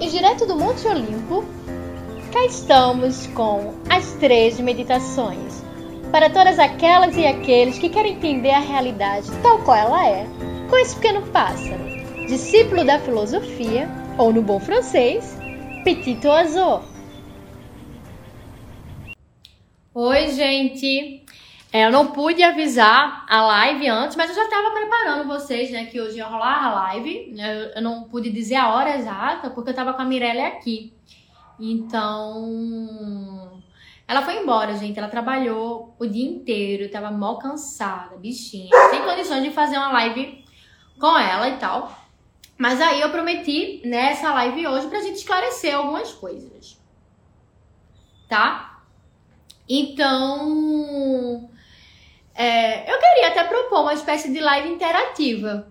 E 0.00 0.08
direto 0.08 0.46
do 0.46 0.54
Monte 0.54 0.86
Olimpo, 0.86 1.44
cá 2.32 2.44
estamos 2.44 3.26
com 3.28 3.74
as 3.90 4.12
três 4.12 4.60
meditações. 4.60 5.60
Para 6.12 6.30
todas 6.30 6.56
aquelas 6.60 7.16
e 7.16 7.26
aqueles 7.26 7.80
que 7.80 7.88
querem 7.88 8.14
entender 8.14 8.52
a 8.52 8.60
realidade 8.60 9.28
tal 9.42 9.58
qual 9.64 9.76
ela 9.76 10.08
é, 10.08 10.24
com 10.70 10.76
esse 10.76 10.94
pequeno 10.94 11.22
pássaro, 11.26 11.82
discípulo 12.28 12.84
da 12.84 13.00
filosofia, 13.00 13.88
ou 14.16 14.32
no 14.32 14.40
bom 14.40 14.60
francês, 14.60 15.36
Petit 15.82 16.24
Oiseau. 16.28 16.84
Oi, 19.92 20.28
gente! 20.28 21.24
É, 21.70 21.84
eu 21.84 21.92
não 21.92 22.12
pude 22.12 22.42
avisar 22.42 23.26
a 23.28 23.42
live 23.42 23.88
antes, 23.88 24.16
mas 24.16 24.30
eu 24.30 24.36
já 24.36 24.44
estava 24.44 24.70
preparando 24.70 25.28
vocês, 25.28 25.70
né? 25.70 25.84
Que 25.84 26.00
hoje 26.00 26.16
ia 26.16 26.26
rolar 26.26 26.64
a 26.64 26.74
live. 26.74 27.34
Eu, 27.36 27.72
eu 27.76 27.82
não 27.82 28.04
pude 28.04 28.30
dizer 28.30 28.56
a 28.56 28.72
hora 28.74 28.96
exata, 28.96 29.50
porque 29.50 29.68
eu 29.68 29.72
estava 29.72 29.92
com 29.92 30.00
a 30.00 30.04
Mirelle 30.04 30.40
aqui. 30.40 30.94
Então. 31.60 32.42
Ela 34.06 34.22
foi 34.22 34.40
embora, 34.40 34.74
gente. 34.76 34.98
Ela 34.98 35.08
trabalhou 35.08 35.94
o 35.98 36.06
dia 36.06 36.26
inteiro, 36.26 36.90
tava 36.90 37.10
mó 37.10 37.34
cansada, 37.34 38.16
bichinha. 38.16 38.70
Sem 38.88 39.02
condições 39.02 39.42
de 39.42 39.50
fazer 39.50 39.76
uma 39.76 39.92
live 39.92 40.42
com 40.98 41.18
ela 41.18 41.50
e 41.50 41.58
tal. 41.58 41.92
Mas 42.56 42.80
aí 42.80 43.02
eu 43.02 43.10
prometi 43.10 43.82
nessa 43.84 44.32
live 44.32 44.66
hoje 44.66 44.86
pra 44.88 45.02
gente 45.02 45.16
esclarecer 45.16 45.76
algumas 45.76 46.12
coisas. 46.12 46.80
Tá? 48.26 48.82
Então. 49.68 51.50
É, 52.38 52.88
eu 52.88 53.00
queria 53.00 53.28
até 53.28 53.42
propor 53.42 53.80
uma 53.80 53.94
espécie 53.94 54.32
de 54.32 54.38
live 54.38 54.68
interativa. 54.68 55.66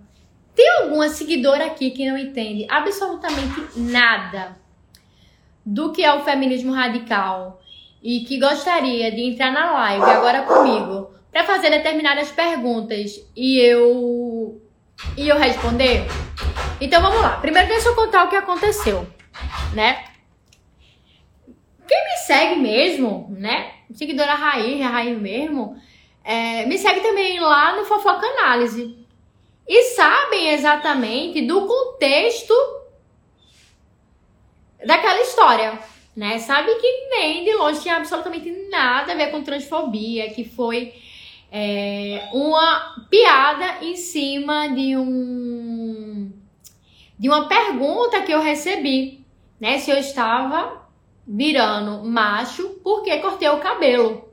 Tem 0.53 0.70
alguma 0.81 1.07
seguidora 1.07 1.66
aqui 1.66 1.91
que 1.91 2.05
não 2.05 2.17
entende 2.17 2.67
absolutamente 2.70 3.79
nada 3.79 4.57
do 5.65 5.93
que 5.93 6.04
é 6.04 6.13
o 6.13 6.26
feminismo 6.26 6.73
radical 6.73 7.62
e 8.04 8.20
que 8.26 8.38
gostaria 8.38 9.10
de 9.12 9.21
entrar 9.21 9.49
na 9.54 9.71
live 9.71 10.04
agora 10.04 10.41
comigo 10.41 11.12
para 11.32 11.45
fazer 11.45 11.70
determinadas 11.70 12.32
perguntas 12.32 13.26
e 13.34 13.60
eu 13.60 14.62
e 15.15 15.29
eu 15.29 15.38
responder? 15.38 16.05
Então 16.82 17.01
vamos 17.01 17.21
lá. 17.21 17.38
Primeiro 17.38 17.70
deixa 17.70 17.88
eu 17.88 17.95
contar 17.95 18.26
o 18.26 18.29
que 18.29 18.35
aconteceu, 18.35 19.07
né? 19.73 20.04
Quem 21.88 22.04
me 22.04 22.18
segue 22.26 22.60
mesmo, 22.60 23.34
né? 23.40 23.71
Seguidora 23.93 24.34
raiz, 24.34 24.82
raiz 24.82 25.18
mesmo, 25.18 25.77
é, 26.27 26.65
me 26.65 26.77
segue 26.77 26.99
também 26.99 27.39
lá 27.39 27.77
no 27.77 27.85
Fofoca 27.85 28.27
Análise. 28.27 28.97
E 29.65 29.83
sabem 29.95 30.49
exatamente 30.49 31.41
do 31.43 31.65
contexto 31.65 32.53
daquela 34.85 35.21
história, 35.21 35.79
né? 36.13 36.37
Sabe 36.39 36.75
que 36.75 37.07
nem 37.09 37.45
de 37.45 37.53
longe 37.53 37.81
tinha 37.81 37.95
absolutamente 37.95 38.51
nada 38.70 39.13
a 39.13 39.15
ver 39.15 39.31
com 39.31 39.41
transfobia, 39.41 40.29
que 40.29 40.43
foi 40.43 40.93
é, 41.49 42.27
uma 42.33 43.07
piada 43.09 43.85
em 43.85 43.95
cima 43.95 44.67
de 44.67 44.98
um 44.98 46.29
de 47.17 47.29
uma 47.29 47.48
pergunta 47.48 48.21
que 48.21 48.33
eu 48.33 48.41
recebi, 48.41 49.25
né? 49.61 49.79
Se 49.79 49.89
eu 49.89 49.98
estava 49.98 50.89
virando 51.25 52.03
macho 52.03 52.81
porque 52.83 53.17
cortei 53.20 53.48
o 53.48 53.59
cabelo. 53.59 54.26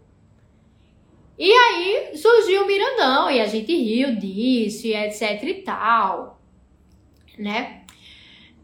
E 1.39 1.51
aí 1.51 2.17
surgiu 2.17 2.63
o 2.63 2.67
Mirandão 2.67 3.31
e 3.31 3.41
a 3.41 3.47
gente 3.47 3.75
riu 3.75 4.17
disso 4.17 4.87
e 4.87 4.95
etc 4.95 5.43
e 5.43 5.55
tal, 5.63 6.41
né? 7.39 7.85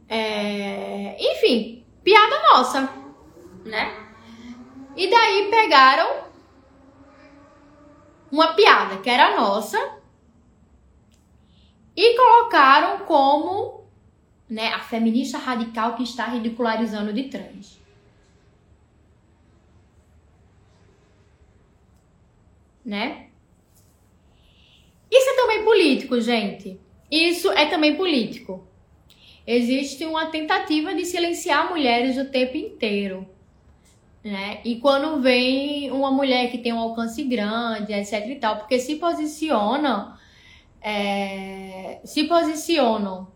É... 0.08 1.16
Enfim, 1.18 1.84
piada 2.04 2.40
nossa, 2.52 2.92
né? 3.64 3.92
E 4.96 5.08
daí 5.08 5.48
pegaram 5.50 6.24
uma 8.30 8.54
piada 8.54 8.98
que 8.98 9.10
era 9.10 9.36
nossa 9.36 9.78
e 11.96 12.16
colocaram 12.16 13.00
como 13.00 13.84
né, 14.48 14.68
a 14.68 14.80
feminista 14.80 15.38
radical 15.38 15.94
que 15.94 16.02
está 16.02 16.26
ridicularizando 16.26 17.12
de 17.12 17.24
trans. 17.24 17.79
Né? 22.84 23.26
Isso 25.10 25.28
é 25.28 25.36
também 25.36 25.64
político, 25.64 26.20
gente. 26.20 26.80
Isso 27.10 27.50
é 27.50 27.66
também 27.66 27.96
político. 27.96 28.66
Existe 29.46 30.04
uma 30.04 30.26
tentativa 30.26 30.94
de 30.94 31.04
silenciar 31.04 31.68
mulheres 31.68 32.16
o 32.16 32.30
tempo 32.30 32.56
inteiro. 32.56 33.28
Né? 34.22 34.60
E 34.64 34.76
quando 34.76 35.20
vem 35.20 35.90
uma 35.90 36.10
mulher 36.10 36.50
que 36.50 36.58
tem 36.58 36.72
um 36.72 36.78
alcance 36.78 37.24
grande, 37.24 37.92
etc 37.92 38.26
e 38.28 38.36
tal, 38.36 38.58
porque 38.58 38.78
se 38.78 38.96
posicionam, 38.96 40.14
é, 40.80 42.00
se 42.04 42.24
posicionam 42.24 43.28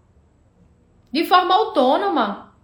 de 1.10 1.24
forma 1.24 1.54
autônoma, 1.54 2.54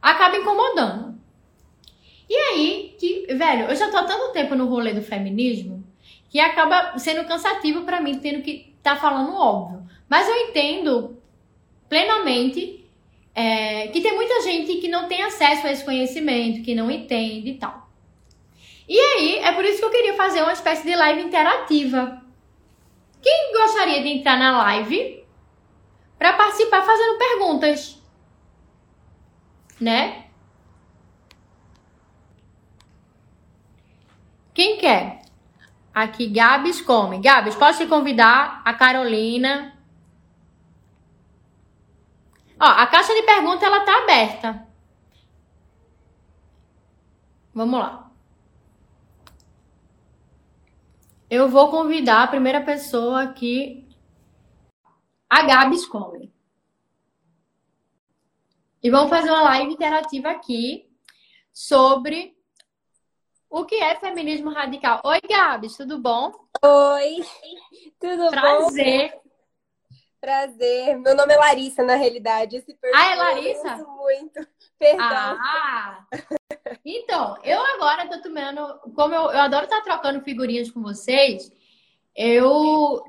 acaba 0.00 0.36
incomodando. 0.36 1.05
E 2.28 2.34
aí, 2.34 2.96
que, 2.98 3.26
velho, 3.34 3.66
eu 3.66 3.76
já 3.76 3.90
tô 3.90 3.98
há 3.98 4.04
tanto 4.04 4.32
tempo 4.32 4.54
no 4.54 4.66
rolê 4.66 4.92
do 4.92 5.02
feminismo 5.02 5.84
que 6.28 6.40
acaba 6.40 6.98
sendo 6.98 7.26
cansativo 7.26 7.82
para 7.82 8.00
mim, 8.00 8.18
tendo 8.18 8.42
que 8.42 8.74
tá 8.82 8.96
falando 8.96 9.34
óbvio. 9.34 9.86
Mas 10.08 10.28
eu 10.28 10.36
entendo 10.36 11.16
plenamente 11.88 12.84
é, 13.34 13.88
que 13.88 14.00
tem 14.00 14.14
muita 14.14 14.42
gente 14.42 14.76
que 14.76 14.88
não 14.88 15.08
tem 15.08 15.22
acesso 15.22 15.66
a 15.66 15.72
esse 15.72 15.84
conhecimento, 15.84 16.62
que 16.62 16.74
não 16.74 16.90
entende 16.90 17.50
e 17.50 17.54
tal. 17.54 17.88
E 18.88 18.98
aí, 18.98 19.38
é 19.38 19.52
por 19.52 19.64
isso 19.64 19.78
que 19.78 19.84
eu 19.84 19.90
queria 19.90 20.14
fazer 20.14 20.42
uma 20.42 20.52
espécie 20.52 20.84
de 20.84 20.94
live 20.94 21.22
interativa. 21.22 22.22
Quem 23.20 23.52
gostaria 23.52 24.02
de 24.02 24.08
entrar 24.08 24.38
na 24.38 24.56
live 24.58 25.24
para 26.18 26.34
participar 26.34 26.82
fazendo 26.82 27.18
perguntas? 27.18 28.02
Né? 29.80 30.25
Quem 34.56 34.78
quer? 34.78 35.20
Aqui, 35.92 36.26
Gabs 36.28 36.80
come. 36.80 37.20
Gabs, 37.20 37.54
posso 37.54 37.80
te 37.80 37.86
convidar? 37.86 38.62
A 38.64 38.72
Carolina. 38.72 39.78
Ó, 42.58 42.64
a 42.64 42.86
caixa 42.86 43.12
de 43.12 43.22
pergunta 43.24 43.66
ela 43.66 43.84
tá 43.84 43.98
aberta. 43.98 44.66
Vamos 47.52 47.78
lá. 47.78 48.10
Eu 51.28 51.50
vou 51.50 51.70
convidar 51.70 52.22
a 52.22 52.28
primeira 52.28 52.62
pessoa 52.62 53.24
aqui. 53.24 53.86
A 55.28 55.42
Gabs 55.42 55.84
come. 55.84 56.32
E 58.82 58.88
vamos 58.88 59.10
fazer 59.10 59.28
uma 59.28 59.42
live 59.42 59.74
interativa 59.74 60.30
aqui 60.30 60.88
sobre 61.52 62.35
o 63.50 63.64
que 63.64 63.76
é 63.76 63.94
feminismo 63.96 64.50
radical? 64.50 65.00
Oi, 65.04 65.20
Gabs, 65.28 65.76
tudo 65.76 65.98
bom? 65.98 66.32
Oi, 66.62 67.24
tudo 67.98 68.30
Prazer. 68.30 69.12
bom? 69.12 69.20
Prazer. 70.20 70.98
Meu 70.98 71.14
nome 71.14 71.34
é 71.34 71.36
Larissa, 71.36 71.84
na 71.84 71.94
realidade. 71.94 72.56
Esse 72.56 72.76
ah, 72.94 73.12
é 73.12 73.14
Larissa? 73.14 73.76
Eu 73.78 73.88
muito. 73.88 74.46
Perdão. 74.78 75.06
Ah, 75.06 76.04
então, 76.84 77.38
eu 77.44 77.60
agora 77.60 78.08
tô 78.08 78.20
tomando. 78.22 78.80
Como 78.94 79.14
eu, 79.14 79.22
eu 79.22 79.40
adoro 79.40 79.64
estar 79.64 79.82
trocando 79.82 80.22
figurinhas 80.22 80.70
com 80.70 80.82
vocês, 80.82 81.50
eu 82.16 83.04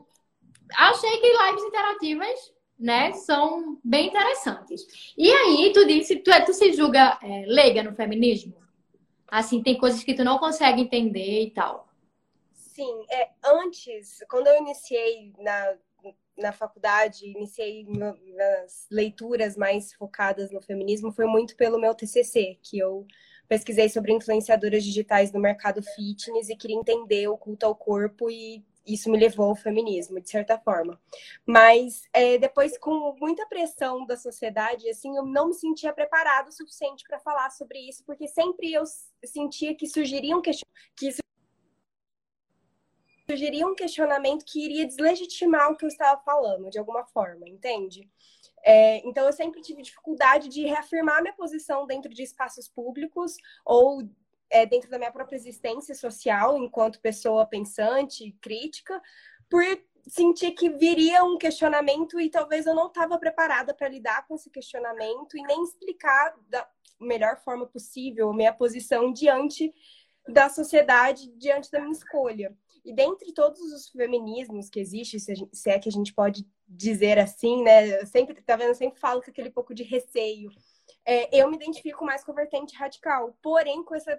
achei 0.75 1.17
que 1.17 1.27
lives 1.27 1.63
interativas 1.63 2.53
né, 2.77 3.13
são 3.13 3.79
bem 3.83 4.07
interessantes. 4.07 4.85
E 5.17 5.31
aí, 5.31 5.71
tu 5.73 5.85
disse, 5.87 6.17
tu, 6.17 6.29
tu 6.45 6.53
se 6.53 6.73
julga 6.73 7.17
é, 7.23 7.45
leiga 7.47 7.81
no 7.81 7.95
feminismo? 7.95 8.66
Assim, 9.27 9.61
tem 9.61 9.77
coisas 9.77 10.03
que 10.03 10.13
tu 10.13 10.23
não 10.23 10.37
consegue 10.37 10.81
entender 10.81 11.43
e 11.43 11.51
tal. 11.51 11.87
Sim, 12.53 13.05
é, 13.09 13.29
antes, 13.43 14.23
quando 14.29 14.47
eu 14.47 14.57
iniciei 14.57 15.33
na, 15.39 15.75
na 16.37 16.51
faculdade, 16.51 17.25
iniciei 17.25 17.85
nas 18.35 18.87
leituras 18.91 19.57
mais 19.57 19.91
focadas 19.93 20.51
no 20.51 20.61
feminismo, 20.61 21.11
foi 21.11 21.25
muito 21.25 21.55
pelo 21.55 21.79
meu 21.79 21.95
TCC, 21.95 22.59
que 22.61 22.77
eu 22.77 23.05
pesquisei 23.47 23.89
sobre 23.89 24.13
influenciadoras 24.13 24.83
digitais 24.83 25.31
no 25.31 25.39
mercado 25.39 25.81
fitness 25.81 26.49
e 26.49 26.55
queria 26.55 26.77
entender 26.77 27.27
o 27.27 27.37
culto 27.37 27.65
ao 27.65 27.75
corpo 27.75 28.29
e 28.29 28.63
isso 28.87 29.09
me 29.11 29.17
levou 29.17 29.49
ao 29.49 29.55
feminismo, 29.55 30.19
de 30.19 30.29
certa 30.29 30.57
forma. 30.57 30.99
Mas 31.45 32.03
é, 32.13 32.37
depois, 32.37 32.77
com 32.77 33.15
muita 33.19 33.45
pressão 33.47 34.05
da 34.05 34.15
sociedade, 34.15 34.89
assim, 34.89 35.15
eu 35.15 35.25
não 35.25 35.47
me 35.47 35.53
sentia 35.53 35.93
preparado 35.93 36.47
o 36.47 36.51
suficiente 36.51 37.03
para 37.07 37.19
falar 37.19 37.49
sobre 37.51 37.79
isso, 37.79 38.03
porque 38.05 38.27
sempre 38.27 38.71
eu 38.71 38.83
sentia 39.25 39.75
que 39.75 39.87
surgiria 39.87 40.35
um 40.35 40.41
que 40.41 40.51
surgiria 43.29 43.67
um 43.67 43.75
questionamento 43.75 44.45
que 44.45 44.63
iria 44.63 44.87
deslegitimar 44.87 45.69
o 45.69 45.75
que 45.75 45.83
eu 45.83 45.89
estava 45.89 46.21
falando, 46.21 46.69
de 46.69 46.79
alguma 46.79 47.05
forma, 47.05 47.47
entende? 47.47 48.09
É, 48.63 49.05
então, 49.07 49.25
eu 49.25 49.33
sempre 49.33 49.61
tive 49.61 49.81
dificuldade 49.81 50.47
de 50.49 50.65
reafirmar 50.65 51.21
minha 51.21 51.33
posição 51.33 51.85
dentro 51.85 52.13
de 52.13 52.23
espaços 52.23 52.67
públicos 52.67 53.35
ou 53.65 54.03
é, 54.49 54.65
dentro 54.65 54.89
da 54.89 54.97
minha 54.97 55.11
própria 55.11 55.35
existência 55.35 55.93
social, 55.95 56.57
enquanto 56.57 57.01
pessoa 57.01 57.45
pensante, 57.45 58.35
crítica, 58.41 59.01
por 59.49 59.63
sentir 60.07 60.51
que 60.51 60.69
viria 60.69 61.23
um 61.23 61.37
questionamento 61.37 62.19
e 62.19 62.29
talvez 62.29 62.65
eu 62.65 62.73
não 62.73 62.87
estava 62.87 63.17
preparada 63.19 63.73
para 63.73 63.89
lidar 63.89 64.25
com 64.25 64.35
esse 64.35 64.49
questionamento 64.49 65.37
e 65.37 65.41
nem 65.43 65.63
explicar 65.63 66.33
da 66.47 66.67
melhor 66.99 67.37
forma 67.43 67.67
possível 67.67 68.33
minha 68.33 68.53
posição 68.53 69.11
diante 69.11 69.73
da 70.27 70.49
sociedade, 70.49 71.31
diante 71.37 71.69
da 71.71 71.79
minha 71.79 71.91
escolha. 71.91 72.55
E 72.83 72.93
dentre 72.93 73.33
todos 73.33 73.59
os 73.59 73.89
feminismos 73.89 74.69
que 74.69 74.79
existem, 74.79 75.19
se, 75.19 75.69
é 75.69 75.77
que 75.77 75.89
a 75.89 75.91
gente 75.91 76.13
pode 76.13 76.47
dizer 76.65 77.19
assim, 77.19 77.61
né? 77.61 78.01
Eu 78.01 78.07
sempre, 78.07 78.41
tá 78.41 78.55
vendo? 78.55 78.69
Eu 78.69 78.75
sempre 78.75 78.99
falo 78.99 79.21
com 79.21 79.29
aquele 79.29 79.49
pouco 79.49 79.73
de 79.73 79.83
receio. 79.83 80.49
É, 81.05 81.37
eu 81.37 81.49
me 81.49 81.57
identifico 81.57 82.05
mais 82.05 82.23
com 82.23 82.31
a 82.31 82.35
vertente 82.35 82.75
radical, 82.75 83.37
porém 83.41 83.83
com 83.83 83.93
essa, 83.93 84.17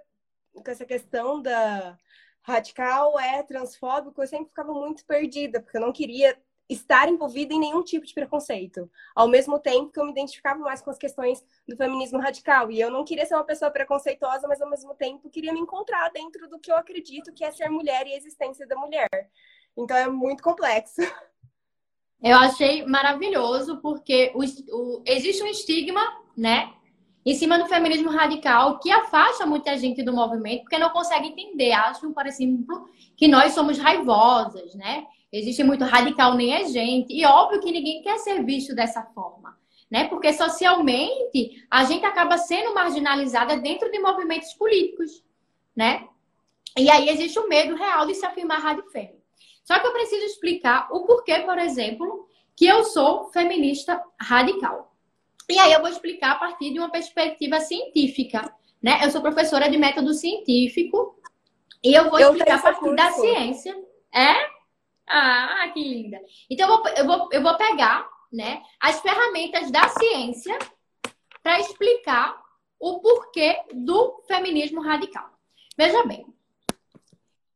com 0.53 0.71
essa 0.71 0.85
questão 0.85 1.41
da 1.41 1.97
radical 2.41 3.19
é 3.19 3.43
transfóbico, 3.43 4.21
eu 4.21 4.27
sempre 4.27 4.49
ficava 4.49 4.73
muito 4.73 5.05
perdida, 5.05 5.61
porque 5.61 5.77
eu 5.77 5.81
não 5.81 5.91
queria 5.91 6.37
estar 6.69 7.09
envolvida 7.09 7.53
em 7.53 7.59
nenhum 7.59 7.83
tipo 7.83 8.05
de 8.05 8.13
preconceito. 8.13 8.89
Ao 9.15 9.27
mesmo 9.27 9.59
tempo 9.59 9.91
que 9.91 9.99
eu 9.99 10.05
me 10.05 10.11
identificava 10.11 10.59
mais 10.59 10.81
com 10.81 10.91
as 10.91 10.99
questões 10.99 11.43
do 11.67 11.75
feminismo 11.75 12.19
radical. 12.19 12.69
E 12.69 12.79
eu 12.79 12.91
não 12.91 13.03
queria 13.03 13.25
ser 13.25 13.33
uma 13.33 13.43
pessoa 13.43 13.71
preconceituosa, 13.71 14.47
mas 14.47 14.61
ao 14.61 14.69
mesmo 14.69 14.93
tempo 14.93 15.29
queria 15.31 15.51
me 15.51 15.59
encontrar 15.59 16.09
dentro 16.11 16.47
do 16.47 16.59
que 16.59 16.71
eu 16.71 16.77
acredito 16.77 17.33
que 17.33 17.43
é 17.43 17.49
ser 17.49 17.69
mulher 17.69 18.05
e 18.05 18.13
a 18.13 18.17
existência 18.17 18.67
da 18.67 18.75
mulher. 18.75 19.09
Então 19.75 19.97
é 19.97 20.07
muito 20.07 20.43
complexo. 20.43 21.01
Eu 22.21 22.35
achei 22.35 22.85
maravilhoso, 22.85 23.77
porque 23.77 24.33
o, 24.35 24.43
o, 24.43 25.03
existe 25.05 25.41
um 25.41 25.47
estigma, 25.47 26.01
né? 26.35 26.73
Em 27.29 27.35
cima 27.35 27.59
do 27.59 27.67
feminismo 27.67 28.09
radical 28.09 28.79
que 28.79 28.89
afasta 28.89 29.45
muita 29.45 29.77
gente 29.77 30.01
do 30.01 30.11
movimento, 30.11 30.61
porque 30.61 30.79
não 30.79 30.89
consegue 30.89 31.27
entender. 31.27 31.71
Acham, 31.73 32.11
por 32.11 32.25
exemplo, 32.25 32.89
que 33.15 33.27
nós 33.27 33.53
somos 33.53 33.77
raivosas, 33.77 34.73
né? 34.73 35.05
Existe 35.31 35.63
muito 35.63 35.83
radical 35.83 36.33
nem 36.33 36.55
é 36.55 36.65
gente. 36.65 37.13
E 37.13 37.23
óbvio 37.25 37.61
que 37.61 37.71
ninguém 37.71 38.01
quer 38.01 38.17
ser 38.17 38.43
visto 38.43 38.73
dessa 38.73 39.03
forma. 39.13 39.55
Né? 39.91 40.05
Porque 40.05 40.33
socialmente 40.33 41.67
a 41.69 41.83
gente 41.83 42.03
acaba 42.03 42.35
sendo 42.35 42.73
marginalizada 42.73 43.57
dentro 43.57 43.91
de 43.91 43.99
movimentos 43.99 44.51
políticos, 44.55 45.23
né? 45.75 46.07
E 46.75 46.89
aí 46.89 47.09
existe 47.09 47.37
o 47.37 47.47
medo 47.47 47.75
real 47.75 48.07
de 48.07 48.15
se 48.15 48.25
afirmar 48.25 48.59
radifêmea. 48.59 49.19
Só 49.63 49.77
que 49.77 49.85
eu 49.85 49.93
preciso 49.93 50.25
explicar 50.25 50.87
o 50.91 51.05
porquê, 51.05 51.41
por 51.41 51.59
exemplo, 51.59 52.27
que 52.55 52.65
eu 52.65 52.85
sou 52.85 53.25
feminista 53.25 54.03
radical. 54.19 54.88
E 55.49 55.57
aí 55.57 55.73
eu 55.73 55.81
vou 55.81 55.89
explicar 55.89 56.33
a 56.33 56.35
partir 56.35 56.71
de 56.71 56.79
uma 56.79 56.91
perspectiva 56.91 57.59
científica, 57.59 58.53
né? 58.81 58.99
Eu 59.03 59.09
sou 59.09 59.21
professora 59.21 59.69
de 59.69 59.77
método 59.77 60.13
científico 60.13 61.19
e 61.83 61.93
eu 61.93 62.09
vou 62.09 62.19
explicar 62.19 62.59
a 62.59 62.61
partir 62.61 62.95
da 62.95 63.11
ciência. 63.11 63.75
É? 64.13 64.35
Ah, 65.07 65.69
que 65.73 65.83
linda. 65.83 66.19
Então, 66.49 66.69
eu 66.69 66.77
vou, 66.77 66.87
eu 66.89 67.05
vou, 67.05 67.29
eu 67.31 67.41
vou 67.41 67.57
pegar 67.57 68.07
né, 68.31 68.61
as 68.79 69.01
ferramentas 69.01 69.71
da 69.71 69.87
ciência 69.89 70.57
para 71.41 71.59
explicar 71.59 72.39
o 72.79 72.99
porquê 72.99 73.59
do 73.73 74.23
feminismo 74.27 74.81
radical. 74.81 75.29
Veja 75.75 76.03
bem, 76.05 76.25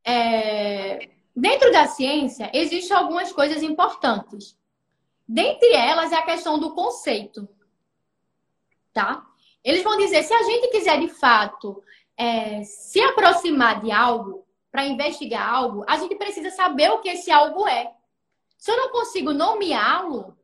é, 0.04 1.10
dentro 1.34 1.70
da 1.70 1.86
ciência 1.86 2.50
existem 2.52 2.96
algumas 2.96 3.32
coisas 3.32 3.62
importantes. 3.62 4.58
Dentre 5.26 5.72
elas 5.72 6.12
é 6.12 6.16
a 6.16 6.22
questão 6.22 6.58
do 6.58 6.74
conceito, 6.74 7.48
tá? 8.94 9.26
Eles 9.62 9.82
vão 9.82 9.98
dizer 9.98 10.22
se 10.22 10.32
a 10.32 10.42
gente 10.44 10.68
quiser 10.68 10.98
de 11.00 11.08
fato 11.08 11.82
é, 12.16 12.62
se 12.62 13.00
aproximar 13.00 13.82
de 13.82 13.90
algo, 13.90 14.44
para 14.74 14.86
investigar 14.86 15.48
algo, 15.48 15.84
a 15.86 15.96
gente 15.98 16.16
precisa 16.16 16.50
saber 16.50 16.90
o 16.90 16.98
que 16.98 17.08
esse 17.08 17.30
algo 17.30 17.64
é. 17.68 17.92
Se 18.58 18.72
eu 18.72 18.76
não 18.76 18.90
consigo 18.90 19.32
nomeá-lo, 19.32 20.36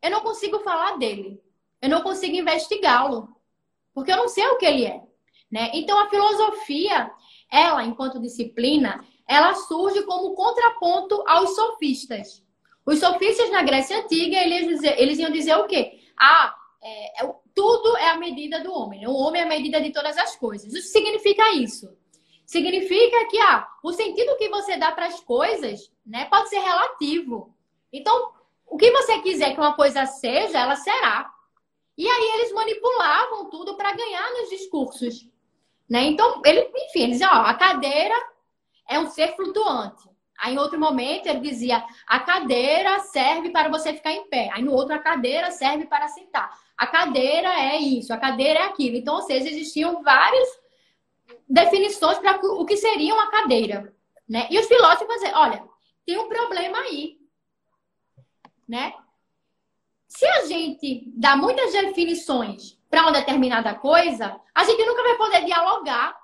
eu 0.00 0.08
não 0.08 0.20
consigo 0.20 0.60
falar 0.60 0.98
dele. 0.98 1.42
Eu 1.80 1.88
não 1.88 2.02
consigo 2.02 2.36
investigá-lo. 2.36 3.28
Porque 3.92 4.12
eu 4.12 4.16
não 4.16 4.28
sei 4.28 4.46
o 4.46 4.56
que 4.56 4.66
ele 4.66 4.86
é. 4.86 5.02
Né? 5.50 5.70
Então, 5.74 5.98
a 5.98 6.08
filosofia, 6.08 7.10
ela, 7.50 7.82
enquanto 7.82 8.20
disciplina, 8.20 9.04
ela 9.26 9.52
surge 9.54 10.02
como 10.04 10.36
contraponto 10.36 11.24
aos 11.26 11.56
sofistas. 11.56 12.44
Os 12.86 13.00
sofistas 13.00 13.50
na 13.50 13.64
Grécia 13.64 13.98
Antiga, 13.98 14.36
eles, 14.36 14.80
eles 14.82 15.18
iam 15.18 15.32
dizer 15.32 15.56
o 15.56 15.66
quê? 15.66 16.00
Ah, 16.16 16.54
é, 16.82 17.24
é, 17.24 17.34
tudo 17.54 17.96
é 17.96 18.08
a 18.08 18.18
medida 18.18 18.60
do 18.60 18.72
homem. 18.72 19.00
Né? 19.00 19.08
O 19.08 19.14
homem 19.14 19.40
é 19.40 19.44
a 19.44 19.48
medida 19.48 19.80
de 19.80 19.90
todas 19.90 20.16
as 20.18 20.36
coisas. 20.36 20.72
Isso 20.72 20.88
significa 20.88 21.52
isso 21.52 21.88
significa 22.52 23.26
que 23.28 23.38
ah, 23.38 23.66
o 23.82 23.94
sentido 23.94 24.36
que 24.36 24.50
você 24.50 24.76
dá 24.76 24.92
para 24.92 25.06
as 25.06 25.20
coisas 25.20 25.90
né, 26.04 26.26
pode 26.26 26.50
ser 26.50 26.58
relativo. 26.58 27.54
Então, 27.90 28.32
o 28.66 28.76
que 28.76 28.90
você 28.90 29.20
quiser 29.20 29.54
que 29.54 29.60
uma 29.60 29.74
coisa 29.74 30.04
seja, 30.04 30.58
ela 30.58 30.76
será. 30.76 31.32
E 31.96 32.06
aí 32.06 32.30
eles 32.34 32.52
manipulavam 32.52 33.48
tudo 33.48 33.74
para 33.74 33.94
ganhar 33.94 34.30
nos 34.32 34.50
discursos. 34.50 35.26
Né? 35.88 36.04
Então, 36.04 36.42
ele, 36.44 36.60
enfim, 36.74 37.04
ele 37.04 37.12
dizia, 37.12 37.30
ó, 37.30 37.46
a 37.46 37.54
cadeira 37.54 38.14
é 38.86 38.98
um 38.98 39.06
ser 39.06 39.34
flutuante. 39.34 40.10
Aí, 40.42 40.54
em 40.54 40.58
outro 40.58 40.76
momento, 40.76 41.28
ele 41.28 41.38
dizia, 41.38 41.84
a 42.04 42.18
cadeira 42.18 42.98
serve 42.98 43.50
para 43.50 43.68
você 43.68 43.94
ficar 43.94 44.10
em 44.10 44.28
pé. 44.28 44.50
Aí, 44.52 44.60
no 44.60 44.72
outro, 44.72 44.92
a 44.92 44.98
cadeira 44.98 45.52
serve 45.52 45.86
para 45.86 46.08
sentar. 46.08 46.50
A 46.76 46.84
cadeira 46.84 47.48
é 47.48 47.78
isso, 47.78 48.12
a 48.12 48.16
cadeira 48.16 48.58
é 48.58 48.62
aquilo. 48.64 48.96
Então, 48.96 49.14
ou 49.14 49.22
seja, 49.22 49.48
existiam 49.48 50.02
vários 50.02 50.48
definições 51.48 52.18
para 52.18 52.40
o 52.44 52.66
que 52.66 52.76
seria 52.76 53.14
uma 53.14 53.30
cadeira, 53.30 53.94
né? 54.28 54.48
E 54.50 54.58
os 54.58 54.66
filósofos 54.66 55.14
dizer, 55.14 55.32
olha, 55.32 55.62
tem 56.04 56.18
um 56.18 56.28
problema 56.28 56.78
aí, 56.78 57.18
né? 58.68 58.94
Se 60.08 60.26
a 60.26 60.44
gente 60.46 61.04
dá 61.14 61.36
muitas 61.36 61.72
definições 61.72 62.76
para 62.90 63.02
uma 63.02 63.12
determinada 63.12 63.76
coisa, 63.76 64.40
a 64.52 64.64
gente 64.64 64.84
nunca 64.84 65.04
vai 65.04 65.16
poder 65.16 65.44
dialogar. 65.44 66.20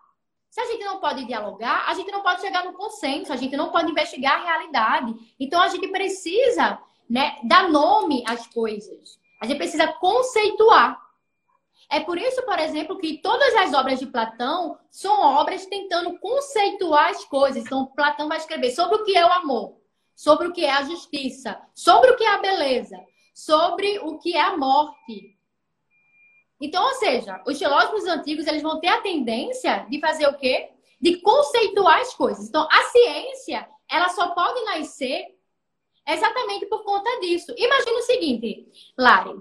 Se 0.58 0.62
a 0.62 0.66
gente 0.72 0.84
não 0.84 0.98
pode 0.98 1.24
dialogar, 1.24 1.84
a 1.86 1.94
gente 1.94 2.10
não 2.10 2.20
pode 2.20 2.40
chegar 2.40 2.64
no 2.64 2.72
consenso, 2.72 3.32
a 3.32 3.36
gente 3.36 3.56
não 3.56 3.70
pode 3.70 3.92
investigar 3.92 4.40
a 4.40 4.44
realidade. 4.44 5.14
Então 5.38 5.62
a 5.62 5.68
gente 5.68 5.86
precisa, 5.86 6.80
né, 7.08 7.38
dar 7.44 7.70
nome 7.70 8.24
às 8.26 8.44
coisas. 8.48 9.20
A 9.40 9.46
gente 9.46 9.56
precisa 9.56 9.86
conceituar. 9.86 11.00
É 11.88 12.00
por 12.00 12.18
isso, 12.18 12.42
por 12.42 12.58
exemplo, 12.58 12.98
que 12.98 13.18
todas 13.18 13.54
as 13.54 13.72
obras 13.72 14.00
de 14.00 14.06
Platão 14.06 14.76
são 14.90 15.20
obras 15.20 15.64
tentando 15.64 16.18
conceituar 16.18 17.10
as 17.10 17.24
coisas. 17.24 17.64
Então, 17.64 17.86
Platão 17.86 18.26
vai 18.26 18.38
escrever 18.38 18.72
sobre 18.72 18.96
o 18.96 19.04
que 19.04 19.16
é 19.16 19.24
o 19.24 19.32
amor, 19.32 19.76
sobre 20.16 20.48
o 20.48 20.52
que 20.52 20.64
é 20.64 20.72
a 20.72 20.82
justiça, 20.82 21.56
sobre 21.72 22.10
o 22.10 22.16
que 22.16 22.24
é 22.24 22.34
a 22.34 22.38
beleza, 22.38 22.98
sobre 23.32 24.00
o 24.00 24.18
que 24.18 24.36
é 24.36 24.40
a 24.40 24.56
morte. 24.56 25.37
Então, 26.60 26.84
ou 26.84 26.94
seja, 26.94 27.42
os 27.46 27.58
filósofos 27.58 28.04
antigos 28.04 28.46
eles 28.46 28.62
vão 28.62 28.80
ter 28.80 28.88
a 28.88 29.00
tendência 29.00 29.86
de 29.88 30.00
fazer 30.00 30.26
o 30.26 30.36
quê? 30.36 30.70
De 31.00 31.20
conceituar 31.20 32.00
as 32.00 32.12
coisas. 32.14 32.48
Então, 32.48 32.66
a 32.70 32.82
ciência 32.84 33.68
ela 33.88 34.08
só 34.08 34.28
pode 34.34 34.62
nascer 34.64 35.26
exatamente 36.06 36.66
por 36.66 36.82
conta 36.84 37.20
disso. 37.20 37.54
Imagina 37.56 37.98
o 37.98 38.02
seguinte, 38.02 38.66
Lari. 38.98 39.34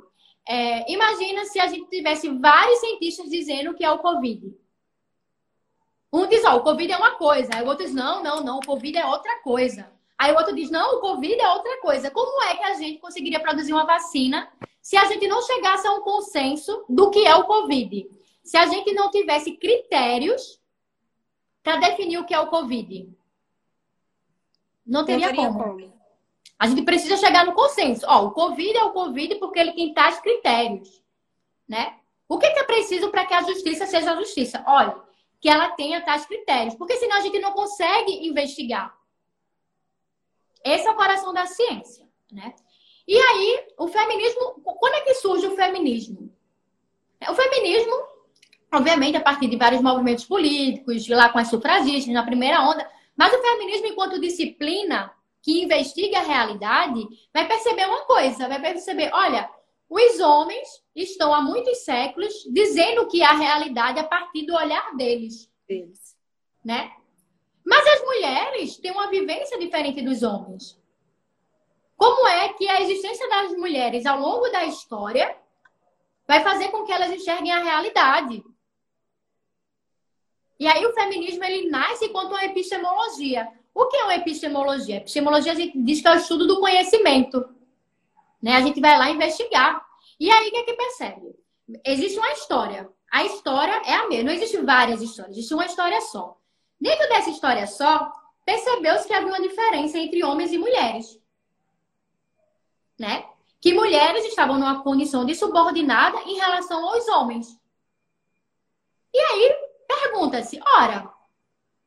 É, 0.47 0.89
imagina 0.91 1.43
se 1.45 1.59
a 1.59 1.67
gente 1.67 1.89
tivesse 1.89 2.29
vários 2.29 2.79
cientistas 2.79 3.29
dizendo 3.29 3.73
que 3.73 3.83
é 3.83 3.91
o 3.91 3.99
Covid. 3.99 4.55
Um 6.13 6.25
diz, 6.25 6.43
ó, 6.45 6.55
o 6.55 6.63
Covid 6.63 6.91
é 6.91 6.97
uma 6.97 7.15
coisa. 7.15 7.49
Aí 7.53 7.63
o 7.63 7.67
outro 7.67 7.85
diz, 7.85 7.93
não, 7.93 8.23
não, 8.23 8.41
não, 8.41 8.57
o 8.59 8.65
Covid 8.65 8.97
é 8.97 9.05
outra 9.05 9.41
coisa. 9.41 9.91
Aí 10.17 10.31
o 10.31 10.37
outro 10.37 10.55
diz, 10.55 10.69
não, 10.69 10.97
o 10.97 11.01
Covid 11.01 11.39
é 11.39 11.49
outra 11.49 11.81
coisa. 11.81 12.09
Como 12.09 12.41
é 12.43 12.55
que 12.55 12.63
a 12.63 12.73
gente 12.75 12.99
conseguiria 12.99 13.41
produzir 13.41 13.73
uma 13.73 13.85
vacina 13.85 14.49
se 14.87 14.95
a 14.95 15.03
gente 15.03 15.27
não 15.27 15.41
chegasse 15.41 15.85
a 15.85 15.91
um 15.95 15.99
consenso 15.99 16.85
do 16.87 17.11
que 17.11 17.27
é 17.27 17.35
o 17.35 17.43
Covid? 17.43 18.09
Se 18.41 18.55
a 18.55 18.67
gente 18.67 18.93
não 18.93 19.11
tivesse 19.11 19.51
critérios 19.57 20.61
para 21.61 21.75
definir 21.75 22.19
o 22.19 22.25
que 22.25 22.33
é 22.33 22.39
o 22.39 22.47
Covid? 22.47 23.13
Não 24.85 25.03
teria, 25.03 25.27
não 25.27 25.35
teria 25.35 25.51
como. 25.51 25.61
como. 25.61 25.93
A 26.57 26.67
gente 26.67 26.83
precisa 26.83 27.17
chegar 27.17 27.45
no 27.45 27.51
consenso. 27.51 28.05
Ó, 28.07 28.27
o 28.27 28.31
Covid 28.31 28.77
é 28.77 28.83
o 28.85 28.93
Covid 28.93 29.35
porque 29.35 29.59
ele 29.59 29.73
tem 29.73 29.93
tais 29.93 30.21
critérios, 30.21 31.03
né? 31.67 31.99
O 32.25 32.39
que, 32.39 32.49
que 32.49 32.59
é 32.59 32.63
preciso 32.63 33.11
para 33.11 33.25
que 33.25 33.33
a 33.33 33.43
justiça 33.43 33.85
seja 33.85 34.13
a 34.13 34.15
justiça? 34.15 34.63
Olha, 34.65 34.95
que 35.41 35.49
ela 35.49 35.71
tenha 35.71 35.99
tais 35.99 36.25
critérios, 36.25 36.75
porque 36.75 36.95
senão 36.95 37.17
a 37.17 37.21
gente 37.21 37.39
não 37.39 37.51
consegue 37.51 38.25
investigar. 38.25 38.97
Esse 40.63 40.87
é 40.87 40.91
o 40.91 40.95
coração 40.95 41.33
da 41.33 41.45
ciência, 41.45 42.07
né? 42.31 42.55
E 43.07 43.17
aí, 43.17 43.67
o 43.77 43.87
feminismo, 43.87 44.61
quando 44.63 44.95
é 44.95 45.01
que 45.01 45.13
surge 45.15 45.47
o 45.47 45.55
feminismo? 45.55 46.29
O 47.29 47.33
feminismo, 47.33 47.93
obviamente, 48.73 49.15
a 49.15 49.21
partir 49.21 49.47
de 49.47 49.55
vários 49.55 49.81
movimentos 49.81 50.25
políticos, 50.25 51.07
lá 51.07 51.29
com 51.29 51.39
as 51.39 51.49
sufragistas, 51.49 52.13
na 52.13 52.25
primeira 52.25 52.61
onda, 52.61 52.89
mas 53.15 53.33
o 53.33 53.41
feminismo 53.41 53.87
enquanto 53.87 54.19
disciplina 54.19 55.11
que 55.41 55.63
investiga 55.63 56.19
a 56.19 56.23
realidade, 56.23 57.07
vai 57.33 57.47
perceber 57.47 57.85
uma 57.85 58.01
coisa, 58.01 58.49
vai 58.49 58.59
perceber, 58.59 59.09
olha, 59.13 59.49
os 59.89 60.19
homens 60.19 60.67
estão 60.93 61.33
há 61.33 61.41
muitos 61.41 61.85
séculos 61.85 62.33
dizendo 62.51 63.07
que 63.07 63.23
a 63.23 63.31
realidade 63.31 63.99
é 63.99 64.01
a 64.01 64.07
partir 64.07 64.45
do 64.45 64.53
olhar 64.53 64.93
deles. 64.97 65.49
Deles. 65.65 66.17
Né? 66.65 66.91
Mas 67.65 67.87
as 67.87 68.03
mulheres 68.03 68.77
têm 68.77 68.91
uma 68.91 69.09
vivência 69.09 69.57
diferente 69.57 70.01
dos 70.01 70.21
homens. 70.21 70.77
Como 71.97 72.27
é 72.27 72.53
que 72.53 72.69
a 72.69 72.79
existência 72.81 73.27
das 73.27 73.51
mulheres 73.53 74.05
ao 74.05 74.19
longo 74.19 74.47
da 74.49 74.63
história 74.65 75.35
vai 76.27 76.43
fazer 76.43 76.67
com 76.69 76.85
que 76.85 76.91
elas 76.91 77.11
enxerguem 77.11 77.51
a 77.51 77.63
realidade? 77.63 78.43
E 80.59 80.67
aí 80.67 80.85
o 80.85 80.93
feminismo 80.93 81.43
ele 81.43 81.69
nasce 81.69 82.05
enquanto 82.05 82.29
uma 82.29 82.45
epistemologia. 82.45 83.47
O 83.73 83.87
que 83.87 83.97
é 83.97 84.03
uma 84.03 84.15
epistemologia? 84.15 84.97
Epistemologia 84.97 85.51
a 85.51 85.55
gente 85.55 85.77
diz 85.81 85.99
que 85.99 86.07
é 86.07 86.11
o 86.11 86.17
estudo 86.17 86.45
do 86.45 86.59
conhecimento. 86.59 87.43
Né? 88.41 88.55
A 88.55 88.61
gente 88.61 88.79
vai 88.79 88.97
lá 88.97 89.09
investigar. 89.09 89.83
E 90.19 90.29
aí 90.29 90.47
o 90.47 90.51
que 90.51 90.57
é 90.57 90.63
que 90.63 90.73
percebe? 90.73 91.35
Existe 91.83 92.19
uma 92.19 92.31
história. 92.31 92.89
A 93.11 93.23
história 93.23 93.81
é 93.85 93.93
a 93.95 94.07
mesma. 94.07 94.25
Não 94.25 94.33
existe 94.33 94.57
várias 94.57 95.01
histórias, 95.01 95.35
existe 95.35 95.53
uma 95.53 95.65
história 95.65 95.99
só. 96.01 96.37
Dentro 96.79 97.07
dessa 97.09 97.31
história 97.31 97.65
só, 97.65 98.11
percebeu-se 98.45 99.07
que 99.07 99.13
havia 99.13 99.29
uma 99.29 99.41
diferença 99.41 99.97
entre 99.97 100.23
homens 100.23 100.51
e 100.53 100.59
mulheres 100.59 101.19
né? 102.99 103.27
Que 103.59 103.73
mulheres 103.73 104.25
estavam 104.25 104.57
numa 104.57 104.83
condição 104.83 105.25
de 105.25 105.35
subordinada 105.35 106.17
em 106.23 106.35
relação 106.35 106.87
aos 106.87 107.07
homens. 107.07 107.59
E 109.13 109.19
aí 109.19 109.55
pergunta-se, 109.87 110.59
ora, 110.77 111.11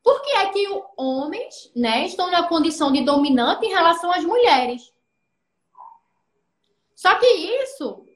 por 0.02 0.22
que 0.22 0.30
é 0.30 0.46
que 0.50 0.68
os 0.68 0.82
homens, 0.96 1.70
né, 1.76 2.06
estão 2.06 2.30
na 2.30 2.48
condição 2.48 2.90
de 2.90 3.04
dominante 3.04 3.66
em 3.66 3.70
relação 3.70 4.10
às 4.10 4.24
mulheres? 4.24 4.92
Só 6.94 7.14
que 7.18 7.26
isso 7.26 8.06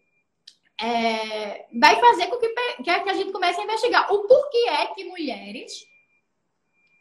é, 0.80 1.66
vai 1.78 2.00
fazer 2.00 2.26
com 2.26 2.38
que, 2.38 2.48
que 2.82 2.90
a 2.90 3.14
gente 3.14 3.32
comece 3.32 3.60
a 3.60 3.64
investigar 3.64 4.12
o 4.12 4.26
porquê 4.26 4.68
é 4.68 4.86
que 4.88 5.04
mulheres 5.04 5.86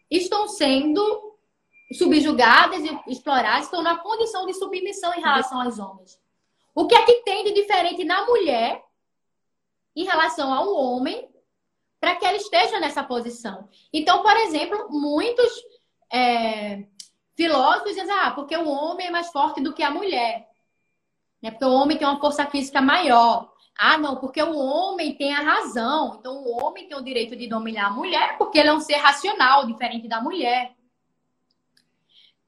estão 0.09 0.47
sendo 0.47 1.32
subjugadas 1.91 2.83
e 2.83 3.11
exploradas 3.11 3.65
estão 3.65 3.81
na 3.81 3.97
condição 3.97 4.45
de 4.45 4.53
submissão 4.53 5.13
em 5.13 5.21
relação 5.21 5.61
aos 5.61 5.79
homens. 5.79 6.19
O 6.73 6.87
que 6.87 6.95
é 6.95 7.05
que 7.05 7.21
tem 7.23 7.43
de 7.43 7.53
diferente 7.53 8.03
na 8.03 8.25
mulher 8.25 8.83
em 9.95 10.05
relação 10.05 10.51
ao 10.53 10.73
homem 10.73 11.29
para 11.99 12.15
que 12.15 12.25
ela 12.25 12.37
esteja 12.37 12.79
nessa 12.79 13.03
posição? 13.03 13.69
Então, 13.91 14.23
por 14.23 14.35
exemplo, 14.37 14.89
muitos 14.89 15.51
é, 16.11 16.85
filósofos 17.35 17.95
dizem, 17.95 18.11
ah, 18.11 18.31
porque 18.31 18.55
o 18.57 18.67
homem 18.67 19.07
é 19.07 19.11
mais 19.11 19.29
forte 19.31 19.61
do 19.61 19.73
que 19.73 19.83
a 19.83 19.91
mulher. 19.91 20.47
Né? 21.41 21.51
Porque 21.51 21.65
o 21.65 21.73
homem 21.73 21.97
tem 21.97 22.07
uma 22.07 22.19
força 22.19 22.45
física 22.47 22.81
maior. 22.81 23.51
Ah, 23.77 23.97
não, 23.97 24.17
porque 24.17 24.41
o 24.41 24.55
homem 24.55 25.15
tem 25.15 25.33
a 25.33 25.41
razão. 25.41 26.17
Então, 26.19 26.43
o 26.43 26.63
homem 26.63 26.87
tem 26.87 26.97
o 26.97 27.03
direito 27.03 27.35
de 27.35 27.47
dominar 27.47 27.87
a 27.87 27.91
mulher 27.91 28.37
porque 28.37 28.59
ele 28.59 28.69
é 28.69 28.73
um 28.73 28.79
ser 28.79 28.95
racional, 28.95 29.65
diferente 29.65 30.07
da 30.07 30.21
mulher. 30.21 30.75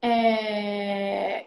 É... 0.02 1.46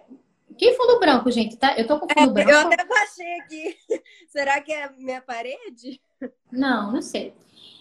Que 0.58 0.74
fundo 0.74 1.00
branco, 1.00 1.32
gente? 1.32 1.56
Tá? 1.56 1.78
Eu 1.78 1.88
tô 1.88 2.00
com 2.00 2.08
fundo 2.08 2.38
é, 2.38 2.44
branco. 2.44 2.52
Eu 2.52 2.60
até 2.60 2.86
baixei 2.86 3.40
aqui. 3.40 3.78
Será 4.28 4.60
que 4.62 4.74
é 4.74 4.90
minha 4.98 5.22
parede? 5.22 6.02
Não, 6.52 6.92
não 6.92 7.02
sei. 7.02 7.34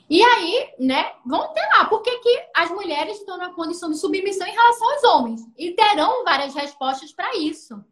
E 0.09 0.23
aí, 0.23 0.75
né, 0.79 1.13
vão 1.27 1.53
ter 1.53 1.67
lá. 1.67 1.85
Por 1.85 2.03
que, 2.03 2.19
que 2.19 2.43
as 2.55 2.71
mulheres 2.71 3.19
estão 3.19 3.37
na 3.37 3.53
condição 3.53 3.91
de 3.91 3.99
submissão 3.99 4.47
em 4.47 4.53
relação 4.53 4.91
aos 4.91 5.05
homens? 5.05 5.41
E 5.57 5.73
terão 5.73 6.25
várias 6.25 6.55
respostas 6.55 7.13
para 7.13 7.37
isso. 7.37 7.85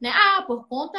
Né? 0.00 0.10
Ah, 0.12 0.42
por 0.46 0.66
conta 0.66 0.98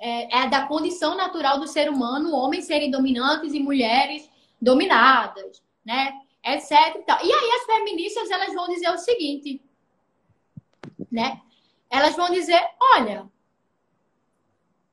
é, 0.00 0.38
é, 0.38 0.48
da 0.48 0.66
condição 0.66 1.14
natural 1.14 1.60
do 1.60 1.68
ser 1.68 1.90
humano, 1.90 2.34
homens 2.34 2.64
serem 2.64 2.90
dominantes 2.90 3.52
e 3.52 3.60
mulheres 3.60 4.28
dominadas, 4.60 5.62
né? 5.84 6.12
Etc. 6.42 6.70
E, 6.72 7.26
e 7.26 7.32
aí 7.32 7.50
as 7.52 7.66
feministas 7.66 8.30
elas 8.30 8.54
vão 8.54 8.66
dizer 8.68 8.90
o 8.90 8.98
seguinte: 8.98 9.62
né? 11.10 11.40
Elas 11.88 12.14
vão 12.16 12.30
dizer, 12.30 12.60
olha, 12.94 13.28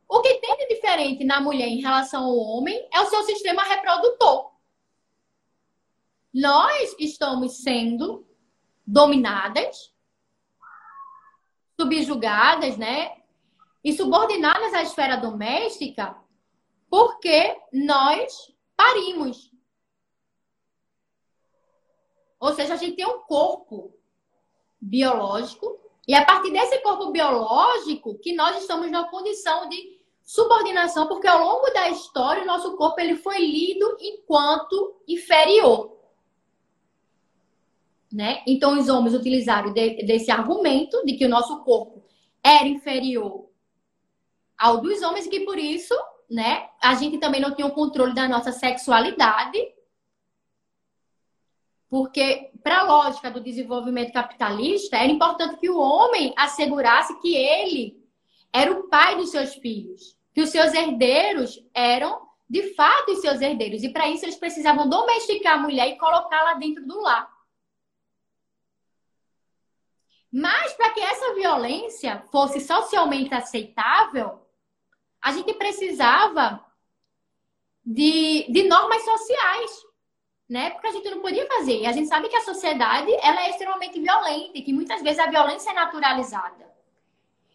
o 0.07 0.21
que 0.21 0.36
tem 0.36 0.57
de 0.57 0.67
diferente 0.67 1.24
na 1.24 1.41
mulher 1.41 1.67
em 1.67 1.81
relação 1.81 2.24
ao 2.24 2.38
homem 2.38 2.88
é 2.93 3.01
o 3.01 3.07
seu 3.07 3.24
sistema 3.24 3.63
reprodutor. 3.63 4.51
Nós 6.33 6.95
estamos 7.00 7.62
sendo 7.62 8.25
dominadas, 8.86 9.93
subjugadas, 11.79 12.77
né? 12.77 13.17
E 13.83 13.93
subordinadas 13.93 14.74
à 14.74 14.81
esfera 14.81 15.17
doméstica 15.17 16.15
porque 16.89 17.59
nós 17.71 18.53
parimos. 18.75 19.51
Ou 22.39 22.53
seja, 22.53 22.75
a 22.75 22.77
gente 22.77 22.95
tem 22.95 23.05
um 23.05 23.19
corpo 23.19 23.93
biológico 24.79 25.87
e 26.07 26.13
a 26.15 26.23
partir 26.23 26.51
desse 26.51 26.79
corpo 26.79 27.11
biológico 27.11 28.17
que 28.19 28.33
nós 28.33 28.61
estamos 28.61 28.89
na 28.89 29.09
condição 29.09 29.67
de 29.67 29.97
subordinação, 30.23 31.07
porque 31.07 31.27
ao 31.27 31.43
longo 31.43 31.69
da 31.71 31.89
história 31.89 32.43
o 32.43 32.47
nosso 32.47 32.75
corpo 32.77 32.99
ele 32.99 33.15
foi 33.15 33.39
lido 33.39 33.97
enquanto 33.99 35.01
inferior. 35.07 35.97
Né? 38.11 38.41
Então 38.47 38.79
os 38.79 38.87
homens 38.87 39.13
utilizaram 39.13 39.73
de, 39.73 40.05
desse 40.05 40.31
argumento 40.31 41.05
de 41.05 41.17
que 41.17 41.25
o 41.25 41.29
nosso 41.29 41.61
corpo 41.63 42.03
era 42.41 42.67
inferior 42.67 43.47
ao 44.57 44.81
dos 44.81 45.01
homens 45.01 45.25
e 45.25 45.29
que 45.29 45.41
por 45.41 45.59
isso, 45.59 45.93
né, 46.29 46.69
a 46.81 46.95
gente 46.95 47.19
também 47.19 47.39
não 47.39 47.53
tinha 47.53 47.67
o 47.67 47.73
controle 47.73 48.13
da 48.13 48.27
nossa 48.27 48.51
sexualidade 48.51 49.59
porque, 51.89 52.51
para 52.62 52.79
a 52.79 52.84
lógica 52.84 53.32
do 53.32 53.39
desenvolvimento 53.39 54.12
capitalista, 54.12 54.98
era 54.98 55.12
importante 55.12 55.58
que 55.58 55.70
o 55.70 55.79
homem 55.79 56.34
assegurasse 56.36 57.20
que 57.22 57.34
ele 57.34 57.98
era 58.51 58.72
o 58.72 58.89
pai 58.89 59.15
dos 59.15 59.32
seus 59.32 59.56
filhos, 59.56 60.17
que 60.34 60.41
os 60.41 60.50
seus 60.50 60.74
herdeiros 60.74 61.63
eram, 61.74 62.27
de 62.50 62.74
fato, 62.74 63.13
os 63.13 63.22
seus 63.22 63.39
herdeiros. 63.39 63.84
E 63.84 63.89
para 63.89 64.10
isso, 64.10 64.25
eles 64.25 64.36
precisavam 64.36 64.89
domesticar 64.89 65.53
a 65.53 65.62
mulher 65.62 65.88
e 65.88 65.98
colocá-la 65.98 66.56
dentro 66.56 66.86
do 66.86 67.00
lar. 67.00 67.32
Mas, 70.32 70.74
para 70.74 70.89
que 70.89 71.00
essa 71.00 71.34
violência 71.36 72.22
fosse 72.32 72.60
socialmente 72.60 73.34
aceitável, 73.34 74.46
a 75.22 75.32
gente 75.32 75.53
precisava 75.53 76.65
de, 77.86 78.46
de 78.51 78.63
normas 78.63 79.03
sociais 79.06 79.87
né? 80.50 80.70
Porque 80.70 80.88
a 80.88 80.92
gente 80.92 81.10
não 81.10 81.22
podia 81.22 81.46
fazer. 81.48 81.82
E 81.82 81.86
a 81.86 81.92
gente 81.92 82.08
sabe 82.08 82.30
que 82.30 82.36
a 82.36 82.42
sociedade 82.42 83.12
ela 83.22 83.46
é 83.46 83.50
extremamente 83.50 84.00
violenta 84.00 84.58
e 84.58 84.62
que 84.62 84.74
muitas 84.74 85.01
vezes 85.01 85.20
a 85.20 85.30
violência 85.30 85.72
é 85.72 85.74
naturalizada. 85.74 86.68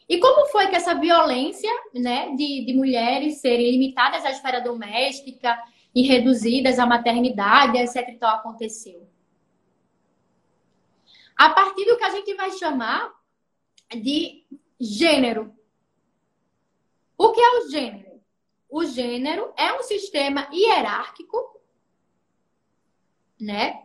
E 0.09 0.19
como 0.19 0.47
foi 0.49 0.67
que 0.67 0.77
essa 0.77 0.95
violência, 0.95 1.71
né, 1.95 2.35
de, 2.37 2.67
de 2.67 2.75
mulheres 2.75 3.41
serem 3.41 3.71
limitadas 3.71 4.25
à 4.25 4.31
esfera 4.31 4.61
doméstica 4.61 5.59
e 5.95 6.03
reduzidas 6.03 6.79
à 6.79 6.85
maternidade, 6.85 7.79
etc. 7.79 8.09
Então 8.09 8.29
aconteceu? 8.29 9.09
A 11.37 11.51
partir 11.51 11.85
do 11.87 11.97
que 11.97 12.05
a 12.05 12.11
gente 12.11 12.35
vai 12.35 12.51
chamar 12.53 13.11
de 13.91 14.45
gênero. 14.79 15.55
O 17.17 17.33
que 17.33 17.41
é 17.41 17.59
o 17.59 17.71
gênero? 17.71 18.21
O 18.69 18.85
gênero 18.85 19.53
é 19.57 19.73
um 19.73 19.83
sistema 19.83 20.49
hierárquico 20.53 21.52
né? 23.43 23.83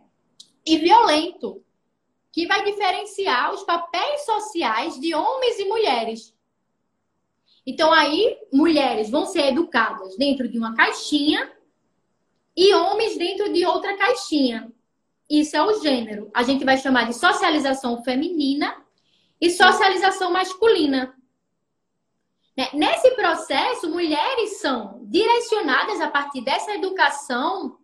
E 0.64 0.78
violento, 0.78 1.64
que 2.32 2.46
vai 2.46 2.64
diferenciar 2.64 3.52
os 3.52 3.64
papéis 3.64 4.24
sociais 4.24 4.98
de 5.00 5.14
homens 5.14 5.58
e 5.58 5.64
mulheres. 5.64 6.34
Então 7.66 7.92
aí 7.92 8.38
mulheres 8.52 9.10
vão 9.10 9.26
ser 9.26 9.46
educadas 9.46 10.16
dentro 10.16 10.48
de 10.48 10.56
uma 10.58 10.74
caixinha 10.74 11.52
e 12.56 12.72
homens 12.72 13.18
dentro 13.18 13.52
de 13.52 13.66
outra 13.66 13.96
caixinha. 13.96 14.72
Isso 15.28 15.56
é 15.56 15.62
o 15.62 15.80
gênero. 15.82 16.30
A 16.32 16.44
gente 16.44 16.64
vai 16.64 16.78
chamar 16.78 17.04
de 17.04 17.14
socialização 17.14 18.02
feminina 18.04 18.74
e 19.40 19.50
socialização 19.50 20.32
masculina. 20.32 21.14
Né? 22.56 22.68
Nesse 22.72 23.10
processo, 23.10 23.90
mulheres 23.90 24.60
são 24.60 25.00
direcionadas 25.04 26.00
a 26.00 26.08
partir 26.08 26.42
dessa 26.42 26.72
educação 26.74 27.77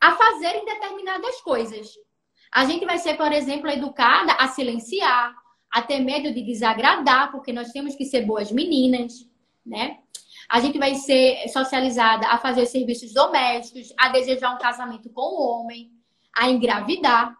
a 0.00 0.12
fazerem 0.12 0.64
determinadas 0.64 1.40
coisas. 1.40 1.92
A 2.52 2.64
gente 2.64 2.84
vai 2.86 2.98
ser, 2.98 3.16
por 3.16 3.32
exemplo, 3.32 3.68
educada 3.68 4.32
a 4.32 4.48
silenciar, 4.48 5.34
a 5.70 5.82
ter 5.82 6.00
medo 6.00 6.32
de 6.32 6.42
desagradar, 6.42 7.30
porque 7.30 7.52
nós 7.52 7.70
temos 7.72 7.94
que 7.94 8.04
ser 8.04 8.22
boas 8.22 8.50
meninas, 8.50 9.28
né? 9.64 9.98
A 10.48 10.60
gente 10.60 10.78
vai 10.78 10.94
ser 10.94 11.46
socializada 11.48 12.26
a 12.28 12.38
fazer 12.38 12.64
serviços 12.64 13.12
domésticos, 13.12 13.92
a 13.98 14.08
desejar 14.08 14.54
um 14.54 14.58
casamento 14.58 15.10
com 15.10 15.20
o 15.20 15.42
homem, 15.42 15.92
a 16.34 16.48
engravidar. 16.48 17.36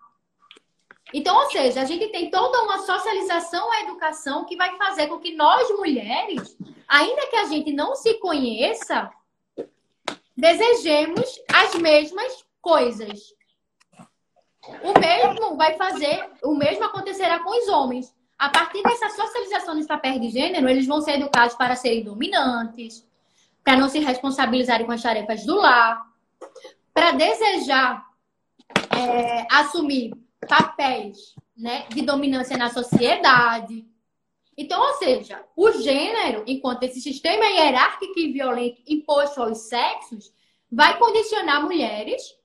Então, 1.15 1.35
ou 1.35 1.51
seja, 1.51 1.81
a 1.81 1.85
gente 1.87 2.09
tem 2.09 2.31
toda 2.31 2.63
uma 2.65 2.81
socialização 2.81 3.73
à 3.73 3.81
educação 3.81 4.45
que 4.45 4.57
vai 4.57 4.77
fazer 4.77 5.07
com 5.07 5.19
que 5.19 5.35
nós 5.35 5.71
mulheres, 5.71 6.55
ainda 6.87 7.27
que 7.29 7.37
a 7.37 7.45
gente 7.47 7.73
não 7.73 7.95
se 7.95 8.13
conheça, 8.15 9.11
desejemos 10.37 11.41
as 11.51 11.75
mesmas 11.77 12.45
coisas. 12.61 13.21
O 14.83 14.99
mesmo 14.99 15.57
vai 15.57 15.77
fazer, 15.77 16.31
o 16.43 16.55
mesmo 16.55 16.85
acontecerá 16.85 17.41
com 17.41 17.51
os 17.51 17.69
homens. 17.69 18.15
A 18.39 18.49
partir 18.51 18.83
dessa 18.83 19.09
socialização 19.11 19.77
dos 19.77 19.87
papéis 19.87 20.21
de 20.21 20.31
gênero, 20.31 20.69
eles 20.69 20.87
vão 20.87 21.01
ser 21.01 21.13
educados 21.13 21.57
para 21.57 21.75
serem 21.75 22.05
dominantes, 22.05 23.07
para 23.65 23.77
não 23.77 23.89
se 23.89 23.99
responsabilizarem 23.99 24.87
com 24.87 24.93
as 24.93 25.03
tarefas 25.03 25.45
do 25.45 25.57
lar, 25.57 26.07
para 26.95 27.13
desejar 27.13 28.05
é, 28.91 29.47
assumir 29.51 30.13
papéis 30.47 31.35
né, 31.57 31.87
de 31.89 32.03
dominância 32.03 32.57
na 32.57 32.71
sociedade. 32.71 33.85
Então, 34.57 34.81
ou 34.81 34.95
seja, 34.95 35.45
o 35.57 35.71
gênero, 35.73 36.45
enquanto 36.47 36.83
esse 36.85 37.01
sistema 37.01 37.45
hierárquico 37.45 38.19
e 38.19 38.33
violento 38.33 38.83
imposto 38.87 39.43
aos 39.43 39.69
sexos, 39.69 40.33
vai 40.71 40.99
condicionar 40.99 41.63
mulheres 41.63 42.38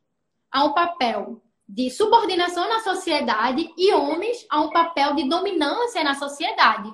a 0.53 0.63
um 0.63 0.74
papel 0.74 1.41
de 1.67 1.89
subordinação 1.89 2.69
na 2.69 2.79
sociedade 2.81 3.74
e 3.75 3.91
homens 3.91 4.45
a 4.50 4.62
um 4.62 4.69
papel 4.69 5.15
de 5.15 5.27
dominância 5.27 6.03
na 6.03 6.13
sociedade. 6.13 6.93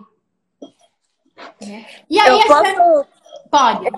E 2.10 2.20
aí, 2.20 2.40
Eu 2.40 2.48
posso... 2.48 3.08
pode. 3.52 3.90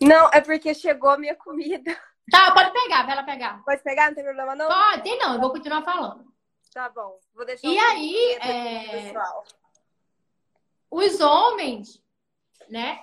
Não, 0.00 0.28
é 0.32 0.40
porque 0.40 0.74
chegou 0.74 1.10
a 1.10 1.18
minha 1.18 1.36
comida. 1.36 1.96
Tá, 2.30 2.52
pode 2.52 2.72
pegar, 2.72 3.06
vai 3.06 3.16
lá 3.16 3.22
pegar. 3.22 3.62
Pode 3.64 3.82
pegar, 3.82 4.08
não 4.08 4.14
tem 4.14 4.24
problema 4.24 4.54
não? 4.54 4.68
Pode, 4.68 5.16
não, 5.16 5.34
eu 5.34 5.40
vou 5.40 5.50
continuar 5.50 5.82
falando. 5.82 6.26
Tá 6.74 6.88
bom, 6.90 7.18
vou 7.34 7.46
deixar 7.46 7.66
E 7.66 7.78
aí, 7.78 8.38
é... 8.42 9.14
os 10.90 11.20
homens, 11.20 12.02
né, 12.68 13.02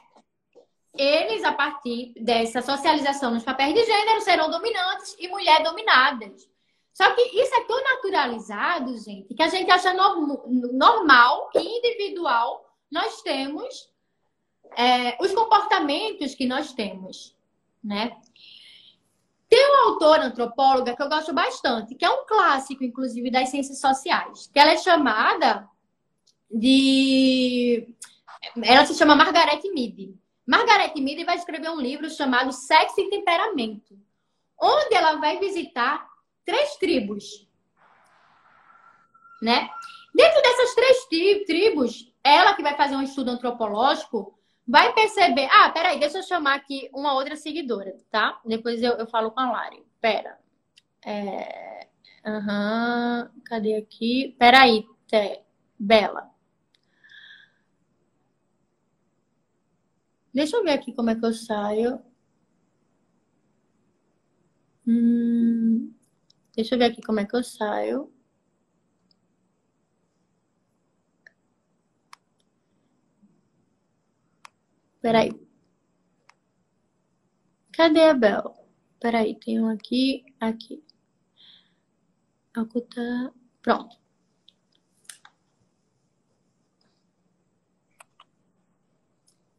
eles, 0.97 1.43
a 1.43 1.51
partir 1.51 2.13
dessa 2.15 2.61
socialização 2.61 3.31
nos 3.31 3.43
papéis 3.43 3.73
de 3.73 3.83
gênero, 3.83 4.21
serão 4.21 4.49
dominantes 4.49 5.15
e 5.19 5.27
mulheres 5.27 5.63
dominadas. 5.63 6.49
Só 6.93 7.11
que 7.11 7.21
isso 7.21 7.53
é 7.53 7.63
tão 7.65 7.83
naturalizado, 7.83 8.97
gente, 8.97 9.33
que 9.33 9.43
a 9.43 9.49
gente 9.49 9.69
acha 9.69 9.93
normal 9.93 11.49
e 11.53 11.59
individual 11.59 12.65
nós 12.91 13.21
temos 13.21 13.89
é, 14.77 15.21
os 15.21 15.33
comportamentos 15.33 16.33
que 16.35 16.45
nós 16.45 16.73
temos, 16.73 17.35
né? 17.83 18.15
Tem 19.49 19.69
uma 19.69 19.91
autora 19.91 20.25
antropóloga 20.25 20.95
que 20.95 21.01
eu 21.01 21.09
gosto 21.09 21.33
bastante, 21.33 21.95
que 21.95 22.03
é 22.05 22.09
um 22.09 22.25
clássico, 22.25 22.83
inclusive, 22.83 23.29
das 23.29 23.49
ciências 23.49 23.79
sociais, 23.79 24.47
que 24.47 24.59
ela 24.59 24.71
é 24.71 24.77
chamada 24.77 25.69
de. 26.49 27.93
Ela 28.63 28.85
se 28.85 28.95
chama 28.95 29.15
Margaret 29.15 29.61
Mead. 29.73 30.15
Margaret 30.45 30.93
Mead 30.95 31.23
vai 31.23 31.35
escrever 31.35 31.69
um 31.69 31.79
livro 31.79 32.09
chamado 32.09 32.51
Sexo 32.51 33.01
e 33.01 33.09
Temperamento, 33.09 33.97
onde 34.61 34.93
ela 34.93 35.15
vai 35.15 35.39
visitar 35.39 36.07
três 36.45 36.75
tribos. 36.75 37.47
Né? 39.41 39.69
Dentro 40.13 40.41
dessas 40.41 40.75
três 40.75 41.05
tribos, 41.45 42.13
ela 42.23 42.53
que 42.53 42.63
vai 42.63 42.75
fazer 42.75 42.95
um 42.95 43.01
estudo 43.01 43.31
antropológico, 43.31 44.37
vai 44.67 44.93
perceber. 44.93 45.47
Ah, 45.51 45.69
peraí, 45.69 45.99
deixa 45.99 46.19
eu 46.19 46.23
chamar 46.23 46.55
aqui 46.55 46.89
uma 46.93 47.13
outra 47.13 47.35
seguidora, 47.35 47.97
tá? 48.09 48.39
Depois 48.45 48.81
eu, 48.81 48.93
eu 48.93 49.07
falo 49.07 49.31
com 49.31 49.39
a 49.39 49.51
Lari. 49.51 49.83
Pera. 49.99 50.39
É... 51.05 51.87
Uhum. 52.25 53.29
Cadê 53.45 53.75
aqui? 53.75 54.35
Peraí, 54.39 54.87
Té. 55.07 55.43
Bela. 55.77 56.34
Deixa 60.35 60.57
eu 60.57 60.63
ver 60.63 60.71
aqui 60.73 60.93
como 60.93 61.09
é 61.09 61.15
que 61.15 61.25
eu 61.25 61.33
saio. 61.33 61.99
Hum, 64.87 65.93
deixa 66.55 66.75
eu 66.75 66.79
ver 66.79 66.85
aqui 66.85 67.01
como 67.01 67.19
é 67.21 67.25
que 67.25 67.35
eu 67.35 67.43
saio. 67.43 68.11
Peraí. 75.01 75.31
Cadê 77.71 78.03
a 78.09 78.13
Bel? 78.13 78.55
Peraí, 78.99 79.35
tem 79.39 79.61
um 79.61 79.69
aqui, 79.69 80.25
aqui. 80.39 80.83
Ocultar. 82.57 83.31
Pronto. 83.61 84.04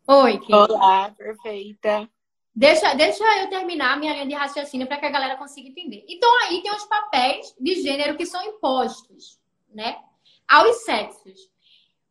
Oi, 0.09 0.39
querida. 0.39 0.73
Olá, 0.73 1.11
perfeita. 1.19 2.09
Deixa, 2.55 2.95
deixa 2.95 3.25
eu 3.41 3.49
terminar 3.49 3.95
a 3.95 3.97
minha 3.97 4.13
linha 4.13 4.27
de 4.27 4.35
raciocínio 4.35 4.87
para 4.87 4.99
que 4.99 5.07
a 5.07 5.11
galera 5.11 5.37
consiga 5.37 5.69
entender. 5.69 6.05
Então, 6.09 6.31
aí 6.43 6.63
tem 6.63 6.71
os 6.71 6.85
papéis 6.85 7.53
de 7.59 7.83
gênero 7.83 8.17
que 8.17 8.25
são 8.25 8.41
impostos, 8.45 9.41
né? 9.69 9.99
Aos 10.47 10.85
sexos. 10.85 11.51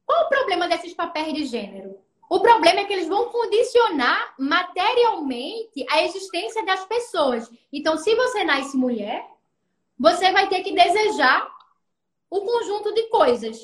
Qual 0.05 0.25
o 0.25 0.29
problema 0.29 0.67
desses 0.67 0.93
papéis 0.93 1.34
de 1.34 1.45
gênero? 1.45 1.97
O 2.29 2.41
problema 2.41 2.81
é 2.81 2.84
que 2.84 2.91
eles 2.91 3.08
vão 3.08 3.29
condicionar 3.29 4.36
materialmente 4.38 5.86
a 5.89 6.03
existência 6.03 6.65
das 6.65 6.84
pessoas. 6.84 7.49
Então, 7.71 7.97
se 7.97 8.13
você 8.13 8.43
nasce 8.43 8.75
mulher, 8.75 9.25
você 9.97 10.34
vai 10.34 10.49
ter 10.49 10.63
que 10.63 10.73
desejar 10.73 11.49
um 12.29 12.41
conjunto 12.41 12.93
de 12.93 13.03
coisas. 13.03 13.58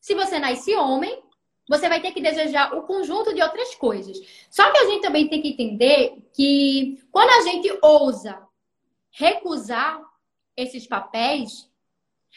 Se 0.00 0.14
você 0.14 0.38
nasce 0.38 0.72
homem, 0.76 1.20
você 1.68 1.88
vai 1.88 2.00
ter 2.00 2.12
que 2.12 2.20
desejar 2.20 2.74
o 2.74 2.82
conjunto 2.82 3.34
de 3.34 3.42
outras 3.42 3.74
coisas. 3.74 4.18
Só 4.50 4.70
que 4.70 4.78
a 4.78 4.86
gente 4.86 5.02
também 5.02 5.28
tem 5.28 5.40
que 5.40 5.48
entender 5.48 6.18
que 6.34 7.02
quando 7.10 7.30
a 7.30 7.40
gente 7.42 7.78
ousa 7.82 8.42
recusar 9.10 10.00
esses 10.56 10.86
papéis, 10.86 11.70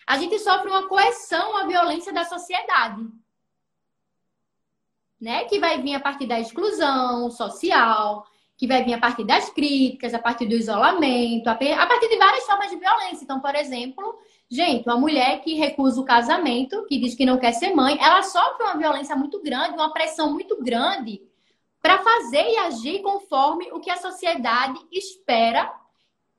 a 0.06 0.18
gente 0.18 0.40
sofre 0.40 0.70
uma 0.70 0.88
coerção 0.88 1.58
à 1.58 1.66
violência 1.66 2.14
da 2.14 2.24
sociedade. 2.24 3.06
Né? 5.20 5.46
Que 5.46 5.60
vai 5.60 5.82
vir 5.82 5.96
a 5.96 6.00
partir 6.00 6.28
da 6.28 6.40
exclusão 6.40 7.30
social, 7.32 8.26
que 8.56 8.68
vai 8.68 8.84
vir 8.84 8.94
a 8.94 9.00
partir 9.00 9.26
das 9.26 9.50
críticas, 9.50 10.14
a 10.14 10.20
partir 10.20 10.46
do 10.46 10.56
isolamento, 10.56 11.48
a 11.48 11.56
partir 11.56 12.08
de 12.08 12.18
várias 12.18 12.46
formas 12.46 12.70
de 12.70 12.78
violência. 12.78 13.24
Então, 13.24 13.42
por 13.42 13.56
exemplo, 13.56 14.18
Gente, 14.50 14.88
uma 14.88 14.98
mulher 14.98 15.42
que 15.42 15.56
recusa 15.56 16.00
o 16.00 16.06
casamento, 16.06 16.86
que 16.86 16.98
diz 16.98 17.16
que 17.16 17.26
não 17.26 17.38
quer 17.38 17.52
ser 17.52 17.76
mãe, 17.76 17.98
ela 18.00 18.24
sofre 18.24 18.64
uma 18.64 18.78
violência 18.78 19.16
muito 19.16 19.42
grande, 19.42 19.76
uma 19.76 19.92
pressão 19.92 20.32
muito 20.32 20.62
grande 20.64 21.22
para 21.82 22.00
fazer 22.00 22.50
e 22.50 22.58
agir 22.58 23.02
conforme 23.02 23.70
o 23.74 23.80
que 23.80 23.90
a 23.90 23.98
sociedade 23.98 24.80
espera 24.92 25.74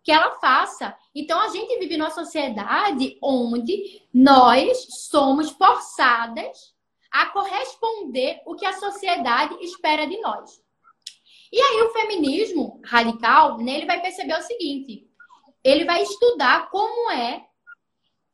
que 0.02 0.10
ela 0.10 0.32
faça. 0.40 0.96
Então 1.14 1.38
a 1.38 1.48
gente 1.48 1.78
vive 1.78 1.98
numa 1.98 2.10
sociedade 2.10 3.18
onde 3.22 4.02
nós 4.12 4.86
somos 5.10 5.50
forçadas 5.50 6.74
a 7.10 7.26
corresponder 7.26 8.40
o 8.46 8.54
que 8.54 8.64
a 8.64 8.72
sociedade 8.72 9.54
espera 9.62 10.06
de 10.06 10.18
nós. 10.20 10.62
E 11.52 11.60
aí 11.60 11.82
o 11.82 11.90
feminismo 11.90 12.80
radical, 12.84 13.58
nele 13.58 13.84
vai 13.84 14.00
perceber 14.00 14.38
o 14.38 14.42
seguinte: 14.42 15.06
ele 15.62 15.84
vai 15.84 16.02
estudar 16.02 16.70
como 16.70 17.10
é 17.10 17.47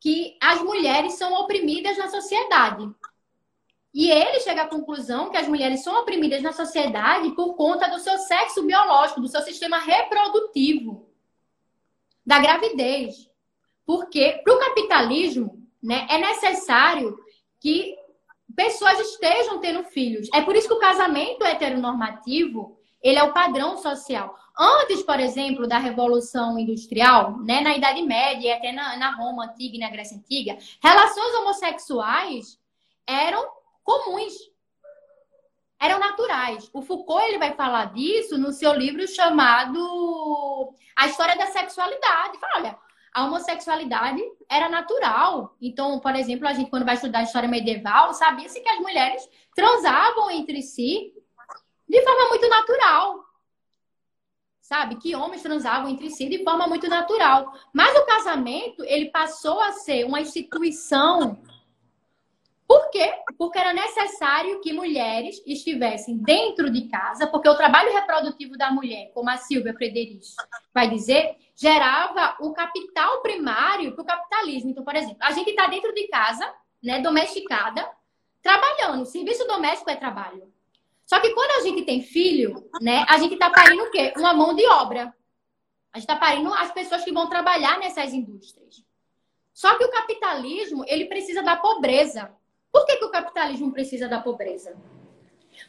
que 0.05 0.37
as 0.39 0.61
mulheres 0.61 1.13
são 1.13 1.33
oprimidas 1.33 1.97
na 1.97 2.07
sociedade. 2.07 2.87
E 3.91 4.11
ele 4.11 4.39
chega 4.39 4.61
à 4.61 4.67
conclusão 4.67 5.31
que 5.31 5.37
as 5.37 5.47
mulheres 5.47 5.81
são 5.81 5.99
oprimidas 5.99 6.43
na 6.43 6.53
sociedade 6.53 7.31
por 7.31 7.55
conta 7.55 7.87
do 7.87 7.97
seu 7.97 8.15
sexo 8.19 8.61
biológico, 8.61 9.19
do 9.19 9.27
seu 9.27 9.41
sistema 9.41 9.79
reprodutivo, 9.79 11.09
da 12.23 12.37
gravidez. 12.37 13.31
Porque 13.83 14.41
para 14.43 14.53
o 14.53 14.59
capitalismo 14.59 15.67
né, 15.81 16.05
é 16.07 16.19
necessário 16.19 17.17
que 17.59 17.97
pessoas 18.55 18.99
estejam 18.99 19.59
tendo 19.59 19.85
filhos. 19.85 20.29
É 20.35 20.41
por 20.41 20.55
isso 20.55 20.67
que 20.67 20.75
o 20.75 20.79
casamento 20.79 21.43
heteronormativo 21.43 22.77
ele 23.01 23.17
é 23.17 23.23
o 23.23 23.33
padrão 23.33 23.75
social. 23.77 24.37
Antes, 24.57 25.03
por 25.03 25.19
exemplo, 25.19 25.67
da 25.67 25.77
Revolução 25.77 26.57
Industrial, 26.57 27.37
né, 27.39 27.59
na 27.59 27.75
Idade 27.75 28.01
Média 28.01 28.47
e 28.47 28.51
até 28.51 28.71
na, 28.71 28.95
na 28.95 29.13
Roma 29.13 29.45
Antiga 29.45 29.75
e 29.75 29.79
na 29.79 29.89
Grécia 29.89 30.17
Antiga, 30.17 30.57
relações 30.81 31.35
homossexuais 31.35 32.57
eram 33.05 33.45
comuns, 33.83 34.33
eram 35.77 35.99
naturais. 35.99 36.69
O 36.73 36.81
Foucault 36.81 37.25
ele 37.27 37.37
vai 37.37 37.53
falar 37.53 37.93
disso 37.93 38.37
no 38.37 38.53
seu 38.53 38.73
livro 38.73 39.05
chamado 39.07 40.73
A 40.95 41.07
História 41.07 41.37
da 41.37 41.47
Sexualidade. 41.47 42.39
Fala, 42.39 42.53
olha, 42.55 42.79
a 43.13 43.25
homossexualidade 43.25 44.21
era 44.49 44.69
natural. 44.69 45.53
Então, 45.61 45.99
por 45.99 46.15
exemplo, 46.15 46.47
a 46.47 46.53
gente, 46.53 46.69
quando 46.69 46.85
vai 46.85 46.95
estudar 46.95 47.19
a 47.19 47.23
história 47.23 47.49
medieval, 47.49 48.13
sabia-se 48.13 48.61
que 48.61 48.69
as 48.69 48.79
mulheres 48.79 49.21
transavam 49.53 50.31
entre 50.31 50.61
si 50.61 51.13
de 51.87 52.01
forma 52.01 52.29
muito 52.29 52.47
natural 52.47 53.24
sabe? 54.65 54.95
Que 54.95 55.15
homens 55.15 55.43
transavam 55.43 55.87
entre 55.87 56.09
si 56.09 56.27
de 56.27 56.43
forma 56.43 56.67
muito 56.67 56.87
natural. 56.87 57.53
Mas 57.71 57.95
o 57.95 58.05
casamento, 58.05 58.83
ele 58.83 59.11
passou 59.11 59.61
a 59.61 59.71
ser 59.71 60.05
uma 60.05 60.19
instituição. 60.19 61.39
Por 62.67 62.89
quê? 62.89 63.13
Porque 63.37 63.59
era 63.59 63.73
necessário 63.73 64.59
que 64.61 64.73
mulheres 64.73 65.39
estivessem 65.45 66.17
dentro 66.17 66.71
de 66.71 66.87
casa, 66.87 67.27
porque 67.27 67.47
o 67.47 67.55
trabalho 67.55 67.93
reprodutivo 67.93 68.57
da 68.57 68.71
mulher, 68.71 69.11
como 69.13 69.29
a 69.29 69.37
Silvia 69.37 69.75
Frederici 69.75 70.33
vai 70.73 70.89
dizer, 70.89 71.37
gerava 71.55 72.35
o 72.39 72.51
capital 72.51 73.21
primário 73.21 73.93
para 73.93 74.01
o 74.01 74.05
capitalismo. 74.05 74.71
Então, 74.71 74.83
por 74.83 74.95
exemplo, 74.95 75.19
a 75.21 75.31
gente 75.31 75.51
está 75.51 75.67
dentro 75.67 75.93
de 75.93 76.07
casa, 76.07 76.51
né, 76.83 76.99
domesticada, 77.01 77.87
trabalhando. 78.41 79.05
Serviço 79.05 79.45
doméstico 79.45 79.91
é 79.91 79.95
trabalho. 79.95 80.54
Só 81.05 81.19
que 81.19 81.33
quando 81.33 81.51
a 81.59 81.61
gente 81.61 81.83
tem 81.83 82.01
filho, 82.01 82.69
né, 82.81 83.05
a 83.07 83.17
gente 83.17 83.35
está 83.35 83.49
parindo 83.49 83.83
o 83.83 83.91
quê? 83.91 84.13
Uma 84.17 84.33
mão 84.33 84.55
de 84.55 84.65
obra. 84.67 85.13
A 85.93 85.99
gente 85.99 86.09
está 86.09 86.15
parindo 86.15 86.53
as 86.53 86.71
pessoas 86.71 87.03
que 87.03 87.11
vão 87.11 87.29
trabalhar 87.29 87.79
nessas 87.79 88.11
indústrias. 88.13 88.83
Só 89.53 89.77
que 89.77 89.85
o 89.85 89.91
capitalismo, 89.91 90.83
ele 90.87 91.05
precisa 91.05 91.41
da 91.41 91.55
pobreza. 91.55 92.35
Por 92.71 92.85
que, 92.85 92.97
que 92.97 93.05
o 93.05 93.11
capitalismo 93.11 93.71
precisa 93.71 94.09
da 94.09 94.19
pobreza? 94.19 94.75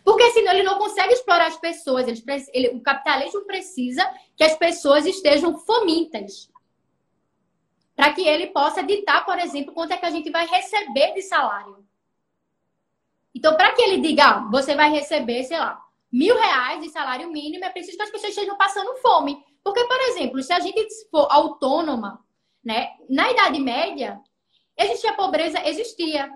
Porque 0.03 0.29
senão 0.33 0.53
ele 0.53 0.65
não 0.65 0.79
consegue 0.79 1.13
explorar 1.13 1.47
as 1.47 1.57
pessoas. 1.57 2.09
Ele, 2.09 2.21
ele, 2.53 2.69
o 2.71 2.81
capitalismo 2.81 3.43
precisa 3.43 4.05
que 4.35 4.43
as 4.43 4.57
pessoas 4.57 5.07
estejam 5.07 5.57
famintas. 5.59 6.51
Para 7.95 8.13
que 8.13 8.27
ele 8.27 8.49
possa 8.49 8.83
ditar, 8.83 9.25
por 9.25 9.39
exemplo, 9.39 9.73
quanto 9.73 9.93
é 9.93 9.97
que 9.97 10.07
a 10.07 10.11
gente 10.11 10.31
vai 10.31 10.47
receber 10.47 11.15
de 11.15 11.23
salário. 11.23 11.86
Então, 13.37 13.55
para 13.55 13.73
que 13.73 13.83
ele 13.83 13.99
diga, 13.99 14.25
ah, 14.25 14.49
você 14.51 14.75
vai 14.75 14.91
receber, 14.91 15.45
sei 15.45 15.59
lá, 15.59 15.79
mil 16.11 16.35
reais 16.35 16.81
de 16.81 16.89
salário 16.89 17.31
mínimo, 17.31 17.67
é 17.67 17.69
preciso 17.69 17.99
que 17.99 18.03
as 18.03 18.11
pessoas 18.11 18.31
estejam 18.31 18.57
passando 18.57 18.97
fome. 19.03 19.37
Porque, 19.63 19.85
por 19.85 20.01
exemplo, 20.01 20.43
se 20.43 20.55
a 20.55 20.59
gente 20.59 20.83
for 21.11 21.29
autônoma, 21.31 22.19
né, 22.65 22.89
na 23.11 23.31
Idade 23.31 23.61
Média, 23.61 24.19
existia 24.75 25.13
pobreza, 25.13 25.61
existia. 25.69 26.31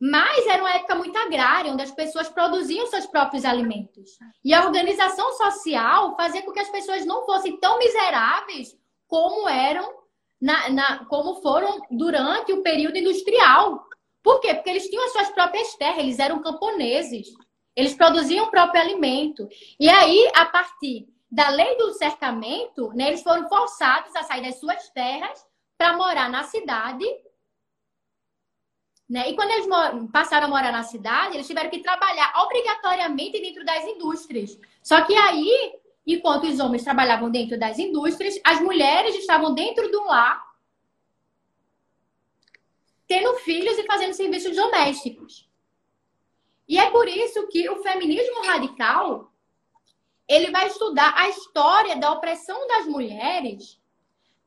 Mas 0.00 0.46
era 0.46 0.62
uma 0.62 0.72
época 0.72 0.94
muito 0.94 1.18
agrária, 1.18 1.70
onde 1.70 1.82
as 1.82 1.90
pessoas 1.90 2.30
produziam 2.30 2.86
seus 2.86 3.04
próprios 3.04 3.44
alimentos. 3.44 4.12
E 4.42 4.54
a 4.54 4.64
organização 4.64 5.32
social 5.34 6.16
fazia 6.16 6.40
com 6.40 6.52
que 6.52 6.60
as 6.60 6.70
pessoas 6.70 7.04
não 7.04 7.26
fossem 7.26 7.60
tão 7.60 7.78
miseráveis 7.78 8.74
como 9.06 9.46
eram, 9.46 9.92
na, 10.40 10.70
na, 10.70 11.04
como 11.04 11.42
foram 11.42 11.82
durante 11.90 12.50
o 12.54 12.62
período 12.62 12.96
industrial. 12.96 13.86
Por 14.26 14.40
quê? 14.40 14.54
Porque 14.54 14.70
eles 14.70 14.88
tinham 14.88 15.04
as 15.04 15.12
suas 15.12 15.30
próprias 15.30 15.72
terras, 15.76 16.00
eles 16.00 16.18
eram 16.18 16.42
camponeses. 16.42 17.28
Eles 17.76 17.94
produziam 17.94 18.46
o 18.46 18.50
próprio 18.50 18.82
alimento. 18.82 19.48
E 19.78 19.88
aí, 19.88 20.28
a 20.34 20.46
partir 20.46 21.06
da 21.30 21.48
lei 21.50 21.76
do 21.76 21.92
cercamento, 21.92 22.92
né, 22.92 23.06
eles 23.06 23.22
foram 23.22 23.48
forçados 23.48 24.16
a 24.16 24.24
sair 24.24 24.42
das 24.42 24.58
suas 24.58 24.88
terras 24.88 25.46
para 25.78 25.96
morar 25.96 26.28
na 26.28 26.42
cidade. 26.42 27.04
Né? 29.08 29.30
E 29.30 29.36
quando 29.36 29.52
eles 29.52 29.68
passaram 30.12 30.48
a 30.48 30.50
morar 30.50 30.72
na 30.72 30.82
cidade, 30.82 31.36
eles 31.36 31.46
tiveram 31.46 31.70
que 31.70 31.78
trabalhar 31.78 32.32
obrigatoriamente 32.42 33.40
dentro 33.40 33.64
das 33.64 33.84
indústrias. 33.84 34.58
Só 34.82 35.02
que 35.02 35.14
aí, 35.14 35.72
enquanto 36.04 36.48
os 36.48 36.58
homens 36.58 36.82
trabalhavam 36.82 37.30
dentro 37.30 37.56
das 37.56 37.78
indústrias, 37.78 38.40
as 38.42 38.60
mulheres 38.60 39.14
estavam 39.14 39.54
dentro 39.54 39.88
do 39.88 40.02
lar 40.02 40.45
tendo 43.06 43.34
filhos 43.38 43.78
e 43.78 43.84
fazendo 43.84 44.14
serviços 44.14 44.54
domésticos. 44.56 45.48
E 46.68 46.78
é 46.78 46.90
por 46.90 47.08
isso 47.08 47.46
que 47.48 47.68
o 47.70 47.82
feminismo 47.82 48.42
radical 48.42 49.32
ele 50.28 50.50
vai 50.50 50.66
estudar 50.66 51.14
a 51.16 51.28
história 51.28 51.96
da 51.96 52.12
opressão 52.12 52.66
das 52.66 52.86
mulheres 52.86 53.80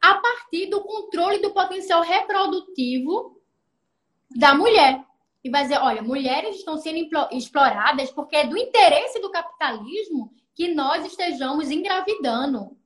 a 0.02 0.16
partir 0.16 0.68
do 0.68 0.82
controle 0.82 1.40
do 1.40 1.52
potencial 1.52 2.02
reprodutivo 2.02 3.42
da 4.36 4.54
mulher. 4.54 5.06
E 5.42 5.50
vai 5.50 5.64
dizer, 5.64 5.78
olha, 5.78 6.02
mulheres 6.02 6.58
estão 6.58 6.78
sendo 6.78 7.10
exploradas 7.32 8.12
porque 8.12 8.36
é 8.36 8.48
do 8.48 8.58
interesse 8.58 9.22
do 9.22 9.32
capitalismo 9.32 10.34
que 10.54 10.74
nós 10.74 11.06
estejamos 11.06 11.72
engravidando. 11.72 12.78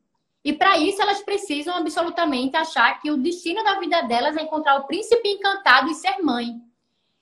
E 0.43 0.51
para 0.53 0.77
isso 0.77 1.01
elas 1.01 1.21
precisam 1.21 1.75
absolutamente 1.75 2.57
achar 2.57 2.99
que 2.99 3.09
o 3.09 3.17
destino 3.17 3.63
da 3.63 3.79
vida 3.79 4.01
delas 4.01 4.35
é 4.35 4.41
encontrar 4.41 4.75
o 4.77 4.85
príncipe 4.85 5.29
encantado 5.29 5.89
e 5.89 5.95
ser 5.95 6.21
mãe. 6.21 6.61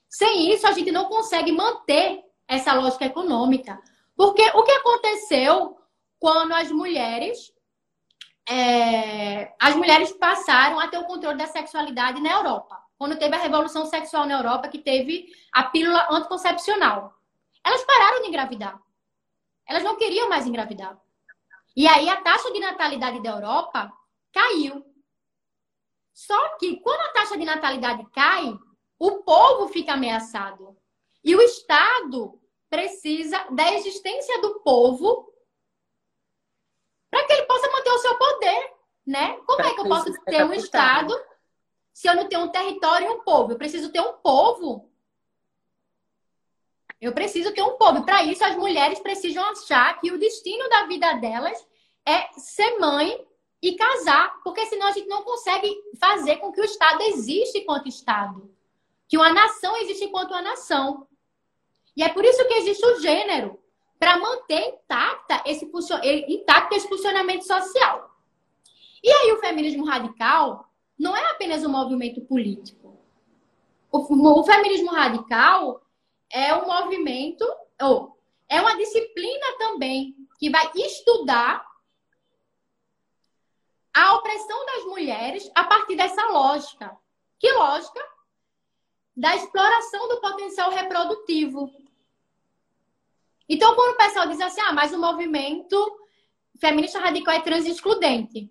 Sem 0.10 0.52
isso, 0.52 0.68
a 0.68 0.72
gente 0.72 0.92
não 0.92 1.06
consegue 1.06 1.52
manter 1.52 2.24
essa 2.48 2.74
lógica 2.74 3.06
econômica. 3.06 3.80
Porque 4.16 4.42
o 4.54 4.64
que 4.64 4.72
aconteceu 4.72 5.78
quando 6.20 6.54
as 6.54 6.72
mulheres 6.72 7.54
é, 8.50 9.54
as 9.60 9.76
mulheres 9.76 10.12
passaram 10.12 10.80
a 10.80 10.88
ter 10.88 10.98
o 10.98 11.06
controle 11.06 11.38
da 11.38 11.48
sexualidade 11.48 12.22
na 12.22 12.32
Europa. 12.32 12.78
Quando 12.98 13.18
teve 13.18 13.36
a 13.36 13.40
revolução 13.40 13.86
sexual 13.86 14.26
na 14.26 14.34
Europa, 14.34 14.68
que 14.68 14.78
teve 14.78 15.28
a 15.52 15.64
pílula 15.64 16.08
anticoncepcional. 16.12 17.14
Elas 17.64 17.84
pararam 17.84 18.22
de 18.22 18.28
engravidar. 18.28 18.80
Elas 19.68 19.84
não 19.84 19.96
queriam 19.96 20.28
mais 20.28 20.46
engravidar. 20.46 21.01
E 21.76 21.88
aí 21.88 22.10
a 22.10 22.22
taxa 22.22 22.52
de 22.52 22.60
natalidade 22.60 23.22
da 23.22 23.32
Europa 23.32 23.92
caiu. 24.32 24.86
Só 26.14 26.58
que 26.58 26.80
quando 26.82 27.02
a 27.02 27.14
taxa 27.14 27.38
de 27.38 27.46
natalidade 27.46 28.06
cai, 28.12 28.54
o 29.00 29.24
povo 29.24 29.68
fica 29.70 29.94
ameaçado. 29.94 30.78
E 31.24 31.36
o 31.36 31.42
Estado 31.42 32.40
precisa 32.70 33.38
da 33.52 33.74
existência 33.74 34.42
do 34.42 34.60
povo 34.60 35.34
para 37.10 37.26
que 37.26 37.34
ele 37.34 37.44
possa 37.44 37.70
manter 37.72 37.90
o 37.90 38.00
seu 38.00 38.18
poder, 38.18 38.74
né? 39.06 39.38
Como 39.46 39.62
é 39.62 39.74
que 39.74 39.82
eu 39.82 39.88
posso 39.88 40.14
ter 40.26 40.44
um 40.46 40.54
Estado 40.54 41.14
se 41.94 42.08
eu 42.08 42.16
não 42.16 42.28
tenho 42.28 42.44
um 42.44 42.52
território 42.52 43.08
e 43.08 43.10
um 43.10 43.24
povo? 43.24 43.52
Eu 43.52 43.58
preciso 43.58 43.92
ter 43.92 44.02
um 44.02 44.14
povo 44.14 44.91
eu 47.02 47.12
preciso 47.14 47.52
ter 47.52 47.64
um 47.64 47.78
povo. 47.78 48.06
Para 48.06 48.24
isso, 48.24 48.44
as 48.44 48.56
mulheres 48.56 49.00
precisam 49.00 49.44
achar 49.50 50.00
que 50.00 50.12
o 50.12 50.20
destino 50.20 50.70
da 50.70 50.86
vida 50.86 51.14
delas 51.14 51.68
é 52.06 52.28
ser 52.40 52.78
mãe 52.78 53.26
e 53.60 53.76
casar, 53.76 54.40
porque 54.44 54.66
senão 54.68 54.88
a 54.88 54.92
gente 54.92 55.08
não 55.08 55.24
consegue 55.24 55.76
fazer 56.00 56.38
com 56.38 56.52
que 56.52 56.62
o 56.62 56.66
Estado 56.66 57.02
exista 57.04 57.58
enquanto 57.58 57.88
Estado, 57.88 58.54
que 59.08 59.18
uma 59.18 59.34
nação 59.34 59.76
existe 59.78 60.06
enquanto 60.06 60.32
uma 60.32 60.42
nação. 60.42 61.08
E 61.98 62.04
é 62.04 62.10
por 62.10 62.24
isso 62.24 62.48
que 62.48 62.54
existe 62.54 62.86
o 62.86 63.00
gênero, 63.00 63.60
para 64.00 64.18
manter 64.18 64.70
intacta 64.70 65.44
esse, 65.46 65.70
intacto 66.28 66.76
esse 66.76 66.88
funcionamento 66.88 67.46
social. 67.46 68.10
E 69.04 69.12
aí 69.12 69.32
o 69.32 69.40
feminismo 69.40 69.86
radical 69.86 70.66
não 70.98 71.16
é 71.16 71.32
apenas 71.32 71.64
um 71.64 71.70
movimento 71.70 72.22
político. 72.22 72.98
O, 73.92 74.40
o 74.40 74.44
feminismo 74.44 74.92
radical 74.92 75.82
é 76.32 76.56
um 76.56 76.66
movimento, 76.66 77.46
ou 77.82 78.18
é 78.48 78.60
uma 78.60 78.76
disciplina 78.76 79.58
também 79.58 80.16
que 80.40 80.50
vai 80.50 80.72
estudar 80.76 81.66
a 83.94 84.16
opressão 84.16 84.66
das 84.66 84.86
mulheres 84.86 85.52
a 85.54 85.64
partir 85.64 85.96
dessa 85.96 86.26
lógica. 86.30 86.98
Que 87.40 87.52
lógica? 87.54 88.00
Da 89.16 89.36
exploração 89.36 90.08
do 90.08 90.22
potencial 90.22 90.72
reprodutivo. 90.72 91.72
Então, 93.48 93.76
quando 93.76 93.94
o 93.94 93.98
pessoal 93.98 94.28
diz 94.28 94.40
assim, 94.40 94.62
ah, 94.62 94.72
mas 94.72 94.94
o 94.94 95.00
movimento 95.00 96.08
feminista 96.60 97.00
radical 97.00 97.34
é 97.34 97.42
trans 97.42 97.66
excludente. 97.66 98.50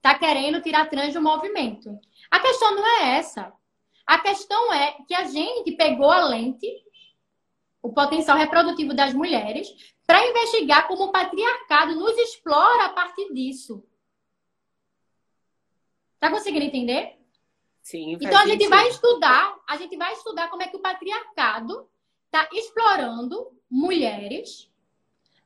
Tá 0.00 0.18
querendo 0.18 0.62
tirar 0.62 0.88
trans 0.88 1.12
do 1.12 1.20
movimento. 1.20 1.98
A 2.30 2.40
questão 2.40 2.74
não 2.74 2.86
é 2.86 3.18
essa. 3.18 3.52
A 4.08 4.18
questão 4.20 4.72
é 4.72 4.92
que 5.06 5.14
a 5.14 5.24
gente 5.24 5.72
pegou 5.72 6.10
a 6.10 6.24
lente, 6.24 6.66
o 7.82 7.92
potencial 7.92 8.38
reprodutivo 8.38 8.94
das 8.94 9.12
mulheres, 9.12 9.68
para 10.06 10.26
investigar 10.26 10.88
como 10.88 11.04
o 11.04 11.12
patriarcado 11.12 11.94
nos 11.94 12.16
explora 12.16 12.86
a 12.86 12.88
partir 12.88 13.30
disso. 13.34 13.84
Tá 16.18 16.30
conseguindo 16.30 16.64
entender? 16.64 17.18
Sim. 17.82 18.14
Então 18.18 18.38
a 18.40 18.46
gente 18.46 18.66
vai 18.66 18.88
estudar, 18.88 19.54
a 19.68 19.76
gente 19.76 19.94
vai 19.98 20.14
estudar 20.14 20.48
como 20.48 20.62
é 20.62 20.68
que 20.68 20.76
o 20.76 20.80
patriarcado 20.80 21.86
está 22.24 22.48
explorando 22.54 23.60
mulheres 23.70 24.72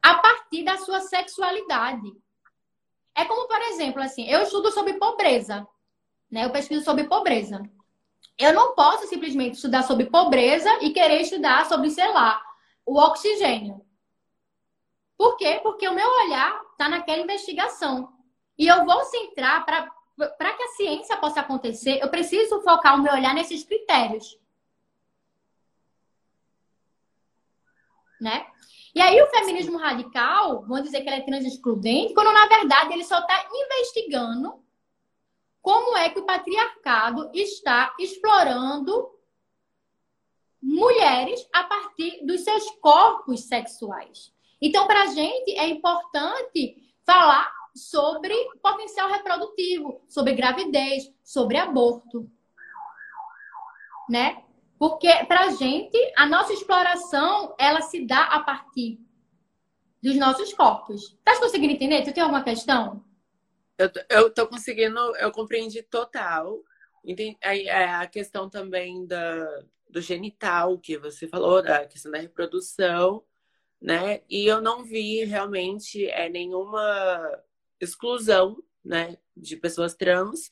a 0.01 0.14
partir 0.18 0.62
da 0.62 0.79
sua 0.79 1.01
sexualidade. 1.01 2.16
É 3.12 3.25
como, 3.25 3.48
por 3.48 3.61
exemplo, 3.62 4.01
assim, 4.01 4.25
eu 4.29 4.42
estudo 4.42 4.70
sobre 4.70 4.94
pobreza, 4.94 5.66
né? 6.31 6.44
Eu 6.44 6.51
pesquiso 6.51 6.85
sobre 6.85 7.05
pobreza. 7.05 7.61
Eu 8.38 8.53
não 8.53 8.75
posso 8.75 9.07
simplesmente 9.07 9.55
estudar 9.55 9.83
sobre 9.83 10.07
pobreza 10.07 10.71
e 10.81 10.90
querer 10.90 11.21
estudar 11.21 11.66
sobre, 11.66 11.90
sei 11.90 12.09
lá, 12.12 12.42
o 12.85 12.99
oxigênio. 12.99 13.85
Por 15.16 15.37
quê? 15.37 15.61
Porque 15.62 15.87
o 15.87 15.95
meu 15.95 16.09
olhar 16.25 16.61
está 16.73 16.88
naquela 16.88 17.23
investigação. 17.23 18.12
E 18.59 18.66
eu 18.66 18.85
vou 18.85 19.05
centrar 19.05 19.64
para 19.64 20.55
que 20.55 20.62
a 20.62 20.68
ciência 20.77 21.16
possa 21.16 21.40
acontecer, 21.40 22.01
eu 22.03 22.09
preciso 22.09 22.61
focar 22.62 22.97
o 22.97 23.03
meu 23.03 23.12
olhar 23.12 23.35
nesses 23.35 23.64
critérios. 23.64 24.40
né? 28.23 28.47
E 28.95 29.01
aí 29.01 29.21
o 29.21 29.27
feminismo 29.27 29.77
radical, 29.77 30.64
vão 30.64 30.81
dizer 30.81 31.01
que 31.01 31.09
ele 31.09 31.16
é 31.16 31.25
transexcludente, 31.25 32.14
quando 32.14 32.33
na 32.33 32.47
verdade 32.47 32.92
ele 32.92 33.05
só 33.05 33.18
está 33.18 33.49
investigando 33.53 34.62
como 35.62 35.96
é 35.96 36.11
que 36.11 36.18
o 36.18 36.27
patriarcado 36.27 37.31
está 37.33 37.94
explorando 37.98 39.11
mulheres 40.61 41.48
a 41.53 41.64
partir 41.64 42.25
dos 42.27 42.42
seus 42.42 42.68
corpos 42.81 43.44
sexuais. 43.44 44.33
Então, 44.61 44.87
para 44.87 45.03
a 45.03 45.07
gente 45.07 45.57
é 45.57 45.66
importante 45.68 46.94
falar 47.05 47.53
sobre 47.75 48.35
potencial 48.62 49.09
reprodutivo, 49.09 50.03
sobre 50.09 50.35
gravidez, 50.35 51.12
sobre 51.25 51.57
aborto, 51.57 52.31
né? 54.09 54.44
Porque 54.79 55.25
para 55.27 55.46
a 55.46 55.51
gente 55.51 55.96
a 56.16 56.27
nossa 56.27 56.53
exploração 56.53 57.55
ela 57.59 57.81
se 57.83 58.05
dá 58.05 58.25
a 58.25 58.40
partir 58.40 59.01
dos 60.03 60.16
nossos 60.16 60.53
corpos. 60.53 61.16
Tá 61.25 61.38
conseguindo 61.38 61.72
entender? 61.72 62.03
Tu 62.03 62.12
tem 62.12 62.22
alguma 62.22 62.42
questão? 62.42 63.05
Eu, 63.83 63.90
eu 64.09 64.31
tô 64.31 64.47
conseguindo, 64.47 64.99
eu 65.16 65.31
compreendi 65.33 65.83
total. 65.83 66.62
Entendi, 67.05 67.37
a, 67.42 68.03
a 68.03 68.07
questão 68.07 68.49
também 68.49 69.07
da, 69.07 69.64
do 69.90 70.01
genital 70.01 70.79
que 70.79 70.97
você 70.97 71.27
falou, 71.27 71.62
da 71.62 71.87
questão 71.87 72.11
da 72.12 72.18
reprodução, 72.18 73.25
né? 73.81 74.21
E 74.31 74.47
eu 74.47 74.61
não 74.61 74.85
vi 74.85 75.25
realmente 75.25 76.07
é, 76.07 76.29
nenhuma 76.29 77.42
exclusão, 77.81 78.62
né, 78.85 79.16
de 79.37 79.57
pessoas 79.57 79.95
trans. 79.95 80.51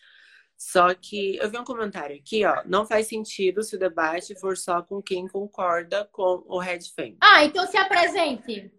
Só 0.56 0.92
que 0.92 1.36
eu 1.36 1.48
vi 1.48 1.56
um 1.56 1.64
comentário 1.64 2.16
aqui, 2.16 2.44
ó. 2.44 2.62
Não 2.66 2.84
faz 2.84 3.06
sentido 3.06 3.62
se 3.62 3.76
o 3.76 3.78
debate 3.78 4.38
for 4.38 4.58
só 4.58 4.82
com 4.82 5.00
quem 5.00 5.26
concorda 5.26 6.04
com 6.12 6.44
o 6.46 6.58
Red 6.58 6.80
Fame. 6.94 7.16
Ah, 7.18 7.44
então 7.44 7.66
se 7.66 7.78
apresente. 7.78 8.70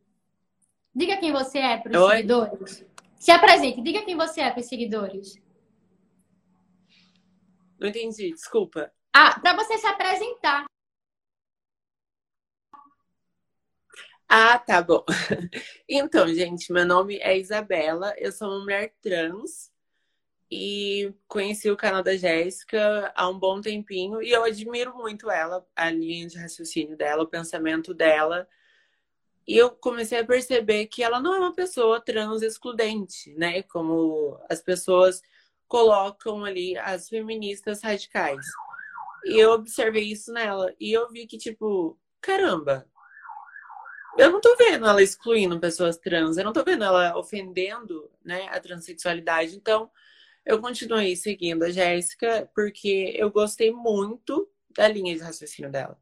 Diga 0.93 1.17
quem 1.17 1.31
você 1.31 1.57
é 1.57 1.77
para 1.77 1.99
os 1.99 2.11
seguidores. 2.11 2.85
Se 3.21 3.29
apresente, 3.29 3.84
diga 3.84 4.03
quem 4.03 4.17
você 4.17 4.41
é 4.41 4.49
para 4.49 4.62
os 4.62 4.65
seguidores. 4.65 5.36
Não 7.79 7.88
entendi, 7.88 8.31
desculpa. 8.31 8.91
Ah, 9.13 9.39
para 9.39 9.55
você 9.57 9.77
se 9.77 9.86
apresentar. 9.86 10.65
Ah, 14.27 14.57
tá 14.57 14.81
bom. 14.81 15.05
Então, 15.88 16.34
gente, 16.34 16.73
meu 16.73 16.84
nome 16.84 17.17
é 17.17 17.38
Isabela, 17.38 18.15
eu 18.17 18.31
sou 18.31 18.47
uma 18.47 18.62
mulher 18.62 18.91
trans 19.03 19.71
e 20.49 21.13
conheci 21.27 21.69
o 21.69 21.77
canal 21.77 22.01
da 22.01 22.17
Jéssica 22.17 23.13
há 23.15 23.29
um 23.29 23.38
bom 23.38 23.62
tempinho 23.62 24.19
e 24.23 24.31
eu 24.31 24.43
admiro 24.43 24.95
muito 24.95 25.29
ela, 25.29 25.63
a 25.75 25.91
linha 25.91 26.25
de 26.25 26.39
raciocínio 26.39 26.97
dela, 26.97 27.21
o 27.21 27.27
pensamento 27.27 27.93
dela. 27.93 28.47
E 29.47 29.58
eu 29.58 29.71
comecei 29.71 30.19
a 30.19 30.25
perceber 30.25 30.88
que 30.88 31.04
ela 31.04 31.19
não 31.19 31.36
é 31.36 31.39
uma 31.39 31.54
pessoa 31.54 31.99
trans 31.99 32.41
excludente, 32.41 33.34
né? 33.36 33.63
Como 33.63 34.39
as 34.49 34.62
pessoas 34.62 35.21
colocam 35.67 36.43
ali 36.45 36.77
as 36.77 37.10
feministas 37.10 37.82
radicais. 37.82 38.45
E 39.25 39.39
eu 39.39 39.51
observei 39.51 40.04
isso 40.04 40.32
nela. 40.32 40.73
E 40.80 40.91
eu 40.91 41.10
vi 41.10 41.25
que, 41.25 41.38
tipo, 41.38 41.97
caramba, 42.19 42.88
eu 44.17 44.32
não 44.32 44.41
tô 44.41 44.56
vendo 44.58 44.86
ela 44.86 45.01
excluindo 45.01 45.60
pessoas 45.60 45.97
trans, 45.97 46.38
eu 46.38 46.43
não 46.43 46.54
tô 46.54 46.63
vendo 46.63 46.84
ela 46.84 47.17
ofendendo, 47.17 48.12
né, 48.23 48.47
a 48.49 48.60
transexualidade. 48.60 49.56
Então, 49.56 49.89
eu 50.45 50.60
continuei 50.60 51.15
seguindo 51.15 51.63
a 51.63 51.71
Jéssica 51.71 52.49
porque 52.54 53.13
eu 53.15 53.32
gostei 53.32 53.71
muito 53.71 54.49
da 54.75 54.88
linha 54.88 55.15
de 55.15 55.21
raciocínio 55.21 55.71
dela. 55.71 55.97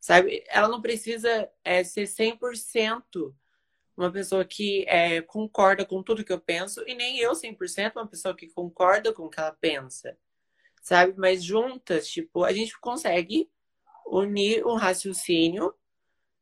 Sabe? 0.00 0.44
Ela 0.48 0.68
não 0.68 0.80
precisa 0.80 1.50
é, 1.64 1.82
ser 1.84 2.04
100% 2.04 3.34
uma 3.96 4.12
pessoa 4.12 4.44
que 4.44 4.84
é, 4.88 5.22
concorda 5.22 5.84
com 5.84 6.02
tudo 6.02 6.24
que 6.24 6.32
eu 6.32 6.40
penso, 6.40 6.82
e 6.86 6.94
nem 6.94 7.18
eu 7.18 7.32
100% 7.32 7.96
uma 7.96 8.06
pessoa 8.06 8.36
que 8.36 8.46
concorda 8.48 9.12
com 9.12 9.24
o 9.24 9.30
que 9.30 9.40
ela 9.40 9.52
pensa 9.52 10.16
sabe? 10.86 11.14
Mas 11.16 11.42
juntas, 11.42 12.06
tipo, 12.08 12.44
a 12.44 12.52
gente 12.52 12.78
consegue 12.78 13.50
unir 14.06 14.64
um 14.64 14.76
raciocínio 14.76 15.74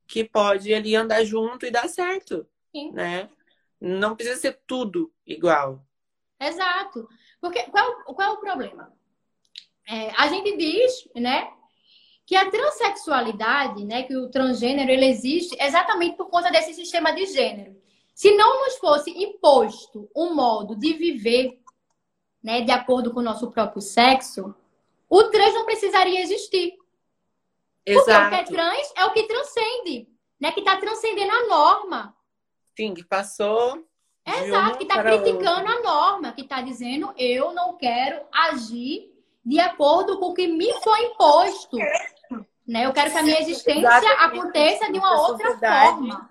que 0.06 0.22
pode 0.22 0.74
ali 0.74 0.94
andar 0.94 1.24
junto 1.24 1.64
e 1.64 1.70
dar 1.70 1.88
certo, 1.88 2.46
Sim. 2.70 2.92
né? 2.92 3.30
Não 3.80 4.14
precisa 4.14 4.38
ser 4.38 4.60
tudo 4.66 5.10
igual. 5.26 5.82
Exato. 6.38 7.08
Porque 7.40 7.62
qual, 7.70 8.04
qual 8.04 8.28
é 8.28 8.32
o 8.32 8.40
problema? 8.40 8.92
É, 9.88 10.10
a 10.10 10.28
gente 10.28 10.58
diz, 10.58 11.08
né, 11.14 11.50
que 12.26 12.36
a 12.36 12.50
transexualidade, 12.50 13.84
né, 13.84 14.02
que 14.04 14.16
o 14.16 14.30
transgênero, 14.30 14.90
ele 14.90 15.06
existe 15.06 15.56
exatamente 15.60 16.16
por 16.16 16.28
conta 16.28 16.50
desse 16.50 16.72
sistema 16.72 17.12
de 17.12 17.26
gênero. 17.26 17.76
Se 18.14 18.34
não 18.34 18.64
nos 18.64 18.76
fosse 18.78 19.10
imposto 19.10 20.08
um 20.14 20.34
modo 20.34 20.76
de 20.76 20.92
viver 20.94 21.60
né, 22.42 22.60
de 22.60 22.70
acordo 22.70 23.12
com 23.12 23.20
o 23.20 23.24
nosso 23.24 23.50
próprio 23.50 23.80
sexo, 23.80 24.54
o 25.08 25.24
trans 25.24 25.54
não 25.54 25.64
precisaria 25.64 26.20
existir. 26.22 26.74
Exato. 27.86 28.04
Porque 28.04 28.26
o 28.26 28.28
que 28.28 28.34
é 28.34 28.44
trans 28.44 28.92
é 28.96 29.04
o 29.04 29.12
que 29.12 29.22
transcende, 29.24 30.08
né? 30.40 30.52
Que 30.52 30.60
está 30.60 30.76
transcendendo 30.76 31.32
a 31.32 31.46
norma. 31.46 32.16
Sim, 32.76 32.94
que 32.94 33.04
passou. 33.04 33.86
Exato, 34.26 34.78
que 34.78 34.84
está 34.84 35.02
criticando 35.02 35.70
outra. 35.70 35.72
a 35.72 35.82
norma, 35.82 36.32
que 36.32 36.40
está 36.40 36.62
dizendo 36.62 37.12
eu 37.16 37.52
não 37.52 37.76
quero 37.76 38.24
agir 38.32 39.13
de 39.44 39.60
acordo 39.60 40.18
com 40.18 40.26
o 40.26 40.34
que 40.34 40.46
me 40.46 40.72
foi 40.80 41.06
imposto. 41.06 41.76
Né? 42.66 42.86
Eu 42.86 42.92
quero 42.92 43.10
que 43.10 43.18
a 43.18 43.22
minha 43.22 43.40
existência 43.40 43.80
Exatamente. 43.80 44.22
aconteça 44.22 44.90
de 44.90 44.98
uma 44.98 45.28
outra 45.28 45.58
forma. 45.58 46.30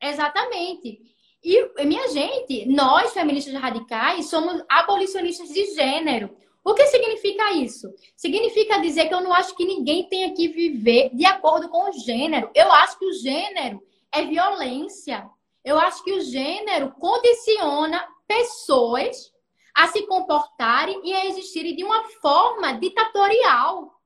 Exatamente. 0.00 1.00
E, 1.42 1.84
minha 1.84 2.08
gente, 2.08 2.66
nós, 2.66 3.12
feministas 3.12 3.54
radicais, 3.54 4.26
somos 4.26 4.62
abolicionistas 4.68 5.48
de 5.48 5.74
gênero. 5.74 6.36
O 6.62 6.74
que 6.74 6.86
significa 6.86 7.52
isso? 7.52 7.92
Significa 8.14 8.78
dizer 8.78 9.08
que 9.08 9.14
eu 9.14 9.22
não 9.22 9.32
acho 9.32 9.56
que 9.56 9.64
ninguém 9.64 10.08
tenha 10.08 10.32
que 10.34 10.48
viver 10.48 11.10
de 11.14 11.24
acordo 11.24 11.68
com 11.68 11.88
o 11.88 11.92
gênero. 11.92 12.50
Eu 12.54 12.70
acho 12.70 12.98
que 12.98 13.06
o 13.06 13.12
gênero 13.14 13.82
é 14.12 14.22
violência. 14.24 15.28
Eu 15.64 15.78
acho 15.78 16.04
que 16.04 16.12
o 16.12 16.20
gênero 16.20 16.92
condiciona 16.92 18.06
pessoas 18.28 19.32
a 19.80 19.86
se 19.86 20.02
comportarem 20.02 21.00
e 21.04 21.14
a 21.14 21.24
existirem 21.24 21.74
de 21.74 21.82
uma 21.82 22.04
forma 22.20 22.74
ditatorial. 22.74 23.98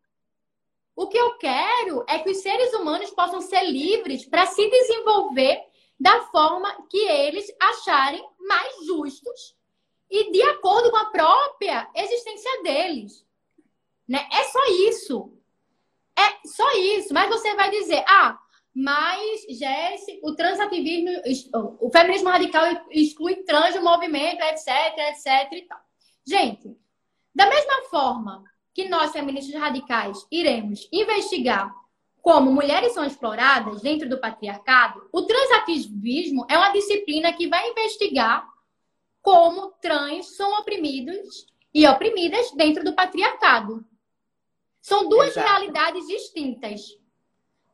O 0.94 1.08
que 1.08 1.18
eu 1.18 1.36
quero 1.36 2.04
é 2.06 2.20
que 2.20 2.30
os 2.30 2.36
seres 2.42 2.72
humanos 2.74 3.10
possam 3.10 3.40
ser 3.40 3.64
livres 3.64 4.24
para 4.24 4.46
se 4.46 4.70
desenvolver 4.70 5.60
da 5.98 6.20
forma 6.26 6.86
que 6.88 6.98
eles 6.98 7.52
acharem 7.60 8.24
mais 8.38 8.86
justos 8.86 9.56
e 10.08 10.30
de 10.30 10.42
acordo 10.42 10.92
com 10.92 10.96
a 10.96 11.06
própria 11.06 11.90
existência 11.92 12.62
deles. 12.62 13.26
Né? 14.06 14.28
É 14.30 14.44
só 14.44 14.64
isso. 14.88 15.36
É 16.16 16.46
só 16.46 16.70
isso. 16.76 17.12
Mas 17.12 17.28
você 17.30 17.52
vai 17.56 17.68
dizer, 17.70 18.04
ah, 18.06 18.38
mas, 18.74 19.42
Jesse, 19.48 20.20
o 20.22 20.34
transativismo, 20.34 21.10
o 21.80 21.90
feminismo 21.90 22.28
radical 22.28 22.64
exclui 22.90 23.36
trans 23.44 23.74
do 23.74 23.82
movimento, 23.82 24.42
etc, 24.42 24.68
etc 25.10 25.52
e 25.52 25.62
tal. 25.62 25.78
Gente, 26.26 26.76
da 27.32 27.48
mesma 27.48 27.82
forma 27.90 28.42
que 28.72 28.88
nós, 28.88 29.12
feministas 29.12 29.54
radicais, 29.54 30.26
iremos 30.30 30.88
investigar 30.92 31.72
como 32.20 32.50
mulheres 32.50 32.94
são 32.94 33.04
exploradas 33.04 33.82
dentro 33.82 34.08
do 34.08 34.18
patriarcado, 34.18 35.08
o 35.12 35.22
transativismo 35.22 36.46
é 36.48 36.56
uma 36.56 36.72
disciplina 36.72 37.30
que 37.34 37.46
vai 37.46 37.68
investigar 37.68 38.48
como 39.20 39.72
trans 39.80 40.34
são 40.34 40.58
oprimidos 40.58 41.46
e 41.72 41.86
oprimidas 41.86 42.50
dentro 42.52 42.82
do 42.82 42.94
patriarcado. 42.94 43.84
São 44.80 45.08
duas 45.08 45.30
Exato. 45.30 45.46
realidades 45.46 46.06
distintas. 46.06 46.98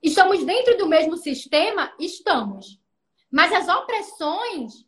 Estamos 0.02 0.44
dentro 0.44 0.76
do 0.78 0.86
mesmo 0.86 1.16
sistema? 1.16 1.92
Estamos. 1.98 2.80
Mas 3.30 3.52
as 3.52 3.68
opressões 3.68 4.84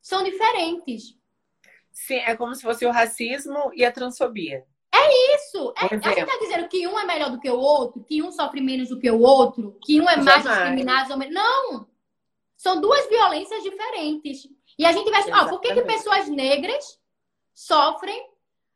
são 0.00 0.22
diferentes. 0.22 1.16
Sim, 1.92 2.16
é 2.16 2.36
como 2.36 2.54
se 2.54 2.62
fosse 2.62 2.84
o 2.84 2.90
racismo 2.90 3.70
e 3.74 3.84
a 3.84 3.92
transfobia. 3.92 4.66
É 4.92 5.34
isso. 5.36 5.72
É, 5.76 5.86
a 5.86 5.88
gente 5.88 6.20
está 6.20 6.38
dizendo 6.38 6.68
que 6.68 6.86
um 6.86 6.98
é 6.98 7.04
melhor 7.04 7.30
do 7.30 7.40
que 7.40 7.50
o 7.50 7.58
outro, 7.58 8.02
que 8.04 8.22
um 8.22 8.32
sofre 8.32 8.60
menos 8.60 8.88
do 8.88 8.98
que 8.98 9.10
o 9.10 9.20
outro, 9.20 9.78
que 9.84 10.00
um 10.00 10.08
é 10.08 10.16
mais 10.16 10.42
Jamais. 10.42 10.44
discriminado. 10.44 11.12
Ou 11.12 11.18
menos. 11.18 11.34
Não! 11.34 11.88
São 12.56 12.80
duas 12.80 13.08
violências 13.08 13.62
diferentes. 13.62 14.48
E 14.78 14.86
a 14.86 14.92
gente 14.92 15.10
vai. 15.10 15.22
Ó, 15.32 15.48
por 15.48 15.60
que, 15.60 15.74
que 15.74 15.82
pessoas 15.82 16.28
negras 16.28 16.98
sofrem 17.52 18.28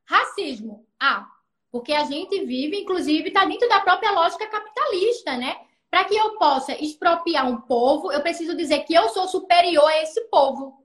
racismo? 0.04 0.86
Ah, 1.00 1.26
porque 1.70 1.92
a 1.92 2.04
gente 2.04 2.44
vive, 2.44 2.80
inclusive, 2.80 3.28
está 3.28 3.44
dentro 3.44 3.68
da 3.68 3.80
própria 3.80 4.12
lógica 4.12 4.46
capitalista, 4.46 5.36
né? 5.36 5.56
Para 5.90 6.04
que 6.04 6.14
eu 6.14 6.36
possa 6.38 6.72
expropriar 6.82 7.48
um 7.48 7.60
povo, 7.62 8.12
eu 8.12 8.20
preciso 8.20 8.56
dizer 8.56 8.80
que 8.80 8.94
eu 8.94 9.08
sou 9.08 9.26
superior 9.26 9.86
a 9.86 10.02
esse 10.02 10.20
povo. 10.28 10.84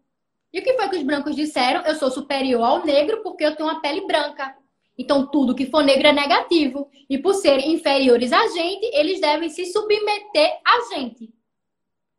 E 0.52 0.60
o 0.60 0.64
que 0.64 0.74
foi 0.74 0.90
que 0.90 0.98
os 0.98 1.04
brancos 1.04 1.36
disseram? 1.36 1.82
Eu 1.82 1.96
sou 1.96 2.10
superior 2.12 2.64
ao 2.64 2.86
negro 2.86 3.22
porque 3.22 3.44
eu 3.44 3.56
tenho 3.56 3.68
uma 3.68 3.82
pele 3.82 4.06
branca. 4.06 4.56
Então, 4.98 5.26
tudo 5.26 5.56
que 5.56 5.66
for 5.66 5.84
negro 5.84 6.08
é 6.08 6.14
negativo. 6.14 6.90
E 7.10 7.18
por 7.18 7.34
serem 7.34 7.74
inferiores 7.74 8.32
a 8.32 8.48
gente, 8.48 8.86
eles 8.94 9.20
devem 9.20 9.50
se 9.50 9.66
submeter 9.66 10.60
a 10.66 10.96
gente. 10.96 11.34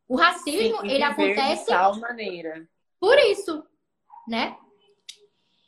O 0.08 0.16
racismo, 0.16 0.80
Sim, 0.80 0.90
ele 0.90 1.02
acontece. 1.02 1.64
De 1.64 1.70
tal 1.70 1.98
maneira. 1.98 2.68
Por 3.00 3.16
isso, 3.18 3.64
né? 4.28 4.56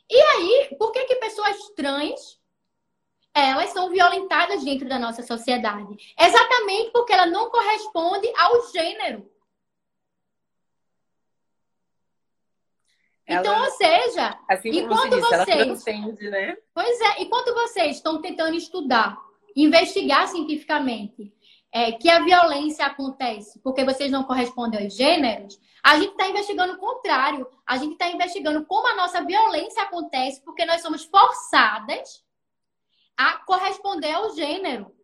E 0.09 0.21
aí, 0.21 0.75
por 0.77 0.91
que, 0.91 1.05
que 1.05 1.15
pessoas 1.15 1.57
trans 1.75 2.39
elas 3.39 3.69
são 3.71 3.89
violentadas 3.89 4.63
dentro 4.63 4.87
da 4.87 4.97
nossa 4.97 5.23
sociedade? 5.23 6.13
Exatamente 6.19 6.91
porque 6.91 7.13
ela 7.13 7.25
não 7.25 7.49
corresponde 7.49 8.31
ao 8.37 8.71
gênero. 8.71 9.29
Ela, 13.25 13.41
então, 13.41 13.61
ou 13.61 13.71
seja, 13.71 14.39
assim 14.47 14.69
enquanto 14.69 15.19
você 15.19 15.65
disse, 15.65 15.83
vocês. 15.83 16.31
né? 16.31 16.57
Pois 16.73 17.01
é, 17.01 17.21
enquanto 17.21 17.53
vocês 17.53 17.97
estão 17.97 18.21
tentando 18.21 18.55
estudar, 18.55 19.17
investigar 19.53 20.27
cientificamente 20.29 21.33
é, 21.73 21.91
que 21.91 22.09
a 22.09 22.23
violência 22.23 22.85
acontece 22.85 23.59
porque 23.59 23.83
vocês 23.83 24.09
não 24.09 24.23
correspondem 24.23 24.81
aos 24.81 24.95
gêneros, 24.95 25.59
a 25.83 25.99
gente 25.99 26.11
está 26.11 26.27
investigando 26.27 26.73
o 26.73 26.77
contrário. 26.77 27.47
A 27.65 27.77
gente 27.77 27.93
está 27.93 28.09
investigando 28.09 28.65
como 28.65 28.87
a 28.87 28.95
nossa 28.95 29.23
violência 29.23 29.83
acontece 29.83 30.41
porque 30.43 30.65
nós 30.65 30.81
somos 30.81 31.03
forçadas 31.03 32.25
a 33.17 33.37
corresponder 33.39 34.11
ao 34.13 34.33
gênero. 34.35 34.95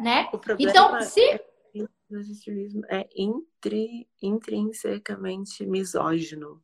Né? 0.00 0.28
então, 0.58 1.00
se 1.02 1.20
é 1.22 1.40
é 2.88 3.08
intri, 3.16 4.08
intrinsecamente 4.20 5.64
misógino. 5.66 6.62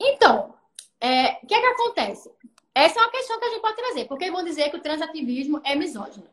Então, 0.00 0.54
é, 1.00 1.38
o 1.42 1.46
que 1.46 1.54
é 1.54 1.60
que 1.60 1.66
acontece? 1.66 2.30
Essa 2.74 2.98
é 2.98 3.02
uma 3.02 3.10
questão 3.10 3.38
que 3.38 3.44
a 3.44 3.50
gente 3.50 3.60
pode 3.60 3.76
trazer, 3.76 4.04
porque 4.06 4.30
vão 4.30 4.44
dizer 4.44 4.70
que 4.70 4.76
o 4.76 4.82
transativismo 4.82 5.60
é 5.64 5.74
misógino. 5.74 6.26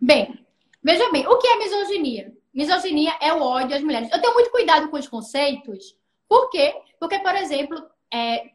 Bem, 0.00 0.44
veja 0.82 1.10
bem, 1.10 1.26
o 1.26 1.38
que 1.38 1.46
é 1.46 1.58
misoginia? 1.58 2.36
Misoginia 2.52 3.16
é 3.20 3.32
o 3.32 3.42
ódio 3.42 3.76
às 3.76 3.82
mulheres. 3.82 4.10
Eu 4.10 4.20
tenho 4.20 4.34
muito 4.34 4.50
cuidado 4.50 4.88
com 4.88 4.96
os 4.96 5.08
conceitos, 5.08 5.96
por 6.28 6.48
quê? 6.50 6.74
Porque, 6.98 7.18
por 7.18 7.34
exemplo, 7.36 7.84
é, 8.12 8.52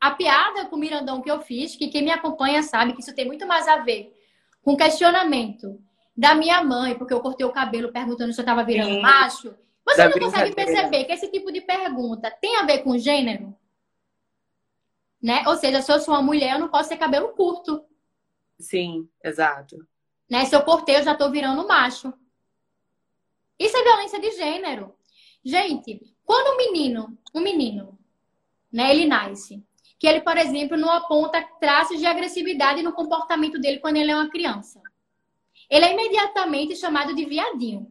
a 0.00 0.10
piada 0.12 0.66
com 0.66 0.76
o 0.76 0.78
Mirandão 0.78 1.20
que 1.20 1.30
eu 1.30 1.40
fiz, 1.40 1.76
que 1.76 1.88
quem 1.88 2.02
me 2.02 2.10
acompanha 2.10 2.62
sabe 2.62 2.94
que 2.94 3.00
isso 3.00 3.14
tem 3.14 3.26
muito 3.26 3.46
mais 3.46 3.68
a 3.68 3.76
ver 3.76 4.16
com 4.62 4.76
questionamento 4.76 5.78
da 6.16 6.34
minha 6.34 6.62
mãe, 6.64 6.96
porque 6.96 7.12
eu 7.12 7.20
cortei 7.20 7.46
o 7.46 7.52
cabelo 7.52 7.92
perguntando 7.92 8.32
se 8.32 8.40
eu 8.40 8.42
estava 8.42 8.64
virando 8.64 8.94
Sim. 8.94 9.02
macho. 9.02 9.54
Você 9.86 9.96
da 9.96 10.08
não 10.08 10.18
consegue 10.18 10.54
perceber 10.54 11.04
que 11.04 11.12
esse 11.12 11.30
tipo 11.30 11.52
de 11.52 11.60
pergunta 11.60 12.30
tem 12.30 12.56
a 12.56 12.64
ver 12.64 12.78
com 12.78 12.98
gênero? 12.98 13.56
Né? 15.22 15.42
Ou 15.46 15.56
seja, 15.56 15.82
se 15.82 15.92
eu 15.92 16.00
sou 16.00 16.14
uma 16.14 16.22
mulher, 16.22 16.54
eu 16.54 16.58
não 16.60 16.68
posso 16.68 16.88
ter 16.88 16.96
cabelo 16.96 17.28
curto. 17.30 17.84
Sim, 18.58 19.08
exato. 19.22 19.76
Né? 20.30 20.44
Se 20.44 20.54
eu 20.54 20.62
cortei, 20.62 20.96
eu 20.96 21.02
já 21.02 21.12
estou 21.12 21.30
virando 21.30 21.66
macho. 21.66 22.12
Isso 23.58 23.76
é 23.76 23.82
violência 23.82 24.20
de 24.20 24.30
gênero. 24.32 24.94
Gente, 25.44 26.00
quando 26.24 26.54
um 26.54 26.56
menino, 26.56 27.18
um 27.34 27.40
menino, 27.40 27.98
né, 28.72 28.90
ele 28.90 29.06
nasce, 29.06 29.62
que 30.00 30.08
ele, 30.08 30.22
por 30.22 30.36
exemplo, 30.36 30.76
não 30.76 30.90
aponta 30.90 31.46
traços 31.60 32.00
de 32.00 32.06
agressividade 32.06 32.82
no 32.82 32.92
comportamento 32.92 33.60
dele 33.60 33.78
quando 33.78 33.98
ele 33.98 34.10
é 34.10 34.16
uma 34.16 34.28
criança 34.28 34.80
ele 35.70 35.84
é 35.84 35.92
imediatamente 35.92 36.74
chamado 36.74 37.14
de 37.14 37.24
viadinho. 37.24 37.90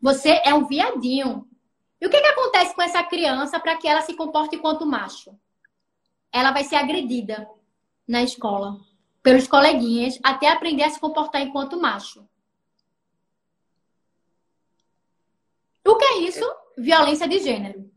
Você 0.00 0.40
é 0.44 0.54
um 0.54 0.64
viadinho. 0.64 1.48
E 2.00 2.06
o 2.06 2.10
que, 2.10 2.20
que 2.20 2.26
acontece 2.26 2.74
com 2.74 2.82
essa 2.82 3.02
criança 3.02 3.58
para 3.58 3.76
que 3.76 3.88
ela 3.88 4.00
se 4.00 4.14
comporte 4.14 4.54
enquanto 4.54 4.86
macho? 4.86 5.36
Ela 6.30 6.52
vai 6.52 6.62
ser 6.62 6.76
agredida 6.76 7.50
na 8.06 8.22
escola 8.22 8.80
pelos 9.22 9.48
coleguinhas 9.48 10.18
até 10.22 10.48
aprender 10.48 10.84
a 10.84 10.90
se 10.90 11.00
comportar 11.00 11.42
enquanto 11.42 11.80
macho. 11.80 12.26
O 15.84 15.96
que 15.96 16.04
é 16.04 16.18
isso? 16.20 16.44
Violência 16.78 17.28
de 17.28 17.40
gênero. 17.40 17.90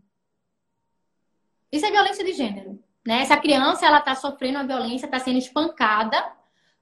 Isso 1.71 1.85
é 1.85 1.91
violência 1.91 2.25
de 2.25 2.33
gênero. 2.33 2.83
Né? 3.05 3.21
Essa 3.21 3.37
criança 3.37 3.85
ela 3.85 3.99
está 3.99 4.15
sofrendo 4.15 4.57
uma 4.57 4.67
violência, 4.67 5.05
está 5.05 5.19
sendo 5.19 5.37
espancada 5.37 6.17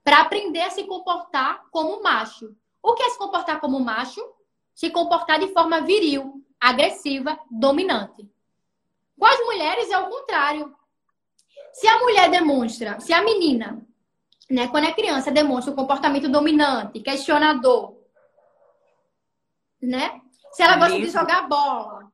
para 0.03 0.21
aprender 0.21 0.61
a 0.61 0.69
se 0.69 0.83
comportar 0.85 1.63
como 1.69 2.01
macho. 2.01 2.55
O 2.81 2.93
que 2.93 3.03
é 3.03 3.09
se 3.09 3.17
comportar 3.17 3.59
como 3.59 3.79
macho? 3.79 4.21
Se 4.73 4.89
comportar 4.89 5.39
de 5.39 5.47
forma 5.53 5.81
viril, 5.81 6.43
agressiva, 6.59 7.37
dominante. 7.49 8.29
Com 9.17 9.25
as 9.25 9.39
mulheres 9.39 9.89
é 9.89 9.97
o 9.97 10.09
contrário. 10.09 10.75
Se 11.73 11.87
a 11.87 11.99
mulher 11.99 12.29
demonstra, 12.29 12.99
se 12.99 13.13
a 13.13 13.23
menina, 13.23 13.85
né, 14.49 14.67
quando 14.67 14.85
é 14.85 14.93
criança, 14.93 15.31
demonstra 15.31 15.73
um 15.73 15.75
comportamento 15.75 16.29
dominante, 16.29 16.99
questionador, 16.99 17.97
né? 19.81 20.21
Se 20.51 20.61
ela 20.61 20.77
gosta 20.77 20.97
de 20.99 21.09
jogar 21.09 21.47
bola, 21.47 22.11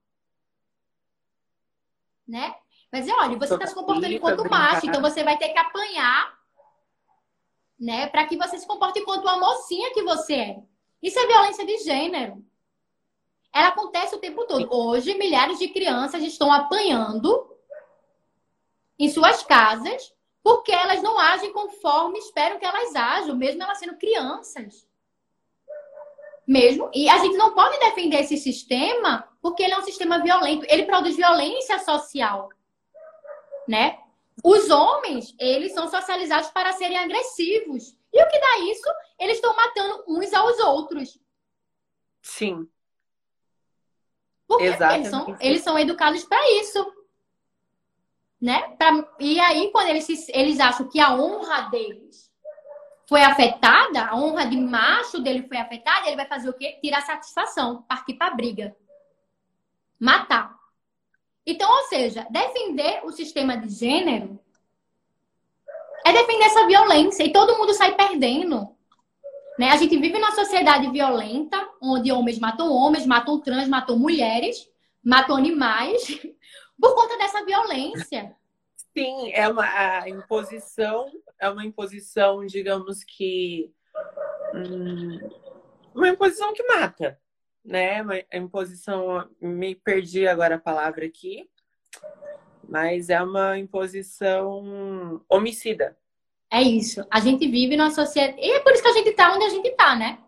né? 2.28 2.56
Vai 2.92 3.02
dizer, 3.02 3.14
olha, 3.14 3.38
você 3.38 3.54
está 3.54 3.68
se 3.68 3.76
comportando 3.76 4.14
enquanto 4.14 4.50
macho, 4.50 4.86
então 4.88 5.02
você 5.02 5.24
vai 5.24 5.38
ter 5.38 5.50
que 5.50 5.60
apanhar 5.60 6.40
né? 7.80 8.08
Para 8.08 8.26
que 8.26 8.36
você 8.36 8.58
se 8.60 8.68
comporte 8.68 9.00
enquanto 9.00 9.24
uma 9.24 9.40
mocinha 9.40 9.94
que 9.94 10.04
você 10.04 10.34
é. 10.34 10.64
Isso 11.02 11.18
é 11.18 11.26
violência 11.26 11.66
de 11.66 11.78
gênero. 11.78 12.44
Ela 13.54 13.70
acontece 13.70 14.14
o 14.14 14.20
tempo 14.20 14.46
todo. 14.46 14.68
Hoje, 14.70 15.18
milhares 15.18 15.58
de 15.58 15.70
crianças 15.70 16.22
estão 16.22 16.52
apanhando 16.52 17.50
em 18.98 19.10
suas 19.10 19.42
casas 19.44 20.14
porque 20.44 20.72
elas 20.72 21.02
não 21.02 21.18
agem 21.18 21.54
conforme 21.54 22.20
esperam 22.20 22.60
que 22.60 22.66
elas 22.66 22.96
ajam, 22.96 23.36
mesmo 23.36 23.64
elas 23.64 23.80
sendo 23.80 23.98
crianças. 23.98 24.88
Mesmo. 26.46 26.90
E 26.94 27.08
a 27.10 27.18
gente 27.20 27.38
não 27.38 27.54
pode 27.54 27.80
defender 27.80 28.22
esse 28.22 28.38
sistema 28.38 29.28
porque 29.42 29.64
ele 29.64 29.74
é 29.74 29.78
um 29.78 29.84
sistema 29.84 30.20
violento. 30.22 30.66
Ele 30.68 30.84
produz 30.84 31.16
violência 31.16 31.80
social. 31.80 32.50
Né? 33.70 34.00
Os 34.44 34.72
homens, 34.72 35.36
eles 35.40 35.74
são 35.74 35.88
socializados 35.88 36.50
para 36.50 36.74
serem 36.74 36.98
agressivos. 36.98 37.96
E 38.12 38.20
o 38.20 38.28
que 38.28 38.40
dá 38.40 38.60
isso? 38.72 38.90
Eles 39.20 39.36
estão 39.36 39.56
matando 39.56 40.04
uns 40.08 40.34
aos 40.34 40.58
outros. 40.58 41.20
Sim. 42.20 42.68
Porque 44.48 44.64
Exatamente. 44.64 44.98
Eles 44.98 45.10
são, 45.12 45.38
eles 45.40 45.62
são 45.62 45.78
educados 45.78 46.24
para 46.24 46.52
isso. 46.60 46.94
Né? 48.42 48.76
Pra, 48.76 49.08
e 49.20 49.40
aí, 49.40 49.70
quando 49.72 49.90
eles, 49.90 50.28
eles 50.30 50.60
acham 50.60 50.90
que 50.90 51.00
a 51.00 51.14
honra 51.14 51.70
deles 51.70 52.34
foi 53.08 53.22
afetada, 53.22 54.06
a 54.06 54.16
honra 54.16 54.48
de 54.48 54.58
macho 54.58 55.20
dele 55.20 55.48
foi 55.48 55.58
afetada, 55.58 56.08
ele 56.08 56.16
vai 56.16 56.28
fazer 56.28 56.50
o 56.50 56.54
quê? 56.54 56.80
Tirar 56.82 57.02
satisfação, 57.02 57.84
partir 57.84 58.16
para 58.16 58.34
briga. 58.34 58.76
Matar. 60.00 60.59
Então, 61.46 61.70
ou 61.70 61.84
seja, 61.86 62.28
defender 62.30 63.02
o 63.04 63.12
sistema 63.12 63.58
de 63.58 63.70
gênero 63.70 64.40
é 66.06 66.14
defender 66.14 66.46
essa 66.46 66.66
violência 66.68 67.24
e 67.24 67.32
todo 67.32 67.58
mundo 67.58 67.74
sai 67.74 67.96
perdendo. 67.96 68.76
Né? 69.58 69.70
A 69.72 69.78
gente 69.78 69.98
vive 69.98 70.18
numa 70.18 70.32
sociedade 70.32 70.90
violenta, 70.90 71.68
onde 71.82 72.12
homens 72.12 72.40
matam 72.40 72.72
homens, 72.72 73.06
matam 73.06 73.40
trans, 73.42 73.68
matam 73.68 73.98
mulheres, 73.98 74.70
matam 75.04 75.36
animais, 75.36 76.20
por 76.80 76.96
conta 76.96 77.18
dessa 77.18 77.44
violência. 77.44 78.36
Sim, 78.98 79.32
é 79.34 79.48
uma 79.48 80.08
imposição, 80.08 81.12
é 81.40 81.50
uma 81.50 81.66
imposição, 81.66 82.46
digamos 82.46 83.04
que. 83.04 83.72
Hum, 84.54 85.20
uma 85.94 86.10
imposição 86.10 86.54
que 86.54 86.64
mata 86.64 87.20
né? 87.64 88.02
A 88.32 88.38
imposição, 88.38 89.28
me 89.42 89.76
perdi 89.76 90.28
agora 90.28 90.56
a 90.56 90.60
palavra 90.60 91.06
aqui, 91.06 91.48
mas 92.68 93.10
é 93.10 93.22
uma 93.22 93.58
imposição 93.58 95.22
homicida. 95.28 95.98
É 96.52 96.62
isso. 96.62 97.06
A 97.12 97.20
gente 97.20 97.48
vive 97.48 97.78
numa 97.78 97.92
sociedade. 97.92 98.40
E 98.40 98.52
é 98.52 98.60
por 98.60 98.74
isso 98.74 98.82
que 98.82 98.90
a 98.90 98.94
gente 98.94 99.12
tá 99.12 99.34
onde 99.34 99.46
a 99.46 99.50
gente 99.50 99.70
tá, 99.72 99.96
né? 99.96 100.20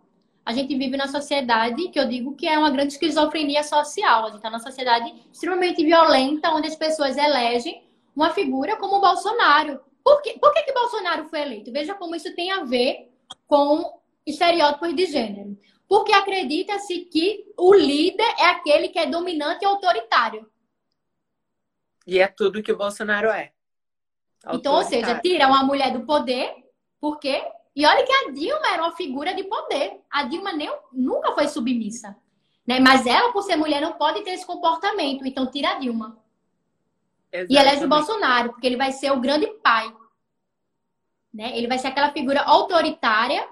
A 0.46 0.54
gente 0.54 0.76
vive 0.76 0.98
na 0.98 1.08
sociedade 1.08 1.89
que 1.89 2.00
eu 2.00 2.08
digo 2.08 2.36
que 2.36 2.48
é 2.48 2.58
uma 2.58 2.70
grande 2.70 2.94
esquizofrenia 2.94 3.63
social. 3.63 4.24
A 4.24 4.28
gente 4.28 4.38
está 4.38 4.50
numa 4.50 4.60
sociedade 4.60 5.13
extremamente 5.32 5.84
violenta, 5.84 6.52
onde 6.52 6.67
as 6.67 6.75
pessoas 6.75 7.17
elegem 7.17 7.84
uma 8.15 8.32
figura 8.32 8.75
como 8.75 8.98
o 8.98 9.02
Bolsonaro. 9.02 9.79
Por, 10.04 10.21
quê? 10.21 10.38
Por 10.40 10.52
que, 10.54 10.63
que 10.63 10.73
Bolsonaro 10.73 11.25
foi 11.25 11.42
eleito? 11.42 11.71
Veja 11.71 11.94
como 11.94 12.15
isso 12.15 12.36
tem 12.36 12.52
a 12.52 12.63
ver 12.63 13.12
com 13.48 14.00
estereótipos 14.25 14.96
de 14.96 15.06
gênero 15.06 15.58
porque 15.92 16.13
acredita-se 16.13 17.02
que 17.02 17.54
o 17.58 17.73
líder 17.73 18.33
é 18.39 18.46
aquele 18.46 18.87
que 18.87 18.98
é 18.98 19.08
dominante 19.08 19.65
e 19.65 19.67
autoritário. 19.67 20.50
E 22.08 22.17
é 22.17 22.29
tudo 22.29 22.63
que 22.63 22.71
o 22.71 22.77
Bolsonaro 22.77 23.27
é. 23.27 23.52
Então, 24.54 24.75
ou 24.75 24.85
seja, 24.85 25.19
tira 25.19 25.48
uma 25.48 25.65
mulher 25.65 25.92
do 25.92 26.06
poder, 26.06 26.50
por 26.98 27.19
quê? 27.19 27.46
E 27.75 27.85
olha 27.85 28.06
que 28.06 28.13
a 28.13 28.31
Dilma 28.31 28.67
era 28.71 28.83
uma 28.83 28.96
figura 28.96 29.33
de 29.33 29.44
poder. 29.44 30.00
A 30.10 30.23
Dilma 30.23 30.54
nem, 30.54 30.73
nunca 30.94 31.33
foi 31.33 31.50
submissa. 31.50 32.15
Né? 32.65 32.79
Mas 32.79 33.06
ela, 33.06 33.33
por 33.33 33.42
ser 33.44 33.58
mulher, 33.58 33.81
não 33.81 33.92
pode 33.92 34.23
ter 34.23 34.31
esse 34.31 34.46
comportamento. 34.46 35.27
Então, 35.27 35.52
tira 35.52 35.71
a 35.71 35.73
Dilma. 35.79 36.17
Exatamente. 37.33 37.54
E 37.54 37.58
elege 37.58 37.83
o 37.83 37.89
Bolsonaro, 37.89 38.54
porque 38.54 38.65
ele 38.65 38.77
vai 38.77 38.94
ser 38.94 39.12
o 39.12 39.19
grande 39.19 39.48
pai. 39.62 39.94
Né? 41.33 41.58
Ele 41.58 41.67
vai 41.67 41.77
ser 41.77 41.87
aquela 41.87 42.13
figura 42.13 42.44
autoritária, 42.44 43.46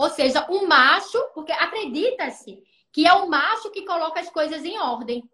ou 0.00 0.08
seja, 0.08 0.46
um 0.50 0.66
macho, 0.66 1.22
porque 1.34 1.52
acredita-se 1.52 2.62
que 2.90 3.06
é 3.06 3.12
o 3.12 3.28
macho 3.28 3.70
que 3.70 3.84
coloca 3.84 4.18
as 4.18 4.30
coisas 4.30 4.64
em 4.64 4.78
ordem. 4.78 5.28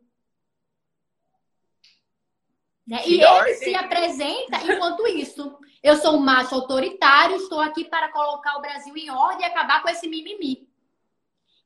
Né? 2.84 3.00
E 3.06 3.22
ele 3.22 3.54
se 3.54 3.76
apresenta 3.76 4.56
enquanto 4.64 5.06
isso. 5.06 5.56
Eu 5.80 5.96
sou 5.98 6.16
um 6.16 6.20
macho 6.20 6.56
autoritário, 6.56 7.36
estou 7.36 7.60
aqui 7.60 7.84
para 7.84 8.10
colocar 8.10 8.56
o 8.56 8.60
Brasil 8.60 8.96
em 8.96 9.08
ordem 9.08 9.42
e 9.42 9.44
acabar 9.44 9.82
com 9.82 9.88
esse 9.88 10.08
mimimi. 10.08 10.68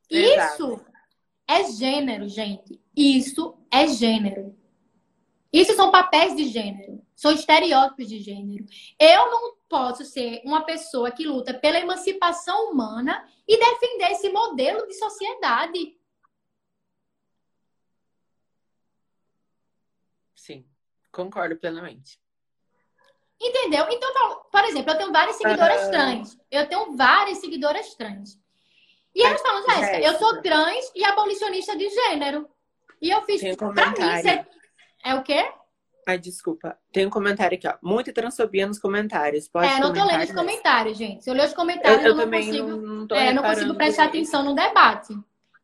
Exato. 0.07 0.53
Isso 0.53 0.85
é 1.47 1.71
gênero, 1.71 2.29
gente. 2.29 2.79
Isso 2.95 3.57
é 3.71 3.87
gênero. 3.87 4.55
Isso 5.51 5.75
são 5.75 5.89
papéis 5.89 6.35
de 6.35 6.45
gênero, 6.45 7.00
são 7.21 7.31
estereótipos 7.31 8.07
de 8.07 8.19
gênero. 8.19 8.65
Eu 8.99 9.29
não 9.29 9.55
posso 9.69 10.03
ser 10.03 10.41
uma 10.43 10.65
pessoa 10.65 11.11
que 11.11 11.23
luta 11.23 11.53
pela 11.53 11.79
emancipação 11.79 12.71
humana 12.71 13.29
e 13.47 13.59
defender 13.59 14.09
esse 14.13 14.27
modelo 14.29 14.87
de 14.87 14.95
sociedade. 14.95 15.99
Sim, 20.33 20.65
concordo 21.11 21.55
plenamente. 21.57 22.19
Entendeu? 23.39 23.85
Então, 23.91 24.43
por 24.51 24.65
exemplo, 24.65 24.91
eu 24.91 24.97
tenho 24.97 25.11
várias 25.11 25.35
seguidoras 25.35 25.87
uh... 25.87 25.91
trans. 25.91 26.37
Eu 26.49 26.67
tenho 26.67 26.97
várias 26.97 27.37
seguidoras 27.37 27.93
trans. 27.93 28.39
E 29.13 29.21
elas 29.21 29.41
falam, 29.43 29.63
Jéssica, 29.63 29.99
eu 29.99 30.17
sou 30.17 30.41
trans 30.41 30.91
e 30.95 31.05
abolicionista 31.05 31.77
de 31.77 31.87
gênero. 31.87 32.49
E 32.99 33.11
eu 33.11 33.21
fiz. 33.21 33.41
Tem 33.41 33.55
pra 33.55 33.91
mim, 33.91 34.21
ser... 34.23 34.47
É 35.03 35.13
o 35.13 35.21
quê? 35.21 35.60
Ai, 36.07 36.17
desculpa. 36.17 36.77
Tem 36.91 37.05
um 37.05 37.09
comentário 37.09 37.57
aqui, 37.57 37.67
ó. 37.67 37.75
Muita 37.81 38.11
transfobia 38.11 38.65
nos 38.65 38.79
comentários. 38.79 39.47
Pode 39.47 39.67
é, 39.67 39.79
não 39.79 39.93
tô 39.93 40.03
lendo 40.03 40.23
os 40.23 40.31
comentários, 40.31 40.97
gente. 40.97 41.23
Se 41.23 41.29
eu 41.29 41.33
ler 41.33 41.45
os 41.45 41.53
comentários, 41.53 42.03
eu, 42.03 42.11
eu, 42.11 42.19
eu 42.19 42.25
não 42.25 42.31
consigo. 42.31 42.67
Não, 42.67 43.05
não, 43.05 43.17
é, 43.17 43.33
não 43.33 43.43
consigo 43.43 43.75
prestar 43.75 44.05
atenção 44.05 44.43
no 44.43 44.55
debate. 44.55 45.13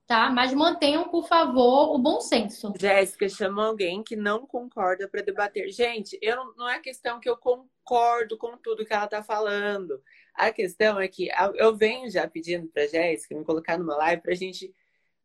Tá? 0.06 0.30
Mas 0.30 0.54
mantenham, 0.54 1.10
por 1.10 1.28
favor, 1.28 1.94
o 1.94 1.98
bom 1.98 2.22
senso. 2.22 2.74
Jéssica, 2.80 3.28
chama 3.28 3.66
alguém 3.66 4.02
que 4.02 4.16
não 4.16 4.48
concorda 4.48 5.06
para 5.06 5.22
debater. 5.22 5.70
Gente, 5.70 6.18
eu 6.22 6.38
não, 6.38 6.56
não 6.56 6.70
é 6.70 6.80
questão 6.80 7.20
que 7.20 7.30
eu 7.30 7.36
concordo 7.36 8.38
com 8.38 8.56
tudo 8.58 8.86
que 8.86 8.94
ela 8.94 9.08
tá 9.08 9.22
falando. 9.22 10.02
A 10.34 10.50
questão 10.50 10.98
é 10.98 11.10
que 11.10 11.30
eu 11.56 11.76
venho 11.76 12.10
já 12.10 12.26
pedindo 12.26 12.68
pra 12.68 12.88
Jéssica 12.88 13.36
me 13.36 13.44
colocar 13.44 13.78
numa 13.78 13.98
live 13.98 14.22
pra 14.22 14.34
gente 14.34 14.74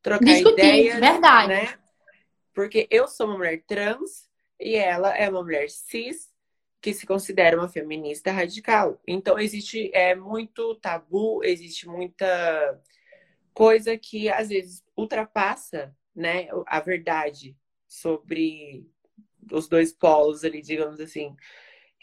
trocar 0.02 0.24
Discutir, 0.24 0.64
ideias. 0.64 0.98
Verdade. 0.98 1.48
Né? 1.48 1.74
Porque 2.52 2.88
eu 2.90 3.06
sou 3.06 3.26
uma 3.28 3.38
mulher 3.38 3.62
trans 3.64 4.31
e 4.62 4.76
ela 4.76 5.16
é 5.16 5.28
uma 5.28 5.42
mulher 5.42 5.68
cis 5.68 6.30
que 6.80 6.92
se 6.92 7.06
considera 7.06 7.56
uma 7.56 7.68
feminista 7.68 8.30
radical. 8.32 9.00
Então 9.06 9.38
existe 9.38 9.90
é 9.94 10.14
muito 10.14 10.74
tabu, 10.76 11.42
existe 11.44 11.88
muita 11.88 12.80
coisa 13.54 13.96
que 13.96 14.28
às 14.28 14.48
vezes 14.48 14.84
ultrapassa, 14.96 15.94
né, 16.14 16.48
a 16.66 16.80
verdade 16.80 17.56
sobre 17.86 18.86
os 19.50 19.68
dois 19.68 19.92
polos 19.92 20.44
ali, 20.44 20.62
digamos 20.62 21.00
assim. 21.00 21.36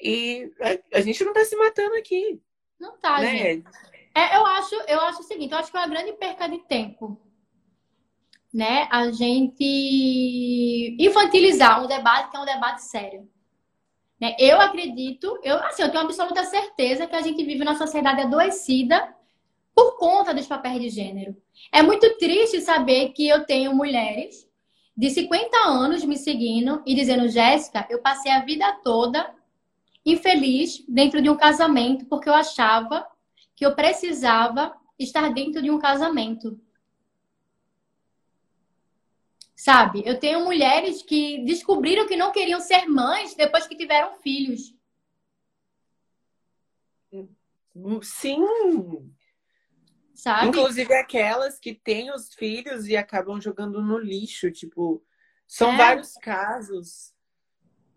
E 0.02 0.52
a, 0.94 1.02
gente 1.02 1.24
não 1.24 1.34
tá 1.34 1.44
se 1.44 1.56
matando 1.56 1.96
aqui. 1.96 2.42
Não 2.80 2.98
tá, 3.00 3.20
né? 3.20 3.38
gente. 3.38 3.68
É, 4.16 4.38
eu 4.38 4.46
acho, 4.46 4.76
eu 4.88 5.00
acho 5.02 5.20
o 5.20 5.24
seguinte, 5.24 5.52
eu 5.52 5.58
acho 5.58 5.72
que 5.72 5.78
é 5.78 5.82
uma 5.82 5.88
grande 5.88 6.14
perca 6.14 6.48
de 6.48 6.60
tempo 6.60 7.20
né, 8.54 8.88
a 8.92 9.12
gente 9.12 10.96
infantilizar 11.00 11.84
um 11.84 11.88
debate 11.88 12.32
que 12.32 12.38
é 12.38 12.40
um 12.40 12.46
debate 12.46 12.84
sério. 12.84 13.30
Né? 14.20 14.36
Eu 14.40 14.60
acredito, 14.60 15.40
eu, 15.44 15.58
assim, 15.64 15.84
eu 15.84 15.92
tenho 15.92 16.04
absoluta 16.04 16.44
certeza 16.44 17.08
que 17.08 17.16
a 17.16 17.22
gente 17.22 17.44
vive 17.44 17.64
numa 17.64 17.78
sociedade 17.78 18.22
adoecida 18.22 19.16
por 19.74 19.98
conta 19.98 20.34
dos 20.34 20.48
papéis 20.48 20.82
de 20.82 20.90
gênero. 20.90 21.38
É 21.72 21.82
muito 21.82 22.18
triste 22.18 22.60
saber 22.60 23.10
que 23.10 23.28
eu 23.28 23.46
tenho 23.46 23.74
mulheres 23.74 24.48
de 24.98 25.10
50 25.10 25.58
anos 25.66 26.04
me 26.04 26.18
seguindo 26.18 26.82
e 26.86 26.94
dizendo, 26.94 27.30
Jéssica, 27.30 27.88
eu 27.90 28.02
passei 28.02 28.32
a 28.32 28.44
vida 28.44 28.70
toda 28.84 29.34
infeliz 30.06 30.84
dentro 30.90 31.22
de 31.22 31.30
um 31.30 31.38
casamento 31.38 32.06
porque 32.06 32.28
eu 32.28 32.34
achava 32.34 33.08
que 33.56 33.66
eu 33.66 33.76
precisava 33.76 34.74
estar 34.98 35.32
dentro 35.34 35.62
de 35.62 35.72
um 35.72 35.80
casamento. 35.80 36.60
Sabe? 39.60 40.02
Eu 40.06 40.18
tenho 40.18 40.46
mulheres 40.46 41.02
que 41.02 41.44
descobriram 41.44 42.08
que 42.08 42.16
não 42.16 42.32
queriam 42.32 42.62
ser 42.62 42.86
mães 42.86 43.36
depois 43.36 43.68
que 43.68 43.76
tiveram 43.76 44.16
filhos. 44.16 44.74
Sim. 48.02 48.40
Sabe? 50.14 50.48
Inclusive 50.48 50.94
aquelas 50.94 51.60
que 51.60 51.74
têm 51.74 52.10
os 52.10 52.34
filhos 52.34 52.88
e 52.88 52.96
acabam 52.96 53.42
jogando 53.42 53.82
no 53.82 53.98
lixo, 53.98 54.50
tipo, 54.50 55.04
são 55.46 55.74
é. 55.74 55.78
vários 55.78 56.14
casos 56.14 57.14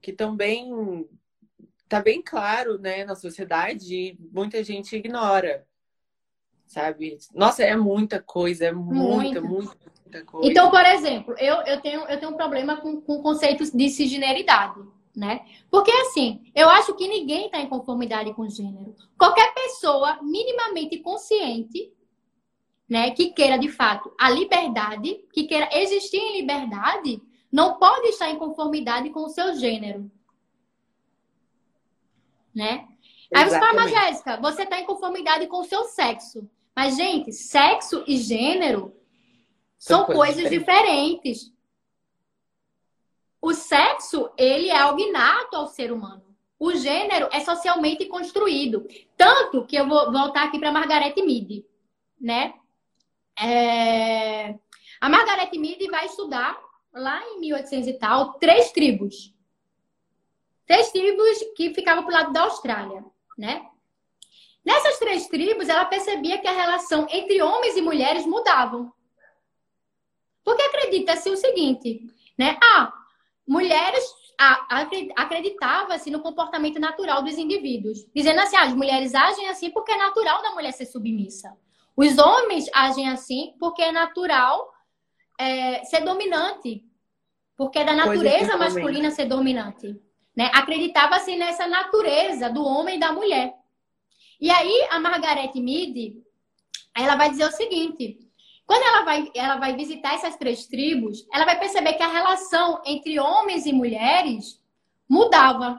que 0.00 0.12
bem 0.34 1.08
tá 1.88 2.02
bem 2.02 2.20
claro, 2.20 2.76
né, 2.76 3.04
na 3.04 3.14
sociedade 3.14 3.94
e 3.94 4.18
muita 4.32 4.64
gente 4.64 4.96
ignora. 4.96 5.64
Sabe? 6.66 7.18
Nossa, 7.32 7.62
é 7.62 7.76
muita 7.76 8.20
coisa, 8.20 8.64
é 8.64 8.72
muita, 8.72 9.40
muita, 9.40 9.40
muita. 9.40 9.91
Então, 10.42 10.70
por 10.70 10.84
exemplo, 10.84 11.34
eu, 11.38 11.56
eu, 11.62 11.80
tenho, 11.80 12.00
eu 12.02 12.18
tenho 12.18 12.32
um 12.32 12.36
problema 12.36 12.76
com, 12.76 13.00
com 13.00 13.22
conceitos 13.22 13.70
de 13.70 13.88
cisgeneridade, 13.88 14.80
né? 15.16 15.44
Porque, 15.70 15.90
assim, 15.90 16.50
eu 16.54 16.68
acho 16.68 16.94
que 16.94 17.08
ninguém 17.08 17.46
está 17.46 17.58
em 17.58 17.68
conformidade 17.68 18.32
com 18.34 18.42
o 18.42 18.50
gênero. 18.50 18.94
Qualquer 19.18 19.52
pessoa 19.54 20.18
minimamente 20.22 20.98
consciente, 20.98 21.92
né, 22.88 23.10
que 23.12 23.30
queira, 23.30 23.58
de 23.58 23.68
fato, 23.68 24.12
a 24.20 24.28
liberdade, 24.28 25.24
que 25.32 25.44
queira 25.44 25.68
existir 25.72 26.18
em 26.18 26.40
liberdade, 26.40 27.22
não 27.50 27.78
pode 27.78 28.08
estar 28.08 28.30
em 28.30 28.38
conformidade 28.38 29.08
com 29.10 29.20
o 29.20 29.28
seu 29.28 29.54
gênero. 29.54 30.10
Né? 32.54 32.86
Aí 33.34 33.48
você 33.48 33.58
fala, 33.58 33.74
mas 33.74 33.90
Jéssica, 33.90 34.36
você 34.36 34.64
está 34.64 34.78
em 34.78 34.84
conformidade 34.84 35.46
com 35.46 35.60
o 35.60 35.64
seu 35.64 35.84
sexo. 35.84 36.46
Mas, 36.76 36.96
gente, 36.96 37.32
sexo 37.32 38.04
e 38.06 38.16
gênero 38.18 38.94
são, 39.82 40.04
coisas, 40.04 40.34
coisas 40.34 40.50
diferentes. 40.50 41.40
diferentes. 41.40 41.52
O 43.40 43.52
sexo, 43.52 44.30
ele 44.38 44.68
é 44.68 44.78
algo 44.78 45.00
inato 45.00 45.56
ao 45.56 45.66
ser 45.66 45.90
humano. 45.90 46.22
O 46.56 46.72
gênero 46.72 47.28
é 47.32 47.40
socialmente 47.40 48.06
construído. 48.06 48.86
Tanto 49.16 49.66
que 49.66 49.74
eu 49.74 49.88
vou 49.88 50.12
voltar 50.12 50.44
aqui 50.44 50.60
para 50.60 50.70
Margaret 50.70 51.14
Mead, 51.16 51.66
né? 52.20 52.54
É... 53.36 54.56
A 55.00 55.08
Margaret 55.08 55.50
Mead 55.58 55.84
vai 55.88 56.06
estudar 56.06 56.56
lá 56.92 57.20
em 57.30 57.40
1800 57.40 57.88
e 57.88 57.94
tal 57.94 58.34
três 58.34 58.70
tribos. 58.70 59.34
Três 60.64 60.92
tribos 60.92 61.38
que 61.56 61.74
ficavam 61.74 62.04
pro 62.04 62.12
lado 62.12 62.32
da 62.32 62.42
Austrália, 62.42 63.04
né? 63.36 63.68
Nessas 64.64 64.96
três 65.00 65.26
tribos, 65.26 65.68
ela 65.68 65.86
percebia 65.86 66.38
que 66.38 66.46
a 66.46 66.52
relação 66.52 67.04
entre 67.10 67.42
homens 67.42 67.76
e 67.76 67.82
mulheres 67.82 68.24
mudavam. 68.24 68.94
Porque 70.44 70.62
acredita-se 70.62 71.30
o 71.30 71.36
seguinte, 71.36 72.06
né? 72.38 72.58
Ah, 72.62 72.92
mulheres 73.46 74.04
acreditava-se 75.16 76.10
no 76.10 76.20
comportamento 76.20 76.80
natural 76.80 77.22
dos 77.22 77.38
indivíduos, 77.38 78.04
dizendo 78.14 78.40
assim: 78.40 78.56
ah, 78.56 78.64
as 78.64 78.74
mulheres 78.74 79.14
agem 79.14 79.48
assim 79.48 79.70
porque 79.70 79.92
é 79.92 79.96
natural 79.96 80.42
da 80.42 80.52
mulher 80.52 80.72
ser 80.72 80.86
submissa. 80.86 81.56
Os 81.96 82.18
homens 82.18 82.66
agem 82.72 83.08
assim 83.08 83.54
porque 83.58 83.82
é 83.82 83.92
natural 83.92 84.72
é, 85.38 85.84
ser 85.84 86.00
dominante, 86.00 86.84
porque 87.56 87.78
é 87.78 87.84
da 87.84 87.94
natureza 87.94 88.56
masculina 88.56 89.10
ser 89.10 89.26
dominante. 89.26 90.00
Né? 90.34 90.50
Acreditava-se 90.54 91.36
nessa 91.36 91.66
natureza 91.66 92.48
do 92.48 92.64
homem 92.64 92.96
e 92.96 93.00
da 93.00 93.12
mulher. 93.12 93.54
E 94.40 94.50
aí 94.50 94.88
a 94.90 94.98
Margaret 94.98 95.52
Mead, 95.54 96.20
ela 96.96 97.16
vai 97.16 97.30
dizer 97.30 97.44
o 97.44 97.52
seguinte: 97.52 98.18
quando 98.72 98.84
ela 98.84 99.04
vai, 99.04 99.30
ela 99.34 99.56
vai 99.56 99.76
visitar 99.76 100.14
essas 100.14 100.34
três 100.36 100.66
tribos, 100.66 101.26
ela 101.30 101.44
vai 101.44 101.58
perceber 101.58 101.92
que 101.92 102.02
a 102.02 102.08
relação 102.08 102.80
entre 102.86 103.20
homens 103.20 103.66
e 103.66 103.72
mulheres 103.72 104.58
mudava. 105.06 105.78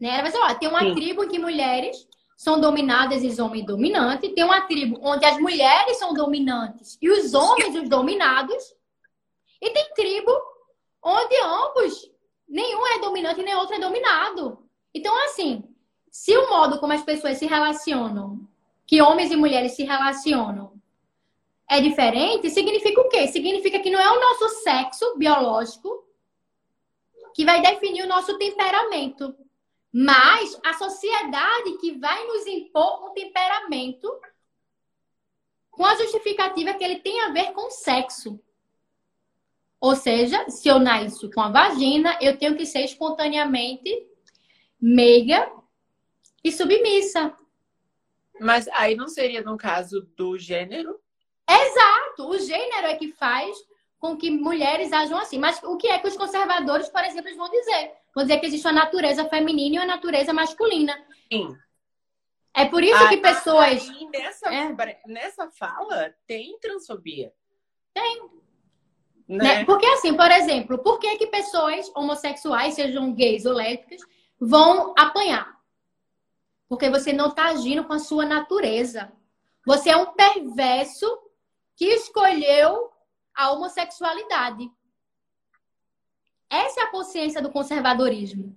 Né? 0.00 0.08
Ela 0.08 0.22
vai 0.22 0.32
dizer, 0.32 0.42
ó, 0.42 0.54
tem 0.54 0.68
uma 0.68 0.80
Sim. 0.80 0.94
tribo 0.96 1.22
em 1.22 1.28
que 1.28 1.38
mulheres 1.38 2.08
são 2.36 2.60
dominadas 2.60 3.22
e 3.22 3.40
homens 3.40 3.66
dominantes, 3.66 4.34
tem 4.34 4.42
uma 4.42 4.62
tribo 4.62 4.98
onde 5.00 5.24
as 5.24 5.38
mulheres 5.38 5.96
são 5.96 6.12
dominantes 6.12 6.98
e 7.00 7.08
os 7.08 7.34
homens 7.34 7.76
os 7.76 7.88
dominados, 7.88 8.74
e 9.62 9.70
tem 9.70 9.94
tribo 9.94 10.32
onde 11.04 11.36
ambos, 11.40 12.10
nenhum 12.48 12.84
é 12.88 12.98
dominante 12.98 13.40
e 13.40 13.44
nem 13.44 13.54
outro 13.54 13.76
é 13.76 13.78
dominado. 13.78 14.68
Então, 14.92 15.14
assim, 15.26 15.72
se 16.10 16.36
o 16.36 16.50
modo 16.50 16.80
como 16.80 16.92
as 16.92 17.04
pessoas 17.04 17.38
se 17.38 17.46
relacionam 17.46 18.40
que 18.84 19.00
homens 19.00 19.30
e 19.30 19.36
mulheres 19.36 19.76
se 19.76 19.84
relacionam 19.84 20.79
é 21.70 21.80
diferente, 21.80 22.50
significa 22.50 23.00
o 23.00 23.08
quê? 23.08 23.28
Significa 23.28 23.78
que 23.78 23.90
não 23.90 24.00
é 24.00 24.10
o 24.10 24.20
nosso 24.20 24.48
sexo 24.64 25.16
biológico 25.16 26.04
que 27.32 27.44
vai 27.44 27.62
definir 27.62 28.02
o 28.02 28.08
nosso 28.08 28.36
temperamento. 28.36 29.36
Mas 29.92 30.58
a 30.66 30.74
sociedade 30.74 31.78
que 31.80 31.92
vai 31.92 32.26
nos 32.26 32.44
impor 32.48 33.08
um 33.08 33.14
temperamento 33.14 34.20
com 35.70 35.86
a 35.86 35.94
justificativa 35.94 36.74
que 36.74 36.82
ele 36.82 36.98
tem 36.98 37.20
a 37.20 37.30
ver 37.30 37.52
com 37.52 37.70
sexo. 37.70 38.40
Ou 39.80 39.94
seja, 39.94 40.50
se 40.50 40.68
eu 40.68 40.80
nasço 40.80 41.30
com 41.30 41.40
a 41.40 41.52
vagina, 41.52 42.18
eu 42.20 42.36
tenho 42.36 42.56
que 42.56 42.66
ser 42.66 42.80
espontaneamente 42.80 44.08
meiga 44.80 45.48
e 46.42 46.50
submissa. 46.50 47.32
Mas 48.40 48.66
aí 48.68 48.96
não 48.96 49.06
seria 49.06 49.42
no 49.42 49.56
caso 49.56 50.02
do 50.16 50.36
gênero? 50.36 50.99
Exato, 51.50 52.28
o 52.28 52.38
gênero 52.38 52.86
é 52.86 52.94
que 52.94 53.12
faz 53.12 53.56
com 53.98 54.16
que 54.16 54.30
mulheres 54.30 54.92
ajam 54.92 55.18
assim. 55.18 55.38
Mas 55.38 55.62
o 55.62 55.76
que 55.76 55.88
é 55.88 55.98
que 55.98 56.08
os 56.08 56.16
conservadores, 56.16 56.88
por 56.88 57.04
exemplo, 57.04 57.36
vão 57.36 57.50
dizer? 57.50 57.92
Vão 58.14 58.24
dizer 58.24 58.38
que 58.38 58.46
existe 58.46 58.66
uma 58.66 58.72
natureza 58.72 59.24
feminina 59.26 59.76
e 59.76 59.78
uma 59.78 59.86
natureza 59.86 60.32
masculina. 60.32 60.96
Sim. 61.30 61.56
É 62.54 62.64
por 62.64 62.82
isso 62.82 63.08
que 63.08 63.18
pessoas. 63.18 63.88
Aí, 63.88 64.08
nessa, 64.12 64.52
é. 64.52 65.00
nessa 65.06 65.50
fala, 65.50 66.14
tem 66.26 66.58
transfobia. 66.58 67.32
Tem. 67.92 68.22
Né? 69.28 69.44
né? 69.44 69.64
Porque, 69.64 69.86
assim, 69.86 70.14
por 70.16 70.30
exemplo, 70.30 70.78
por 70.78 70.98
que, 70.98 71.16
que 71.16 71.26
pessoas 71.28 71.90
homossexuais, 71.94 72.74
sejam 72.74 73.12
gays 73.12 73.44
ou 73.44 73.54
lésbicas, 73.54 74.00
vão 74.40 74.92
apanhar? 74.98 75.56
Porque 76.68 76.90
você 76.90 77.12
não 77.12 77.28
está 77.28 77.46
agindo 77.46 77.84
com 77.84 77.92
a 77.92 77.98
sua 77.98 78.24
natureza. 78.24 79.12
Você 79.64 79.90
é 79.90 79.96
um 79.96 80.06
perverso 80.06 81.06
que 81.80 81.86
escolheu 81.86 82.90
a 83.34 83.52
homossexualidade. 83.52 84.70
Essa 86.50 86.80
é 86.80 86.84
a 86.84 86.90
consciência 86.90 87.40
do 87.40 87.50
conservadorismo, 87.50 88.54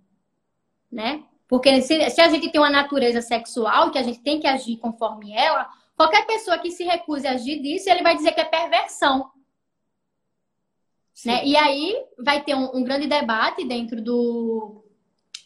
né? 0.91 1.23
Porque 1.47 1.81
se, 1.81 2.09
se, 2.09 2.19
a 2.19 2.27
gente 2.27 2.51
tem 2.51 2.59
uma 2.59 2.69
natureza 2.69 3.21
sexual, 3.21 3.91
que 3.91 3.97
a 3.97 4.03
gente 4.03 4.19
tem 4.19 4.41
que 4.41 4.47
agir 4.47 4.75
conforme 4.75 5.31
ela, 5.31 5.69
qualquer 5.95 6.27
pessoa 6.27 6.59
que 6.59 6.69
se 6.69 6.83
recuse 6.83 7.25
a 7.25 7.31
agir 7.31 7.61
disso, 7.61 7.89
ele 7.89 8.03
vai 8.03 8.13
dizer 8.13 8.33
que 8.33 8.41
é 8.41 8.45
perversão. 8.45 9.31
Né? 11.25 11.45
E 11.45 11.55
aí 11.55 11.95
vai 12.19 12.43
ter 12.43 12.55
um, 12.55 12.75
um, 12.75 12.83
grande 12.83 13.07
debate 13.07 13.63
dentro 13.63 14.01
do 14.01 14.83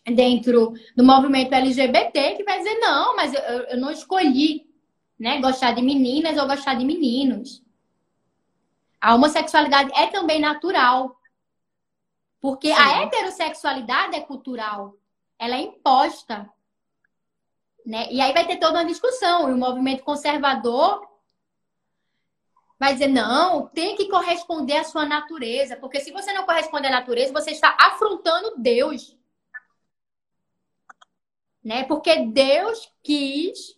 dentro 0.03 0.73
do 0.95 1.03
movimento 1.03 1.53
LGBT 1.53 2.37
que 2.37 2.43
vai 2.43 2.57
dizer 2.57 2.79
não, 2.79 3.15
mas 3.15 3.35
eu, 3.35 3.41
eu 3.41 3.77
não 3.77 3.91
escolhi, 3.91 4.67
né, 5.19 5.39
gostar 5.39 5.73
de 5.73 5.83
meninas 5.83 6.39
ou 6.39 6.47
gostar 6.47 6.73
de 6.73 6.83
meninos. 6.83 7.66
A 8.99 9.15
homossexualidade 9.15 9.91
é 9.95 10.07
também 10.07 10.39
natural. 10.39 11.17
Porque 12.39 12.67
Sim. 12.67 12.81
a 12.81 13.01
heterossexualidade 13.03 14.15
é 14.15 14.21
cultural. 14.21 14.97
Ela 15.39 15.55
é 15.55 15.61
imposta. 15.61 16.51
Né? 17.85 18.07
E 18.11 18.19
aí 18.19 18.33
vai 18.33 18.45
ter 18.45 18.57
toda 18.57 18.79
uma 18.79 18.85
discussão. 18.85 19.49
E 19.49 19.53
o 19.53 19.57
movimento 19.57 20.03
conservador 20.03 21.07
vai 22.79 22.93
dizer, 22.93 23.07
não, 23.07 23.67
tem 23.67 23.95
que 23.95 24.07
corresponder 24.07 24.77
à 24.77 24.83
sua 24.83 25.05
natureza. 25.05 25.77
Porque 25.77 25.99
se 25.99 26.11
você 26.11 26.31
não 26.33 26.45
corresponde 26.45 26.87
à 26.87 26.91
natureza, 26.91 27.33
você 27.33 27.51
está 27.51 27.75
afrontando 27.79 28.55
Deus. 28.57 29.17
Né? 31.63 31.83
Porque 31.85 32.25
Deus 32.27 32.91
quis 33.03 33.77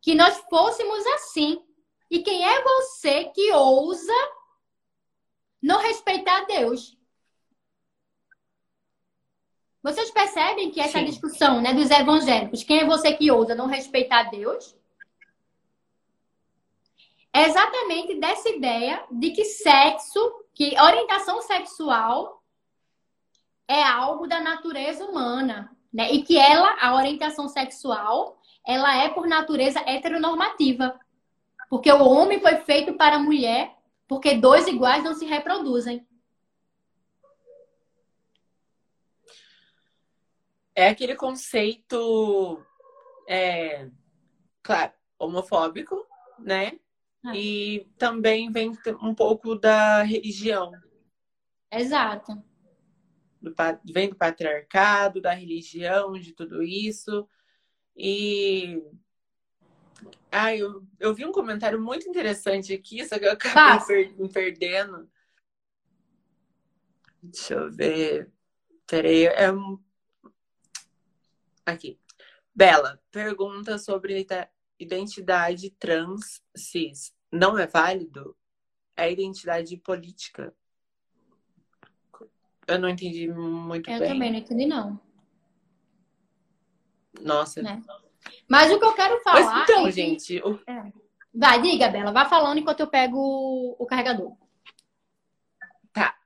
que 0.00 0.14
nós 0.14 0.36
fôssemos 0.48 1.06
assim. 1.06 1.62
E 2.10 2.20
quem 2.22 2.48
é 2.48 2.62
você 2.62 3.24
que 3.26 3.52
ousa 3.52 4.14
não 5.62 5.80
respeitar 5.80 6.44
Deus? 6.46 6.96
Vocês 9.82 10.10
percebem 10.10 10.70
que 10.70 10.80
essa 10.80 10.98
Sim. 10.98 11.04
discussão 11.04 11.60
né, 11.60 11.72
dos 11.72 11.90
evangélicos, 11.90 12.62
quem 12.62 12.80
é 12.80 12.84
você 12.84 13.12
que 13.12 13.30
ousa 13.30 13.54
não 13.54 13.66
respeitar 13.66 14.24
Deus? 14.24 14.76
É 17.32 17.44
exatamente 17.44 18.18
dessa 18.18 18.48
ideia 18.48 19.04
de 19.10 19.30
que 19.30 19.44
sexo, 19.44 20.44
que 20.54 20.78
orientação 20.80 21.40
sexual 21.42 22.42
é 23.68 23.82
algo 23.82 24.26
da 24.26 24.40
natureza 24.40 25.04
humana, 25.04 25.70
né? 25.92 26.10
E 26.10 26.22
que 26.22 26.36
ela, 26.38 26.76
a 26.80 26.94
orientação 26.96 27.48
sexual, 27.48 28.40
ela 28.66 28.96
é 28.96 29.08
por 29.08 29.28
natureza 29.28 29.78
heteronormativa. 29.86 30.98
Porque 31.70 31.92
o 31.92 32.02
homem 32.02 32.40
foi 32.40 32.56
feito 32.56 32.94
para 32.94 33.16
a 33.16 33.20
mulher, 33.20 33.76
porque 34.08 34.34
dois 34.34 34.66
iguais 34.66 35.04
não 35.04 35.14
se 35.14 35.26
reproduzem. 35.26 36.08
é 40.78 40.90
aquele 40.90 41.16
conceito, 41.16 42.64
é, 43.28 43.90
claro, 44.62 44.92
homofóbico, 45.18 46.06
né? 46.38 46.78
Ah. 47.24 47.36
E 47.36 47.90
também 47.98 48.48
vem 48.52 48.70
um 49.02 49.12
pouco 49.12 49.56
da 49.56 50.04
religião. 50.04 50.70
Exato. 51.68 52.40
Do, 53.42 53.52
vem 53.92 54.08
do 54.08 54.14
patriarcado, 54.14 55.20
da 55.20 55.32
religião, 55.34 56.12
de 56.12 56.32
tudo 56.32 56.62
isso. 56.62 57.28
E. 57.96 58.80
Ah, 60.30 60.54
eu, 60.54 60.86
eu 61.00 61.14
vi 61.14 61.24
um 61.24 61.32
comentário 61.32 61.80
muito 61.80 62.08
interessante 62.08 62.72
aqui, 62.72 63.06
só 63.06 63.18
que 63.18 63.24
eu 63.24 63.32
acabei 63.32 63.86
per, 63.86 64.16
me 64.18 64.28
perdendo. 64.28 65.10
Deixa 67.22 67.54
eu 67.54 67.70
ver. 67.70 68.30
Peraí, 68.86 69.24
é 69.24 69.50
um 69.52 69.78
Aqui. 71.68 72.00
Bela, 72.54 72.98
pergunta 73.10 73.76
sobre 73.76 74.26
identidade 74.80 75.68
trans 75.72 76.42
cis. 76.56 77.14
Não 77.30 77.58
é 77.58 77.66
válido? 77.66 78.34
É 78.96 79.12
identidade 79.12 79.76
política? 79.76 80.54
Eu 82.66 82.78
não 82.78 82.88
entendi 82.88 83.28
muito 83.28 83.90
eu 83.90 83.98
bem. 83.98 84.08
Eu 84.08 84.14
também 84.14 84.32
não 84.32 84.38
entendi, 84.38 84.66
não. 84.66 84.98
Nossa. 87.20 87.60
Né? 87.60 87.82
Mas 88.48 88.70
o 88.72 88.78
que 88.78 88.84
eu 88.84 88.94
quero 88.94 89.20
falar. 89.22 89.40
Mas 89.40 89.62
então, 89.62 89.86
é 89.86 89.90
gente. 89.90 90.38
O... 90.40 90.60
É. 90.66 90.92
Vai, 91.34 91.60
diga, 91.60 91.88
Bela. 91.88 92.12
Vai 92.12 92.28
falando 92.28 92.58
enquanto 92.58 92.80
eu 92.80 92.86
pego 92.86 93.76
o 93.78 93.86
carregador. 93.86 94.36
Tá. 95.92 96.16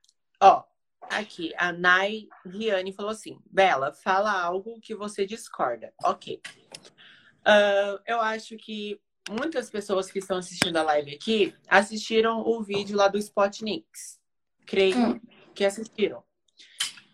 Ó, 0.41 0.65
Aqui, 1.13 1.53
a 1.59 1.73
Nai 1.73 2.27
Riane 2.45 2.93
falou 2.93 3.11
assim: 3.11 3.39
Bela, 3.51 3.93
fala 3.93 4.33
algo 4.33 4.81
que 4.81 4.95
você 4.95 5.27
discorda. 5.27 5.93
Ok. 6.03 6.41
Uh, 7.41 8.01
eu 8.07 8.21
acho 8.21 8.57
que 8.57 8.99
muitas 9.29 9.69
pessoas 9.69 10.11
que 10.11 10.21
estão 10.21 10.39
assistindo 10.39 10.77
a 10.77 10.83
live 10.83 11.15
aqui 11.15 11.55
assistiram 11.69 12.41
o 12.41 12.63
vídeo 12.63 12.97
lá 12.97 13.09
do 13.09 13.19
Spotniks. 13.19 14.19
Creio 14.65 14.97
hum. 14.97 15.21
que 15.55 15.65
assistiram. 15.65 16.25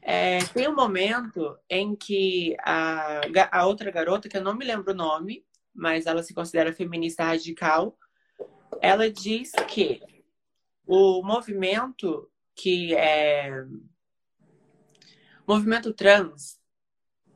É, 0.01 0.45
tem 0.47 0.69
um 0.69 0.75
momento 0.75 1.59
em 1.69 1.95
que 1.95 2.57
a, 2.61 3.21
a 3.51 3.67
outra 3.67 3.91
garota, 3.91 4.29
que 4.29 4.37
eu 4.37 4.43
não 4.43 4.57
me 4.57 4.65
lembro 4.65 4.93
o 4.93 4.97
nome, 4.97 5.45
mas 5.75 6.07
ela 6.07 6.23
se 6.23 6.35
considera 6.35 6.73
feminista 6.73 7.25
radical, 7.25 7.97
ela 8.81 9.11
diz 9.11 9.53
que 9.69 10.01
o 10.87 11.23
movimento 11.23 12.31
que 12.55 12.95
é 12.95 13.65
movimento 15.47 15.95
trans 15.95 16.61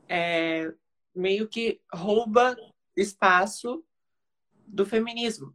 é, 0.09 0.73
meio 1.15 1.49
que 1.49 1.81
rouba 1.93 2.57
espaço 2.97 3.85
do 4.67 4.85
feminismo, 4.85 5.55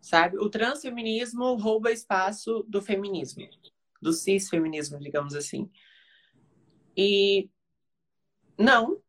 sabe? 0.00 0.36
O 0.38 0.50
transfeminismo 0.50 1.54
rouba 1.54 1.90
espaço 1.90 2.62
do 2.68 2.82
feminismo, 2.82 3.48
do 4.02 4.12
cisfeminismo, 4.12 4.98
digamos 4.98 5.34
assim. 5.34 5.70
E 6.96 7.50
não, 8.58 9.02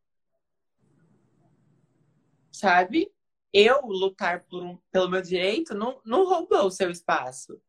sabe? 2.51 3.11
Eu 3.53 3.81
lutar 3.85 4.43
um, 4.51 4.77
pelo 4.91 5.09
meu 5.09 5.21
direito 5.21 5.73
não, 5.73 6.01
não 6.03 6.27
rouba 6.27 6.63
o 6.63 6.71
seu 6.71 6.91
espaço. 6.91 7.59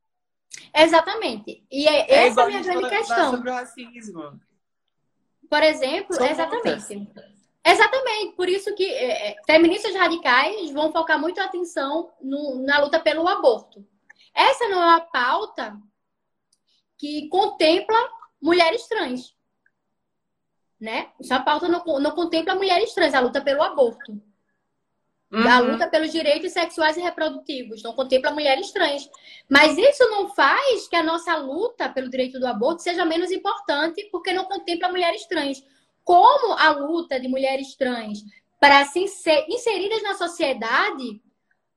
Exatamente. 0.74 1.64
E 1.70 1.86
é, 1.86 2.10
é 2.10 2.26
essa 2.26 2.40
é 2.40 2.44
a 2.44 2.46
minha 2.46 2.62
grande 2.62 2.88
questão. 2.88 3.30
Sobre 3.30 3.50
o 3.50 3.52
racismo. 3.52 4.40
Por 5.48 5.62
exemplo, 5.62 6.14
São 6.14 6.26
exatamente. 6.26 6.96
Muitas. 6.96 7.38
Exatamente. 7.64 8.34
Por 8.34 8.48
isso 8.48 8.74
que 8.74 8.84
é, 8.84 9.30
é, 9.30 9.36
feministas 9.46 9.94
radicais 9.94 10.70
vão 10.70 10.92
focar 10.92 11.18
muito 11.20 11.40
a 11.40 11.44
atenção 11.44 12.12
no, 12.20 12.62
na 12.64 12.80
luta 12.80 12.98
pelo 12.98 13.28
aborto. 13.28 13.86
Essa 14.34 14.68
não 14.68 14.82
é 14.82 14.86
uma 14.86 15.00
pauta 15.00 15.76
que 16.96 17.28
contempla 17.28 17.96
mulheres 18.40 18.86
trans. 18.88 19.37
Né? 20.80 21.08
Essa 21.20 21.40
pauta 21.40 21.68
não, 21.68 21.82
não 22.00 22.12
contempla 22.12 22.54
mulheres 22.54 22.94
trans, 22.94 23.14
a 23.14 23.20
luta 23.20 23.40
pelo 23.40 23.62
aborto. 23.62 24.12
Uhum. 25.30 25.44
Da 25.44 25.58
luta 25.58 25.86
pelos 25.88 26.10
direitos 26.10 26.52
sexuais 26.52 26.96
e 26.96 27.00
reprodutivos, 27.00 27.82
não 27.82 27.92
contempla 27.92 28.30
mulheres 28.30 28.72
trans. 28.72 29.10
Mas 29.48 29.76
isso 29.76 30.08
não 30.08 30.28
faz 30.34 30.88
que 30.88 30.96
a 30.96 31.02
nossa 31.02 31.36
luta 31.36 31.88
pelo 31.88 32.08
direito 32.08 32.40
do 32.40 32.46
aborto 32.46 32.82
seja 32.82 33.04
menos 33.04 33.30
importante, 33.30 34.08
porque 34.10 34.32
não 34.32 34.44
contempla 34.44 34.88
mulheres 34.88 35.26
trans. 35.26 35.62
Como 36.02 36.54
a 36.54 36.70
luta 36.70 37.20
de 37.20 37.28
mulheres 37.28 37.74
trans 37.74 38.24
para 38.58 38.84
se 38.86 39.06
ser 39.06 39.44
inseridas 39.48 40.02
na 40.02 40.14
sociedade, 40.14 41.20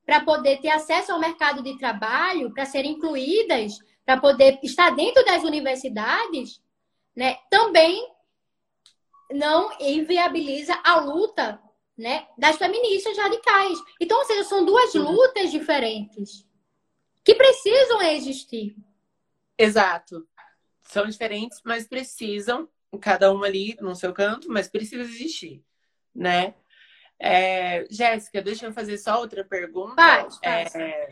para 0.06 0.22
poder 0.22 0.60
ter 0.62 0.70
acesso 0.70 1.12
ao 1.12 1.20
mercado 1.20 1.62
de 1.62 1.78
trabalho, 1.78 2.54
para 2.54 2.66
serem 2.66 2.94
incluídas, 2.94 3.80
para 4.06 4.20
poder 4.20 4.60
estar 4.64 4.92
dentro 4.92 5.24
das 5.26 5.44
universidades, 5.44 6.62
né, 7.16 7.38
também 7.50 8.11
não 9.34 9.72
inviabiliza 9.80 10.80
a 10.84 11.00
luta 11.00 11.62
né, 11.98 12.28
das 12.38 12.58
feministas 12.58 13.18
radicais. 13.18 13.78
Então, 14.00 14.18
ou 14.18 14.26
seja, 14.26 14.44
são 14.44 14.66
duas 14.66 14.94
lutas 14.94 15.52
diferentes 15.52 16.48
que 17.24 17.36
precisam 17.36 18.02
existir. 18.02 18.76
Exato. 19.58 20.28
São 20.84 21.06
diferentes, 21.06 21.62
mas 21.64 21.88
precisam, 21.88 22.68
cada 23.00 23.32
uma 23.32 23.46
ali 23.46 23.78
no 23.80 23.96
seu 23.96 24.14
canto, 24.14 24.50
mas 24.50 24.68
precisa 24.68 25.04
existir, 25.04 25.64
né? 26.14 26.56
É, 27.20 27.86
Jéssica, 27.90 28.42
deixa 28.42 28.66
eu 28.66 28.74
fazer 28.74 28.98
só 28.98 29.20
outra 29.20 29.46
pergunta. 29.46 29.96
Faz, 29.96 30.38
faz. 30.40 30.76
É, 30.76 31.10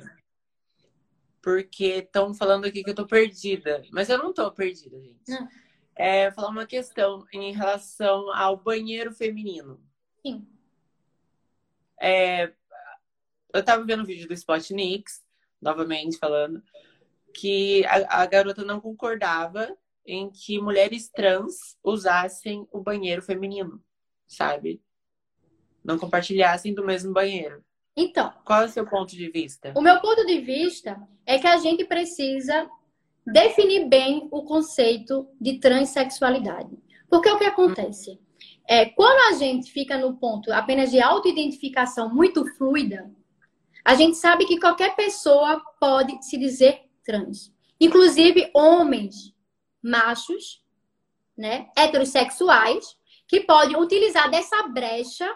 porque 1.41 1.85
estão 1.85 2.33
falando 2.33 2.65
aqui 2.65 2.83
que 2.83 2.89
eu 2.89 2.95
tô 2.95 3.05
perdida, 3.05 3.83
mas 3.91 4.09
eu 4.09 4.17
não 4.17 4.33
tô 4.33 4.51
perdida, 4.51 4.99
gente. 4.99 5.29
Não. 5.29 5.47
É, 6.01 6.31
falar 6.31 6.47
uma 6.47 6.65
questão 6.65 7.25
em 7.33 7.51
relação 7.51 8.33
ao 8.33 8.55
banheiro 8.55 9.11
feminino. 9.11 9.83
Sim. 10.25 10.47
É, 11.99 12.53
eu 13.53 13.65
tava 13.65 13.83
vendo 13.83 14.03
o 14.03 14.05
vídeo 14.05 14.25
do 14.25 14.33
Spotnix, 14.33 15.21
novamente 15.61 16.17
falando, 16.17 16.63
que 17.33 17.85
a, 17.85 18.21
a 18.21 18.25
garota 18.25 18.63
não 18.63 18.79
concordava 18.79 19.77
em 20.05 20.29
que 20.29 20.57
mulheres 20.57 21.09
trans 21.09 21.77
usassem 21.83 22.65
o 22.71 22.79
banheiro 22.79 23.21
feminino, 23.21 23.83
sabe? 24.25 24.81
Não 25.83 25.99
compartilhassem 25.99 26.73
do 26.73 26.85
mesmo 26.85 27.11
banheiro. 27.11 27.61
Então. 27.93 28.33
Qual 28.45 28.61
é 28.61 28.65
o 28.67 28.69
seu 28.69 28.87
ponto 28.87 29.13
de 29.13 29.29
vista? 29.29 29.73
O 29.75 29.81
meu 29.81 29.99
ponto 29.99 30.25
de 30.25 30.39
vista 30.39 30.97
é 31.25 31.37
que 31.37 31.47
a 31.47 31.57
gente 31.57 31.83
precisa 31.83 32.69
definir 33.31 33.87
bem 33.87 34.27
o 34.31 34.43
conceito 34.43 35.27
de 35.39 35.59
transexualidade. 35.59 36.77
Porque 37.09 37.29
o 37.29 37.37
que 37.37 37.45
acontece? 37.45 38.19
É, 38.67 38.85
quando 38.85 39.33
a 39.33 39.37
gente 39.37 39.71
fica 39.71 39.97
no 39.97 40.17
ponto 40.17 40.51
apenas 40.53 40.91
de 40.91 41.01
autoidentificação 41.01 42.13
muito 42.13 42.45
fluida, 42.55 43.11
a 43.83 43.95
gente 43.95 44.17
sabe 44.17 44.45
que 44.45 44.59
qualquer 44.59 44.95
pessoa 44.95 45.59
pode 45.79 46.23
se 46.23 46.37
dizer 46.37 46.83
trans. 47.03 47.51
Inclusive 47.79 48.51
homens 48.53 49.33
machos, 49.81 50.63
né, 51.35 51.69
heterossexuais, 51.75 52.97
que 53.27 53.41
podem 53.41 53.77
utilizar 53.77 54.29
dessa 54.29 54.63
brecha 54.67 55.27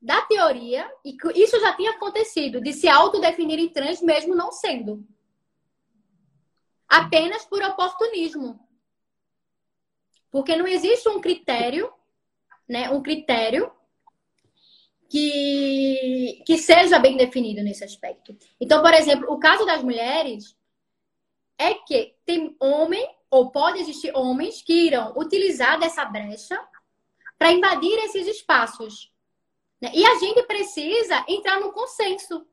da 0.00 0.20
teoria, 0.22 0.90
e 1.04 1.16
isso 1.36 1.60
já 1.60 1.72
tinha 1.74 1.92
acontecido, 1.92 2.60
de 2.60 2.72
se 2.72 2.88
autodefinirem 2.88 3.68
trans 3.68 4.02
mesmo 4.02 4.34
não 4.34 4.50
sendo. 4.50 5.06
Apenas 6.92 7.46
por 7.46 7.62
oportunismo. 7.62 8.60
Porque 10.30 10.54
não 10.54 10.66
existe 10.66 11.08
um 11.08 11.22
critério, 11.22 11.90
né, 12.68 12.90
um 12.90 13.02
critério 13.02 13.72
que, 15.08 16.42
que 16.46 16.58
seja 16.58 16.98
bem 16.98 17.16
definido 17.16 17.62
nesse 17.62 17.82
aspecto. 17.82 18.36
Então, 18.60 18.82
por 18.82 18.92
exemplo, 18.92 19.32
o 19.32 19.38
caso 19.38 19.64
das 19.64 19.82
mulheres 19.82 20.54
é 21.56 21.72
que 21.72 22.14
tem 22.26 22.54
homem, 22.60 23.08
ou 23.30 23.50
pode 23.50 23.78
existir 23.80 24.14
homens, 24.14 24.60
que 24.60 24.74
irão 24.74 25.14
utilizar 25.16 25.80
dessa 25.80 26.04
brecha 26.04 26.62
para 27.38 27.52
invadir 27.52 27.98
esses 28.00 28.26
espaços. 28.26 29.10
Né? 29.80 29.92
E 29.94 30.04
a 30.04 30.14
gente 30.16 30.42
precisa 30.42 31.24
entrar 31.26 31.58
no 31.58 31.72
consenso. 31.72 32.46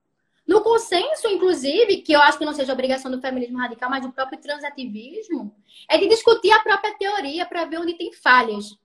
No 0.49 0.63
consenso, 0.63 1.27
inclusive, 1.27 2.01
que 2.01 2.11
eu 2.11 2.19
acho 2.19 2.39
que 2.39 2.43
não 2.43 2.55
seja 2.55 2.73
obrigação 2.73 3.11
do 3.11 3.21
feminismo 3.21 3.59
radical, 3.59 3.87
mas 3.87 4.01
do 4.01 4.11
próprio 4.11 4.41
transativismo, 4.41 5.55
é 5.87 5.95
de 5.95 6.07
discutir 6.07 6.51
a 6.51 6.63
própria 6.63 6.97
teoria 6.97 7.45
para 7.45 7.65
ver 7.65 7.77
onde 7.77 7.93
tem 7.93 8.11
falhas. 8.11 8.75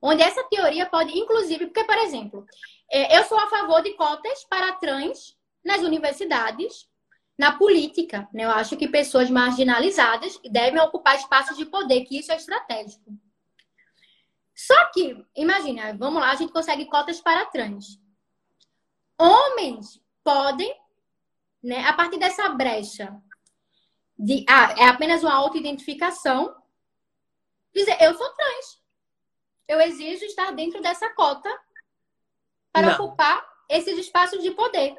Onde 0.00 0.22
essa 0.22 0.44
teoria 0.44 0.86
pode, 0.86 1.18
inclusive, 1.18 1.66
porque, 1.66 1.82
por 1.82 1.98
exemplo, 1.98 2.46
é, 2.88 3.18
eu 3.18 3.24
sou 3.24 3.36
a 3.36 3.48
favor 3.48 3.82
de 3.82 3.94
cotas 3.94 4.44
para 4.44 4.74
trans 4.74 5.36
nas 5.64 5.82
universidades, 5.82 6.88
na 7.36 7.58
política. 7.58 8.28
Né? 8.32 8.44
Eu 8.44 8.50
acho 8.52 8.76
que 8.76 8.86
pessoas 8.86 9.28
marginalizadas 9.28 10.38
devem 10.52 10.80
ocupar 10.80 11.16
espaços 11.16 11.56
de 11.56 11.66
poder, 11.66 12.04
que 12.04 12.16
isso 12.16 12.30
é 12.30 12.36
estratégico. 12.36 13.12
Só 14.54 14.84
que, 14.92 15.16
imagina, 15.34 15.96
vamos 15.98 16.22
lá, 16.22 16.30
a 16.30 16.36
gente 16.36 16.52
consegue 16.52 16.84
cotas 16.84 17.20
para 17.20 17.44
trans. 17.46 17.98
Homens 19.18 20.00
podem, 20.22 20.80
né, 21.62 21.84
a 21.86 21.92
partir 21.92 22.18
dessa 22.18 22.48
brecha 22.48 23.14
de 24.18 24.44
ah, 24.48 24.74
é 24.78 24.86
apenas 24.86 25.22
uma 25.22 25.34
autoidentificação, 25.34 26.54
dizer 27.74 27.96
eu 28.00 28.14
sou 28.14 28.28
trans. 28.34 28.82
Eu 29.66 29.80
exijo 29.80 30.24
estar 30.24 30.50
dentro 30.52 30.82
dessa 30.82 31.08
cota 31.14 31.48
para 32.72 32.88
Não. 32.88 32.94
ocupar 32.94 33.44
esses 33.68 33.96
espaços 33.98 34.42
de 34.42 34.50
poder. 34.50 34.96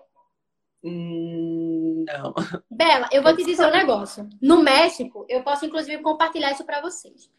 Hum, 0.84 2.06
não. 2.08 2.34
Bela, 2.70 3.08
eu 3.12 3.22
vou 3.22 3.36
te 3.36 3.44
dizer 3.44 3.66
um 3.66 3.72
negócio. 3.72 4.28
No 4.42 4.62
México, 4.62 5.26
eu 5.30 5.44
posso 5.44 5.66
inclusive 5.66 6.02
compartilhar 6.02 6.52
isso 6.52 6.66
para 6.66 6.82
vocês. 6.82 7.30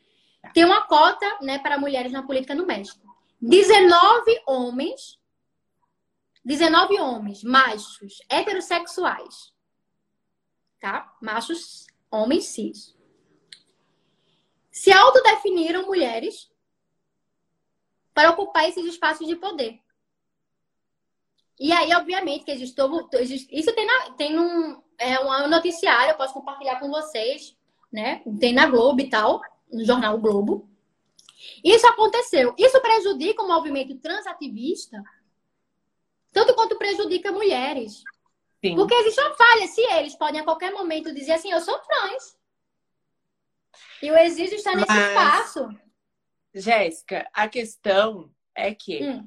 Tem 0.53 0.65
uma 0.65 0.87
cota, 0.87 1.27
né, 1.41 1.59
para 1.59 1.79
mulheres 1.79 2.13
na 2.13 2.23
política 2.23 2.55
no 2.55 2.67
México. 2.67 3.05
19 3.41 4.43
homens 4.47 5.19
19 6.45 7.01
homens, 7.01 7.43
machos, 7.43 8.19
heterossexuais. 8.29 9.53
Tá? 10.79 11.15
Machos, 11.21 11.87
homens 12.11 12.47
cis. 12.47 12.95
Se 14.71 14.93
autodefiniram 14.93 15.87
mulheres 15.87 16.51
para 18.13 18.31
ocupar 18.31 18.69
esses 18.69 18.85
espaços 18.85 19.27
de 19.27 19.37
poder. 19.37 19.81
E 21.59 21.73
aí, 21.73 21.95
obviamente, 21.95 22.45
que 22.45 22.51
existe, 22.51 23.49
isso 23.51 23.73
tem, 23.75 23.87
na, 23.87 24.11
tem 24.13 24.39
um, 24.39 24.83
é 24.99 25.19
um 25.21 25.49
noticiário, 25.49 26.13
eu 26.13 26.17
posso 26.17 26.35
compartilhar 26.35 26.81
com 26.81 26.91
vocês, 26.91 27.57
né? 27.93 28.23
Tem 28.41 28.53
na 28.53 28.67
Globo 28.67 29.01
e 29.01 29.09
tal, 29.09 29.41
no 29.73 29.85
jornal 29.85 30.19
Globo. 30.19 30.69
Isso 31.63 31.87
aconteceu. 31.87 32.55
Isso 32.59 32.81
prejudica 32.81 33.43
o 33.43 33.49
movimento 33.49 33.97
transativista, 33.99 35.03
tanto 36.35 36.55
quanto 36.55 36.77
prejudica 36.77 37.33
mulheres. 37.33 38.03
Sim. 38.63 38.75
Porque 38.75 38.95
existe 38.95 39.21
uma 39.21 39.35
falha, 39.35 39.67
se 39.67 39.81
eles 39.81 40.15
podem 40.15 40.41
a 40.41 40.45
qualquer 40.45 40.73
momento 40.73 41.15
dizer 41.15 41.33
assim, 41.33 41.51
eu 41.51 41.61
sou 41.61 41.79
trans. 41.79 42.37
E 44.03 44.09
eu 44.09 44.17
exijo 44.17 44.55
estar 44.55 44.75
nesse 44.77 44.89
Mas, 44.89 45.09
espaço. 45.09 45.69
Jéssica, 46.55 47.29
a 47.33 47.49
questão 47.49 48.31
é 48.55 48.75
que 48.75 49.03
hum. 49.03 49.27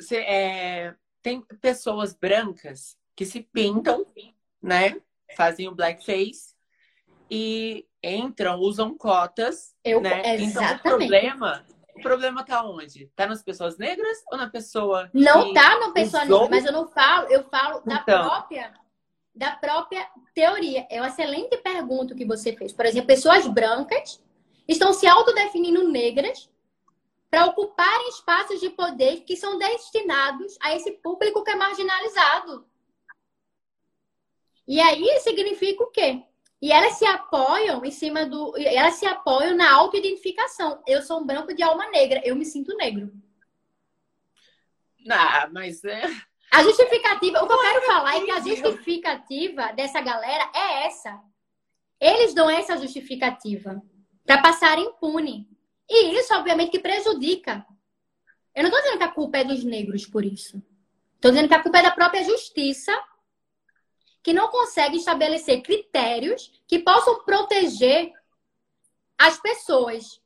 Cê, 0.00 0.18
é, 0.18 0.94
tem 1.22 1.40
pessoas 1.60 2.14
brancas 2.14 2.96
que 3.14 3.24
se 3.24 3.40
pintam, 3.40 4.06
né? 4.62 5.00
Fazem 5.36 5.68
o 5.68 5.74
blackface 5.74 6.54
e 7.30 7.86
entram, 8.02 8.58
usam 8.58 8.96
cotas. 8.96 9.74
Eu, 9.82 10.00
né? 10.00 10.36
Então 10.36 10.62
o 10.74 10.78
problema, 10.80 11.64
o 11.96 12.02
problema 12.02 12.44
tá 12.44 12.62
onde? 12.64 13.10
Tá 13.16 13.26
nas 13.26 13.42
pessoas 13.42 13.78
negras 13.78 14.18
ou 14.30 14.38
na 14.38 14.48
pessoa? 14.48 15.10
Não 15.12 15.52
tá 15.52 15.78
na 15.80 15.90
pessoa 15.92 16.24
usou? 16.24 16.40
negra, 16.42 16.56
mas 16.56 16.64
eu 16.64 16.72
não 16.72 16.88
falo, 16.88 17.28
eu 17.28 17.44
falo 17.44 17.80
da 17.80 17.96
então. 17.96 18.28
própria 18.28 18.74
da 19.34 19.54
própria 19.54 20.08
teoria. 20.34 20.86
É 20.90 20.98
uma 20.98 21.08
excelente 21.08 21.58
pergunta 21.58 22.14
que 22.14 22.24
você 22.24 22.56
fez. 22.56 22.72
Por 22.72 22.86
exemplo, 22.86 23.06
pessoas 23.06 23.46
brancas 23.46 24.24
estão 24.66 24.94
se 24.94 25.06
autodefinindo 25.06 25.86
negras 25.88 26.50
para 27.30 27.44
ocuparem 27.44 28.08
espaços 28.08 28.60
de 28.60 28.70
poder 28.70 29.20
que 29.20 29.36
são 29.36 29.58
destinados 29.58 30.56
a 30.62 30.74
esse 30.74 30.92
público 30.92 31.44
que 31.44 31.50
é 31.50 31.54
marginalizado. 31.54 32.66
E 34.66 34.80
aí 34.80 35.20
significa 35.20 35.84
o 35.84 35.90
quê? 35.90 36.24
E 36.60 36.72
elas 36.72 36.94
se 36.94 37.04
apoiam 37.04 37.84
em 37.84 37.90
cima 37.90 38.24
do. 38.24 38.56
Elas 38.56 38.94
se 38.94 39.06
apoiam 39.06 39.54
na 39.54 39.70
autoidentificação. 39.72 40.82
Eu 40.86 41.02
sou 41.02 41.20
um 41.20 41.26
branco 41.26 41.54
de 41.54 41.62
alma 41.62 41.88
negra, 41.90 42.22
eu 42.24 42.34
me 42.34 42.44
sinto 42.44 42.76
negro. 42.76 43.12
Ah, 45.10 45.48
mas 45.52 45.84
é. 45.84 46.02
A 46.50 46.62
justificativa, 46.62 47.42
o 47.42 47.46
que 47.46 47.52
eu 47.52 47.58
quero 47.58 47.82
falar 47.82 48.16
é 48.16 48.24
que 48.24 48.30
a 48.30 48.40
justificativa 48.40 49.72
dessa 49.72 50.00
galera 50.00 50.50
é 50.54 50.86
essa. 50.86 51.20
Eles 52.00 52.34
dão 52.34 52.48
essa 52.48 52.78
justificativa 52.78 53.82
para 54.24 54.40
passar 54.40 54.78
impune. 54.78 55.48
E 55.88 56.18
isso, 56.18 56.34
obviamente, 56.34 56.70
que 56.70 56.80
prejudica 56.80 57.64
Eu 58.54 58.64
não 58.64 58.70
tô 58.70 58.76
dizendo 58.78 58.98
que 58.98 59.04
a 59.04 59.12
culpa 59.12 59.38
é 59.38 59.44
dos 59.44 59.62
negros 59.62 60.06
por 60.06 60.24
isso. 60.24 60.62
Tô 61.20 61.28
dizendo 61.28 61.48
que 61.48 61.54
a 61.54 61.62
culpa 61.62 61.78
é 61.78 61.82
da 61.82 61.90
própria 61.90 62.24
justiça 62.24 62.92
que 64.26 64.32
não 64.32 64.48
consegue 64.48 64.96
estabelecer 64.96 65.62
critérios 65.62 66.50
que 66.66 66.80
possam 66.80 67.22
proteger 67.22 68.12
as 69.16 69.38
pessoas. 69.38 70.20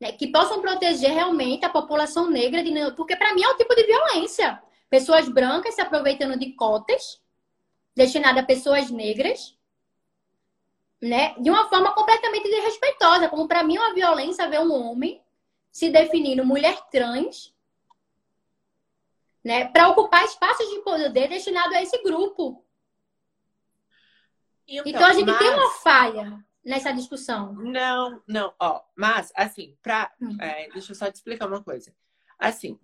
Né? 0.00 0.12
Que 0.12 0.28
possam 0.28 0.60
proteger 0.60 1.10
realmente 1.10 1.64
a 1.64 1.68
população 1.68 2.30
negra. 2.30 2.62
De... 2.62 2.70
Porque, 2.92 3.16
para 3.16 3.34
mim, 3.34 3.42
é 3.42 3.48
um 3.48 3.56
tipo 3.56 3.74
de 3.74 3.82
violência. 3.82 4.62
Pessoas 4.88 5.28
brancas 5.28 5.74
se 5.74 5.80
aproveitando 5.80 6.38
de 6.38 6.52
cotas 6.52 7.20
destinadas 7.96 8.44
a 8.44 8.46
pessoas 8.46 8.92
negras. 8.92 9.58
Né? 11.02 11.34
De 11.40 11.50
uma 11.50 11.68
forma 11.68 11.92
completamente 11.96 12.48
desrespeitosa. 12.48 13.28
Como, 13.28 13.48
para 13.48 13.64
mim, 13.64 13.76
é 13.76 13.80
uma 13.80 13.94
violência 13.94 14.48
ver 14.48 14.60
um 14.60 14.72
homem 14.72 15.20
se 15.72 15.90
definindo 15.90 16.46
mulher 16.46 16.80
trans 16.92 17.52
né, 19.42 19.64
para 19.64 19.88
ocupar 19.88 20.24
espaços 20.24 20.70
de 20.70 20.78
poder 20.78 21.28
destinado 21.28 21.74
a 21.74 21.82
esse 21.82 22.00
grupo. 22.04 22.63
Então, 24.66 24.84
então 24.86 25.06
a 25.06 25.12
gente 25.12 25.26
mas... 25.26 25.38
tem 25.38 25.50
uma 25.50 25.70
falha 25.82 26.44
nessa 26.64 26.92
discussão. 26.92 27.52
Não, 27.54 28.22
não, 28.26 28.54
ó, 28.58 28.82
mas 28.96 29.32
assim, 29.36 29.76
para 29.82 30.12
hum. 30.20 30.36
é, 30.40 30.68
deixa 30.70 30.92
eu 30.92 30.96
só 30.96 31.10
te 31.10 31.16
explicar 31.16 31.46
uma 31.46 31.62
coisa. 31.62 31.94
Assim, 32.38 32.78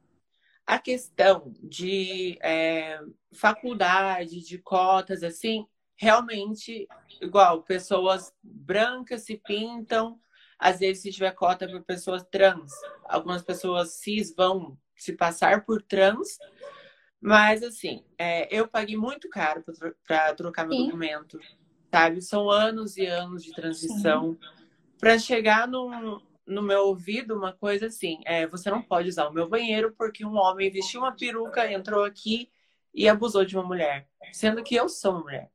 a 0.67 0.79
questão 0.79 1.53
de 1.63 2.39
é, 2.43 3.01
faculdade, 3.33 4.41
de 4.41 4.59
cotas, 4.59 5.23
assim, 5.23 5.67
realmente, 5.97 6.87
igual, 7.21 7.63
pessoas 7.63 8.33
brancas 8.43 9.23
se 9.23 9.37
pintam, 9.37 10.21
às 10.59 10.79
vezes 10.79 11.03
se 11.03 11.11
tiver 11.11 11.33
cota 11.33 11.67
para 11.67 11.81
pessoas 11.81 12.23
trans, 12.31 12.73
algumas 13.05 13.43
pessoas 13.43 13.95
cis 13.95 14.35
vão 14.35 14.79
se 14.95 15.15
passar 15.15 15.65
por 15.65 15.83
trans, 15.83 16.39
mas 17.21 17.63
assim, 17.63 18.05
é, 18.17 18.49
eu 18.55 18.69
paguei 18.69 18.97
muito 18.97 19.29
caro 19.29 19.65
para 20.07 20.35
trocar 20.35 20.67
meu 20.67 20.77
Sim. 20.77 20.85
documento 20.87 21.39
sabe? 21.91 22.23
São 22.23 22.51
anos 22.51 22.97
e 22.97 23.07
anos 23.07 23.43
de 23.43 23.53
transição 23.53 24.39
para 24.99 25.19
chegar 25.19 25.67
no, 25.67 26.23
no 26.47 26.63
meu 26.63 26.87
ouvido 26.87 27.37
uma 27.37 27.53
coisa 27.53 27.87
assim: 27.87 28.21
é, 28.25 28.47
você 28.47 28.71
não 28.71 28.83
pode 28.83 29.09
usar 29.09 29.29
o 29.29 29.33
meu 29.33 29.49
banheiro 29.49 29.95
porque 29.97 30.25
um 30.25 30.37
homem 30.37 30.71
vestiu 30.71 31.01
uma 31.01 31.13
peruca, 31.13 31.71
entrou 31.71 32.05
aqui 32.05 32.51
e 32.95 33.09
abusou 33.09 33.45
de 33.45 33.57
uma 33.57 33.65
mulher, 33.65 34.09
sendo 34.33 34.63
que 34.63 34.75
eu 34.75 34.89
sou 34.89 35.13
uma 35.13 35.21
mulher. 35.21 35.51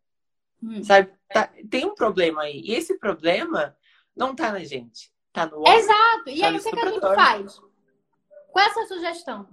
Hum. 0.63 0.83
Sabe? 0.83 1.11
Tá, 1.29 1.51
tem 1.69 1.85
um 1.85 1.93
problema 1.93 2.43
aí. 2.43 2.61
E 2.61 2.73
esse 2.73 2.97
problema 2.97 3.75
não 4.15 4.35
tá 4.35 4.51
na 4.51 4.63
gente, 4.63 5.11
tá 5.31 5.45
no 5.45 5.59
homem. 5.59 5.77
Exato. 5.77 6.29
E 6.29 6.39
tá 6.39 6.47
aí 6.47 6.57
o 6.57 6.63
que, 6.63 6.71
que 6.71 6.79
a 6.79 6.91
gente 6.91 7.01
faz? 7.01 7.61
Qual 8.51 8.65
é 8.65 8.69
essa 8.69 8.87
sugestão? 8.87 9.47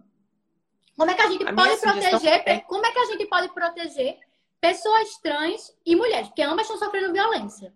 Como 0.96 1.10
é 1.10 1.14
que 1.14 1.22
a 1.22 1.28
gente 1.28 1.44
a 1.44 1.52
pode 1.52 1.80
proteger? 1.80 2.42
É... 2.46 2.60
Como 2.60 2.86
é 2.86 2.92
que 2.92 2.98
a 2.98 3.04
gente 3.06 3.26
pode 3.26 3.48
proteger 3.48 4.18
pessoas 4.62 5.18
trans 5.18 5.76
e 5.84 5.96
mulheres, 5.96 6.28
porque 6.28 6.42
ambas 6.42 6.62
estão 6.62 6.78
sofrendo 6.78 7.12
violência. 7.12 7.74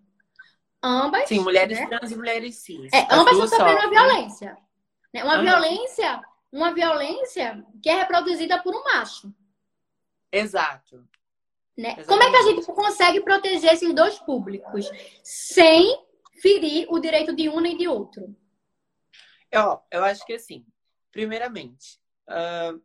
Ambas. 0.80 1.28
Sim, 1.28 1.40
mulheres 1.40 1.80
né? 1.80 1.86
trans 1.88 2.12
e 2.12 2.16
mulheres 2.16 2.54
cis. 2.58 2.92
É, 2.92 3.08
ambas 3.10 3.32
estão 3.32 3.48
sofrendo 3.48 3.82
sofrem. 3.82 3.90
violência. 3.90 4.56
Né? 5.12 5.24
Uma 5.24 5.38
uhum. 5.38 5.42
violência, 5.42 6.22
uma 6.52 6.72
violência 6.72 7.66
que 7.82 7.90
é 7.90 7.96
reproduzida 7.96 8.62
por 8.62 8.72
um 8.72 8.84
macho. 8.84 9.34
Exato. 10.30 11.04
Né? 11.76 12.04
Como 12.04 12.22
é 12.22 12.30
que 12.30 12.36
a 12.36 12.42
gente 12.42 12.64
consegue 12.66 13.20
proteger 13.20 13.72
esses 13.72 13.92
dois 13.92 14.20
públicos 14.20 14.88
sem 15.24 16.06
ferir 16.40 16.86
o 16.88 17.00
direito 17.00 17.34
de 17.34 17.48
um 17.48 17.58
nem 17.58 17.76
de 17.76 17.88
outro? 17.88 18.32
Eu, 19.50 19.80
eu 19.90 20.04
acho 20.04 20.24
que 20.24 20.34
assim, 20.34 20.64
primeiramente, 21.10 21.98
uh, 22.28 22.80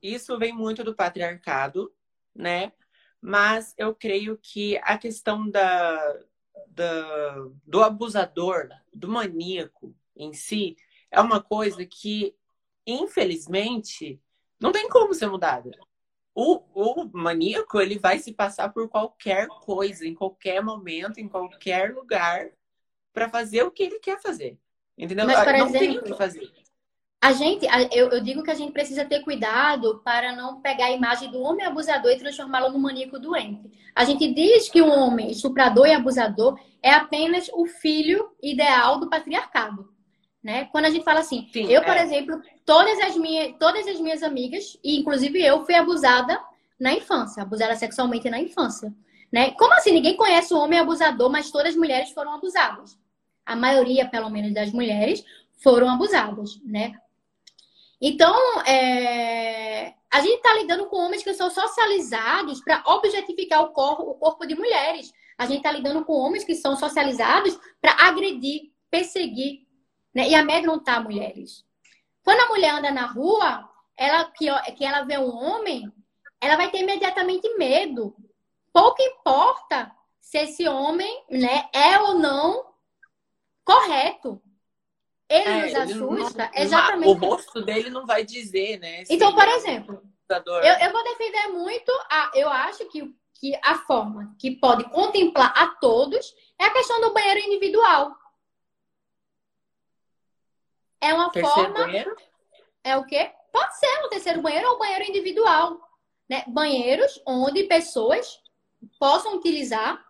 isso 0.00 0.38
vem 0.38 0.54
muito 0.54 0.82
do 0.82 0.94
patriarcado, 0.94 1.94
né? 2.34 2.72
Mas 3.26 3.72
eu 3.78 3.94
creio 3.94 4.36
que 4.36 4.76
a 4.82 4.98
questão 4.98 5.48
da, 5.48 6.20
da, 6.68 7.48
do 7.66 7.82
abusador, 7.82 8.68
do 8.92 9.08
maníaco 9.08 9.96
em 10.14 10.34
si, 10.34 10.76
é 11.10 11.18
uma 11.22 11.42
coisa 11.42 11.86
que, 11.86 12.36
infelizmente, 12.86 14.20
não 14.60 14.72
tem 14.72 14.90
como 14.90 15.14
ser 15.14 15.30
mudada. 15.30 15.70
O, 16.34 16.56
o 16.74 17.10
maníaco, 17.14 17.80
ele 17.80 17.98
vai 17.98 18.18
se 18.18 18.30
passar 18.30 18.68
por 18.68 18.90
qualquer 18.90 19.48
coisa, 19.48 20.06
em 20.06 20.14
qualquer 20.14 20.62
momento, 20.62 21.18
em 21.18 21.26
qualquer 21.26 21.94
lugar, 21.94 22.50
para 23.10 23.30
fazer 23.30 23.62
o 23.62 23.70
que 23.70 23.84
ele 23.84 24.00
quer 24.00 24.20
fazer. 24.20 24.58
Entendeu? 24.98 25.24
Mas, 25.24 25.46
não 25.46 25.68
exemplo, 25.68 25.78
tem 25.78 25.98
o 25.98 26.02
que 26.02 26.14
fazer. 26.14 26.52
A 27.24 27.32
gente, 27.32 27.66
eu, 27.90 28.10
eu, 28.10 28.20
digo 28.20 28.42
que 28.42 28.50
a 28.50 28.54
gente 28.54 28.70
precisa 28.70 29.02
ter 29.02 29.20
cuidado 29.20 30.02
para 30.04 30.36
não 30.36 30.60
pegar 30.60 30.88
a 30.88 30.90
imagem 30.90 31.30
do 31.30 31.40
homem 31.40 31.64
abusador 31.64 32.10
e 32.10 32.18
transformá-lo 32.18 32.70
no 32.70 32.78
maníaco 32.78 33.18
doente. 33.18 33.72
A 33.94 34.04
gente 34.04 34.30
diz 34.34 34.68
que 34.68 34.82
o 34.82 34.90
homem 34.90 35.30
estuprador 35.30 35.86
e 35.86 35.94
abusador 35.94 36.60
é 36.82 36.90
apenas 36.90 37.48
o 37.54 37.64
filho 37.64 38.30
ideal 38.42 39.00
do 39.00 39.08
patriarcado. 39.08 39.88
Né? 40.42 40.66
Quando 40.66 40.84
a 40.84 40.90
gente 40.90 41.02
fala 41.02 41.20
assim, 41.20 41.48
Sim, 41.50 41.64
eu, 41.72 41.82
por 41.82 41.96
é. 41.96 42.02
exemplo, 42.02 42.42
todas 42.62 43.00
as, 43.00 43.16
minhas, 43.16 43.54
todas 43.58 43.86
as 43.86 43.98
minhas 43.98 44.22
amigas, 44.22 44.78
e 44.84 45.00
inclusive 45.00 45.42
eu, 45.42 45.64
fui 45.64 45.76
abusada 45.76 46.38
na 46.78 46.92
infância, 46.92 47.42
abusada 47.42 47.74
sexualmente 47.74 48.28
na 48.28 48.38
infância. 48.38 48.92
Né? 49.32 49.52
Como 49.52 49.72
assim? 49.72 49.92
Ninguém 49.92 50.14
conhece 50.14 50.52
o 50.52 50.58
homem 50.58 50.78
abusador, 50.78 51.30
mas 51.30 51.50
todas 51.50 51.68
as 51.68 51.76
mulheres 51.76 52.10
foram 52.10 52.34
abusadas. 52.34 52.98
A 53.46 53.56
maioria, 53.56 54.06
pelo 54.10 54.28
menos, 54.28 54.52
das 54.52 54.70
mulheres 54.70 55.24
foram 55.62 55.88
abusadas, 55.88 56.60
né? 56.62 56.92
Então, 58.00 58.34
é... 58.62 59.94
a 60.10 60.20
gente 60.20 60.36
está 60.36 60.54
lidando 60.54 60.86
com 60.86 60.96
homens 60.96 61.22
que 61.22 61.34
são 61.34 61.50
socializados 61.50 62.62
para 62.62 62.82
objetificar 62.86 63.62
o 63.62 63.72
corpo, 63.72 64.02
o 64.02 64.14
corpo 64.14 64.46
de 64.46 64.54
mulheres. 64.54 65.12
A 65.36 65.46
gente 65.46 65.58
está 65.58 65.72
lidando 65.72 66.04
com 66.04 66.12
homens 66.12 66.44
que 66.44 66.54
são 66.54 66.76
socializados 66.76 67.58
para 67.80 67.92
agredir, 68.06 68.72
perseguir 68.90 69.66
né? 70.14 70.28
e 70.28 70.34
amedrontar 70.34 71.02
mulheres. 71.02 71.64
Quando 72.22 72.40
a 72.40 72.48
mulher 72.48 72.74
anda 72.74 72.90
na 72.90 73.06
rua, 73.06 73.68
ela 73.96 74.24
que, 74.30 74.46
que 74.76 74.84
ela 74.84 75.02
vê 75.02 75.18
um 75.18 75.34
homem, 75.34 75.92
ela 76.40 76.56
vai 76.56 76.70
ter 76.70 76.80
imediatamente 76.80 77.48
medo. 77.56 78.14
Pouco 78.72 79.02
importa 79.02 79.94
se 80.20 80.38
esse 80.38 80.66
homem 80.66 81.24
né, 81.30 81.68
é 81.72 81.98
ou 82.00 82.14
não 82.14 82.74
correto. 83.64 84.40
Ele 85.28 85.48
é, 85.48 85.62
nos 85.62 85.74
assusta 85.74 86.42
ele 86.42 86.52
não, 86.54 86.62
exatamente. 86.62 87.08
O 87.08 87.12
rosto 87.12 87.62
dele 87.62 87.90
não 87.90 88.06
vai 88.06 88.24
dizer, 88.24 88.78
né? 88.78 89.04
Então, 89.08 89.34
por 89.34 89.48
exemplo, 89.48 90.02
eu, 90.28 90.86
eu 90.86 90.92
vou 90.92 91.04
defender 91.04 91.48
muito, 91.48 91.90
a, 92.10 92.30
eu 92.34 92.48
acho 92.48 92.86
que, 92.88 93.14
que 93.34 93.58
a 93.62 93.76
forma 93.78 94.34
que 94.38 94.52
pode 94.52 94.84
contemplar 94.90 95.52
a 95.56 95.68
todos 95.68 96.34
é 96.58 96.64
a 96.64 96.72
questão 96.72 97.00
do 97.00 97.12
banheiro 97.12 97.40
individual. 97.40 98.14
É 101.00 101.12
uma 101.12 101.30
terceiro 101.30 101.56
forma. 101.56 101.86
Banheiro? 101.86 102.16
É 102.82 102.96
o 102.96 103.04
quê? 103.04 103.32
Pode 103.52 103.78
ser 103.78 104.04
um 104.04 104.08
terceiro 104.08 104.42
banheiro 104.42 104.68
ou 104.68 104.76
um 104.76 104.78
banheiro 104.78 105.04
individual. 105.04 105.80
Né? 106.28 106.44
Banheiros 106.48 107.20
onde 107.26 107.64
pessoas 107.64 108.40
possam 108.98 109.36
utilizar 109.36 110.03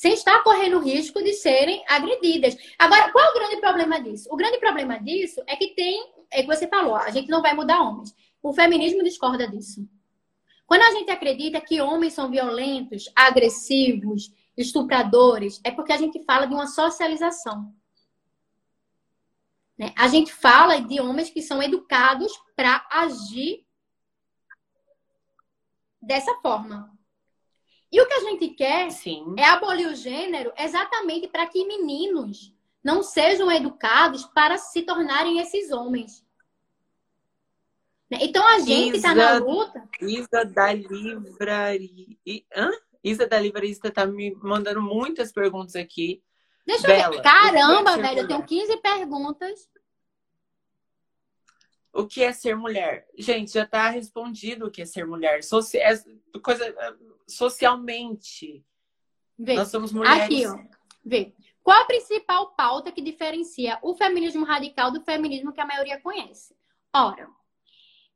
sem 0.00 0.14
estar 0.14 0.42
correndo 0.42 0.78
risco 0.78 1.22
de 1.22 1.34
serem 1.34 1.84
agredidas. 1.86 2.56
Agora, 2.78 3.12
qual 3.12 3.22
é 3.22 3.28
o 3.28 3.34
grande 3.34 3.60
problema 3.60 4.00
disso? 4.00 4.30
O 4.32 4.36
grande 4.36 4.56
problema 4.56 4.98
disso 4.98 5.42
é 5.46 5.54
que 5.54 5.74
tem, 5.74 6.10
é 6.30 6.40
que 6.40 6.46
você 6.46 6.66
falou, 6.66 6.96
a 6.96 7.10
gente 7.10 7.28
não 7.28 7.42
vai 7.42 7.52
mudar 7.52 7.82
homens. 7.82 8.16
O 8.42 8.50
feminismo 8.54 9.04
discorda 9.04 9.46
disso. 9.46 9.86
Quando 10.66 10.80
a 10.84 10.92
gente 10.92 11.10
acredita 11.10 11.60
que 11.60 11.82
homens 11.82 12.14
são 12.14 12.30
violentos, 12.30 13.12
agressivos, 13.14 14.32
estupradores, 14.56 15.60
é 15.62 15.70
porque 15.70 15.92
a 15.92 15.98
gente 15.98 16.24
fala 16.24 16.46
de 16.46 16.54
uma 16.54 16.66
socialização. 16.66 17.70
Né? 19.76 19.92
A 19.98 20.08
gente 20.08 20.32
fala 20.32 20.80
de 20.80 20.98
homens 20.98 21.28
que 21.28 21.42
são 21.42 21.62
educados 21.62 22.32
para 22.56 22.86
agir 22.90 23.66
dessa 26.00 26.34
forma. 26.36 26.98
E 27.92 28.00
o 28.00 28.06
que 28.06 28.14
a 28.14 28.20
gente 28.20 28.48
quer 28.50 28.90
Sim. 28.90 29.34
é 29.36 29.44
abolir 29.44 29.88
o 29.88 29.94
gênero 29.94 30.52
exatamente 30.56 31.26
para 31.26 31.46
que 31.46 31.66
meninos 31.66 32.54
não 32.82 33.02
sejam 33.02 33.50
educados 33.50 34.24
para 34.26 34.56
se 34.58 34.82
tornarem 34.82 35.38
esses 35.40 35.70
homens. 35.70 36.24
Então 38.10 38.46
a 38.46 38.58
gente 38.58 38.96
está 38.96 39.14
na 39.14 39.38
luta. 39.38 39.88
Isa 40.00 40.44
da 40.44 40.72
Livraria. 40.72 42.16
Hã? 42.56 42.70
Isa 43.02 43.26
da 43.26 43.38
Livraria 43.38 43.70
está 43.70 44.04
me 44.06 44.34
mandando 44.42 44.82
muitas 44.82 45.32
perguntas 45.32 45.76
aqui. 45.76 46.22
Deixa 46.66 46.86
Bela, 46.86 47.04
eu 47.04 47.10
ver. 47.12 47.22
Caramba, 47.22 47.96
velho, 47.96 48.20
eu 48.20 48.28
tenho 48.28 48.44
15 48.44 48.76
perguntas. 48.78 49.68
O 51.92 52.06
que 52.06 52.22
é 52.22 52.32
ser 52.32 52.56
mulher? 52.56 53.06
Gente, 53.18 53.52
já 53.52 53.64
está 53.64 53.88
respondido 53.88 54.66
o 54.66 54.70
que 54.70 54.82
é 54.82 54.86
ser 54.86 55.06
mulher. 55.06 55.42
Soci... 55.42 55.78
É 55.78 55.92
coisa 56.42 56.74
socialmente. 57.26 58.64
Vê. 59.38 59.54
Nós 59.54 59.68
somos 59.68 59.92
mulheres. 59.92 60.24
Aqui, 60.24 60.46
ó. 60.46 60.58
Vê. 61.04 61.34
Qual 61.62 61.80
a 61.80 61.86
principal 61.86 62.54
pauta 62.54 62.92
que 62.92 63.02
diferencia 63.02 63.78
o 63.82 63.94
feminismo 63.94 64.44
radical 64.44 64.90
do 64.90 65.02
feminismo 65.02 65.52
que 65.52 65.60
a 65.60 65.66
maioria 65.66 66.00
conhece? 66.00 66.54
Ora, 66.92 67.28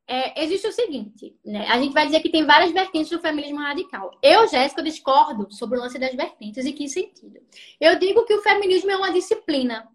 é, 0.07 0.43
existe 0.43 0.67
o 0.67 0.71
seguinte, 0.71 1.35
né? 1.43 1.67
A 1.67 1.79
gente 1.79 1.93
vai 1.93 2.05
dizer 2.05 2.19
que 2.21 2.29
tem 2.29 2.45
várias 2.45 2.71
vertentes 2.71 3.09
do 3.09 3.19
feminismo 3.19 3.59
radical. 3.59 4.11
Eu, 4.21 4.47
Jéssica, 4.47 4.83
discordo 4.83 5.51
sobre 5.51 5.77
o 5.77 5.81
lance 5.81 5.97
das 5.97 6.13
vertentes. 6.13 6.65
E 6.65 6.73
que 6.73 6.87
sentido? 6.87 7.39
Eu 7.79 7.97
digo 7.97 8.25
que 8.25 8.33
o 8.33 8.41
feminismo 8.41 8.91
é 8.91 8.97
uma 8.97 9.11
disciplina, 9.11 9.87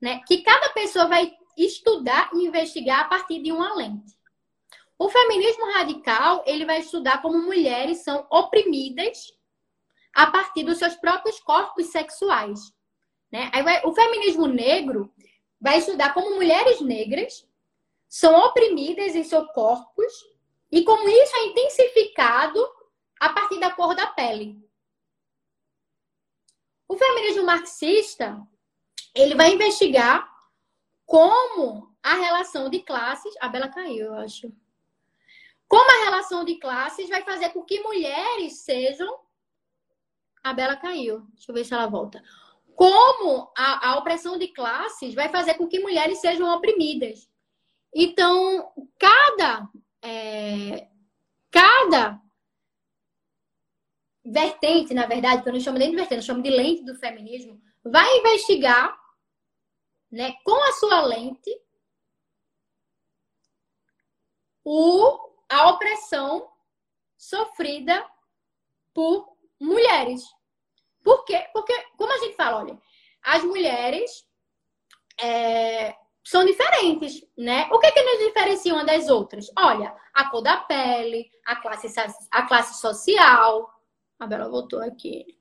né? 0.00 0.20
Que 0.26 0.42
cada 0.42 0.70
pessoa 0.70 1.06
vai 1.06 1.32
estudar 1.56 2.30
e 2.34 2.46
investigar 2.46 3.00
a 3.00 3.04
partir 3.04 3.42
de 3.42 3.52
uma 3.52 3.74
lente. 3.74 4.16
O 4.98 5.08
feminismo 5.08 5.72
radical, 5.72 6.42
ele 6.46 6.64
vai 6.64 6.80
estudar 6.80 7.20
como 7.20 7.42
mulheres 7.42 7.98
são 7.98 8.26
oprimidas 8.30 9.32
a 10.14 10.30
partir 10.30 10.64
dos 10.64 10.78
seus 10.78 10.94
próprios 10.94 11.38
corpos 11.40 11.86
sexuais. 11.88 12.74
Né? 13.30 13.50
Vai, 13.62 13.84
o 13.84 13.92
feminismo 13.92 14.46
negro 14.46 15.12
vai 15.60 15.78
estudar 15.78 16.14
como 16.14 16.34
mulheres 16.36 16.80
negras 16.80 17.46
são 18.08 18.34
oprimidas 18.34 19.14
em 19.14 19.24
seus 19.24 19.50
corpos 19.52 20.12
e 20.70 20.82
como 20.84 21.08
isso 21.08 21.36
é 21.36 21.46
intensificado 21.46 22.66
a 23.20 23.30
partir 23.30 23.58
da 23.58 23.70
cor 23.70 23.94
da 23.94 24.06
pele. 24.06 24.58
O 26.88 26.96
feminismo 26.96 27.44
marxista, 27.44 28.40
ele 29.14 29.34
vai 29.34 29.52
investigar 29.52 30.35
como 31.06 31.96
a 32.02 32.14
relação 32.14 32.68
de 32.68 32.80
classes, 32.80 33.32
a 33.40 33.48
Bela 33.48 33.68
caiu, 33.68 34.06
eu 34.06 34.14
acho. 34.14 34.52
Como 35.68 35.90
a 35.90 36.04
relação 36.04 36.44
de 36.44 36.58
classes 36.58 37.08
vai 37.08 37.22
fazer 37.22 37.50
com 37.50 37.62
que 37.62 37.80
mulheres 37.80 38.58
sejam 38.58 39.20
a 40.42 40.52
Bela 40.52 40.76
caiu. 40.76 41.20
Deixa 41.32 41.50
eu 41.50 41.54
ver 41.54 41.64
se 41.64 41.72
ela 41.72 41.86
volta. 41.86 42.22
Como 42.74 43.50
a, 43.56 43.90
a 43.90 43.98
opressão 43.98 44.36
de 44.36 44.48
classes 44.48 45.14
vai 45.14 45.28
fazer 45.28 45.54
com 45.54 45.66
que 45.66 45.80
mulheres 45.80 46.18
sejam 46.18 46.52
oprimidas. 46.54 47.28
Então, 47.94 48.70
cada, 48.98 49.68
é, 50.02 50.88
cada 51.50 52.20
vertente, 54.24 54.92
na 54.92 55.06
verdade, 55.06 55.42
que 55.42 55.48
eu 55.48 55.52
não 55.52 55.60
chamo 55.60 55.78
nem 55.78 55.90
de 55.90 55.96
vertente, 55.96 56.20
eu 56.20 56.26
chamo 56.26 56.42
de 56.42 56.50
lente 56.50 56.84
do 56.84 56.96
feminismo, 56.96 57.60
vai 57.84 58.18
investigar 58.18 58.96
né, 60.10 60.34
com 60.44 60.62
a 60.62 60.72
sua 60.72 61.00
lente 61.02 61.50
o, 64.64 65.30
a 65.48 65.70
opressão 65.70 66.50
sofrida 67.16 68.04
por 68.92 69.36
mulheres. 69.60 70.22
Por 71.02 71.24
quê? 71.24 71.48
Porque, 71.52 71.72
como 71.96 72.12
a 72.12 72.18
gente 72.18 72.34
fala, 72.34 72.58
olha, 72.58 72.78
as 73.22 73.44
mulheres 73.44 74.26
é, 75.20 75.94
são 76.24 76.44
diferentes, 76.44 77.24
né? 77.38 77.68
O 77.70 77.78
que, 77.78 77.92
que 77.92 78.02
nos 78.02 78.18
diferencia 78.18 78.74
uma 78.74 78.84
das 78.84 79.08
outras? 79.08 79.48
Olha, 79.56 79.96
a 80.12 80.28
cor 80.28 80.42
da 80.42 80.56
pele, 80.56 81.30
a 81.44 81.54
classe, 81.56 81.86
a 82.30 82.42
classe 82.42 82.80
social. 82.80 83.72
A 84.18 84.26
Bela 84.26 84.48
voltou 84.48 84.80
aqui. 84.80 85.35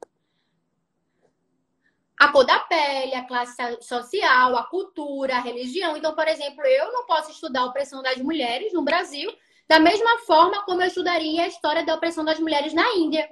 A 2.19 2.29
cor 2.29 2.45
da 2.45 2.59
pele, 2.59 3.13
a 3.13 3.25
classe 3.25 3.55
social, 3.81 4.55
a 4.55 4.63
cultura, 4.63 5.35
a 5.35 5.41
religião. 5.41 5.97
Então, 5.97 6.15
por 6.15 6.27
exemplo, 6.27 6.65
eu 6.65 6.91
não 6.91 7.05
posso 7.05 7.31
estudar 7.31 7.61
a 7.61 7.65
opressão 7.65 8.01
das 8.01 8.17
mulheres 8.17 8.71
no 8.73 8.83
Brasil 8.83 9.31
da 9.67 9.79
mesma 9.79 10.19
forma 10.19 10.63
como 10.63 10.81
eu 10.81 10.87
estudaria 10.87 11.43
a 11.43 11.47
história 11.47 11.83
da 11.83 11.95
opressão 11.95 12.23
das 12.23 12.39
mulheres 12.39 12.73
na 12.73 12.87
Índia. 12.95 13.27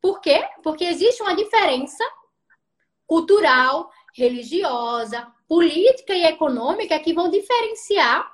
Por 0.00 0.20
quê? 0.20 0.48
Porque 0.62 0.84
existe 0.84 1.22
uma 1.22 1.34
diferença 1.34 2.04
cultural, 3.06 3.90
religiosa, 4.14 5.26
política 5.48 6.14
e 6.14 6.24
econômica 6.24 6.98
que 6.98 7.12
vão 7.12 7.28
diferenciar 7.28 8.32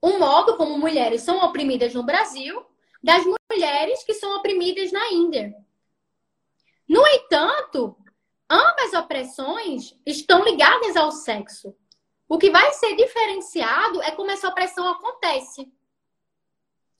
o 0.00 0.18
modo 0.18 0.56
como 0.56 0.78
mulheres 0.78 1.22
são 1.22 1.42
oprimidas 1.42 1.94
no 1.94 2.02
Brasil 2.02 2.64
das 3.02 3.24
mulheres 3.24 4.04
que 4.04 4.14
são 4.14 4.36
oprimidas 4.36 4.92
na 4.92 5.10
Índia. 5.10 5.54
No 6.86 7.06
entanto, 7.06 7.96
ambas 8.50 8.92
opressões 8.94 9.98
estão 10.06 10.44
ligadas 10.44 10.96
ao 10.96 11.10
sexo. 11.10 11.74
O 12.28 12.38
que 12.38 12.50
vai 12.50 12.72
ser 12.72 12.96
diferenciado 12.96 14.02
é 14.02 14.10
como 14.10 14.30
essa 14.30 14.48
opressão 14.48 14.88
acontece. 14.88 15.70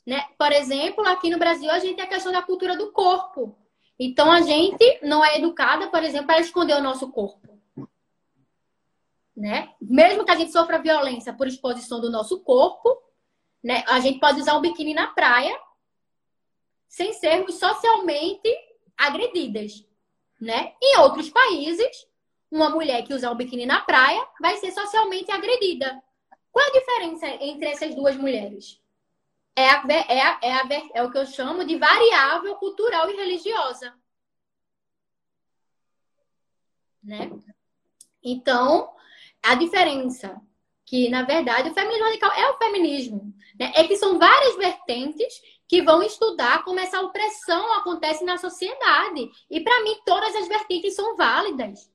Né? 0.07 0.23
Por 0.39 0.53
exemplo, 0.53 1.07
aqui 1.09 1.31
no 1.31 1.39
Brasil 1.39 1.71
a 1.71 1.79
gente 1.79 1.97
tem 1.97 2.05
a 2.05 2.09
questão 2.09 2.31
da 2.31 2.43
cultura 2.43 2.77
do 2.77 2.93
corpo. 2.93 3.57
Então 3.99 4.31
a 4.31 4.43
gente 4.43 5.01
não 5.03 5.25
é 5.25 5.39
educada, 5.39 5.89
por 5.89 6.03
exemplo, 6.03 6.27
para 6.27 6.41
esconder 6.41 6.75
o 6.75 6.83
nosso 6.83 7.11
corpo. 7.11 7.59
Né? 9.37 9.73
Mesmo 9.81 10.25
que 10.25 10.31
a 10.31 10.37
gente 10.37 10.53
sofra 10.53 10.79
violência 10.79 11.33
por 11.33 11.47
exposição 11.47 12.01
do 12.01 12.11
nosso 12.11 12.41
corpo, 12.41 13.05
né? 13.65 13.83
A 13.87 13.99
gente 13.99 14.21
pode 14.21 14.39
usar 14.39 14.59
um 14.59 14.61
biquíni 14.61 14.93
na 14.93 15.07
praia 15.07 15.59
sem 16.87 17.15
sermos 17.15 17.59
socialmente 17.59 18.55
agredidas, 18.95 19.85
né? 20.45 20.75
Em 20.81 20.99
outros 20.99 21.31
países, 21.31 22.07
uma 22.51 22.71
mulher 22.71 23.03
que 23.05 23.15
usar 23.15 23.33
um 23.33 23.37
biquíni 23.37 23.67
na 23.67 23.81
praia 23.81 24.25
vai 24.41 24.57
ser 24.59 24.71
socialmente 24.71 25.31
agredida. 25.31 26.01
Qual 26.53 26.65
a 26.65 26.73
diferença 26.73 27.27
entre 27.27 27.69
essas 27.69 27.95
duas 27.95 28.17
mulheres? 28.17 28.81
é, 29.57 29.69
a, 29.69 29.85
é, 30.09 30.21
a, 30.21 30.39
é, 30.43 30.53
a, 30.53 30.69
é 30.95 31.03
o 31.03 31.11
que 31.11 31.19
eu 31.19 31.27
chamo 31.27 31.65
de 31.65 31.77
variável 31.77 32.57
cultural 32.57 33.09
e 33.09 33.17
religiosa. 33.17 33.95
Né? 37.03 37.31
Então, 38.23 38.93
a 39.43 39.55
diferença 39.55 40.41
que, 40.85 41.09
na 41.09 41.23
verdade, 41.23 41.71
o 41.71 41.75
feminismo 41.75 42.05
radical 42.05 42.33
é 42.33 42.51
o 42.51 42.59
feminismo. 42.59 43.35
Né? 43.59 43.73
É 43.77 43.85
que 43.87 43.97
são 43.97 44.19
várias 44.19 44.57
vertentes 44.57 45.41
que 45.69 45.83
vão 45.83 46.03
estudar 46.03 46.63
como 46.65 46.81
essa 46.81 47.01
opressão 47.01 47.73
acontece 47.75 48.25
na 48.25 48.37
sociedade. 48.37 49.31
E, 49.51 49.61
para 49.61 49.83
mim, 49.83 49.97
todas 50.05 50.35
as 50.37 50.49
vertentes 50.49 50.95
são 50.95 51.17
válidas. 51.17 51.91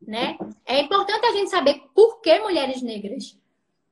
Né? 0.00 0.36
É 0.64 0.80
importante 0.80 1.24
a 1.26 1.32
gente 1.32 1.50
saber 1.50 1.82
por 1.94 2.20
que 2.20 2.38
mulheres 2.40 2.82
negras 2.82 3.38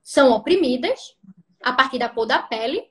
são 0.03 0.33
oprimidas, 0.33 1.17
a 1.63 1.73
partir 1.73 1.99
da 1.99 2.09
cor 2.09 2.27
da 2.27 2.43
pele, 2.43 2.91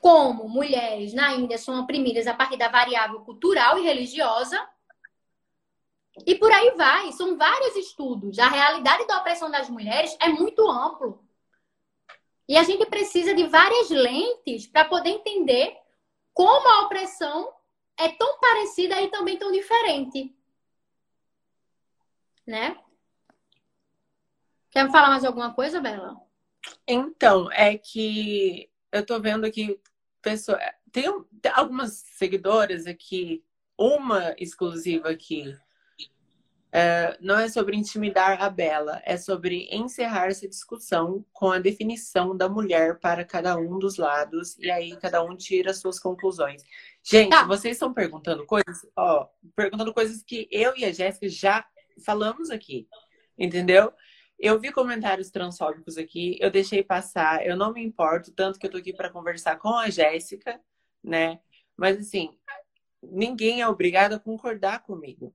como 0.00 0.48
mulheres 0.48 1.12
na 1.12 1.34
Índia 1.34 1.58
são 1.58 1.80
oprimidas 1.80 2.26
a 2.26 2.34
partir 2.34 2.56
da 2.56 2.68
variável 2.68 3.20
cultural 3.20 3.78
e 3.78 3.82
religiosa. 3.82 4.58
E 6.26 6.34
por 6.34 6.50
aí 6.52 6.70
vai, 6.76 7.12
são 7.12 7.36
vários 7.36 7.76
estudos. 7.76 8.38
A 8.38 8.48
realidade 8.48 9.06
da 9.06 9.18
opressão 9.18 9.50
das 9.50 9.68
mulheres 9.68 10.16
é 10.20 10.28
muito 10.28 10.68
amplo. 10.68 11.24
E 12.48 12.56
a 12.56 12.62
gente 12.62 12.86
precisa 12.86 13.34
de 13.34 13.44
várias 13.46 13.90
lentes 13.90 14.66
para 14.66 14.86
poder 14.86 15.10
entender 15.10 15.76
como 16.32 16.66
a 16.68 16.86
opressão 16.86 17.52
é 17.98 18.08
tão 18.08 18.40
parecida 18.40 19.00
e 19.02 19.10
também 19.10 19.36
tão 19.36 19.52
diferente. 19.52 20.34
Né? 22.46 22.78
Quer 24.70 24.90
falar 24.90 25.08
mais 25.08 25.24
alguma 25.24 25.52
coisa, 25.52 25.80
Bela? 25.80 26.16
Então, 26.86 27.52
é 27.52 27.76
que 27.76 28.70
eu 28.90 29.04
tô 29.04 29.20
vendo 29.20 29.44
aqui 29.44 29.78
pessoa, 30.22 30.58
tem 30.90 31.04
algumas 31.52 31.92
seguidoras 31.92 32.86
aqui, 32.86 33.44
uma 33.76 34.34
exclusiva 34.38 35.10
aqui. 35.10 35.56
É, 36.70 37.16
não 37.20 37.38
é 37.38 37.48
sobre 37.48 37.76
intimidar 37.76 38.42
a 38.42 38.50
Bela, 38.50 39.00
é 39.06 39.16
sobre 39.16 39.68
encerrar 39.70 40.26
essa 40.26 40.46
discussão 40.46 41.24
com 41.32 41.50
a 41.50 41.58
definição 41.58 42.36
da 42.36 42.46
mulher 42.46 42.98
para 42.98 43.24
cada 43.24 43.56
um 43.56 43.78
dos 43.78 43.96
lados 43.96 44.58
e 44.58 44.70
aí 44.70 44.94
cada 44.96 45.22
um 45.22 45.34
tira 45.34 45.72
suas 45.72 45.98
conclusões. 45.98 46.62
Gente, 47.02 47.30
tá. 47.30 47.44
vocês 47.44 47.76
estão 47.76 47.94
perguntando 47.94 48.44
coisas, 48.44 48.86
ó, 48.94 49.26
perguntando 49.56 49.94
coisas 49.94 50.22
que 50.22 50.46
eu 50.50 50.76
e 50.76 50.84
a 50.84 50.92
Jéssica 50.92 51.26
já 51.28 51.66
falamos 52.04 52.50
aqui, 52.50 52.86
entendeu? 53.38 53.90
Eu 54.38 54.60
vi 54.60 54.70
comentários 54.70 55.30
transfóbicos 55.30 55.96
aqui, 55.96 56.36
eu 56.38 56.50
deixei 56.50 56.82
passar, 56.82 57.46
eu 57.46 57.56
não 57.56 57.72
me 57.72 57.82
importo, 57.82 58.30
tanto 58.30 58.58
que 58.58 58.66
eu 58.66 58.70
tô 58.70 58.76
aqui 58.76 58.92
para 58.92 59.10
conversar 59.10 59.56
com 59.56 59.74
a 59.74 59.88
Jéssica, 59.88 60.60
né? 61.02 61.40
Mas 61.74 61.98
assim, 61.98 62.38
ninguém 63.02 63.62
é 63.62 63.68
obrigado 63.68 64.12
a 64.12 64.20
concordar 64.20 64.82
comigo, 64.82 65.34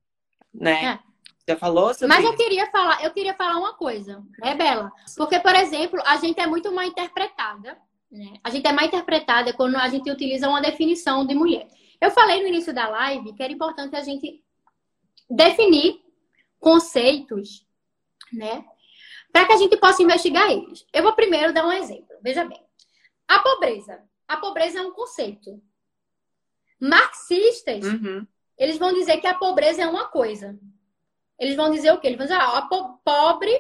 né? 0.54 0.94
É. 0.94 1.13
Já 1.48 1.58
falou 1.58 1.94
sobre 1.94 2.08
Mas 2.08 2.24
eu 2.24 2.36
queria 2.36 2.70
falar, 2.72 3.04
eu 3.04 3.12
queria 3.12 3.34
falar 3.34 3.58
uma 3.58 3.74
coisa, 3.74 4.24
né, 4.40 4.56
Bela? 4.56 4.92
Porque, 5.18 5.40
por 5.40 5.54
exemplo, 5.56 6.00
a 6.06 6.16
gente 6.18 6.40
é 6.40 6.48
muito 6.48 6.72
mal 6.72 6.86
interpretada, 6.86 7.78
né? 8.10 8.36
A 8.44 8.50
gente 8.50 8.66
é 8.66 8.72
mal 8.72 8.86
interpretada 8.86 9.52
quando 9.54 9.76
a 9.76 9.88
gente 9.90 10.10
utiliza 10.10 10.48
uma 10.48 10.62
definição 10.62 11.26
de 11.26 11.36
mulher. 11.36 11.68
Eu 12.00 12.12
falei 12.12 12.42
no 12.42 12.48
início 12.48 12.74
da 12.74 12.88
live 12.88 13.34
que 13.34 13.44
era 13.44 13.52
importante 13.52 13.96
a 13.96 14.02
gente 14.02 14.42
definir 15.30 16.02
conceitos, 16.60 17.66
né? 18.32 18.64
para 19.34 19.48
que 19.48 19.54
a 19.54 19.58
gente 19.58 19.76
possa 19.78 20.04
investigar 20.04 20.50
eles. 20.52 20.86
Eu 20.94 21.02
vou 21.02 21.14
primeiro 21.14 21.52
dar 21.52 21.66
um 21.66 21.72
exemplo. 21.72 22.16
Veja 22.22 22.46
bem. 22.46 22.64
A 23.28 23.40
pobreza. 23.40 24.00
A 24.28 24.38
pobreza 24.38 24.78
é 24.78 24.82
um 24.84 24.92
conceito. 24.92 25.60
Marxistas, 26.80 27.84
uhum. 27.84 28.28
eles 28.56 28.78
vão 28.78 28.94
dizer 28.94 29.18
que 29.18 29.26
a 29.26 29.34
pobreza 29.34 29.82
é 29.82 29.88
uma 29.88 30.08
coisa. 30.08 30.58
Eles 31.44 31.58
vão 31.58 31.70
dizer 31.70 31.92
o 31.92 32.00
quê? 32.00 32.08
Eles 32.08 32.18
vão 32.18 32.26
dizer, 32.26 32.40
ah, 32.40 32.58
a 32.58 32.62
po 32.62 32.98
pobre 33.04 33.52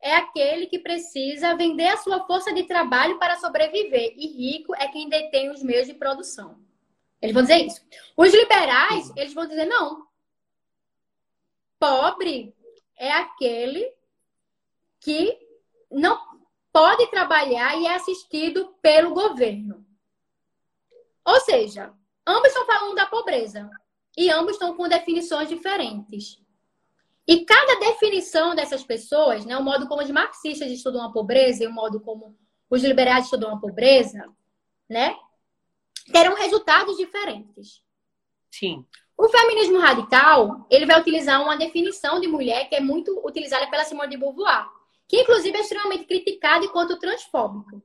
é 0.00 0.14
aquele 0.14 0.66
que 0.66 0.78
precisa 0.78 1.56
vender 1.56 1.88
a 1.88 1.96
sua 1.96 2.24
força 2.24 2.54
de 2.54 2.62
trabalho 2.62 3.18
para 3.18 3.36
sobreviver. 3.36 4.14
E 4.16 4.28
rico 4.28 4.72
é 4.76 4.86
quem 4.86 5.08
detém 5.08 5.50
os 5.50 5.60
meios 5.60 5.88
de 5.88 5.94
produção. 5.94 6.56
Eles 7.20 7.34
vão 7.34 7.42
dizer 7.42 7.66
isso. 7.66 7.84
Os 8.16 8.32
liberais, 8.32 9.12
eles 9.16 9.34
vão 9.34 9.44
dizer, 9.44 9.64
não. 9.64 10.06
Pobre 11.80 12.54
é 12.96 13.10
aquele 13.10 13.92
que 15.00 15.36
não 15.90 16.16
pode 16.72 17.10
trabalhar 17.10 17.76
e 17.76 17.86
é 17.86 17.94
assistido 17.96 18.72
pelo 18.80 19.14
governo. 19.14 19.84
Ou 21.24 21.40
seja, 21.40 21.92
ambos 22.24 22.50
estão 22.50 22.66
falando 22.66 22.94
da 22.94 23.06
pobreza 23.06 23.68
e 24.16 24.30
ambos 24.30 24.52
estão 24.52 24.76
com 24.76 24.88
definições 24.88 25.48
diferentes. 25.48 26.40
E 27.30 27.44
cada 27.44 27.78
definição 27.78 28.56
dessas 28.56 28.82
pessoas, 28.82 29.46
né, 29.46 29.56
o 29.56 29.62
modo 29.62 29.86
como 29.86 30.02
os 30.02 30.10
marxistas 30.10 30.68
estudam 30.68 31.00
a 31.04 31.12
pobreza 31.12 31.62
e 31.62 31.66
o 31.68 31.72
modo 31.72 32.00
como 32.00 32.36
os 32.68 32.82
liberais 32.82 33.26
estudam 33.26 33.54
a 33.54 33.60
pobreza, 33.60 34.28
né, 34.88 35.16
terão 36.12 36.34
resultados 36.34 36.96
diferentes. 36.96 37.84
Sim. 38.50 38.84
O 39.16 39.28
feminismo 39.28 39.78
radical, 39.78 40.66
ele 40.68 40.86
vai 40.86 41.00
utilizar 41.00 41.40
uma 41.40 41.56
definição 41.56 42.20
de 42.20 42.26
mulher 42.26 42.68
que 42.68 42.74
é 42.74 42.80
muito 42.80 43.24
utilizada 43.24 43.70
pela 43.70 43.84
Simone 43.84 44.10
de 44.10 44.16
Beauvoir, 44.16 44.66
que 45.06 45.20
inclusive 45.20 45.56
é 45.56 45.60
extremamente 45.60 46.06
criticada 46.06 46.64
enquanto 46.64 46.98
transfóbico. 46.98 47.80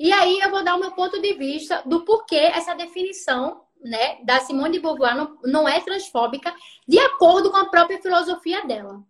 E 0.00 0.12
aí 0.12 0.40
eu 0.40 0.50
vou 0.50 0.64
dar 0.64 0.74
o 0.74 0.80
meu 0.80 0.90
ponto 0.90 1.22
de 1.22 1.32
vista 1.34 1.84
do 1.86 2.04
porquê 2.04 2.34
essa 2.34 2.74
definição 2.74 3.62
né, 3.82 4.22
da 4.24 4.40
Simone 4.40 4.72
de 4.72 4.80
Beauvoir 4.80 5.16
não, 5.16 5.38
não 5.44 5.68
é 5.68 5.80
transfóbica, 5.80 6.54
de 6.86 6.98
acordo 6.98 7.50
com 7.50 7.56
a 7.56 7.68
própria 7.68 8.00
filosofia 8.00 8.64
dela. 8.66 9.02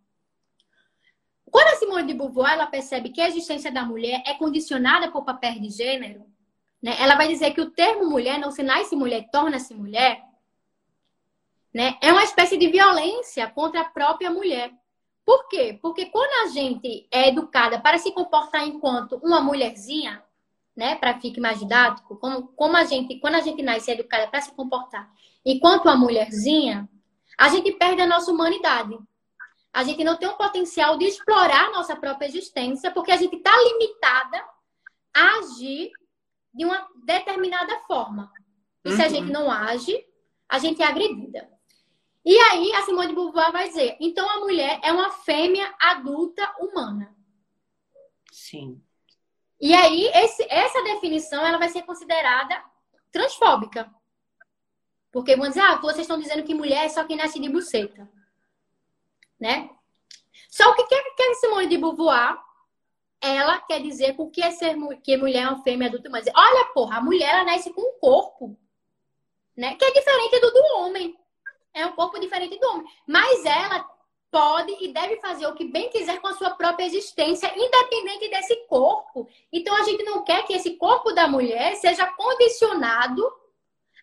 Quando 1.50 1.68
a 1.68 1.76
Simone 1.76 2.06
de 2.06 2.14
Beauvoir 2.14 2.52
ela 2.52 2.66
percebe 2.66 3.10
que 3.10 3.20
a 3.20 3.28
existência 3.28 3.72
da 3.72 3.82
mulher 3.82 4.22
é 4.26 4.34
condicionada 4.34 5.10
por 5.10 5.24
papel 5.24 5.54
de 5.54 5.70
gênero, 5.70 6.26
né, 6.82 6.96
ela 7.00 7.16
vai 7.16 7.28
dizer 7.28 7.52
que 7.52 7.60
o 7.60 7.70
termo 7.70 8.08
mulher 8.08 8.38
não 8.38 8.50
se 8.50 8.62
nasce 8.62 8.94
mulher, 8.94 9.28
torna-se 9.32 9.74
mulher, 9.74 10.22
né, 11.72 11.98
é 12.00 12.12
uma 12.12 12.24
espécie 12.24 12.56
de 12.56 12.68
violência 12.68 13.48
contra 13.50 13.80
a 13.80 13.88
própria 13.88 14.30
mulher. 14.30 14.72
Por 15.24 15.46
quê? 15.48 15.78
Porque 15.82 16.06
quando 16.06 16.48
a 16.48 16.52
gente 16.52 17.06
é 17.12 17.28
educada 17.28 17.78
para 17.78 17.98
se 17.98 18.12
comportar 18.12 18.66
enquanto 18.66 19.16
uma 19.16 19.40
mulherzinha, 19.40 20.22
né, 20.78 20.94
para 20.94 21.18
ficar 21.18 21.40
mais 21.40 21.58
didático, 21.58 22.16
como, 22.18 22.46
como 22.54 22.76
a 22.76 22.84
gente, 22.84 23.18
quando 23.18 23.34
a 23.34 23.40
gente 23.40 23.60
nasce 23.64 23.90
educada 23.90 24.28
para 24.28 24.40
se 24.40 24.52
comportar 24.52 25.10
enquanto 25.44 25.86
uma 25.86 25.96
mulherzinha, 25.96 26.88
a 27.36 27.48
gente 27.48 27.72
perde 27.72 28.00
a 28.02 28.06
nossa 28.06 28.30
humanidade. 28.30 28.96
A 29.72 29.82
gente 29.82 30.04
não 30.04 30.16
tem 30.16 30.28
um 30.28 30.36
potencial 30.36 30.96
de 30.96 31.04
explorar 31.04 31.66
a 31.66 31.70
nossa 31.72 31.96
própria 31.96 32.26
existência, 32.26 32.92
porque 32.92 33.10
a 33.10 33.16
gente 33.16 33.34
está 33.34 33.50
limitada 33.56 34.44
a 35.12 35.38
agir 35.38 35.90
de 36.54 36.64
uma 36.64 36.86
determinada 37.04 37.76
forma. 37.80 38.30
E 38.84 38.90
uhum. 38.90 38.96
se 38.96 39.02
a 39.02 39.08
gente 39.08 39.26
uhum. 39.26 39.32
não 39.32 39.50
age, 39.50 40.04
a 40.48 40.60
gente 40.60 40.80
é 40.80 40.86
agredida. 40.86 41.48
E 42.24 42.38
aí 42.38 42.72
a 42.74 42.82
Simone 42.82 43.08
de 43.08 43.14
Beauvoir 43.14 43.50
vai 43.50 43.68
dizer: 43.68 43.96
então 44.00 44.28
a 44.30 44.38
mulher 44.38 44.78
é 44.84 44.92
uma 44.92 45.10
fêmea 45.10 45.74
adulta 45.80 46.54
humana. 46.60 47.16
Sim. 48.30 48.80
E 49.60 49.74
aí, 49.74 50.06
esse, 50.14 50.46
essa 50.48 50.82
definição 50.82 51.44
ela 51.44 51.58
vai 51.58 51.68
ser 51.68 51.82
considerada 51.82 52.62
transfóbica. 53.10 53.90
Porque 55.10 55.36
vão 55.36 55.48
dizer, 55.48 55.60
ah, 55.60 55.76
vocês 55.76 56.02
estão 56.02 56.18
dizendo 56.18 56.44
que 56.44 56.54
mulher 56.54 56.84
é 56.84 56.88
só 56.88 57.04
quem 57.04 57.16
nasce 57.16 57.40
de 57.40 57.48
buceta. 57.48 58.08
Né? 59.40 59.70
Só 60.50 60.70
o 60.70 60.74
que 60.74 60.84
quer 60.84 61.02
que 61.14 61.34
Simone 61.36 61.66
de 61.66 61.78
Beauvoir, 61.78 62.38
ela 63.20 63.58
quer 63.60 63.82
dizer 63.82 64.14
com 64.14 64.30
que 64.30 64.42
é 64.42 64.50
ser 64.50 64.76
que 65.02 65.16
mulher 65.16 65.42
é 65.42 65.48
uma 65.48 65.62
fêmea 65.62 65.88
adulta 65.88 66.08
humana. 66.08 66.24
Olha, 66.34 66.64
porra, 66.66 66.98
a 66.98 67.00
mulher 67.00 67.30
ela 67.30 67.44
nasce 67.44 67.72
com 67.72 67.80
um 67.80 67.98
corpo, 67.98 68.56
né? 69.56 69.74
Que 69.74 69.84
é 69.84 69.92
diferente 69.92 70.40
do 70.40 70.50
do 70.52 70.62
homem. 70.76 71.18
É 71.74 71.86
um 71.86 71.92
corpo 71.92 72.18
diferente 72.18 72.58
do 72.58 72.66
homem. 72.68 72.86
Mas 73.06 73.44
ela 73.44 73.88
pode 74.30 74.76
e 74.80 74.92
deve 74.92 75.16
fazer 75.16 75.46
o 75.46 75.54
que 75.54 75.64
bem 75.64 75.88
quiser 75.88 76.20
com 76.20 76.28
a 76.28 76.34
sua 76.34 76.50
própria 76.50 76.84
existência, 76.84 77.52
independente 77.56 78.28
desse 78.28 78.56
corpo. 78.66 79.28
Então 79.52 79.74
a 79.76 79.82
gente 79.82 80.02
não 80.04 80.22
quer 80.24 80.44
que 80.46 80.52
esse 80.52 80.76
corpo 80.76 81.12
da 81.12 81.26
mulher 81.26 81.76
seja 81.76 82.06
condicionado 82.06 83.24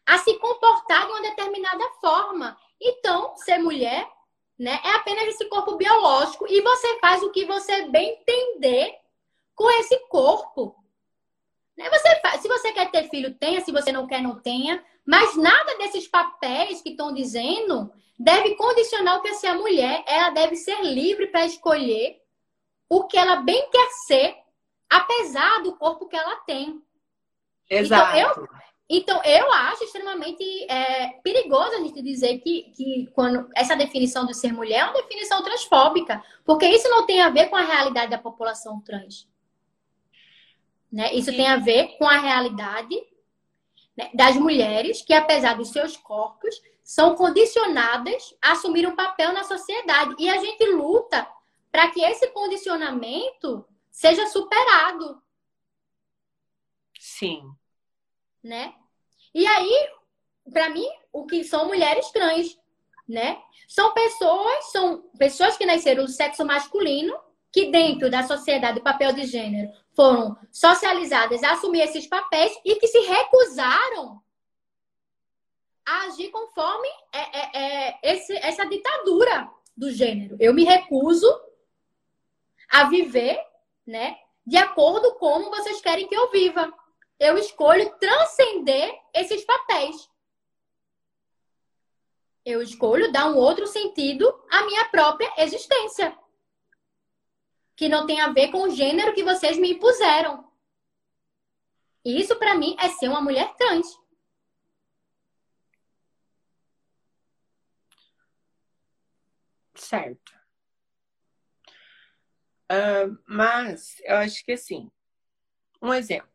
a 0.05 0.17
se 0.19 0.33
comportar 0.35 1.05
de 1.05 1.11
uma 1.11 1.21
determinada 1.21 1.83
forma. 1.99 2.57
Então, 2.79 3.35
ser 3.37 3.57
mulher, 3.57 4.07
né, 4.57 4.79
é 4.83 4.91
apenas 4.91 5.27
esse 5.27 5.45
corpo 5.45 5.75
biológico 5.75 6.45
e 6.47 6.61
você 6.61 6.99
faz 6.99 7.23
o 7.23 7.31
que 7.31 7.45
você 7.45 7.87
bem 7.87 8.13
entender 8.13 8.95
com 9.55 9.69
esse 9.79 9.97
corpo. 10.07 10.75
Né? 11.77 11.89
Você 11.89 12.19
faz, 12.21 12.41
se 12.41 12.47
você 12.47 12.71
quer 12.71 12.89
ter 12.91 13.09
filho, 13.09 13.33
tenha, 13.35 13.61
se 13.61 13.71
você 13.71 13.91
não 13.91 14.07
quer, 14.07 14.21
não 14.21 14.39
tenha. 14.39 14.83
Mas 15.05 15.35
nada 15.37 15.77
desses 15.77 16.07
papéis 16.07 16.81
que 16.81 16.89
estão 16.89 17.13
dizendo 17.13 17.91
deve 18.17 18.55
condicionar 18.55 19.17
o 19.17 19.21
que 19.21 19.29
é 19.29 19.33
ser 19.33 19.47
a 19.47 19.55
mulher. 19.55 20.03
Ela 20.07 20.31
deve 20.31 20.55
ser 20.55 20.81
livre 20.81 21.27
para 21.27 21.45
escolher 21.45 22.21
o 22.89 23.03
que 23.03 23.17
ela 23.17 23.37
bem 23.37 23.69
quer 23.69 23.89
ser, 24.07 24.35
apesar 24.89 25.61
do 25.61 25.75
corpo 25.75 26.07
que 26.07 26.15
ela 26.15 26.37
tem. 26.37 26.81
Exato. 27.69 28.17
Então, 28.17 28.29
eu, 28.39 28.47
então, 28.87 29.23
eu 29.23 29.51
acho 29.51 29.83
extremamente 29.83 30.43
é, 30.71 31.09
perigoso 31.23 31.73
a 31.73 31.79
gente 31.79 32.01
dizer 32.01 32.39
que, 32.39 32.71
que 32.75 33.09
quando 33.13 33.49
essa 33.55 33.75
definição 33.75 34.25
de 34.25 34.35
ser 34.35 34.53
mulher 34.53 34.79
é 34.79 34.85
uma 34.85 34.93
definição 34.93 35.43
transfóbica, 35.43 36.23
porque 36.43 36.67
isso 36.67 36.87
não 36.89 37.05
tem 37.05 37.21
a 37.21 37.29
ver 37.29 37.49
com 37.49 37.55
a 37.55 37.63
realidade 37.63 38.11
da 38.11 38.17
população 38.17 38.79
trans. 38.81 39.27
Né? 40.91 41.13
Isso 41.13 41.31
Sim. 41.31 41.37
tem 41.37 41.47
a 41.47 41.57
ver 41.57 41.97
com 41.97 42.07
a 42.07 42.17
realidade 42.17 42.95
né, 43.95 44.09
das 44.13 44.35
mulheres 44.35 45.01
que, 45.01 45.13
apesar 45.13 45.55
dos 45.55 45.69
seus 45.69 45.95
corpos, 45.97 46.61
são 46.83 47.15
condicionadas 47.15 48.35
a 48.41 48.51
assumir 48.51 48.87
um 48.87 48.95
papel 48.95 49.33
na 49.33 49.43
sociedade. 49.43 50.15
E 50.19 50.29
a 50.29 50.37
gente 50.37 50.65
luta 50.67 51.27
para 51.71 51.89
que 51.89 52.01
esse 52.01 52.27
condicionamento 52.27 53.65
seja 53.89 54.27
superado. 54.27 55.21
Sim. 56.99 57.49
Né? 58.43 58.73
E 59.33 59.47
aí, 59.47 59.89
para 60.51 60.69
mim, 60.69 60.87
o 61.11 61.25
que 61.25 61.43
são 61.43 61.67
mulheres 61.67 62.09
trans, 62.11 62.57
né? 63.07 63.41
São 63.67 63.93
pessoas, 63.93 64.71
são 64.71 65.01
pessoas 65.17 65.57
que 65.57 65.65
nasceram 65.65 66.05
do 66.05 66.11
sexo 66.11 66.45
masculino, 66.45 67.17
que 67.51 67.71
dentro 67.71 68.09
da 68.09 68.23
sociedade 68.23 68.79
do 68.79 68.83
papel 68.83 69.13
de 69.13 69.25
gênero 69.25 69.71
foram 69.95 70.37
socializadas 70.51 71.41
a 71.43 71.53
assumir 71.53 71.81
esses 71.81 72.05
papéis 72.05 72.53
e 72.65 72.75
que 72.75 72.87
se 72.87 72.99
recusaram 72.99 74.21
a 75.85 76.03
agir 76.05 76.29
conforme 76.29 76.87
é, 77.13 77.19
é, 77.19 77.51
é, 77.53 77.99
esse, 78.03 78.35
essa 78.37 78.65
ditadura 78.65 79.49
do 79.77 79.91
gênero. 79.91 80.35
Eu 80.39 80.53
me 80.53 80.63
recuso 80.63 81.27
a 82.69 82.85
viver, 82.85 83.39
né, 83.85 84.17
de 84.45 84.57
acordo 84.57 85.13
com 85.15 85.25
como 85.35 85.49
vocês 85.49 85.81
querem 85.81 86.07
que 86.07 86.15
eu 86.15 86.29
viva. 86.31 86.71
Eu 87.19 87.37
escolho 87.37 87.97
transcender 87.97 88.93
esses 89.13 89.43
papéis. 89.45 90.09
Eu 92.43 92.61
escolho 92.61 93.11
dar 93.11 93.27
um 93.27 93.37
outro 93.37 93.65
sentido 93.65 94.27
à 94.51 94.63
minha 94.65 94.85
própria 94.89 95.31
existência. 95.37 96.15
Que 97.75 97.89
não 97.89 98.05
tem 98.05 98.21
a 98.21 98.31
ver 98.31 98.49
com 98.49 98.63
o 98.63 98.69
gênero 98.69 99.13
que 99.13 99.23
vocês 99.23 99.57
me 99.57 99.73
impuseram. 99.73 100.49
Isso, 102.03 102.35
para 102.37 102.55
mim, 102.55 102.75
é 102.79 102.89
ser 102.89 103.09
uma 103.09 103.21
mulher 103.21 103.53
trans. 103.55 103.87
certo. 109.85 110.33
Uh, 112.71 113.17
mas 113.27 114.01
eu 114.03 114.15
acho 114.15 114.43
que 114.43 114.53
assim, 114.53 114.89
um 115.81 115.93
exemplo. 115.93 116.29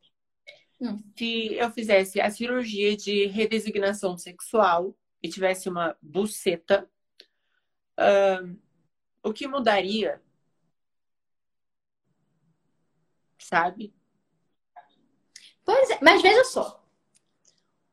Hum. 0.81 1.03
Se 1.17 1.55
eu 1.55 1.71
fizesse 1.73 2.21
a 2.21 2.31
cirurgia 2.31 2.97
de 2.97 3.27
redesignação 3.27 4.17
sexual 4.17 4.97
e 5.23 5.29
tivesse 5.29 5.69
uma 5.69 5.97
buceta, 6.01 6.89
uh, 7.99 8.59
o 9.23 9.33
que 9.33 9.47
mudaria? 9.47 10.23
Sabe? 13.51 13.93
Pois 15.65 15.91
é, 15.91 15.99
mas 16.01 16.23
veja 16.23 16.45
só. 16.45 16.81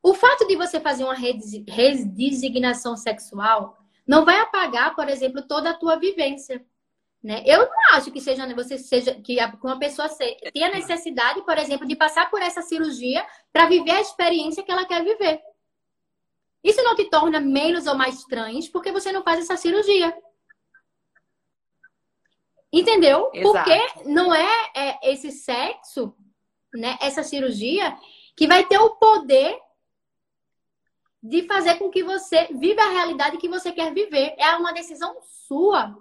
O 0.00 0.14
fato 0.14 0.46
de 0.46 0.54
você 0.54 0.78
fazer 0.78 1.02
uma 1.02 1.16
redesignação 1.16 2.96
sexual 2.96 3.76
não 4.06 4.24
vai 4.24 4.38
apagar, 4.38 4.94
por 4.94 5.08
exemplo, 5.08 5.42
toda 5.42 5.70
a 5.70 5.74
tua 5.74 5.96
vivência. 5.96 6.64
Né? 7.20 7.42
Eu 7.44 7.68
não 7.68 7.94
acho 7.96 8.12
que 8.12 8.20
seja 8.20 8.46
você 8.54 8.78
seja 8.78 9.20
que 9.20 9.36
uma 9.60 9.80
pessoa 9.80 10.08
tenha 10.52 10.70
necessidade, 10.70 11.42
por 11.42 11.58
exemplo, 11.58 11.88
de 11.88 11.96
passar 11.96 12.30
por 12.30 12.40
essa 12.40 12.62
cirurgia 12.62 13.26
para 13.52 13.66
viver 13.66 13.90
a 13.90 14.00
experiência 14.00 14.62
que 14.62 14.70
ela 14.70 14.86
quer 14.86 15.02
viver. 15.02 15.40
Isso 16.62 16.80
não 16.84 16.94
te 16.94 17.10
torna 17.10 17.40
menos 17.40 17.88
ou 17.88 17.96
mais 17.96 18.22
trans 18.22 18.68
porque 18.68 18.92
você 18.92 19.10
não 19.10 19.24
faz 19.24 19.40
essa 19.40 19.56
cirurgia. 19.56 20.16
Entendeu? 22.72 23.30
Exato. 23.32 23.52
Porque 23.52 24.08
não 24.08 24.34
é, 24.34 24.70
é 24.74 25.12
esse 25.12 25.30
sexo, 25.30 26.14
né, 26.74 26.98
essa 27.00 27.22
cirurgia, 27.22 27.96
que 28.36 28.46
vai 28.46 28.64
ter 28.64 28.78
o 28.78 28.90
poder 28.96 29.58
de 31.22 31.42
fazer 31.46 31.76
com 31.76 31.90
que 31.90 32.02
você 32.02 32.46
viva 32.52 32.82
a 32.82 32.90
realidade 32.90 33.38
que 33.38 33.48
você 33.48 33.72
quer 33.72 33.92
viver. 33.92 34.34
É 34.38 34.54
uma 34.56 34.72
decisão 34.72 35.16
sua. 35.22 35.96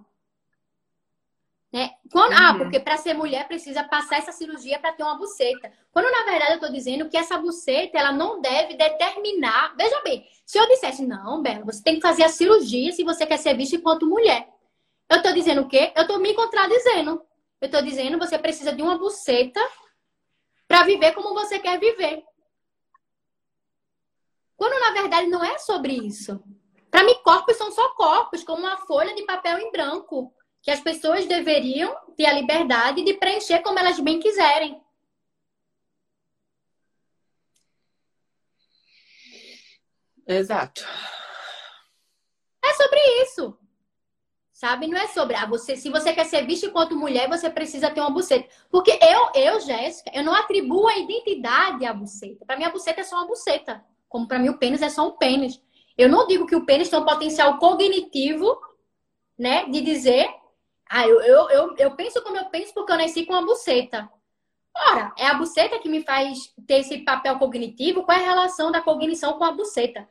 Né? 1.72 1.92
Quando, 2.12 2.34
ah, 2.34 2.36
uhum. 2.36 2.48
Ah, 2.48 2.58
porque 2.58 2.80
para 2.80 2.98
ser 2.98 3.14
mulher 3.14 3.48
precisa 3.48 3.84
passar 3.84 4.18
essa 4.18 4.32
cirurgia 4.32 4.80
para 4.80 4.94
ter 4.94 5.04
uma 5.04 5.18
buceta. 5.18 5.72
Quando 5.92 6.10
na 6.12 6.24
verdade 6.24 6.52
eu 6.52 6.56
estou 6.56 6.72
dizendo 6.72 7.10
que 7.10 7.18
essa 7.18 7.38
buceta 7.38 7.98
ela 7.98 8.12
não 8.12 8.40
deve 8.40 8.76
determinar. 8.76 9.76
Veja 9.76 10.02
bem, 10.02 10.26
se 10.46 10.58
eu 10.58 10.68
dissesse, 10.68 11.06
não, 11.06 11.42
Bela, 11.42 11.66
você 11.66 11.84
tem 11.84 11.96
que 11.96 12.02
fazer 12.02 12.24
a 12.24 12.30
cirurgia 12.30 12.92
se 12.92 13.04
você 13.04 13.26
quer 13.26 13.38
ser 13.38 13.56
vista 13.56 13.76
enquanto 13.76 14.08
mulher. 14.08 14.48
Dizendo 15.48 15.62
o 15.62 15.70
quê? 15.70 15.94
Eu 15.96 16.02
estou 16.02 16.20
me 16.20 16.34
contradizendo. 16.34 17.26
Eu 17.62 17.68
estou 17.68 17.82
dizendo 17.82 18.20
você 18.20 18.38
precisa 18.38 18.74
de 18.74 18.82
uma 18.82 18.98
buceta 18.98 19.62
para 20.68 20.84
viver 20.84 21.14
como 21.14 21.34
você 21.34 21.58
quer 21.58 21.80
viver. 21.80 22.22
Quando 24.58 24.78
na 24.78 24.92
verdade 24.92 25.28
não 25.28 25.42
é 25.42 25.58
sobre 25.58 25.94
isso. 25.94 26.44
Para 26.92 27.06
mim, 27.06 27.14
corpos 27.24 27.56
são 27.56 27.72
só 27.72 27.96
corpos, 27.96 28.44
como 28.44 28.64
uma 28.64 28.76
folha 28.80 29.16
de 29.16 29.24
papel 29.24 29.58
em 29.60 29.72
branco, 29.72 30.36
que 30.62 30.70
as 30.70 30.82
pessoas 30.82 31.26
deveriam 31.26 31.96
ter 32.18 32.26
a 32.26 32.34
liberdade 32.34 33.02
de 33.02 33.14
preencher 33.14 33.62
como 33.62 33.80
elas 33.80 34.02
bem 34.02 34.20
quiserem. 34.20 34.84
Exato. 40.28 40.84
É 42.62 42.74
sobre 42.74 43.00
isso. 43.24 43.58
Sabe? 44.58 44.88
Não 44.88 44.98
é 44.98 45.06
sobre, 45.10 45.36
ah, 45.36 45.46
você, 45.46 45.76
se 45.76 45.88
você 45.88 46.12
quer 46.12 46.26
ser 46.26 46.44
vista 46.44 46.66
enquanto 46.66 46.98
mulher, 46.98 47.30
você 47.30 47.48
precisa 47.48 47.92
ter 47.92 48.02
uma 48.02 48.10
buceta. 48.10 48.50
Porque 48.72 48.90
eu, 48.90 49.30
eu, 49.40 49.60
Jéssica, 49.60 50.10
eu 50.12 50.24
não 50.24 50.34
atribuo 50.34 50.88
a 50.88 50.98
identidade 50.98 51.86
à 51.86 51.94
buceta. 51.94 52.44
Para 52.44 52.58
mim, 52.58 52.64
a 52.64 52.72
buceta 52.72 53.02
é 53.02 53.04
só 53.04 53.18
uma 53.18 53.28
buceta. 53.28 53.86
Como 54.10 54.28
para 54.28 54.40
mim, 54.40 54.50
o 54.50 54.58
pênis 54.58 54.82
é 54.82 54.90
só 54.90 55.08
um 55.08 55.12
pênis. 55.12 55.62
Eu 55.96 56.10
não 56.10 56.26
digo 56.26 56.48
que 56.48 56.56
o 56.56 56.66
pênis 56.66 56.90
tem 56.90 56.98
um 56.98 57.06
potencial 57.06 57.60
cognitivo, 57.60 58.60
né? 59.38 59.66
De 59.66 59.80
dizer, 59.80 60.28
ah, 60.90 61.08
eu, 61.08 61.22
eu, 61.22 61.50
eu, 61.52 61.76
eu 61.78 61.96
penso 61.96 62.24
como 62.24 62.36
eu 62.36 62.46
penso 62.46 62.74
porque 62.74 62.92
eu 62.92 62.98
nasci 62.98 63.28
com 63.28 63.34
uma 63.34 63.46
buceta. 63.46 64.10
Ora, 64.76 65.14
é 65.20 65.28
a 65.28 65.36
buceta 65.36 65.78
que 65.78 65.88
me 65.88 66.02
faz 66.02 66.52
ter 66.66 66.80
esse 66.80 66.98
papel 67.06 67.38
cognitivo? 67.38 68.02
Qual 68.02 68.18
é 68.18 68.22
a 68.22 68.26
relação 68.26 68.72
da 68.72 68.82
cognição 68.82 69.38
com 69.38 69.44
a 69.44 69.52
buceta? 69.52 70.10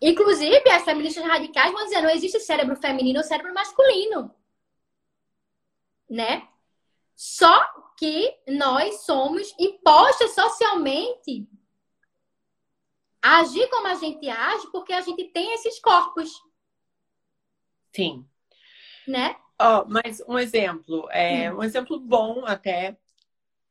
Inclusive, 0.00 0.68
as 0.70 0.84
feministas 0.84 1.24
radicais 1.24 1.72
vão 1.72 1.84
dizer, 1.84 2.02
não 2.02 2.10
existe 2.10 2.38
cérebro 2.40 2.76
feminino 2.76 3.18
ou 3.18 3.24
cérebro 3.24 3.54
masculino. 3.54 4.34
Né? 6.08 6.46
Só 7.14 7.64
que 7.98 8.36
nós 8.46 9.04
somos 9.04 9.54
impostas 9.58 10.34
socialmente 10.34 11.48
a 13.22 13.40
agir 13.40 13.68
como 13.70 13.86
a 13.88 13.94
gente 13.94 14.28
age 14.28 14.70
porque 14.70 14.92
a 14.92 15.00
gente 15.00 15.24
tem 15.32 15.52
esses 15.54 15.80
corpos. 15.80 16.30
Sim. 17.94 18.26
Né? 19.08 19.34
Ó, 19.58 19.80
oh, 19.80 19.88
mas 19.88 20.22
um 20.28 20.38
exemplo, 20.38 21.08
é 21.10 21.50
hum. 21.50 21.56
um 21.56 21.62
exemplo 21.62 21.98
bom 21.98 22.44
até, 22.44 22.98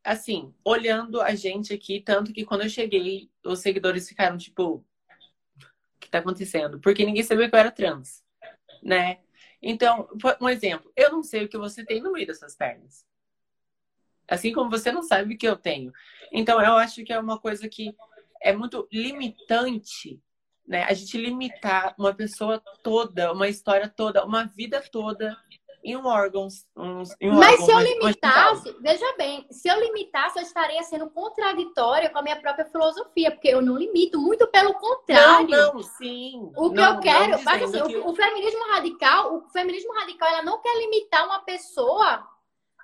assim, 0.03 0.53
olhando 0.63 1.21
a 1.21 1.35
gente 1.35 1.71
aqui, 1.71 2.01
tanto 2.01 2.33
que 2.33 2.43
quando 2.43 2.63
eu 2.63 2.69
cheguei, 2.69 3.29
os 3.45 3.59
seguidores 3.59 4.09
ficaram 4.09 4.37
tipo, 4.37 4.83
que 6.05 6.11
tá 6.11 6.19
acontecendo? 6.19 6.79
Porque 6.79 7.05
ninguém 7.05 7.23
sabia 7.23 7.49
que 7.49 7.55
eu 7.55 7.59
era 7.59 7.71
trans, 7.71 8.23
né? 8.81 9.19
Então, 9.61 10.07
um 10.39 10.47
exemplo, 10.47 10.91
eu 10.95 11.11
não 11.11 11.23
sei 11.23 11.45
o 11.45 11.49
que 11.49 11.57
você 11.57 11.83
tem 11.83 12.01
no 12.01 12.11
meio 12.11 12.27
dessas 12.27 12.55
pernas. 12.55 13.05
Assim 14.27 14.53
como 14.53 14.69
você 14.69 14.91
não 14.91 15.03
sabe 15.03 15.35
o 15.35 15.37
que 15.37 15.47
eu 15.47 15.55
tenho. 15.55 15.91
Então, 16.31 16.61
eu 16.61 16.73
acho 16.77 17.03
que 17.03 17.13
é 17.13 17.19
uma 17.19 17.39
coisa 17.39 17.67
que 17.67 17.95
é 18.41 18.53
muito 18.53 18.87
limitante, 18.91 20.21
né? 20.67 20.83
A 20.83 20.93
gente 20.93 21.17
limitar 21.17 21.95
uma 21.97 22.13
pessoa 22.13 22.59
toda, 22.83 23.31
uma 23.31 23.47
história 23.47 23.89
toda, 23.89 24.25
uma 24.25 24.45
vida 24.45 24.81
toda 24.91 25.37
em 25.85 25.95
um 25.95 26.05
órgão. 26.07 26.47
Um, 26.75 27.03
em 27.21 27.29
um 27.31 27.35
Mas 27.35 27.61
órgão, 27.61 27.65
se 27.65 27.71
eu 27.71 27.79
limitasse, 27.79 28.75
veja 28.81 29.15
bem, 29.17 29.45
se 29.51 29.69
eu 29.69 29.79
limitasse, 29.79 30.39
eu 30.39 30.43
estaria 30.43 30.81
sendo 30.83 31.09
contraditória 31.11 32.09
com 32.09 32.17
a 32.17 32.21
minha 32.23 32.35
própria 32.35 32.65
filosofia, 32.65 33.29
porque 33.29 33.49
eu 33.49 33.61
não 33.61 33.77
limito, 33.77 34.19
muito 34.19 34.47
pelo 34.47 34.73
contrário. 34.73 35.47
Não, 35.47 35.73
não, 35.75 35.83
sim. 35.83 36.51
O 36.57 36.71
que 36.71 36.75
não, 36.75 36.95
eu 36.95 36.99
quero, 36.99 37.43
mas 37.43 37.63
assim, 37.63 37.83
que... 37.83 37.97
o, 37.97 38.09
o 38.09 38.15
feminismo 38.15 38.63
radical, 38.71 39.35
o 39.35 39.49
feminismo 39.49 39.93
radical, 39.93 40.27
ela 40.27 40.43
não 40.43 40.59
quer 40.59 40.75
limitar 40.77 41.25
uma 41.25 41.39
pessoa 41.39 42.27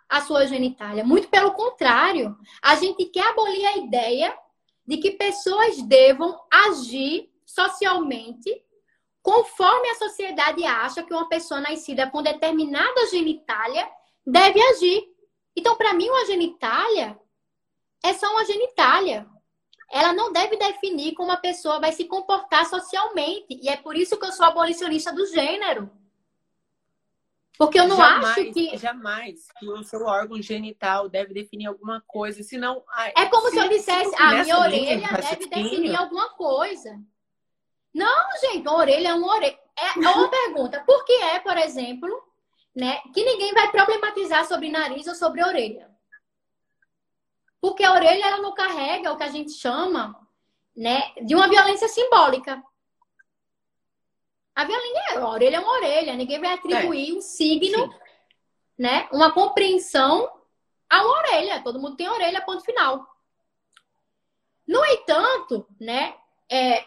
a 0.08 0.22
sua 0.22 0.46
genitália. 0.46 1.06
Muito 1.06 1.30
pelo 1.30 1.54
contrário. 1.54 2.38
A 2.62 2.76
gente 2.76 3.06
quer 3.06 3.28
abolir 3.30 3.66
a 3.66 3.78
ideia 3.78 4.38
de 4.86 4.98
que 4.98 5.12
pessoas 5.12 5.82
devam 5.82 6.38
agir 6.52 7.32
socialmente 7.46 8.62
conforme 9.22 9.90
a 9.90 9.96
sociedade 9.96 10.64
acha 10.66 11.04
que 11.04 11.14
uma 11.14 11.30
pessoa 11.30 11.62
nascida 11.62 12.10
com 12.10 12.24
determinada 12.24 13.08
genitália 13.10 13.88
deve 14.26 14.62
agir. 14.62 15.04
Então, 15.56 15.76
para 15.76 15.94
mim, 15.94 16.10
uma 16.10 16.26
genitália 16.26 17.20
é 18.04 18.14
só 18.14 18.32
uma 18.32 18.46
genitália. 18.46 19.28
Ela 19.92 20.14
não 20.14 20.32
deve 20.32 20.56
definir 20.56 21.14
como 21.14 21.32
a 21.32 21.38
pessoa 21.38 21.80
vai 21.80 21.92
se 21.92 22.06
comportar 22.06 22.66
socialmente. 22.66 23.48
E 23.50 23.70
é 23.70 23.78
por 23.78 23.96
isso 23.96 24.18
que 24.18 24.26
eu 24.26 24.32
sou 24.32 24.46
abolicionista 24.46 25.14
do 25.14 25.26
gênero. 25.28 25.92
Porque 27.58 27.80
eu 27.80 27.88
não 27.88 27.98
jamais, 27.98 28.26
acho 28.26 28.54
que. 28.54 28.78
Jamais 28.78 29.48
que 29.60 29.70
o 29.70 29.84
seu 29.84 30.04
órgão 30.04 30.42
genital 30.42 31.08
deve 31.08 31.34
definir 31.34 31.68
alguma 31.68 32.02
coisa, 32.08 32.42
senão. 32.42 32.84
É 33.16 33.26
como 33.28 33.50
se, 33.50 33.54
se 33.54 33.60
eu 33.60 33.70
dissesse, 33.70 34.16
a 34.16 34.42
minha 34.42 34.60
orelha 34.60 35.08
deve 35.08 35.46
definir 35.46 35.96
alguma 35.96 36.30
coisa. 36.30 37.00
Não, 37.94 38.40
gente, 38.40 38.68
uma 38.68 38.78
orelha 38.78 39.10
é 39.10 39.14
uma 39.14 39.36
orelha. 39.36 39.60
É 39.78 40.00
uma 40.00 40.30
pergunta. 40.30 40.84
Por 40.86 41.04
que 41.06 41.14
é, 41.14 41.40
por 41.40 41.58
exemplo, 41.58 42.10
né, 42.76 43.02
que 43.14 43.24
ninguém 43.24 43.54
vai 43.54 43.70
problematizar 43.72 44.46
sobre 44.46 44.70
nariz 44.70 45.08
ou 45.08 45.16
sobre 45.16 45.44
orelha? 45.44 45.90
Porque 47.60 47.84
a 47.84 47.94
orelha 47.94 48.26
ela 48.26 48.38
não 48.38 48.54
carrega 48.54 49.12
o 49.12 49.18
que 49.18 49.24
a 49.24 49.30
gente 49.30 49.52
chama, 49.52 50.16
né, 50.76 51.14
de 51.22 51.36
uma 51.36 51.48
violência 51.48 51.88
simbólica. 51.88 52.62
A 54.56 54.66
violência, 54.66 55.20
a 55.20 55.30
orelha 55.30 55.58
é 55.58 55.60
uma 55.60 55.74
orelha, 55.74 56.16
ninguém 56.16 56.40
vai 56.40 56.54
atribuir 56.54 57.12
é. 57.12 57.14
um 57.14 57.22
signo, 57.22 57.92
Sim. 57.92 58.00
né, 58.78 59.08
uma 59.12 59.32
compreensão 59.32 60.30
a 60.90 61.04
uma 61.04 61.18
orelha. 61.20 61.64
Todo 61.64 61.80
mundo 61.80 61.96
tem 61.96 62.10
orelha, 62.10 62.42
ponto 62.42 62.64
final. 62.64 63.08
No 64.68 64.86
entanto, 64.86 65.66
né, 65.80 66.16
é, 66.50 66.86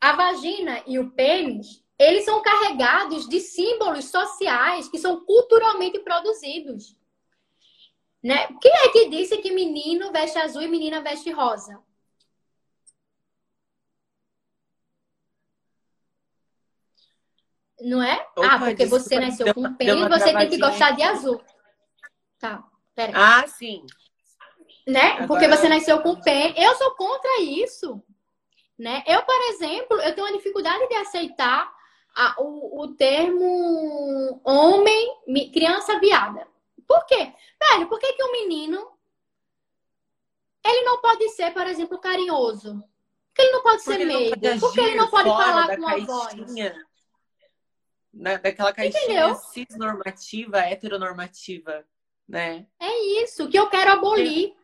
a 0.00 0.12
vagina 0.12 0.82
e 0.86 0.98
o 0.98 1.10
pênis, 1.10 1.82
eles 1.98 2.24
são 2.24 2.42
carregados 2.42 3.28
de 3.28 3.40
símbolos 3.40 4.06
sociais 4.06 4.88
que 4.88 4.98
são 4.98 5.24
culturalmente 5.24 5.98
produzidos. 6.00 6.96
Né? 8.22 8.46
Quem 8.60 8.72
é 8.72 8.88
que 8.88 9.08
disse 9.08 9.38
que 9.38 9.52
menino 9.52 10.12
veste 10.12 10.38
azul 10.38 10.62
e 10.62 10.68
menina 10.68 11.00
veste 11.00 11.30
rosa? 11.30 11.80
Não 17.80 18.02
é? 18.02 18.26
Opa, 18.36 18.54
ah, 18.54 18.58
porque 18.58 18.86
você 18.86 19.20
nasceu 19.20 19.52
com 19.54 19.74
pênis, 19.74 20.08
você 20.08 20.32
tem 20.32 20.48
que 20.48 20.58
gostar 20.58 20.92
de 20.92 21.02
azul. 21.02 21.42
Tá, 22.38 22.64
pera. 22.94 23.12
Ah, 23.14 23.46
sim. 23.46 23.84
Né? 24.86 25.12
Agora... 25.12 25.26
Porque 25.26 25.48
você 25.48 25.68
nasceu 25.68 26.00
com 26.02 26.20
pênis. 26.20 26.54
Eu 26.56 26.74
sou 26.76 26.92
contra 26.96 27.40
isso. 27.40 28.02
Né? 28.78 29.02
Eu, 29.06 29.22
por 29.22 29.40
exemplo, 29.50 30.00
eu 30.00 30.14
tenho 30.14 30.26
uma 30.26 30.36
dificuldade 30.36 30.86
de 30.88 30.94
aceitar 30.96 31.74
a, 32.14 32.34
o, 32.38 32.82
o 32.82 32.94
termo 32.94 34.40
homem, 34.44 35.50
criança 35.52 35.98
viada. 35.98 36.46
Por 36.86 37.04
quê? 37.06 37.32
Velho, 37.70 37.88
por 37.88 37.98
que, 37.98 38.12
que 38.12 38.24
um 38.24 38.32
menino 38.32 38.96
ele 40.64 40.82
não 40.82 41.00
pode 41.00 41.28
ser, 41.30 41.52
por 41.52 41.66
exemplo, 41.66 41.98
carinhoso? 41.98 42.82
Porque 43.28 43.42
ele 43.42 43.52
não 43.52 43.62
pode 43.62 43.84
porque 43.84 43.98
ser 43.98 44.04
meio? 44.04 44.60
Porque 44.60 44.80
ele 44.80 44.94
não 44.94 45.08
pode 45.08 45.28
falar 45.28 45.68
com 45.68 45.82
uma 45.82 45.98
voz? 45.98 46.34
Na, 48.12 48.36
daquela 48.38 48.72
caixinha 48.72 49.34
cisnormativa, 49.34 50.58
heteronormativa, 50.60 51.86
né? 52.26 52.66
É 52.80 53.22
isso 53.22 53.48
que 53.48 53.58
eu 53.58 53.68
quero 53.68 53.92
abolir, 53.92 54.48
é. 54.48 54.54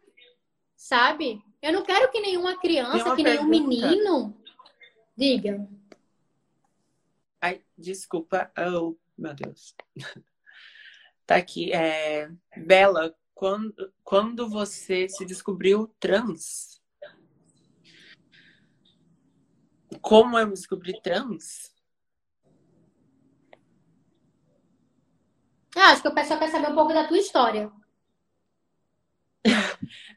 sabe? 0.74 1.44
Eu 1.62 1.72
não 1.72 1.84
quero 1.84 2.10
que 2.10 2.20
nenhuma 2.20 2.58
criança, 2.58 3.14
que 3.14 3.22
pergunta. 3.22 3.48
nenhum 3.48 3.68
menino 3.68 4.36
diga. 5.16 5.68
Ai, 7.40 7.62
desculpa. 7.78 8.50
Oh, 8.58 8.96
meu 9.16 9.34
Deus. 9.34 9.74
Tá 11.24 11.36
aqui. 11.36 11.72
É... 11.72 12.28
Bela, 12.56 13.14
quando, 13.32 13.94
quando 14.02 14.50
você 14.50 15.08
se 15.08 15.24
descobriu 15.24 15.86
trans? 16.00 16.82
Como 20.00 20.36
eu 20.36 20.48
me 20.48 20.52
descobri 20.52 21.00
trans? 21.00 21.72
Ah, 25.76 25.92
acho 25.92 26.02
que 26.02 26.08
o 26.08 26.14
pessoal 26.14 26.40
quer 26.40 26.50
saber 26.50 26.70
um 26.70 26.74
pouco 26.74 26.92
da 26.92 27.06
tua 27.06 27.18
história. 27.18 27.72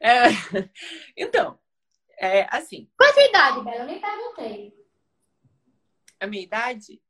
É, 0.00 0.28
então, 1.16 1.58
é 2.18 2.46
assim. 2.54 2.88
Qual 2.96 3.10
a 3.10 3.12
tua 3.12 3.24
idade, 3.24 3.64
Bela? 3.64 3.76
Eu 3.78 3.86
nem 3.86 4.00
perguntei. 4.00 4.74
A 6.20 6.26
minha 6.26 6.42
idade? 6.42 7.02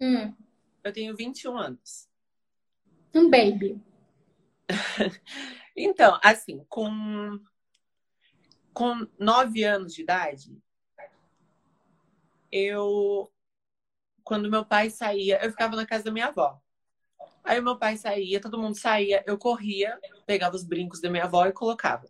Hum. 0.00 0.34
Eu 0.82 0.92
tenho 0.92 1.16
21 1.16 1.56
anos. 1.56 2.08
Um 3.14 3.30
baby. 3.30 3.80
então, 5.76 6.18
assim, 6.22 6.64
com, 6.68 7.40
com 8.72 9.06
9 9.18 9.64
anos 9.64 9.94
de 9.94 10.02
idade, 10.02 10.62
eu. 12.50 13.32
Quando 14.24 14.50
meu 14.50 14.64
pai 14.64 14.88
saía, 14.88 15.42
eu 15.44 15.50
ficava 15.50 15.74
na 15.74 15.86
casa 15.86 16.04
da 16.04 16.12
minha 16.12 16.26
avó. 16.26 16.61
Aí 17.44 17.60
meu 17.60 17.76
pai 17.76 17.96
saía, 17.96 18.40
todo 18.40 18.58
mundo 18.58 18.76
saía, 18.76 19.22
eu 19.26 19.36
corria, 19.36 19.98
pegava 20.26 20.54
os 20.54 20.64
brincos 20.64 21.00
da 21.00 21.10
minha 21.10 21.24
avó 21.24 21.46
e 21.46 21.52
colocava. 21.52 22.08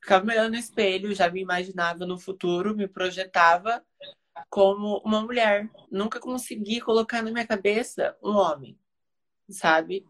Ficava 0.00 0.24
me 0.24 0.32
olhando 0.32 0.52
no 0.52 0.58
espelho, 0.58 1.14
já 1.14 1.30
me 1.30 1.40
imaginava 1.40 2.06
no 2.06 2.18
futuro, 2.18 2.76
me 2.76 2.88
projetava 2.88 3.84
como 4.48 4.98
uma 5.04 5.20
mulher. 5.20 5.68
Nunca 5.90 6.20
consegui 6.20 6.80
colocar 6.80 7.22
na 7.22 7.30
minha 7.30 7.46
cabeça 7.46 8.16
um 8.22 8.36
homem, 8.36 8.78
sabe? 9.48 10.06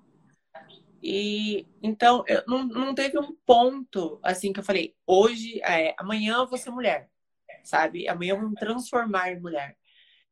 E 1.03 1.67
então 1.83 2.25
eu, 2.27 2.43
não, 2.47 2.65
não 2.65 2.95
teve 2.95 3.19
um 3.19 3.35
ponto 3.47 4.19
assim 4.23 4.53
que 4.53 4.61
eu 4.61 4.65
falei, 4.65 4.97
hoje, 5.07 5.61
é, 5.63 5.95
amanhã 5.99 6.39
eu 6.39 6.47
vou 6.49 6.59
ser 6.59 6.71
mulher, 6.71 7.09
sabe? 7.63 8.09
Amanhã 8.09 8.33
eu 8.33 8.41
vou 8.41 8.51
me 8.51 8.57
transformar 8.57 9.31
em 9.31 9.41
mulher. 9.41 9.77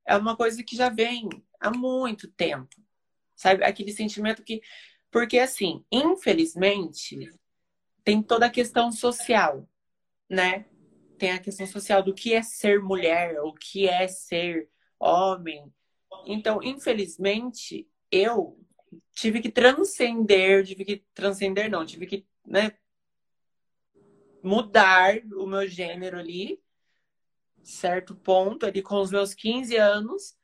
É 0.05 0.17
uma 0.17 0.37
coisa 0.37 0.63
que 0.63 0.77
já 0.77 0.89
vem 0.89 1.29
há 1.61 1.71
muito 1.71 2.31
tempo, 2.33 2.77
sabe? 3.37 3.65
Aquele 3.65 3.93
sentimento 3.93 4.43
que. 4.43 4.61
Porque, 5.11 5.39
assim, 5.39 5.85
infelizmente, 5.93 7.31
tem 8.03 8.23
toda 8.23 8.47
a 8.47 8.51
questão 8.51 8.91
social, 8.91 9.69
né? 10.29 10.67
Tem 11.19 11.33
a 11.33 11.39
questão 11.39 11.67
social 11.67 12.03
do 12.03 12.15
que 12.15 12.35
é 12.35 12.43
ser 12.43 12.81
mulher, 12.81 13.41
o 13.41 13.53
que 13.53 13.89
é 13.89 14.09
ser 14.09 14.69
homem. 14.99 15.73
Então, 16.27 16.61
infelizmente, 16.63 17.89
eu 18.11 18.59
tive 19.13 19.41
que 19.41 19.51
transcender, 19.51 20.65
tive 20.65 20.85
que 20.85 21.05
transcender 21.15 21.71
não, 21.71 21.85
tive 21.85 22.07
que, 22.07 22.27
né, 22.47 22.73
mudar 24.43 25.17
o 25.35 25.47
meu 25.47 25.67
gênero 25.67 26.19
ali, 26.19 26.63
certo 27.63 28.15
ponto, 28.15 28.67
ali 28.67 28.83
com 28.83 29.01
os 29.01 29.11
meus 29.11 29.35
15 29.35 29.77
anos, 29.77 30.37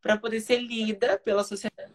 para 0.00 0.16
poder 0.16 0.40
ser 0.40 0.58
lida 0.58 1.18
pela 1.18 1.44
sociedade. 1.44 1.92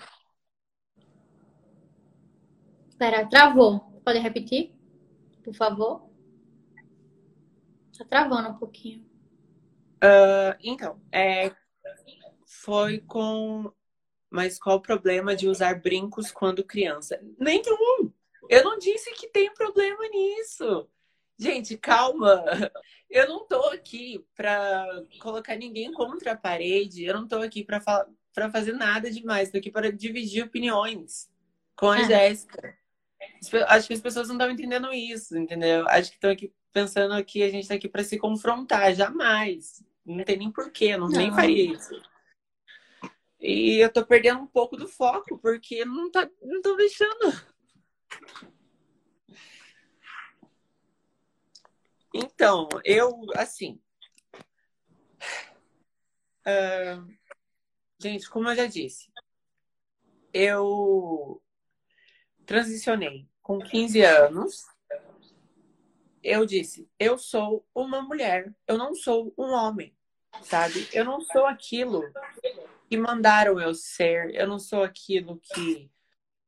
Espera, 2.98 3.30
travou. 3.30 4.02
Pode 4.04 4.18
repetir, 4.18 4.74
por 5.44 5.54
favor? 5.54 6.10
Tá 7.96 8.04
travando 8.04 8.50
um 8.50 8.58
pouquinho. 8.58 9.06
Uh, 10.04 10.58
então, 10.64 11.00
é, 11.12 11.56
foi 12.48 12.98
com 13.02 13.72
mas 14.32 14.58
qual 14.58 14.78
o 14.78 14.82
problema 14.82 15.36
de 15.36 15.48
usar 15.48 15.80
brincos 15.80 16.32
quando 16.32 16.64
criança? 16.64 17.22
Nenhum! 17.40 18.12
Eu 18.50 18.64
não 18.64 18.80
disse 18.80 19.14
que 19.14 19.28
tem 19.28 19.54
problema 19.54 20.04
nisso. 20.10 20.90
Gente, 21.38 21.78
calma. 21.78 22.44
Eu 23.08 23.30
não 23.30 23.46
tô 23.46 23.62
aqui 23.70 24.26
para 24.36 25.04
colocar 25.22 25.56
ninguém 25.56 25.94
contra 25.94 26.32
a 26.32 26.38
parede. 26.38 27.06
Eu 27.06 27.14
não 27.14 27.28
tô 27.28 27.38
aqui 27.38 27.64
para 27.64 28.50
fazer 28.52 28.74
nada 28.74 29.12
demais. 29.12 29.52
Tô 29.52 29.60
aqui 29.60 29.70
para 29.70 29.92
dividir 29.92 30.44
opiniões 30.44 31.30
com 31.76 31.90
a. 31.90 32.02
Jéssica. 32.02 32.76
Acho 33.68 33.88
que 33.88 33.94
as 33.94 34.02
pessoas 34.02 34.28
não 34.28 34.36
estão 34.36 34.52
entendendo 34.52 34.94
isso, 34.94 35.38
entendeu? 35.38 35.88
Acho 35.88 36.10
que 36.10 36.18
estão 36.18 36.32
aqui 36.32 36.54
pensando 36.72 37.24
que 37.26 37.42
a 37.44 37.50
gente 37.50 37.64
está 37.64 37.76
aqui 37.76 37.90
para 37.90 38.04
se 38.04 38.18
confrontar. 38.18 38.94
Jamais. 38.94 39.84
Não 40.06 40.24
tem 40.24 40.38
nem 40.38 40.52
porquê, 40.52 40.96
não, 40.96 41.10
não. 41.10 41.18
nem 41.18 41.32
faria 41.32 41.74
isso. 41.74 41.94
E 43.40 43.84
eu 43.84 43.92
tô 43.92 44.06
perdendo 44.06 44.42
um 44.42 44.48
pouco 44.48 44.78
do 44.78 44.88
foco, 44.88 45.38
porque 45.38 45.86
não, 45.86 46.10
tá, 46.10 46.30
não 46.42 46.62
tô 46.62 46.76
deixando. 46.76 47.34
Então, 52.14 52.68
eu, 52.84 53.26
assim. 53.36 53.80
Uh, 56.46 57.06
gente, 58.00 58.30
como 58.30 58.50
eu 58.50 58.56
já 58.56 58.66
disse, 58.66 59.12
eu 60.34 61.42
transicionei 62.48 63.28
com 63.44 63.60
15 63.60 64.02
anos. 64.02 64.66
Eu 66.24 66.46
disse, 66.46 66.90
eu 66.98 67.18
sou 67.18 67.68
uma 67.76 68.02
mulher, 68.02 68.52
eu 68.66 68.78
não 68.78 68.96
sou 68.96 69.34
um 69.38 69.52
homem, 69.52 69.96
sabe? 70.42 70.88
Eu 70.92 71.06
não 71.06 71.22
sou 71.22 71.46
aquilo 71.46 72.02
que 72.90 72.98
mandaram 72.98 73.60
eu 73.60 73.76
ser, 73.76 74.34
eu 74.34 74.48
não 74.48 74.58
sou 74.58 74.84
aquilo 74.84 75.40
que, 75.40 75.92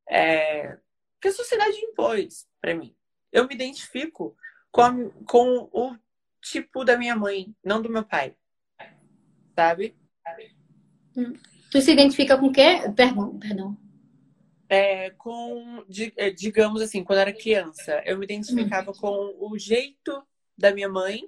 é, 0.09 0.77
que 1.21 1.27
a 1.27 1.33
sociedade 1.33 1.77
impôs 1.77 2.47
para 2.59 2.73
mim. 2.73 2.95
Eu 3.31 3.47
me 3.47 3.53
identifico 3.53 4.35
com, 4.71 5.11
com 5.25 5.69
o 5.71 5.95
tipo 6.41 6.83
da 6.83 6.97
minha 6.97 7.15
mãe, 7.15 7.55
não 7.63 7.81
do 7.81 7.89
meu 7.89 8.03
pai. 8.03 8.35
Sabe? 9.55 9.95
Hum. 11.15 11.33
Tu 11.71 11.81
se 11.81 11.91
identifica 11.91 12.37
com 12.37 12.47
o 12.47 12.51
quê? 12.51 12.81
Perdão, 12.95 13.37
perdão. 13.37 13.88
É, 14.69 15.09
com, 15.11 15.83
é, 16.15 16.29
digamos 16.29 16.81
assim, 16.81 17.03
quando 17.03 17.17
eu 17.17 17.23
era 17.23 17.33
criança, 17.33 18.03
eu 18.05 18.17
me 18.19 18.25
identificava 18.25 18.91
hum. 18.91 18.93
com 18.93 19.35
o 19.39 19.57
jeito 19.57 20.23
da 20.55 20.71
minha 20.71 20.87
mãe, 20.87 21.27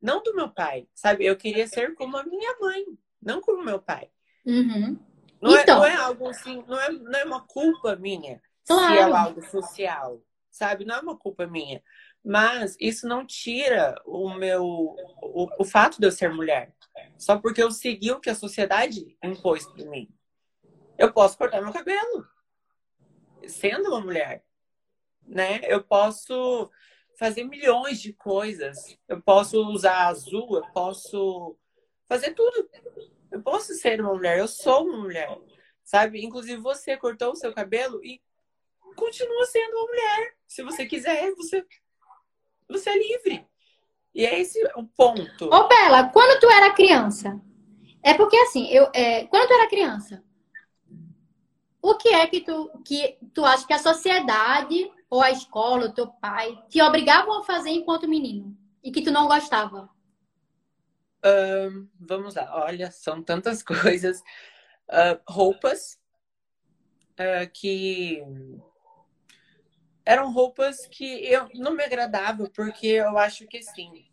não 0.00 0.22
do 0.22 0.34
meu 0.34 0.50
pai, 0.50 0.86
sabe? 0.94 1.24
Eu 1.24 1.36
queria 1.36 1.66
ser 1.66 1.94
como 1.94 2.16
a 2.18 2.22
minha 2.22 2.54
mãe, 2.60 2.84
não 3.20 3.40
como 3.40 3.64
meu 3.64 3.80
pai. 3.80 4.10
Uhum. 4.44 4.98
Não, 5.40 5.56
é, 5.56 5.62
então, 5.62 5.84
é, 5.84 5.90
não 5.90 5.98
é 5.98 6.04
algo 6.04 6.28
assim, 6.28 6.62
não 6.68 6.78
é, 6.78 6.90
não 6.90 7.18
é 7.18 7.24
uma 7.24 7.40
culpa 7.40 7.96
minha 7.96 8.40
claro. 8.66 8.92
se 8.92 8.98
é 8.98 9.02
algo 9.02 9.42
social, 9.42 10.22
sabe? 10.50 10.84
Não 10.84 10.96
é 10.96 11.00
uma 11.00 11.16
culpa 11.16 11.46
minha. 11.46 11.82
Mas 12.24 12.76
isso 12.78 13.08
não 13.08 13.26
tira 13.26 14.00
o 14.04 14.32
meu 14.34 14.64
o, 14.64 15.48
o 15.58 15.64
fato 15.64 15.98
de 15.98 16.06
eu 16.06 16.12
ser 16.12 16.30
mulher. 16.30 16.74
Só 17.18 17.38
porque 17.38 17.62
eu 17.62 17.70
segui 17.70 18.12
o 18.12 18.20
que 18.20 18.30
a 18.30 18.34
sociedade 18.34 19.16
impôs 19.22 19.66
para 19.66 19.84
mim. 19.86 20.08
Eu 20.98 21.12
posso 21.12 21.36
cortar 21.36 21.60
meu 21.62 21.72
cabelo 21.72 22.26
sendo 23.48 23.88
uma 23.88 24.00
mulher, 24.00 24.44
né? 25.26 25.60
Eu 25.64 25.82
posso 25.82 26.70
fazer 27.18 27.44
milhões 27.44 28.00
de 28.00 28.12
coisas. 28.12 28.98
Eu 29.08 29.20
posso 29.20 29.62
usar 29.68 30.08
azul, 30.08 30.56
eu 30.56 30.66
posso 30.72 31.56
fazer 32.08 32.34
tudo. 32.34 32.68
Eu 33.30 33.42
posso 33.42 33.72
ser 33.74 34.00
uma 34.00 34.14
mulher, 34.14 34.38
eu 34.38 34.48
sou 34.48 34.84
uma 34.84 34.98
mulher, 34.98 35.38
sabe? 35.82 36.24
Inclusive 36.24 36.60
você 36.60 36.96
cortou 36.96 37.32
o 37.32 37.36
seu 37.36 37.52
cabelo 37.52 38.04
e 38.04 38.20
continua 38.94 39.46
sendo 39.46 39.74
uma 39.76 39.86
mulher. 39.86 40.34
Se 40.46 40.62
você 40.62 40.84
quiser, 40.84 41.32
você, 41.34 41.64
você 42.68 42.90
é 42.90 42.98
livre. 42.98 43.46
E 44.14 44.26
é 44.26 44.38
esse 44.38 44.62
o 44.76 44.84
ponto. 44.84 45.46
Ô, 45.46 45.68
Bela, 45.68 46.10
quando 46.10 46.38
tu 46.40 46.50
era 46.50 46.74
criança, 46.74 47.40
é 48.02 48.12
porque 48.12 48.36
assim, 48.36 48.68
eu, 48.68 48.90
é, 48.94 49.24
quando 49.26 49.48
tu 49.48 49.54
era 49.54 49.68
criança, 49.68 50.22
o 51.82 51.96
que 51.96 52.08
é 52.10 52.28
que 52.28 52.40
tu, 52.40 52.70
que 52.84 53.18
tu 53.34 53.44
acha 53.44 53.66
que 53.66 53.72
a 53.72 53.78
sociedade, 53.78 54.88
ou 55.10 55.20
a 55.20 55.32
escola, 55.32 55.86
o 55.86 55.92
teu 55.92 56.06
pai, 56.06 56.56
te 56.68 56.80
obrigavam 56.80 57.40
a 57.40 57.44
fazer 57.44 57.70
enquanto 57.70 58.08
menino? 58.08 58.56
E 58.84 58.92
que 58.92 59.02
tu 59.02 59.10
não 59.10 59.26
gostava? 59.26 59.90
Uh, 61.24 61.88
vamos 61.98 62.36
lá, 62.36 62.64
olha, 62.64 62.90
são 62.92 63.20
tantas 63.20 63.62
coisas. 63.64 64.20
Uh, 64.88 65.18
roupas 65.26 65.98
uh, 67.12 67.50
que 67.52 68.22
eram 70.04 70.32
roupas 70.32 70.86
que 70.86 71.04
eu 71.26 71.48
não 71.54 71.72
me 71.72 71.82
agradavam, 71.82 72.46
porque 72.46 72.86
eu 72.86 73.18
acho 73.18 73.46
que 73.48 73.60
sim, 73.60 74.06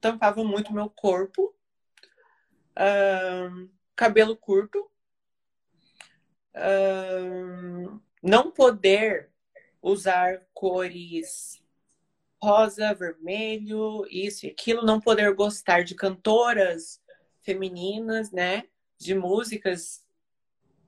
tampavam 0.00 0.44
muito 0.44 0.72
meu 0.72 0.90
corpo. 0.90 1.54
cabelo 3.96 4.36
curto. 4.36 4.90
Não 8.22 8.50
poder 8.50 9.30
usar 9.82 10.42
cores 10.52 11.62
rosa, 12.42 12.94
vermelho, 12.94 14.06
isso 14.08 14.46
e 14.46 14.50
aquilo, 14.50 14.82
não 14.82 15.00
poder 15.00 15.34
gostar 15.34 15.84
de 15.84 15.94
cantoras 15.94 17.00
femininas, 17.42 18.30
né? 18.32 18.64
De 18.98 19.14
músicas 19.14 20.04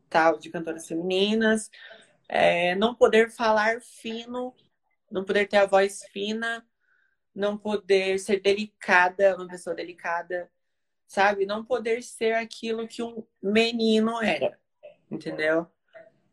tal, 0.08 0.38
de 0.38 0.50
cantoras 0.50 0.86
femininas, 0.86 1.70
é, 2.28 2.74
não 2.74 2.94
poder 2.94 3.30
falar 3.30 3.80
fino, 3.80 4.54
não 5.10 5.24
poder 5.24 5.48
ter 5.48 5.56
a 5.56 5.66
voz 5.66 6.02
fina, 6.12 6.66
não 7.34 7.56
poder 7.56 8.18
ser 8.18 8.40
delicada, 8.40 9.36
uma 9.36 9.48
pessoa 9.48 9.74
delicada, 9.74 10.50
sabe? 11.06 11.46
Não 11.46 11.64
poder 11.64 12.02
ser 12.02 12.34
aquilo 12.34 12.86
que 12.86 13.02
um 13.02 13.26
menino 13.42 14.22
era, 14.22 14.58
entendeu? 15.12 15.66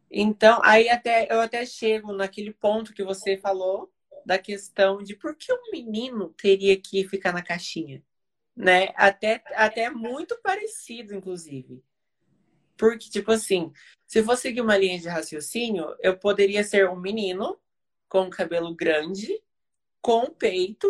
Então, 0.09 0.59
aí 0.63 0.89
até 0.89 1.27
eu 1.31 1.39
até 1.39 1.65
chego 1.65 2.13
naquele 2.13 2.51
ponto 2.53 2.93
que 2.93 3.03
você 3.03 3.37
falou 3.37 3.91
da 4.25 4.37
questão 4.37 5.03
de 5.03 5.15
por 5.15 5.35
que 5.35 5.51
um 5.53 5.71
menino 5.71 6.29
teria 6.29 6.79
que 6.79 7.07
ficar 7.07 7.33
na 7.33 7.43
caixinha, 7.43 8.03
né? 8.55 8.89
Até 8.95 9.43
até 9.53 9.89
muito 9.89 10.39
parecido, 10.41 11.13
inclusive. 11.13 11.83
Porque 12.77 13.09
tipo 13.09 13.31
assim, 13.31 13.71
se 14.07 14.23
for 14.23 14.37
seguir 14.37 14.61
uma 14.61 14.77
linha 14.77 14.99
de 14.99 15.07
raciocínio, 15.07 15.95
eu 16.01 16.17
poderia 16.17 16.63
ser 16.63 16.89
um 16.89 16.99
menino 16.99 17.59
com 18.07 18.29
cabelo 18.29 18.73
grande, 18.73 19.41
com 20.01 20.29
peito, 20.31 20.87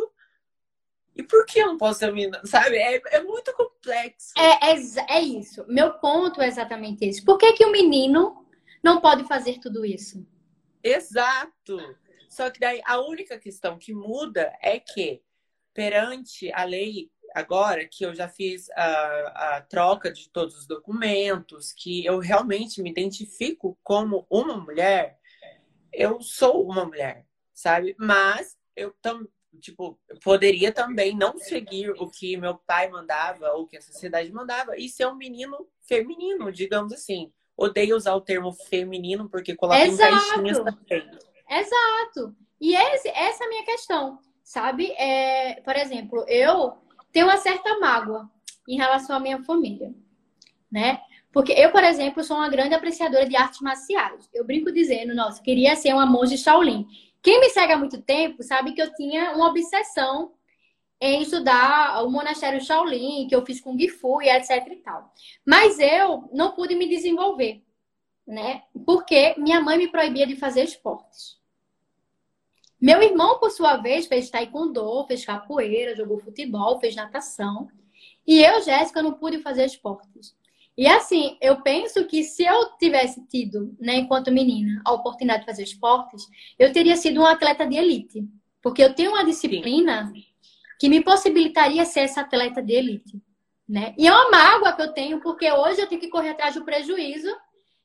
e 1.20 1.24
por 1.24 1.46
que 1.46 1.60
eu 1.60 1.68
não 1.68 1.78
posso 1.78 2.00
ser 2.00 2.10
um 2.10 2.16
menino? 2.16 2.40
Sabe? 2.46 2.78
É, 2.78 3.02
é 3.18 3.22
muito 3.22 3.54
complexo. 3.54 4.32
É, 4.38 4.72
é, 4.72 5.18
é, 5.18 5.22
isso. 5.22 5.66
Meu 5.68 5.96
ponto 5.96 6.42
é 6.42 6.48
exatamente 6.48 7.04
esse. 7.04 7.22
Por 7.22 7.38
que, 7.38 7.52
que 7.52 7.66
o 7.66 7.72
menino 7.74 8.46
não 8.82 9.02
pode 9.02 9.26
fazer 9.26 9.60
tudo 9.60 9.86
isso? 9.86 10.26
Exato. 10.82 11.78
Só 12.30 12.50
que 12.50 12.62
daí 12.62 12.82
a 12.86 13.02
única 13.02 13.38
questão 13.38 13.78
que 13.78 13.94
muda 13.94 14.58
é 14.62 14.80
que, 14.80 15.22
perante 15.74 16.50
a 16.54 16.64
lei, 16.64 17.12
agora 17.36 17.86
que 17.86 18.06
eu 18.06 18.16
já 18.16 18.30
fiz 18.30 18.70
a, 18.70 19.58
a 19.58 19.62
troca 19.62 20.14
de 20.14 20.30
todos 20.30 20.58
os 20.58 20.66
documentos, 20.66 21.74
que 21.74 22.06
eu 22.06 22.20
realmente 22.20 22.82
me 22.82 22.92
identifico 22.92 23.78
como 23.84 24.26
uma 24.30 24.56
mulher, 24.56 25.20
eu 25.92 26.22
sou 26.22 26.66
uma 26.66 26.86
mulher, 26.86 27.26
sabe? 27.54 27.94
Mas 28.00 28.58
eu 28.74 28.96
também 29.02 29.28
tipo, 29.60 30.00
poderia 30.24 30.72
também 30.72 31.16
não 31.16 31.38
seguir 31.38 31.90
o 31.92 32.10
que 32.10 32.38
meu 32.38 32.56
pai 32.56 32.90
mandava 32.90 33.52
ou 33.54 33.68
que 33.68 33.78
a 33.78 33.82
sociedade 33.82 34.32
mandava 34.32 34.78
e 34.78 34.88
ser 34.88 35.08
um 35.08 35.16
menino 35.16 35.68
feminino, 35.88 36.52
digamos 36.52 36.94
assim. 36.94 37.32
Odeio 37.58 37.96
usar 37.96 38.16
o 38.16 38.22
termo 38.22 38.54
feminino 38.54 39.30
porque 39.30 39.56
coloca 39.56 39.86
Exato. 39.86 40.14
em 40.14 40.18
caixinhas 40.18 40.58
também. 40.60 41.10
Exato. 41.50 42.36
E 42.62 42.76
esse, 42.76 43.10
essa 43.10 43.44
é 43.44 43.48
a 43.48 43.50
minha 43.50 43.66
questão, 43.66 44.20
sabe? 44.44 44.92
É, 44.92 45.62
por 45.62 45.76
exemplo, 45.76 46.26
eu 46.28 46.74
tenho 47.12 47.26
uma 47.26 47.38
certa 47.38 47.80
mágoa 47.80 48.30
em 48.68 48.78
relação 48.78 49.16
à 49.16 49.20
minha 49.20 49.42
família, 49.44 49.94
né? 50.72 51.02
Porque 51.32 51.52
eu, 51.54 51.72
por 51.72 51.84
exemplo, 51.84 52.24
sou 52.24 52.38
uma 52.38 52.50
grande 52.50 52.74
apreciadora 52.74 53.28
de 53.28 53.36
artes 53.36 53.62
marciais. 53.62 54.30
Eu 54.34 54.46
brinco 54.46 54.72
dizendo, 54.72 55.14
nossa, 55.14 55.42
queria 55.42 55.76
ser 55.76 55.94
uma 55.94 56.06
monge 56.06 56.38
Shaolin. 56.38 56.88
Quem 57.22 57.40
me 57.40 57.50
segue 57.50 57.74
há 57.74 57.78
muito 57.78 58.02
tempo 58.02 58.42
sabe 58.44 58.74
que 58.74 58.82
eu 58.82 58.94
tinha 58.94 59.32
uma 59.36 59.48
obsessão 59.48 60.34
em 61.02 61.22
estudar 61.22 62.04
o 62.04 62.10
monastério 62.10 62.62
Shaolin, 62.62 63.28
que 63.28 63.36
eu 63.36 63.46
fiz 63.46 63.62
com 63.62 63.78
Gifu 63.78 64.22
e 64.22 64.30
etc 64.30 64.68
e 64.68 64.76
tal. 64.78 65.14
Mas 65.46 65.80
eu 65.80 66.30
não 66.34 66.52
pude 66.52 66.76
me 66.76 66.88
desenvolver, 66.88 67.64
né? 68.28 68.64
Porque 68.86 69.36
minha 69.38 69.62
mãe 69.62 69.78
me 69.78 69.90
proibia 69.90 70.28
de 70.28 70.36
fazer 70.36 70.64
esportes. 70.64 71.40
Meu 72.82 73.02
irmão, 73.02 73.40
por 73.40 73.52
sua 73.52 73.78
vez, 73.78 74.08
fez 74.08 74.30
taekwondo, 74.30 75.06
fez 75.06 75.26
capoeira, 75.26 75.96
jogou 75.96 76.20
futebol, 76.20 76.80
fez 76.80 76.96
natação. 76.96 77.68
E 78.26 78.42
eu, 78.42 78.62
Jéssica, 78.62 79.02
não 79.02 79.14
pude 79.14 79.40
fazer 79.40 79.66
esportes. 79.66 80.36
E 80.80 80.88
assim, 80.88 81.38
eu 81.42 81.62
penso 81.62 82.06
que 82.06 82.24
se 82.24 82.46
eu 82.46 82.78
tivesse 82.78 83.22
tido, 83.28 83.76
né, 83.78 83.98
enquanto 83.98 84.32
menina, 84.32 84.82
a 84.86 84.94
oportunidade 84.94 85.42
de 85.42 85.46
fazer 85.46 85.64
esportes, 85.64 86.26
eu 86.58 86.72
teria 86.72 86.96
sido 86.96 87.20
um 87.20 87.26
atleta 87.26 87.68
de 87.68 87.76
elite. 87.76 88.26
Porque 88.62 88.82
eu 88.82 88.94
tenho 88.94 89.12
uma 89.12 89.26
disciplina 89.26 90.08
Sim. 90.08 90.24
que 90.80 90.88
me 90.88 91.04
possibilitaria 91.04 91.84
ser 91.84 92.00
essa 92.00 92.22
atleta 92.22 92.62
de 92.62 92.72
elite. 92.72 93.22
Né? 93.68 93.94
E 93.98 94.08
é 94.08 94.12
uma 94.14 94.32
mágoa 94.32 94.72
que 94.72 94.82
eu 94.82 94.94
tenho, 94.94 95.20
porque 95.20 95.52
hoje 95.52 95.82
eu 95.82 95.88
tenho 95.88 96.00
que 96.00 96.08
correr 96.08 96.30
atrás 96.30 96.56
do 96.56 96.64
prejuízo. 96.64 97.28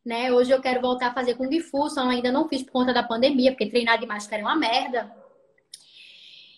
Né? 0.06 0.32
Hoje 0.32 0.52
eu 0.52 0.60
quero 0.60 0.80
voltar 0.80 1.08
a 1.08 1.14
fazer 1.14 1.34
Kung 1.34 1.60
Fu, 1.62 1.90
só 1.90 2.08
ainda 2.08 2.30
não 2.30 2.48
fiz 2.48 2.62
por 2.62 2.70
conta 2.70 2.94
da 2.94 3.02
pandemia, 3.02 3.50
porque 3.50 3.66
treinar 3.66 3.98
de 3.98 4.06
máscara 4.06 4.40
é 4.40 4.44
uma 4.44 4.54
merda. 4.54 5.12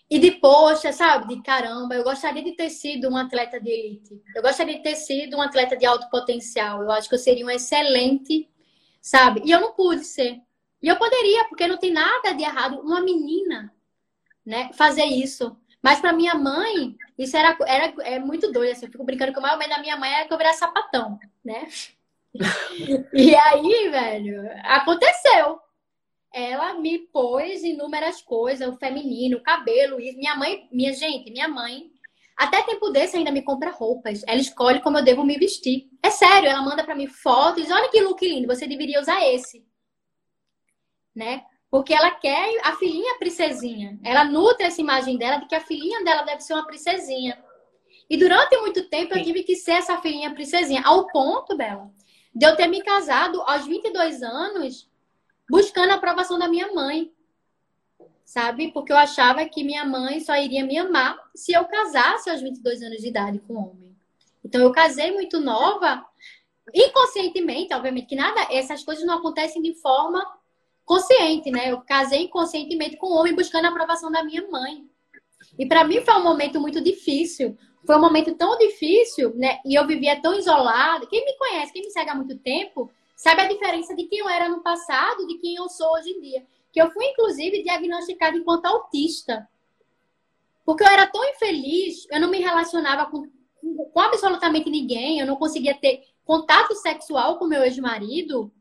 E 0.09 0.19
de, 0.21 0.31
poxa, 0.33 0.93
sabe? 0.93 1.35
De 1.35 1.43
caramba, 1.43 1.95
eu 1.95 2.05
gostaria 2.05 2.43
de 2.43 2.53
ter 2.53 2.71
sido 2.71 3.09
um 3.11 3.17
atleta 3.17 3.61
de 3.61 3.69
elite. 3.69 4.23
Eu 4.35 4.43
gostaria 4.43 4.77
de 4.77 4.83
ter 4.83 4.95
sido 4.95 5.37
um 5.37 5.43
atleta 5.43 5.77
de 5.77 5.85
alto 5.85 6.09
potencial. 6.09 6.83
Eu 6.83 6.91
acho 6.93 7.09
que 7.09 7.17
eu 7.17 7.19
seria 7.19 7.45
um 7.45 7.51
excelente, 7.51 8.49
sabe? 9.03 9.43
E 9.45 9.51
eu 9.51 9.61
não 9.61 9.73
pude 9.73 10.05
ser. 10.05 10.41
E 10.81 10.87
eu 10.89 10.97
poderia, 10.97 11.45
porque 11.49 11.67
não 11.67 11.77
tem 11.77 11.93
nada 11.93 12.33
de 12.33 12.45
errado 12.45 12.81
uma 12.81 13.01
menina, 13.01 13.75
né, 14.45 14.71
fazer 14.75 15.05
isso. 15.05 15.57
Mas 15.83 16.01
para 16.01 16.13
minha 16.13 16.35
mãe, 16.35 16.97
isso 17.19 17.37
era, 17.37 17.57
era 17.67 17.93
é 18.03 18.19
muito 18.21 18.53
doido. 18.53 18.73
Assim, 18.73 18.87
eu 18.87 18.93
fico 18.93 19.05
brincando 19.05 19.33
que 19.33 19.39
o 19.39 19.43
maior 19.43 19.59
medo 19.59 19.71
da 19.71 19.81
minha 19.81 19.97
mãe 19.97 20.13
era 20.13 20.29
que 20.29 20.33
eu 20.33 20.55
sapatão, 20.55 21.19
né? 21.45 21.67
e 23.13 23.35
aí, 23.35 23.89
velho, 23.91 24.49
aconteceu 24.63 25.61
ela 26.37 26.75
me 26.75 26.99
pôs 26.99 27.65
inúmeras 27.65 28.21
coisas, 28.21 28.69
o 28.69 28.77
feminino, 28.77 29.39
o 29.39 29.43
cabelo, 29.43 29.99
isso. 29.99 30.19
Minha 30.19 30.37
mãe, 30.37 30.69
minha 30.71 30.93
gente, 30.93 31.31
minha 31.31 31.49
mãe, 31.49 31.91
até 32.37 32.63
tempo 32.63 32.91
desse 32.91 33.17
ainda 33.17 33.33
me 33.33 33.41
compra 33.41 33.71
roupas. 33.71 34.23
Ela 34.27 34.39
escolhe 34.39 34.83
como 34.83 34.99
eu 34.99 35.03
devo 35.03 35.25
me 35.25 35.39
vestir. 35.39 35.89
É 36.03 36.11
sério, 36.11 36.47
ela 36.47 36.61
manda 36.61 36.85
para 36.85 36.95
mim 36.95 37.07
fotos, 37.07 37.71
olha 37.71 37.89
que 37.89 38.03
look 38.03 38.21
lindo, 38.23 38.47
você 38.47 38.67
deveria 38.67 39.01
usar 39.01 39.27
esse. 39.27 39.67
Né? 41.15 41.43
Porque 41.71 41.95
ela 41.95 42.11
quer 42.11 42.61
a 42.63 42.77
filhinha 42.77 43.17
princesinha. 43.19 43.99
Ela 44.05 44.23
nutre 44.23 44.67
essa 44.67 44.83
imagem 44.83 45.17
dela 45.17 45.39
de 45.39 45.47
que 45.47 45.55
a 45.55 45.61
filhinha 45.61 46.05
dela 46.05 46.23
deve 46.23 46.43
ser 46.43 46.53
uma 46.53 46.67
princesinha. 46.67 47.43
E 48.11 48.17
durante 48.19 48.55
muito 48.59 48.91
tempo 48.91 49.17
eu 49.17 49.25
tive 49.25 49.43
que 49.43 49.57
ser 49.57 49.73
essa 49.73 49.97
filhinha 50.03 50.35
princesinha. 50.35 50.83
Ao 50.85 51.07
ponto, 51.07 51.57
Bela, 51.57 51.91
de 52.35 52.47
eu 52.47 52.55
ter 52.57 52.67
me 52.67 52.83
casado 52.83 53.41
aos 53.41 53.67
22 53.67 54.23
anos 54.23 54.87
buscando 55.49 55.91
a 55.91 55.95
aprovação 55.95 56.39
da 56.39 56.49
minha 56.49 56.73
mãe, 56.73 57.13
sabe? 58.25 58.73
Porque 58.73 58.93
eu 58.93 58.97
achava 58.97 59.45
que 59.47 59.63
minha 59.63 59.85
mãe 59.85 60.21
só 60.21 60.37
iria 60.37 60.65
me 60.65 60.77
amar 60.77 61.19
se 61.35 61.53
eu 61.53 61.65
casasse 61.65 62.29
aos 62.29 62.43
22 62.43 62.83
anos 62.83 62.99
de 62.99 63.09
idade 63.09 63.39
com 63.41 63.55
um 63.55 63.59
homem. 63.59 63.97
Então 64.45 64.61
eu 64.61 64.73
casei 64.73 65.13
muito 65.13 65.41
nova, 65.41 66.05
inconscientemente, 66.75 67.75
obviamente 67.75 68.07
que 68.07 68.17
nada, 68.17 68.47
essas 68.51 68.85
coisas 68.85 69.05
não 69.05 69.19
acontecem 69.19 69.63
de 69.63 69.75
forma 69.75 70.25
consciente, 70.85 71.51
né? 71.51 71.73
Eu 71.73 71.81
casei 71.81 72.23
inconscientemente 72.23 72.97
com 72.97 73.09
um 73.09 73.17
homem 73.19 73.35
buscando 73.35 73.67
a 73.67 73.69
aprovação 73.69 74.11
da 74.11 74.23
minha 74.23 74.47
mãe. 74.49 74.85
E 75.59 75.67
para 75.67 75.85
mim 75.85 76.01
foi 76.01 76.15
um 76.15 76.23
momento 76.23 76.61
muito 76.61 76.81
difícil. 76.81 77.57
Foi 77.85 77.97
um 77.97 78.01
momento 78.01 78.35
tão 78.35 78.57
difícil, 78.59 79.35
né? 79.37 79.61
E 79.65 79.75
eu 79.75 79.87
vivia 79.87 80.21
tão 80.21 80.35
isolada. 80.35 81.07
Quem 81.07 81.25
me 81.25 81.37
conhece, 81.37 81.73
quem 81.73 81.83
me 81.83 81.91
segue 81.91 82.11
há 82.11 82.15
muito 82.15 82.37
tempo, 82.39 82.91
Sabe 83.17 83.41
a 83.41 83.49
diferença 83.49 83.97
de 83.97 84.05
quem 84.05 84.19
eu 84.19 84.29
era 84.29 84.47
no 84.47 84.63
passado 84.63 85.27
de 85.27 85.39
quem 85.39 85.57
eu 85.57 85.69
sou 85.71 85.91
hoje 85.95 86.11
em 86.11 86.21
dia? 86.21 86.47
Que 86.71 86.81
eu 86.81 86.91
fui, 86.91 87.07
inclusive, 87.07 87.63
diagnosticada 87.63 88.37
enquanto 88.37 88.67
autista. 88.67 89.49
Porque 90.67 90.85
eu 90.85 90.89
era 90.89 91.07
tão 91.07 91.25
infeliz, 91.25 92.07
eu 92.11 92.21
não 92.21 92.29
me 92.29 92.39
relacionava 92.39 93.11
com, 93.11 93.27
com 93.93 94.01
absolutamente 94.01 94.69
ninguém, 94.69 95.19
eu 95.19 95.27
não 95.27 95.37
conseguia 95.37 95.75
ter 95.75 96.03
contato 96.27 96.75
sexual 96.75 97.39
com 97.39 97.47
meu 97.47 97.63
ex-marido. 97.63 98.53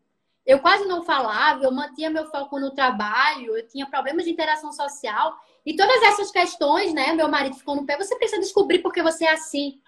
Eu 0.45 0.59
quase 0.59 0.85
não 0.85 1.03
falava, 1.03 1.63
eu 1.63 1.71
mantinha 1.71 2.09
meu 2.09 2.27
foco 2.27 2.57
no 2.57 2.71
trabalho, 2.71 3.57
eu 3.57 3.67
tinha 3.67 3.89
problemas 3.89 4.23
de 4.23 4.31
interação 4.31 4.71
social. 4.71 5.35
E 5.65 5.75
todas 5.75 6.01
essas 6.03 6.31
questões, 6.31 6.93
né? 6.93 7.11
Meu 7.11 7.27
marido 7.27 7.57
ficou 7.57 7.75
no 7.75 7.85
pé, 7.85 7.97
você 7.97 8.15
precisa 8.15 8.39
descobrir 8.39 8.79
porque 8.79 9.03
você 9.03 9.25
é 9.25 9.33
assim. 9.33 9.81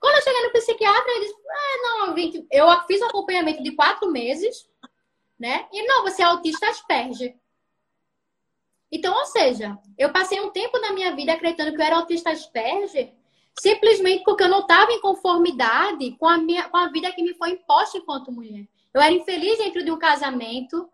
Quando 0.00 0.16
eu 0.16 0.22
cheguei 0.22 0.42
no 0.42 0.52
psiquiatra, 0.52 1.12
ele 1.12 1.26
disse: 1.26 1.36
ah, 1.48 1.78
não, 1.82 2.18
eu 2.50 2.86
fiz 2.86 3.02
um 3.02 3.06
acompanhamento 3.06 3.62
de 3.62 3.72
quatro 3.72 4.10
meses, 4.10 4.66
né? 5.38 5.68
E 5.70 5.86
não, 5.86 6.02
você 6.02 6.22
é 6.22 6.24
autista 6.24 6.68
Asperger. 6.68 7.36
Então, 8.90 9.14
ou 9.14 9.26
seja, 9.26 9.78
eu 9.96 10.10
passei 10.10 10.40
um 10.40 10.50
tempo 10.50 10.80
na 10.80 10.92
minha 10.92 11.14
vida 11.14 11.32
acreditando 11.32 11.72
que 11.74 11.80
eu 11.80 11.84
era 11.84 11.96
autista 11.96 12.30
Asperger, 12.30 13.12
simplesmente 13.58 14.24
porque 14.24 14.42
eu 14.42 14.48
não 14.48 14.60
estava 14.60 14.90
em 14.90 15.00
conformidade 15.00 16.12
com 16.18 16.26
a, 16.26 16.38
minha, 16.38 16.68
com 16.68 16.76
a 16.76 16.88
vida 16.88 17.12
que 17.12 17.22
me 17.22 17.34
foi 17.34 17.50
imposta 17.50 17.98
enquanto 17.98 18.32
mulher. 18.32 18.66
Eu 18.92 19.00
era 19.00 19.12
infeliz 19.12 19.58
dentro 19.58 19.84
de 19.84 19.90
um 19.92 19.98
casamento, 19.98 20.88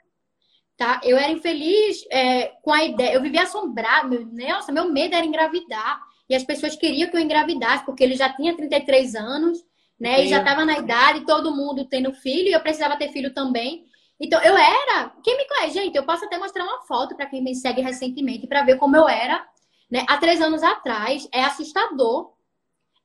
tá? 0.76 1.00
Eu 1.02 1.16
era 1.16 1.32
infeliz 1.32 2.04
é, 2.10 2.48
com 2.62 2.72
a 2.72 2.84
ideia. 2.84 3.14
Eu 3.14 3.22
vivia 3.22 3.44
assombrada. 3.44 4.26
Meu, 4.26 4.48
nossa, 4.48 4.72
meu 4.72 4.92
medo 4.92 5.14
era 5.14 5.24
engravidar. 5.24 6.05
E 6.28 6.34
as 6.34 6.44
pessoas 6.44 6.76
queriam 6.76 7.08
que 7.08 7.16
eu 7.16 7.20
engravidasse, 7.20 7.84
porque 7.84 8.02
ele 8.02 8.16
já 8.16 8.32
tinha 8.32 8.56
33 8.56 9.14
anos, 9.14 9.64
né? 9.98 10.24
E 10.24 10.28
já 10.28 10.38
estava 10.38 10.64
na 10.64 10.78
idade, 10.78 11.24
todo 11.24 11.54
mundo 11.54 11.84
tendo 11.84 12.12
filho, 12.12 12.48
e 12.48 12.52
eu 12.52 12.60
precisava 12.60 12.96
ter 12.96 13.10
filho 13.10 13.32
também. 13.32 13.86
Então, 14.18 14.40
eu 14.42 14.56
era. 14.56 15.12
Quem 15.22 15.36
me 15.36 15.46
conhece, 15.46 15.74
gente, 15.74 15.96
eu 15.96 16.04
posso 16.04 16.24
até 16.24 16.38
mostrar 16.38 16.64
uma 16.64 16.82
foto 16.82 17.14
para 17.14 17.26
quem 17.26 17.42
me 17.42 17.54
segue 17.54 17.80
recentemente, 17.80 18.46
para 18.46 18.62
ver 18.62 18.76
como 18.76 18.96
eu 18.96 19.08
era, 19.08 19.46
né? 19.90 20.04
Há 20.08 20.16
três 20.18 20.40
anos 20.40 20.62
atrás. 20.62 21.28
É 21.32 21.42
assustador. 21.42 22.32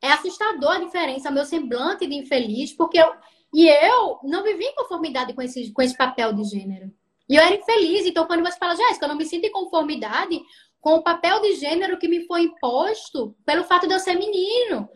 É 0.02 0.12
assustador 0.12 0.72
a 0.72 0.80
diferença, 0.80 1.30
meu 1.30 1.46
semblante 1.46 2.08
de 2.08 2.16
infeliz, 2.16 2.74
porque 2.74 3.00
eu. 3.00 3.14
E 3.54 3.68
eu 3.68 4.20
não 4.24 4.44
vivi 4.44 4.64
em 4.64 4.76
conformidade 4.76 5.34
com 5.34 5.42
esse, 5.42 5.72
com 5.74 5.82
esse 5.82 5.96
papel 5.96 6.32
de 6.32 6.44
gênero. 6.46 6.90
E 7.28 7.36
eu 7.36 7.42
era 7.42 7.56
infeliz. 7.56 8.06
Então, 8.06 8.26
quando 8.26 8.44
você 8.44 8.58
fala, 8.58 8.76
Jéssica, 8.76 9.06
eu 9.06 9.10
não 9.10 9.18
me 9.18 9.26
sinto 9.26 9.46
em 9.46 9.52
conformidade, 9.52 10.42
com 10.82 10.96
o 10.96 11.04
papel 11.04 11.40
de 11.42 11.56
gênero 11.56 12.00
que 12.00 12.08
me 12.08 12.26
foi 12.26 12.42
imposto 12.42 13.36
pelo 13.46 13.64
fato 13.64 13.88
de 13.88 13.94
eu 13.94 14.00
ser 14.00 14.16
menino. 14.16 14.90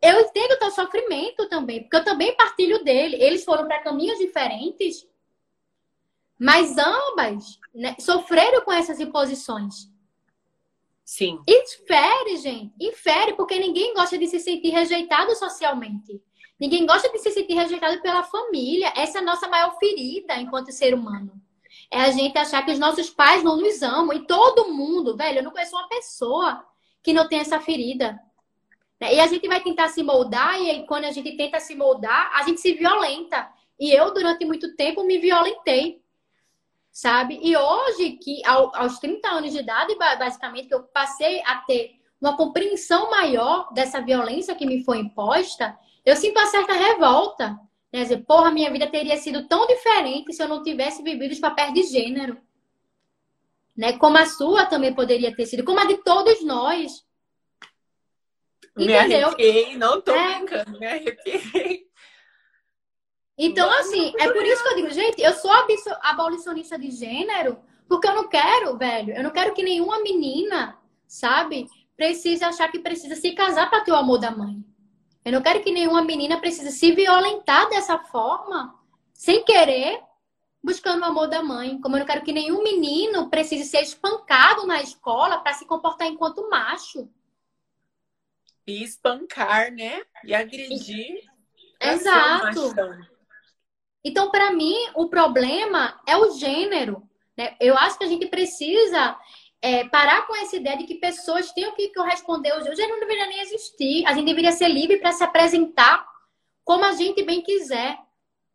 eu 0.00 0.20
entendo 0.20 0.52
o 0.52 0.58
teu 0.58 0.70
sofrimento 0.70 1.48
também, 1.48 1.82
porque 1.82 1.96
eu 1.96 2.04
também 2.04 2.36
partilho 2.36 2.82
dele. 2.82 3.22
Eles 3.22 3.44
foram 3.44 3.66
para 3.66 3.82
caminhos 3.82 4.18
diferentes, 4.18 5.06
mas 6.38 6.76
ambas 6.78 7.58
né, 7.74 7.94
sofreram 8.00 8.62
com 8.62 8.72
essas 8.72 8.98
imposições. 9.00 9.90
Sim. 11.04 11.40
Infere, 11.46 12.36
gente. 12.36 12.72
Infere, 12.80 13.34
porque 13.34 13.58
ninguém 13.58 13.92
gosta 13.94 14.16
de 14.16 14.26
se 14.28 14.40
sentir 14.40 14.70
rejeitado 14.70 15.34
socialmente. 15.36 16.22
Ninguém 16.58 16.86
gosta 16.86 17.08
de 17.10 17.18
se 17.18 17.30
sentir 17.32 17.54
rejeitado 17.54 18.00
pela 18.00 18.22
família. 18.22 18.92
Essa 18.96 19.18
é 19.18 19.20
a 19.20 19.24
nossa 19.24 19.48
maior 19.48 19.76
ferida 19.78 20.36
enquanto 20.36 20.72
ser 20.72 20.94
humano. 20.94 21.41
É 21.92 22.00
a 22.00 22.10
gente 22.10 22.38
achar 22.38 22.64
que 22.64 22.72
os 22.72 22.78
nossos 22.78 23.10
pais 23.10 23.44
não 23.44 23.58
nos 23.58 23.82
amam. 23.82 24.16
E 24.16 24.26
todo 24.26 24.72
mundo, 24.72 25.14
velho, 25.14 25.40
eu 25.40 25.42
não 25.42 25.50
conheço 25.50 25.76
uma 25.76 25.88
pessoa 25.88 26.64
que 27.02 27.12
não 27.12 27.28
tem 27.28 27.40
essa 27.40 27.60
ferida. 27.60 28.18
Né? 28.98 29.16
E 29.16 29.20
a 29.20 29.26
gente 29.26 29.46
vai 29.46 29.60
tentar 29.60 29.88
se 29.88 30.02
moldar, 30.02 30.58
e 30.58 30.70
aí, 30.70 30.86
quando 30.86 31.04
a 31.04 31.10
gente 31.10 31.36
tenta 31.36 31.60
se 31.60 31.74
moldar, 31.74 32.32
a 32.34 32.44
gente 32.44 32.62
se 32.62 32.72
violenta. 32.72 33.46
E 33.78 33.92
eu, 33.92 34.14
durante 34.14 34.42
muito 34.46 34.74
tempo, 34.74 35.04
me 35.04 35.18
violentei. 35.18 36.00
Sabe? 36.90 37.38
E 37.42 37.54
hoje, 37.54 38.12
que 38.12 38.42
aos 38.46 38.98
30 38.98 39.28
anos 39.28 39.52
de 39.52 39.58
idade, 39.58 39.94
basicamente, 39.96 40.68
que 40.68 40.74
eu 40.74 40.84
passei 40.84 41.42
a 41.44 41.56
ter 41.56 42.00
uma 42.18 42.36
compreensão 42.36 43.10
maior 43.10 43.70
dessa 43.74 44.00
violência 44.00 44.54
que 44.54 44.64
me 44.64 44.82
foi 44.82 44.98
imposta, 44.98 45.78
eu 46.06 46.16
sinto 46.16 46.38
uma 46.38 46.46
certa 46.46 46.72
revolta. 46.72 47.58
Quer 47.92 48.04
dizer, 48.04 48.24
porra, 48.24 48.50
minha 48.50 48.72
vida 48.72 48.86
teria 48.86 49.18
sido 49.18 49.46
tão 49.46 49.66
diferente 49.66 50.32
se 50.32 50.42
eu 50.42 50.48
não 50.48 50.62
tivesse 50.62 51.02
vivido 51.02 51.30
os 51.30 51.38
papéis 51.38 51.74
de 51.74 51.82
gênero. 51.82 52.40
Né? 53.76 53.98
Como 53.98 54.16
a 54.16 54.24
sua 54.24 54.64
também 54.64 54.94
poderia 54.94 55.34
ter 55.36 55.44
sido, 55.44 55.62
como 55.62 55.78
a 55.78 55.84
de 55.84 55.98
todos 55.98 56.42
nós. 56.42 57.04
Me 58.74 58.96
arrepiei, 58.96 59.76
não 59.76 60.00
tô 60.00 60.14
é... 60.14 60.38
brincando, 60.38 60.78
me 60.80 60.86
arrepiei. 60.86 61.86
Então, 63.36 63.70
assim, 63.78 64.14
é 64.18 64.32
por 64.32 64.42
isso 64.42 64.62
que 64.62 64.68
eu 64.70 64.76
digo, 64.76 64.90
gente, 64.90 65.20
eu 65.20 65.34
sou 65.34 65.50
abolicionista 66.00 66.78
de 66.78 66.90
gênero, 66.90 67.58
porque 67.86 68.08
eu 68.08 68.14
não 68.14 68.26
quero, 68.26 68.78
velho, 68.78 69.14
eu 69.14 69.22
não 69.22 69.30
quero 69.30 69.52
que 69.52 69.62
nenhuma 69.62 70.00
menina, 70.00 70.78
sabe, 71.06 71.66
precise 71.94 72.42
achar 72.42 72.70
que 72.70 72.78
precisa 72.78 73.16
se 73.16 73.32
casar 73.32 73.68
para 73.68 73.82
ter 73.82 73.92
o 73.92 73.96
amor 73.96 74.18
da 74.18 74.30
mãe. 74.30 74.64
Eu 75.24 75.32
não 75.32 75.42
quero 75.42 75.62
que 75.62 75.70
nenhuma 75.70 76.02
menina 76.02 76.40
precise 76.40 76.72
se 76.72 76.92
violentar 76.92 77.68
dessa 77.68 77.98
forma, 77.98 78.78
sem 79.12 79.44
querer, 79.44 80.02
buscando 80.62 81.02
o 81.02 81.04
amor 81.04 81.28
da 81.28 81.42
mãe. 81.42 81.80
Como 81.80 81.96
eu 81.96 82.00
não 82.00 82.06
quero 82.06 82.24
que 82.24 82.32
nenhum 82.32 82.62
menino 82.62 83.30
precise 83.30 83.64
ser 83.64 83.82
espancado 83.82 84.66
na 84.66 84.82
escola 84.82 85.38
para 85.38 85.54
se 85.54 85.66
comportar 85.66 86.08
enquanto 86.08 86.48
macho. 86.50 87.08
E 88.66 88.82
espancar, 88.82 89.72
né? 89.72 90.02
E 90.24 90.34
agredir. 90.34 91.22
Exato. 91.80 92.74
Então, 94.04 94.30
para 94.30 94.52
mim, 94.52 94.74
o 94.94 95.08
problema 95.08 96.00
é 96.06 96.16
o 96.16 96.32
gênero. 96.36 97.08
Né? 97.36 97.56
Eu 97.60 97.76
acho 97.76 97.98
que 97.98 98.04
a 98.04 98.08
gente 98.08 98.26
precisa 98.26 99.18
é, 99.62 99.88
parar 99.88 100.26
com 100.26 100.34
essa 100.34 100.56
ideia 100.56 100.76
de 100.76 100.84
que 100.84 100.96
pessoas 100.96 101.52
tenham 101.52 101.72
que 101.72 101.94
corresponder. 101.94 102.52
O 102.52 102.74
gênero 102.74 102.94
não 102.94 103.00
deveria 103.00 103.26
nem 103.28 103.40
existir. 103.40 104.04
A 104.06 104.12
gente 104.12 104.26
deveria 104.26 104.50
ser 104.50 104.68
livre 104.68 104.98
para 104.98 105.12
se 105.12 105.22
apresentar 105.22 106.04
como 106.64 106.84
a 106.84 106.92
gente 106.92 107.22
bem 107.22 107.40
quiser. 107.40 107.96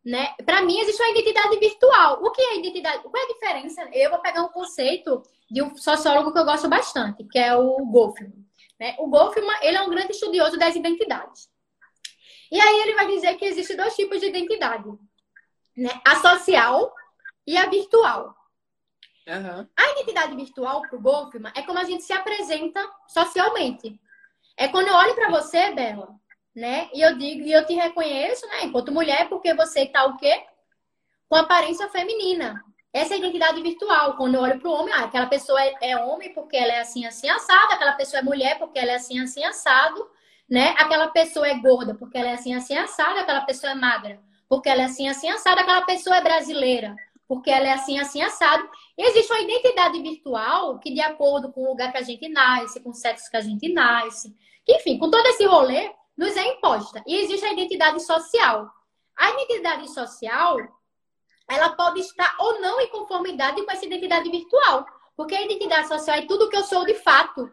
Né? 0.04 0.34
Para 0.44 0.62
mim, 0.62 0.78
existe 0.78 1.02
uma 1.02 1.10
identidade 1.10 1.58
virtual. 1.58 2.22
O 2.22 2.30
que 2.30 2.42
é 2.42 2.58
identidade? 2.58 3.02
Qual 3.02 3.12
é 3.16 3.24
a 3.24 3.32
diferença? 3.32 3.88
Eu 3.92 4.10
vou 4.10 4.20
pegar 4.20 4.42
um 4.42 4.48
conceito 4.48 5.22
de 5.50 5.62
um 5.62 5.74
sociólogo 5.76 6.32
que 6.32 6.38
eu 6.38 6.44
gosto 6.44 6.68
bastante, 6.68 7.24
que 7.24 7.38
é 7.38 7.56
o 7.56 7.84
Goffman. 7.86 8.32
Né? 8.78 8.94
O 8.98 9.08
Goffman, 9.08 9.56
ele 9.62 9.78
é 9.78 9.82
um 9.82 9.90
grande 9.90 10.12
estudioso 10.12 10.58
das 10.58 10.76
identidades. 10.76 11.48
E 12.52 12.60
aí 12.60 12.80
ele 12.80 12.94
vai 12.94 13.06
dizer 13.06 13.34
que 13.36 13.46
existem 13.46 13.76
dois 13.76 13.94
tipos 13.96 14.20
de 14.20 14.26
identidade. 14.26 14.88
Né? 15.76 15.90
A 16.06 16.16
social 16.16 16.94
e 17.46 17.56
a 17.56 17.66
virtual. 17.66 18.37
Uhum. 19.28 19.68
A 19.76 19.90
identidade 19.92 20.34
virtual 20.34 20.80
para 20.80 20.96
o 20.96 21.00
Goffman 21.00 21.52
é 21.54 21.62
como 21.62 21.78
a 21.78 21.84
gente 21.84 22.02
se 22.02 22.12
apresenta 22.14 22.80
socialmente. 23.06 24.00
É 24.56 24.68
quando 24.68 24.88
eu 24.88 24.94
olho 24.94 25.14
para 25.14 25.30
você, 25.30 25.70
Bela, 25.72 26.08
né? 26.56 26.88
E 26.94 27.00
eu 27.02 27.16
digo, 27.18 27.42
e 27.42 27.52
eu 27.52 27.66
te 27.66 27.74
reconheço, 27.74 28.46
né? 28.46 28.64
Enquanto 28.64 28.90
mulher, 28.90 29.28
porque 29.28 29.52
você 29.54 29.82
está 29.82 30.06
o 30.06 30.16
quê? 30.16 30.42
Com 31.28 31.36
aparência 31.36 31.88
feminina. 31.90 32.64
Essa 32.92 33.12
é 33.12 33.16
a 33.16 33.18
identidade 33.18 33.60
virtual. 33.62 34.16
Quando 34.16 34.36
eu 34.36 34.40
olho 34.40 34.58
para 34.58 34.68
o 34.68 34.72
homem, 34.72 34.94
ah, 34.94 35.04
aquela 35.04 35.26
pessoa 35.26 35.62
é, 35.62 35.74
é, 35.82 35.96
homem 35.98 36.32
porque 36.32 36.56
ela 36.56 36.72
é 36.72 36.80
assim, 36.80 37.04
assim, 37.04 37.28
assado. 37.28 37.74
Aquela 37.74 37.92
pessoa 37.92 38.20
é 38.20 38.24
mulher 38.24 38.58
porque 38.58 38.78
ela 38.78 38.92
é 38.92 38.94
assim, 38.94 39.20
assim, 39.20 39.44
assado. 39.44 40.10
Né? 40.48 40.74
Aquela 40.78 41.08
pessoa 41.08 41.46
é 41.46 41.54
gorda 41.54 41.94
porque 41.94 42.16
ela 42.16 42.30
é 42.30 42.32
assim, 42.32 42.54
assim, 42.54 42.76
assado. 42.76 43.20
Aquela 43.20 43.42
pessoa 43.42 43.72
é 43.72 43.74
magra 43.74 44.18
porque 44.48 44.68
ela 44.68 44.82
é 44.82 44.84
assim, 44.86 45.06
assim, 45.08 45.28
assado. 45.28 45.60
Aquela 45.60 45.82
pessoa 45.82 46.16
é 46.16 46.22
brasileira 46.22 46.96
porque 47.28 47.50
ela 47.50 47.68
é 47.68 47.72
assim, 47.72 47.98
assim, 48.00 48.22
assado. 48.22 48.68
E 48.96 49.02
existe 49.02 49.30
uma 49.30 49.42
identidade 49.42 50.00
virtual 50.00 50.78
que, 50.78 50.92
de 50.92 51.00
acordo 51.00 51.52
com 51.52 51.62
o 51.62 51.68
lugar 51.68 51.92
que 51.92 51.98
a 51.98 52.02
gente 52.02 52.26
nasce, 52.28 52.80
com 52.80 52.90
o 52.90 52.94
sexo 52.94 53.30
que 53.30 53.36
a 53.36 53.42
gente 53.42 53.70
nasce, 53.72 54.34
que, 54.64 54.74
enfim, 54.76 54.98
com 54.98 55.10
todo 55.10 55.26
esse 55.26 55.44
rolê, 55.44 55.92
nos 56.16 56.34
é 56.36 56.44
imposta. 56.54 57.02
E 57.06 57.16
existe 57.16 57.44
a 57.44 57.52
identidade 57.52 58.02
social. 58.02 58.72
A 59.14 59.30
identidade 59.30 59.92
social 59.92 60.56
ela 61.50 61.70
pode 61.70 62.00
estar 62.00 62.36
ou 62.38 62.60
não 62.60 62.80
em 62.80 62.88
conformidade 62.88 63.62
com 63.64 63.70
essa 63.70 63.86
identidade 63.86 64.30
virtual. 64.30 64.86
Porque 65.16 65.34
a 65.34 65.42
identidade 65.42 65.88
social 65.88 66.16
é 66.16 66.26
tudo 66.26 66.48
que 66.48 66.56
eu 66.56 66.64
sou 66.64 66.84
de 66.84 66.94
fato. 66.94 67.50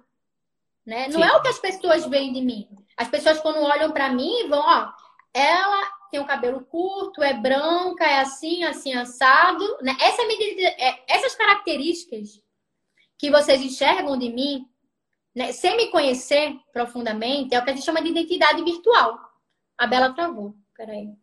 Né? 0.85 1.07
Não 1.07 1.23
é 1.23 1.35
o 1.35 1.41
que 1.41 1.47
as 1.47 1.59
pessoas 1.59 2.05
veem 2.05 2.31
de 2.31 2.41
mim. 2.41 2.69
As 2.95 3.07
pessoas, 3.07 3.39
quando 3.39 3.61
olham 3.61 3.91
para 3.91 4.09
mim, 4.09 4.47
vão, 4.47 4.59
ó, 4.59 4.89
ela 5.33 5.94
tem 6.11 6.19
o 6.19 6.25
cabelo 6.25 6.61
curto, 6.65 7.21
é 7.21 7.33
branca, 7.33 8.05
é 8.05 8.19
assim, 8.19 8.63
assim, 8.63 8.93
assado. 8.93 9.77
Né? 9.81 9.95
Essa 9.99 10.21
é, 10.21 11.03
essas 11.07 11.35
características 11.35 12.41
que 13.17 13.29
vocês 13.29 13.61
enxergam 13.61 14.17
de 14.17 14.29
mim, 14.29 14.69
né, 15.33 15.51
sem 15.51 15.75
me 15.75 15.87
conhecer 15.87 16.57
profundamente, 16.71 17.53
é 17.53 17.59
o 17.59 17.63
que 17.63 17.71
a 17.71 17.73
gente 17.73 17.85
chama 17.85 18.01
de 18.01 18.09
identidade 18.09 18.63
virtual. 18.63 19.19
A 19.77 19.87
Bela 19.87 20.13
travou. 20.13 20.55
Peraí. 20.75 21.13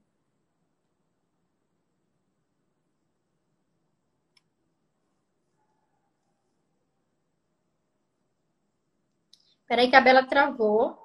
Peraí 9.66 9.88
que 9.88 9.96
a 9.96 10.00
Bela 10.02 10.24
travou. 10.24 10.98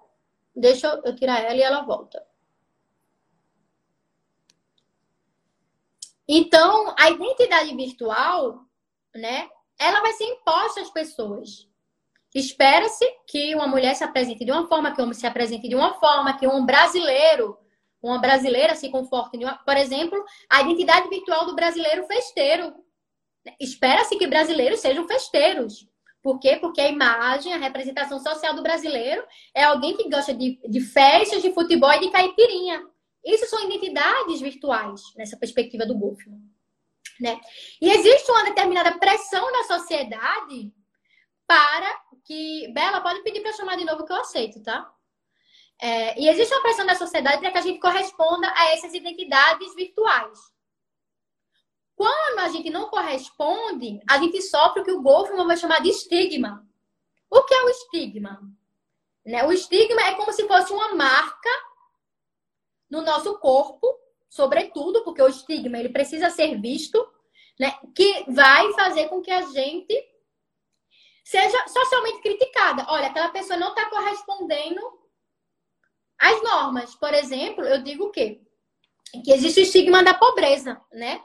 Deixa 0.53 0.87
eu 1.05 1.15
tirar 1.15 1.41
ela 1.41 1.55
e 1.55 1.61
ela 1.61 1.83
volta. 1.83 2.26
Então, 6.27 6.93
a 6.97 7.09
identidade 7.09 7.73
virtual, 7.75 8.59
né, 9.15 9.49
ela 9.79 10.01
vai 10.01 10.13
ser 10.13 10.25
imposta 10.25 10.81
às 10.81 10.89
pessoas. 10.89 11.67
Espera-se 12.35 13.05
que 13.27 13.55
uma 13.55 13.67
mulher 13.67 13.95
se 13.95 14.03
apresente 14.03 14.43
de 14.43 14.51
uma 14.51 14.67
forma, 14.67 14.93
que 14.93 14.99
um 15.01 15.05
homem 15.05 15.15
se 15.15 15.25
apresente 15.25 15.67
de 15.67 15.75
uma 15.75 15.93
forma, 15.95 16.37
que 16.37 16.47
um 16.47 16.65
brasileiro, 16.65 17.57
uma 18.01 18.19
brasileira 18.19 18.75
se 18.75 18.89
comporte 18.89 19.37
de 19.37 19.45
uma... 19.45 19.55
Por 19.57 19.77
exemplo, 19.77 20.23
a 20.49 20.61
identidade 20.61 21.09
virtual 21.09 21.45
do 21.45 21.55
brasileiro 21.55 22.05
festeiro. 22.05 22.75
Espera-se 23.59 24.17
que 24.17 24.27
brasileiros 24.27 24.81
sejam 24.81 25.07
festeiros. 25.07 25.87
Por 26.21 26.39
quê? 26.39 26.57
Porque 26.57 26.81
a 26.81 26.89
imagem, 26.89 27.53
a 27.53 27.57
representação 27.57 28.19
social 28.19 28.53
do 28.53 28.61
brasileiro 28.61 29.23
é 29.53 29.63
alguém 29.63 29.95
que 29.95 30.09
gosta 30.09 30.33
de, 30.33 30.59
de 30.67 30.81
festas, 30.81 31.41
de 31.41 31.53
futebol 31.53 31.91
e 31.93 32.01
de 32.01 32.11
caipirinha. 32.11 32.85
Isso 33.27 33.45
são 33.47 33.61
identidades 33.65 34.39
virtuais, 34.39 35.01
nessa 35.17 35.35
perspectiva 35.35 35.85
do 35.85 35.97
Goffman. 35.97 36.39
Né? 37.19 37.37
E 37.81 37.89
existe 37.89 38.31
uma 38.31 38.45
determinada 38.45 38.97
pressão 38.97 39.51
na 39.51 39.63
sociedade 39.65 40.73
para 41.45 42.01
que. 42.23 42.71
Bela, 42.73 43.01
pode 43.01 43.21
pedir 43.23 43.41
para 43.41 43.51
chamar 43.51 43.75
de 43.75 43.83
novo 43.83 44.05
que 44.05 44.13
eu 44.13 44.17
aceito, 44.17 44.63
tá? 44.63 44.89
É, 45.81 46.19
e 46.19 46.29
existe 46.29 46.53
uma 46.53 46.61
pressão 46.61 46.85
da 46.85 46.95
sociedade 46.95 47.39
para 47.39 47.51
que 47.51 47.57
a 47.57 47.61
gente 47.61 47.79
corresponda 47.79 48.51
a 48.55 48.71
essas 48.73 48.93
identidades 48.93 49.75
virtuais. 49.75 50.39
Quando 51.95 52.39
a 52.39 52.49
gente 52.49 52.69
não 52.69 52.89
corresponde, 52.89 53.99
a 54.07 54.19
gente 54.19 54.41
sofre 54.41 54.81
o 54.81 54.85
que 54.85 54.91
o 54.91 55.01
Goffman 55.01 55.45
vai 55.45 55.57
chamar 55.57 55.81
de 55.81 55.89
estigma. 55.89 56.65
O 57.29 57.43
que 57.43 57.53
é 57.53 57.63
o 57.63 57.69
estigma? 57.69 58.39
Né? 59.25 59.43
O 59.43 59.51
estigma 59.51 60.01
é 60.01 60.15
como 60.15 60.31
se 60.31 60.47
fosse 60.47 60.71
uma 60.71 60.95
marca 60.95 61.49
no 62.89 63.01
nosso 63.01 63.38
corpo, 63.39 63.88
sobretudo, 64.30 65.03
porque 65.03 65.22
o 65.22 65.27
estigma 65.27 65.77
ele 65.77 65.89
precisa 65.89 66.30
ser 66.30 66.59
visto, 66.59 67.05
né? 67.59 67.77
que 67.95 68.26
vai 68.31 68.72
fazer 68.73 69.07
com 69.07 69.22
que 69.22 69.31
a 69.31 69.41
gente 69.41 70.18
seja 71.23 71.68
socialmente 71.68 72.22
criticada. 72.22 72.85
Olha, 72.89 73.07
aquela 73.07 73.30
pessoa 73.30 73.59
não 73.59 73.69
está 73.69 73.89
correspondendo 73.89 74.81
às 76.18 76.41
normas. 76.41 76.95
Por 76.95 77.14
exemplo, 77.14 77.64
eu 77.65 77.84
digo 77.84 78.05
o 78.05 78.11
quê? 78.11 78.41
Que 79.23 79.31
existe 79.31 79.59
o 79.59 79.64
estigma 79.64 80.03
da 80.03 80.14
pobreza, 80.14 80.80
né? 80.91 81.22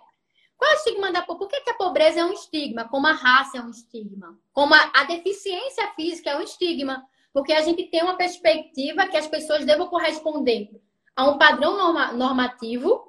Qual 0.57 0.71
é 0.71 0.75
o 0.75 0.77
estigma 0.77 1.13
da 1.13 1.23
pobreza? 1.23 1.39
Por 1.39 1.49
que, 1.49 1.61
que, 1.61 1.71
a 1.71 1.75
pobreza 1.75 2.21
é 2.21 2.25
um 2.25 2.33
estigma? 2.33 2.89
Como 2.89 3.07
a 3.07 3.13
raça 3.13 3.59
é 3.59 3.61
um 3.61 3.71
estigma? 3.71 4.39
Como 4.53 4.73
a, 4.75 4.93
a, 4.95 5.05
deficiência 5.05 5.89
física 5.95 6.31
é 6.31 6.37
um 6.37 6.43
estigma? 6.43 7.05
Porque 7.33 7.53
a 7.53 7.63
gente 7.63 7.85
tem 7.85 8.03
uma 8.03 8.17
perspectiva 8.17 9.09
que 9.09 9.17
as 9.17 9.27
pessoas 9.27 9.65
devam 9.65 9.89
corresponder 9.89 10.69
a 11.17 11.29
um 11.29 11.39
padrão 11.39 11.77
norma 11.77 12.13
normativo. 12.13 13.05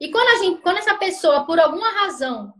E 0.00 0.10
quando, 0.10 0.28
a 0.28 0.44
gente, 0.44 0.60
quando 0.60 0.78
essa 0.78 0.94
pessoa, 0.94 1.44
por 1.44 1.58
alguma 1.58 1.88
razão, 2.02 2.52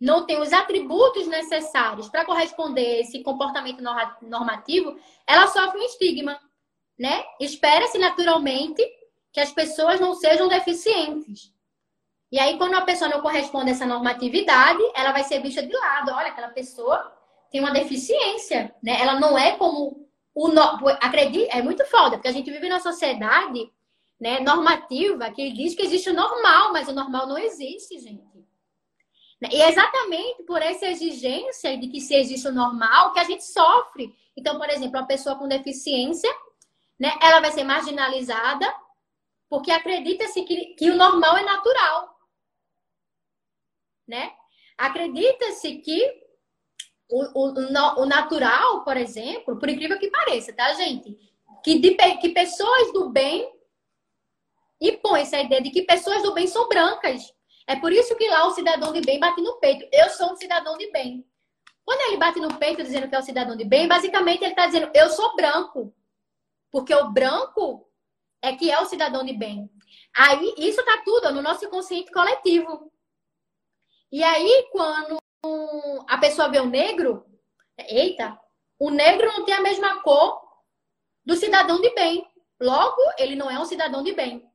não 0.00 0.24
tem 0.24 0.40
os 0.40 0.52
atributos 0.52 1.26
necessários 1.26 2.08
para 2.08 2.24
corresponder 2.24 2.96
a 2.96 3.00
esse 3.00 3.22
comportamento 3.22 3.82
normativo, 4.22 4.98
ela 5.26 5.46
sofre 5.46 5.78
um 5.78 5.84
estigma, 5.84 6.40
né? 6.98 7.22
Espera-se 7.38 7.98
naturalmente 7.98 8.82
que 9.32 9.40
as 9.40 9.52
pessoas 9.52 10.00
não 10.00 10.14
sejam 10.14 10.48
deficientes. 10.48 11.52
E 12.32 12.38
aí, 12.38 12.56
quando 12.56 12.74
a 12.74 12.82
pessoa 12.82 13.10
não 13.10 13.20
corresponde 13.20 13.70
a 13.70 13.72
essa 13.72 13.86
normatividade, 13.86 14.82
ela 14.94 15.12
vai 15.12 15.24
ser 15.24 15.42
vista 15.42 15.62
de 15.62 15.72
lado. 15.72 16.12
Olha, 16.12 16.28
aquela 16.28 16.48
pessoa 16.48 17.12
tem 17.50 17.60
uma 17.60 17.72
deficiência, 17.72 18.74
né? 18.82 19.00
Ela 19.00 19.18
não 19.18 19.36
é 19.36 19.52
como 19.52 20.08
o 20.34 20.48
no... 20.48 20.62
é 21.50 21.62
muito 21.62 21.84
foda, 21.86 22.16
porque 22.16 22.28
a 22.28 22.32
gente 22.32 22.50
vive 22.50 22.68
numa 22.68 22.80
sociedade, 22.80 23.70
né, 24.20 24.40
normativa 24.40 25.30
que 25.30 25.52
diz 25.52 25.74
que 25.74 25.82
existe 25.82 26.10
o 26.10 26.14
normal, 26.14 26.72
mas 26.72 26.88
o 26.88 26.92
normal 26.92 27.26
não 27.26 27.38
existe, 27.38 27.98
gente. 27.98 28.30
E 29.50 29.62
é 29.62 29.70
exatamente 29.70 30.42
por 30.42 30.60
essa 30.60 30.86
exigência 30.86 31.76
de 31.78 31.88
que 31.88 32.00
se 32.00 32.14
existe 32.14 32.46
o 32.46 32.52
normal 32.52 33.12
que 33.14 33.20
a 33.20 33.24
gente 33.24 33.42
sofre. 33.42 34.14
Então, 34.36 34.58
por 34.58 34.68
exemplo, 34.68 34.98
a 34.98 35.04
pessoa 35.06 35.36
com 35.36 35.48
deficiência, 35.48 36.30
né, 36.98 37.12
ela 37.22 37.40
vai 37.40 37.50
ser 37.50 37.64
marginalizada 37.64 38.72
porque 39.48 39.72
acredita-se 39.72 40.42
que, 40.42 40.74
que 40.74 40.90
o 40.90 40.96
normal 40.96 41.38
é 41.38 41.42
natural. 41.42 42.16
Né? 44.06 44.32
Acredita-se 44.76 45.78
que 45.78 46.19
o, 47.10 47.48
o, 47.48 48.02
o, 48.02 48.06
natural, 48.06 48.84
por 48.84 48.96
exemplo, 48.96 49.58
por 49.58 49.68
incrível 49.68 49.98
que 49.98 50.10
pareça, 50.10 50.52
tá, 50.52 50.72
gente? 50.74 51.18
Que, 51.62 51.78
de, 51.78 51.94
que 52.18 52.28
pessoas 52.30 52.92
do 52.92 53.10
bem 53.10 53.52
e 54.80 54.92
põe 54.92 55.20
essa 55.20 55.38
ideia 55.38 55.60
de 55.60 55.70
que 55.70 55.82
pessoas 55.82 56.22
do 56.22 56.32
bem 56.32 56.46
são 56.46 56.68
brancas. 56.68 57.22
É 57.66 57.76
por 57.76 57.92
isso 57.92 58.16
que 58.16 58.28
lá 58.28 58.46
o 58.46 58.52
cidadão 58.52 58.92
de 58.92 59.00
bem 59.00 59.18
bate 59.18 59.40
no 59.42 59.58
peito. 59.58 59.86
Eu 59.92 60.08
sou 60.10 60.32
um 60.32 60.36
cidadão 60.36 60.78
de 60.78 60.90
bem. 60.90 61.26
Quando 61.84 62.00
ele 62.08 62.16
bate 62.16 62.40
no 62.40 62.56
peito 62.58 62.82
dizendo 62.82 63.08
que 63.08 63.14
é 63.14 63.18
um 63.18 63.22
cidadão 63.22 63.56
de 63.56 63.64
bem, 63.64 63.86
basicamente 63.86 64.42
ele 64.42 64.52
está 64.52 64.66
dizendo 64.66 64.90
eu 64.94 65.10
sou 65.10 65.36
branco. 65.36 65.94
Porque 66.70 66.94
o 66.94 67.10
branco 67.10 67.86
é 68.42 68.54
que 68.54 68.70
é 68.70 68.80
o 68.80 68.86
cidadão 68.86 69.24
de 69.24 69.34
bem. 69.34 69.70
Aí 70.16 70.54
isso 70.56 70.82
tá 70.84 71.02
tudo 71.04 71.32
no 71.32 71.42
nosso 71.42 71.64
inconsciente 71.64 72.10
coletivo. 72.10 72.90
E 74.10 74.24
aí, 74.24 74.68
quando 74.72 75.20
a 76.08 76.18
pessoa 76.18 76.48
vê 76.48 76.60
o 76.60 76.66
negro, 76.66 77.24
eita, 77.78 78.38
o 78.78 78.90
negro 78.90 79.26
não 79.26 79.44
tem 79.44 79.54
a 79.54 79.60
mesma 79.60 80.02
cor 80.02 80.40
do 81.24 81.36
cidadão 81.36 81.80
de 81.80 81.94
bem. 81.94 82.26
Logo, 82.60 83.00
ele 83.18 83.36
não 83.36 83.50
é 83.50 83.58
um 83.58 83.64
cidadão 83.64 84.02
de 84.02 84.12
bem. 84.12 84.50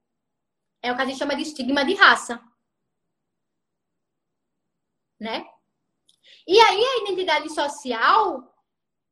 É 0.81 0.91
o 0.91 0.95
que 0.95 1.01
a 1.01 1.05
gente 1.05 1.17
chama 1.17 1.35
de 1.35 1.41
estigma 1.41 1.83
de 1.83 1.95
raça. 1.95 2.41
Né? 5.19 5.47
E 6.47 6.59
aí 6.59 6.83
a 6.83 6.97
identidade 7.03 7.49
social 7.53 8.53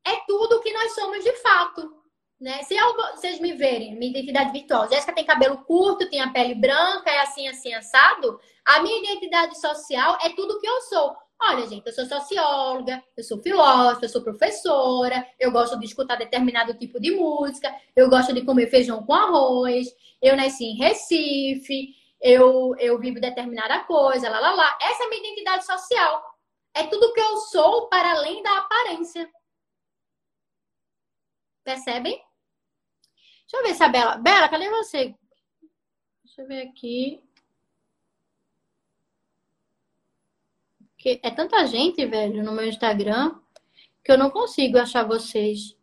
é 0.06 0.16
tudo 0.28 0.62
que 0.62 0.72
nós 0.74 0.94
somos 0.94 1.24
de 1.24 1.34
fato. 1.38 2.04
Né? 2.40 2.62
Se 2.64 2.76
eu, 2.76 2.94
vocês 3.16 3.40
me 3.40 3.54
verem, 3.54 3.96
minha 3.96 4.12
identidade 4.12 4.52
virtual, 4.52 4.90
Jéssica 4.90 5.14
tem 5.14 5.26
cabelo 5.26 5.64
curto, 5.64 6.10
tem 6.10 6.22
a 6.22 6.32
pele 6.32 6.54
branca, 6.54 7.10
é 7.10 7.22
assim, 7.22 7.48
assim, 7.48 7.74
assado, 7.74 8.40
a 8.66 8.82
minha 8.82 9.00
identidade 9.00 9.60
social 9.60 10.18
é 10.22 10.30
tudo 10.30 10.60
que 10.60 10.68
eu 10.68 10.82
sou. 10.82 11.16
Olha, 11.46 11.68
gente, 11.68 11.86
eu 11.86 11.92
sou 11.92 12.06
socióloga, 12.06 13.04
eu 13.18 13.24
sou 13.24 13.42
filósofa, 13.42 14.06
eu 14.06 14.10
sou 14.10 14.24
professora, 14.24 15.28
eu 15.38 15.52
gosto 15.52 15.78
de 15.78 15.86
escutar 15.86 16.16
determinado 16.16 16.74
tipo 16.74 17.02
de 17.02 17.12
música, 17.12 17.74
eu 17.96 18.10
gosto 18.10 18.34
de 18.34 18.46
comer 18.46 18.70
feijão 18.70 19.04
com 19.06 19.14
arroz, 19.14 19.88
eu 20.22 20.38
nasci 20.38 20.64
em 20.64 20.78
Recife, 20.78 21.94
eu, 22.22 22.74
eu 22.80 22.98
vivo 22.98 23.20
determinada 23.20 23.84
coisa, 23.84 24.30
lá, 24.30 24.40
lá, 24.40 24.54
lá. 24.54 24.78
Essa 24.82 25.04
é 25.04 25.06
a 25.06 25.10
minha 25.10 25.22
identidade 25.22 25.66
social. 25.66 26.24
É 26.74 26.88
tudo 26.88 27.12
que 27.14 27.20
eu 27.20 27.38
sou 27.38 27.90
para 27.90 28.14
além 28.14 28.42
da 28.42 28.60
aparência. 28.60 29.30
Percebem? 31.66 32.24
Deixa 33.42 33.58
eu 33.58 33.64
ver 33.64 33.76
se 33.76 33.84
a 33.84 33.90
Bela. 33.90 34.16
Bela, 34.16 34.48
cadê 34.48 34.70
você? 34.70 35.14
Deixa 36.24 36.42
eu 36.42 36.48
ver 36.48 36.68
aqui. 36.70 37.22
Porque 41.04 41.20
é 41.22 41.30
tanta 41.30 41.68
gente, 41.68 42.06
velho, 42.06 42.42
no 42.42 42.54
meu 42.54 42.66
Instagram, 42.66 43.38
que 44.02 44.10
eu 44.10 44.18
não 44.18 44.32
consigo 44.32 44.78
achar 44.78 45.04
vocês. 45.06 45.78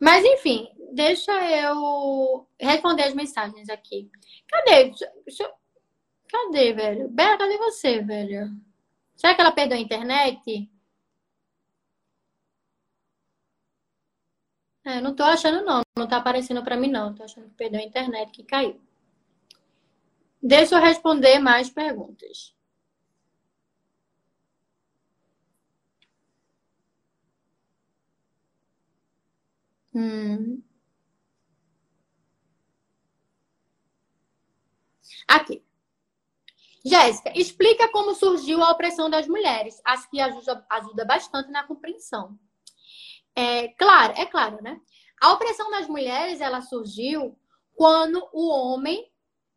Mas 0.00 0.24
enfim, 0.24 0.68
deixa 0.92 1.30
eu 1.48 2.48
responder 2.58 3.04
as 3.04 3.14
mensagens 3.14 3.68
aqui. 3.68 4.10
Cadê? 4.48 4.92
Cadê, 6.28 6.72
velho? 6.72 7.08
Bela, 7.08 7.38
cadê 7.38 7.56
você, 7.56 8.00
velho? 8.00 8.50
Será 9.14 9.32
que 9.36 9.40
ela 9.42 9.52
perdeu 9.52 9.78
a 9.78 9.80
internet? 9.80 10.68
É, 14.84 15.00
não 15.00 15.14
tô 15.14 15.22
achando 15.22 15.64
não, 15.64 15.82
não 15.96 16.08
tá 16.08 16.16
aparecendo 16.16 16.64
para 16.64 16.76
mim 16.76 16.88
não. 16.88 17.14
Tô 17.14 17.22
achando 17.22 17.48
que 17.48 17.54
perdeu 17.54 17.80
a 17.80 17.84
internet, 17.84 18.32
que 18.32 18.42
caiu. 18.42 18.80
Deixa 20.42 20.74
eu 20.74 20.80
responder 20.80 21.38
mais 21.38 21.70
perguntas. 21.70 22.52
Hum. 29.94 30.62
Aqui. 35.28 35.62
Jéssica, 36.84 37.32
explica 37.36 37.88
como 37.92 38.14
surgiu 38.14 38.62
a 38.62 38.70
opressão 38.72 39.08
das 39.08 39.28
mulheres. 39.28 39.80
Acho 39.84 40.10
que 40.10 40.20
ajuda, 40.20 40.64
ajuda 40.68 41.04
bastante 41.04 41.50
na 41.50 41.62
compreensão. 41.64 42.36
É 43.36 43.68
claro, 43.68 44.14
é 44.16 44.26
claro, 44.26 44.62
né? 44.62 44.80
A 45.20 45.32
opressão 45.32 45.70
das 45.70 45.86
mulheres 45.88 46.40
ela 46.40 46.62
surgiu 46.62 47.38
quando 47.74 48.28
o 48.32 48.48
homem 48.48 49.11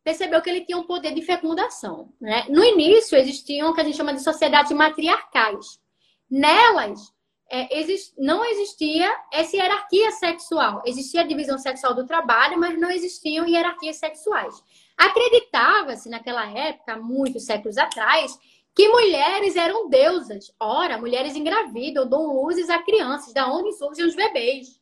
percebeu 0.05 0.39
que 0.39 0.49
ele 0.51 0.63
tinha 0.63 0.77
um 0.77 0.83
poder 0.83 1.15
de 1.15 1.23
fecundação. 1.23 2.13
Né? 2.21 2.45
No 2.47 2.63
início 2.63 3.17
existiam 3.17 3.71
o 3.71 3.73
que 3.73 3.81
a 3.81 3.83
gente 3.83 3.97
chama 3.97 4.13
de 4.13 4.21
sociedades 4.21 4.71
matriarcais. 4.71 5.81
Nelas 6.29 7.11
é, 7.49 7.79
exist... 7.79 8.13
não 8.15 8.45
existia 8.45 9.11
essa 9.33 9.57
hierarquia 9.57 10.11
sexual. 10.11 10.83
Existia 10.85 11.21
a 11.21 11.27
divisão 11.27 11.57
sexual 11.57 11.95
do 11.95 12.05
trabalho, 12.05 12.59
mas 12.59 12.79
não 12.79 12.91
existiam 12.91 13.47
hierarquias 13.47 13.95
sexuais. 13.95 14.63
Acreditava-se 14.95 16.07
naquela 16.07 16.45
época, 16.51 16.97
muitos 16.97 17.43
séculos 17.43 17.75
atrás, 17.75 18.39
que 18.75 18.87
mulheres 18.87 19.55
eram 19.55 19.89
deusas. 19.89 20.53
Ora, 20.59 20.99
mulheres 20.99 21.35
engravidam, 21.35 22.07
dão 22.07 22.31
luzes 22.31 22.69
a 22.69 22.77
crianças, 22.77 23.33
da 23.33 23.51
onde 23.51 23.73
surgem 23.73 24.05
os 24.05 24.15
bebês. 24.15 24.79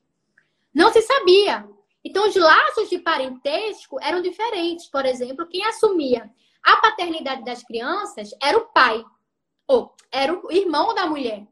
Não 0.73 0.91
se 0.91 1.01
sabia. 1.01 1.65
Então, 2.03 2.27
os 2.27 2.35
laços 2.35 2.89
de 2.89 2.99
parentesco 2.99 3.97
eram 4.01 4.21
diferentes. 4.21 4.88
Por 4.88 5.05
exemplo, 5.05 5.47
quem 5.47 5.63
assumia 5.65 6.30
a 6.61 6.77
paternidade 6.77 7.43
das 7.43 7.63
crianças 7.63 8.31
era 8.41 8.57
o 8.57 8.67
pai, 8.67 9.03
ou 9.67 9.95
era 10.11 10.34
o 10.34 10.51
irmão 10.51 10.93
da 10.93 11.05
mulher, 11.05 11.47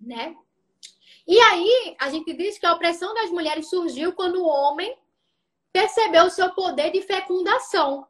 né? 0.00 0.36
E 1.26 1.38
aí, 1.40 1.96
a 2.00 2.08
gente 2.08 2.32
diz 2.34 2.58
que 2.58 2.66
a 2.66 2.72
opressão 2.72 3.12
das 3.14 3.30
mulheres 3.30 3.68
surgiu 3.68 4.12
quando 4.12 4.36
o 4.36 4.46
homem 4.46 4.96
percebeu 5.72 6.24
o 6.24 6.30
seu 6.30 6.50
poder 6.54 6.90
de 6.92 7.02
fecundação. 7.02 8.06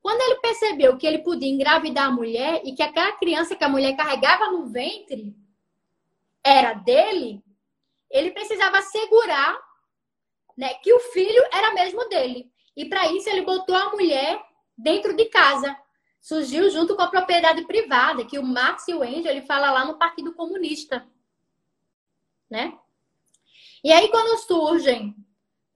Quando 0.00 0.20
ele 0.20 0.40
percebeu 0.40 0.96
que 0.96 1.06
ele 1.06 1.18
podia 1.18 1.48
engravidar 1.48 2.06
a 2.08 2.12
mulher 2.12 2.62
e 2.64 2.74
que 2.74 2.82
aquela 2.82 3.12
criança 3.12 3.54
que 3.54 3.64
a 3.64 3.68
mulher 3.68 3.96
carregava 3.96 4.50
no 4.50 4.66
ventre 4.66 5.34
era 6.42 6.72
dele, 6.72 7.42
ele 8.10 8.30
precisava 8.30 8.78
assegurar 8.78 9.58
né, 10.56 10.74
que 10.74 10.92
o 10.92 11.00
filho 11.00 11.42
era 11.52 11.72
mesmo 11.72 12.08
dele. 12.08 12.50
E 12.76 12.84
para 12.86 13.10
isso 13.12 13.28
ele 13.28 13.42
botou 13.42 13.74
a 13.74 13.90
mulher 13.90 14.42
dentro 14.76 15.14
de 15.14 15.26
casa. 15.26 15.76
Surgiu 16.20 16.70
junto 16.70 16.94
com 16.94 17.02
a 17.02 17.08
propriedade 17.08 17.64
privada, 17.66 18.24
que 18.24 18.38
o 18.38 18.42
Marx 18.42 18.86
e 18.88 18.94
o 18.94 19.04
Engels 19.04 19.26
ele 19.26 19.42
fala 19.42 19.70
lá 19.70 19.84
no 19.84 19.98
Partido 19.98 20.32
Comunista, 20.32 21.06
né? 22.48 22.78
E 23.82 23.92
aí 23.92 24.08
quando 24.08 24.38
surgem 24.38 25.16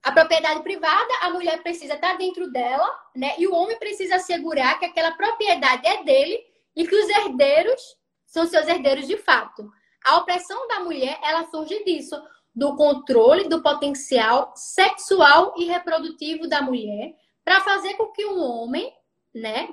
a 0.01 0.11
propriedade 0.11 0.63
privada, 0.63 1.13
a 1.21 1.29
mulher 1.31 1.61
precisa 1.61 1.95
estar 1.95 2.17
dentro 2.17 2.49
dela, 2.49 2.87
né? 3.13 3.35
E 3.37 3.45
o 3.45 3.53
homem 3.53 3.77
precisa 3.77 4.15
assegurar 4.15 4.79
que 4.79 4.85
aquela 4.85 5.11
propriedade 5.11 5.85
é 5.85 6.01
dele 6.03 6.41
e 6.73 6.87
que 6.87 6.95
os 6.95 7.09
herdeiros 7.09 7.97
são 8.25 8.47
seus 8.47 8.67
herdeiros 8.67 9.05
de 9.05 9.17
fato. 9.17 9.69
A 10.05 10.17
opressão 10.17 10.65
da 10.69 10.79
mulher, 10.79 11.19
ela 11.21 11.49
surge 11.49 11.83
disso, 11.83 12.15
do 12.57 12.75
controle 12.75 13.47
do 13.47 13.61
potencial 13.61 14.51
sexual 14.55 15.53
e 15.57 15.65
reprodutivo 15.65 16.47
da 16.47 16.59
mulher, 16.59 17.15
para 17.45 17.61
fazer 17.61 17.93
com 17.93 18.07
que 18.07 18.25
o 18.25 18.39
homem, 18.39 18.91
né, 19.31 19.69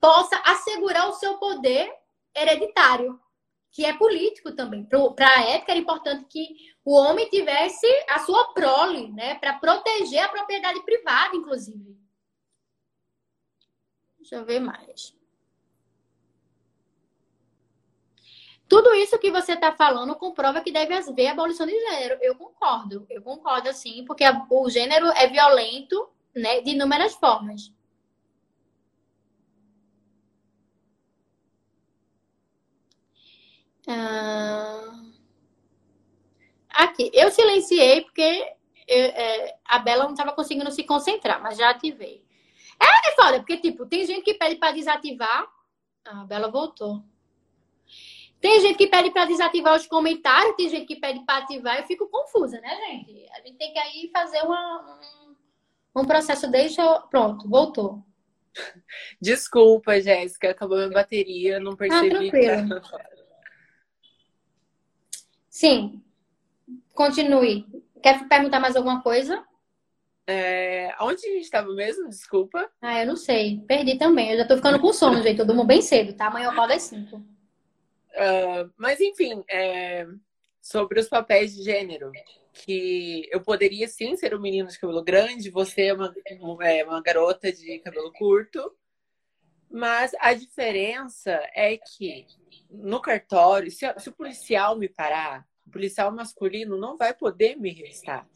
possa 0.00 0.40
assegurar 0.46 1.08
o 1.08 1.14
seu 1.14 1.36
poder 1.38 1.92
hereditário, 2.32 3.20
que 3.72 3.84
é 3.84 3.92
político 3.92 4.52
também. 4.52 4.84
Para 4.84 5.28
a 5.36 5.42
época 5.50 5.72
era 5.72 5.80
importante 5.80 6.26
que 6.26 6.46
o 6.84 6.94
homem 6.94 7.28
tivesse 7.28 7.88
a 8.08 8.20
sua 8.20 8.52
prole, 8.54 9.10
né, 9.10 9.34
para 9.40 9.58
proteger 9.58 10.22
a 10.22 10.28
propriedade 10.28 10.80
privada, 10.84 11.34
inclusive. 11.34 11.98
Deixa 14.16 14.36
eu 14.36 14.44
ver 14.44 14.60
mais. 14.60 15.12
Tudo 18.70 18.94
isso 18.94 19.18
que 19.18 19.32
você 19.32 19.54
está 19.54 19.72
falando 19.72 20.14
comprova 20.14 20.60
que 20.60 20.70
deve 20.70 20.94
haver 20.94 21.26
abolição 21.26 21.66
de 21.66 21.72
gênero. 21.72 22.16
Eu 22.22 22.36
concordo, 22.36 23.04
eu 23.10 23.20
concordo 23.20 23.68
assim, 23.68 24.04
porque 24.04 24.24
o 24.48 24.70
gênero 24.70 25.08
é 25.08 25.26
violento, 25.26 26.08
né, 26.34 26.60
de 26.60 26.70
inúmeras 26.70 27.14
formas. 27.14 27.72
Ah... 33.88 35.02
Aqui, 36.68 37.10
eu 37.12 37.28
silenciei 37.32 38.02
porque 38.02 38.54
eu, 38.86 39.04
é, 39.06 39.58
a 39.64 39.80
Bela 39.80 40.04
não 40.04 40.12
estava 40.12 40.32
conseguindo 40.32 40.70
se 40.70 40.84
concentrar, 40.84 41.42
mas 41.42 41.58
já 41.58 41.70
ativei. 41.70 42.24
É, 42.80 43.08
é 43.10 43.14
foda, 43.16 43.40
porque, 43.40 43.56
tipo, 43.56 43.84
tem 43.86 44.06
gente 44.06 44.22
que 44.22 44.34
pede 44.34 44.56
para 44.56 44.72
desativar. 44.72 45.44
Ah, 46.04 46.20
a 46.22 46.24
Bela 46.24 46.48
voltou. 46.48 47.02
Tem 48.40 48.60
gente 48.60 48.78
que 48.78 48.86
pede 48.86 49.10
para 49.10 49.26
desativar 49.26 49.76
os 49.76 49.86
comentários, 49.86 50.56
tem 50.56 50.68
gente 50.68 50.86
que 50.86 50.96
pede 50.96 51.20
para 51.26 51.44
ativar. 51.44 51.78
Eu 51.78 51.86
fico 51.86 52.08
confusa, 52.08 52.58
né, 52.60 52.74
gente? 52.86 53.26
A 53.32 53.40
gente 53.46 53.58
tem 53.58 53.72
que 53.72 53.78
aí 53.78 54.10
fazer 54.12 54.40
uma, 54.42 54.98
um, 55.94 56.00
um 56.00 56.04
processo. 56.06 56.50
Deixa. 56.50 57.00
Pronto, 57.10 57.46
voltou. 57.46 58.02
Desculpa, 59.20 60.00
Jéssica, 60.00 60.50
acabou 60.50 60.78
minha 60.78 60.90
bateria, 60.90 61.60
não 61.60 61.76
percebi. 61.76 62.08
Ah, 62.08 62.18
tranquilo. 62.18 62.82
Sim. 65.50 66.02
Continue. 66.94 67.66
Quer 68.02 68.26
perguntar 68.26 68.58
mais 68.58 68.74
alguma 68.74 69.02
coisa? 69.02 69.44
É... 70.26 70.94
Onde 71.00 71.26
a 71.26 71.30
gente 71.30 71.42
estava 71.42 71.70
mesmo? 71.74 72.08
Desculpa. 72.08 72.70
Ah, 72.80 73.02
eu 73.02 73.06
não 73.06 73.16
sei. 73.16 73.62
Perdi 73.68 73.98
também. 73.98 74.30
Eu 74.30 74.38
já 74.38 74.46
tô 74.46 74.56
ficando 74.56 74.80
com 74.80 74.92
sono, 74.94 75.22
gente. 75.22 75.38
Eu 75.38 75.46
durmo 75.46 75.64
bem 75.64 75.82
cedo, 75.82 76.14
tá? 76.14 76.28
Amanhã 76.28 76.46
eu 76.46 76.52
acordo 76.52 76.72
às 76.72 76.82
5. 76.82 77.22
Uh, 78.12 78.72
mas 78.76 79.00
enfim, 79.00 79.44
é, 79.48 80.06
sobre 80.60 81.00
os 81.00 81.08
papéis 81.08 81.54
de 81.54 81.62
gênero, 81.62 82.10
que 82.52 83.28
eu 83.30 83.40
poderia 83.40 83.88
sim 83.88 84.16
ser 84.16 84.34
um 84.34 84.40
menino 84.40 84.68
de 84.68 84.78
cabelo 84.78 85.02
grande, 85.02 85.50
você 85.50 85.86
é 85.86 85.94
uma, 85.94 86.14
é, 86.62 86.84
uma 86.84 87.00
garota 87.00 87.52
de 87.52 87.78
cabelo 87.78 88.12
curto, 88.12 88.76
mas 89.70 90.12
a 90.18 90.34
diferença 90.34 91.30
é 91.54 91.76
que 91.76 92.26
no 92.68 93.00
cartório, 93.00 93.70
se, 93.70 93.86
se 93.98 94.08
o 94.08 94.12
policial 94.12 94.76
me 94.76 94.88
parar, 94.88 95.46
o 95.66 95.70
policial 95.70 96.10
masculino 96.10 96.76
não 96.76 96.96
vai 96.96 97.14
poder 97.14 97.56
me 97.56 97.72
revistar. 97.72 98.28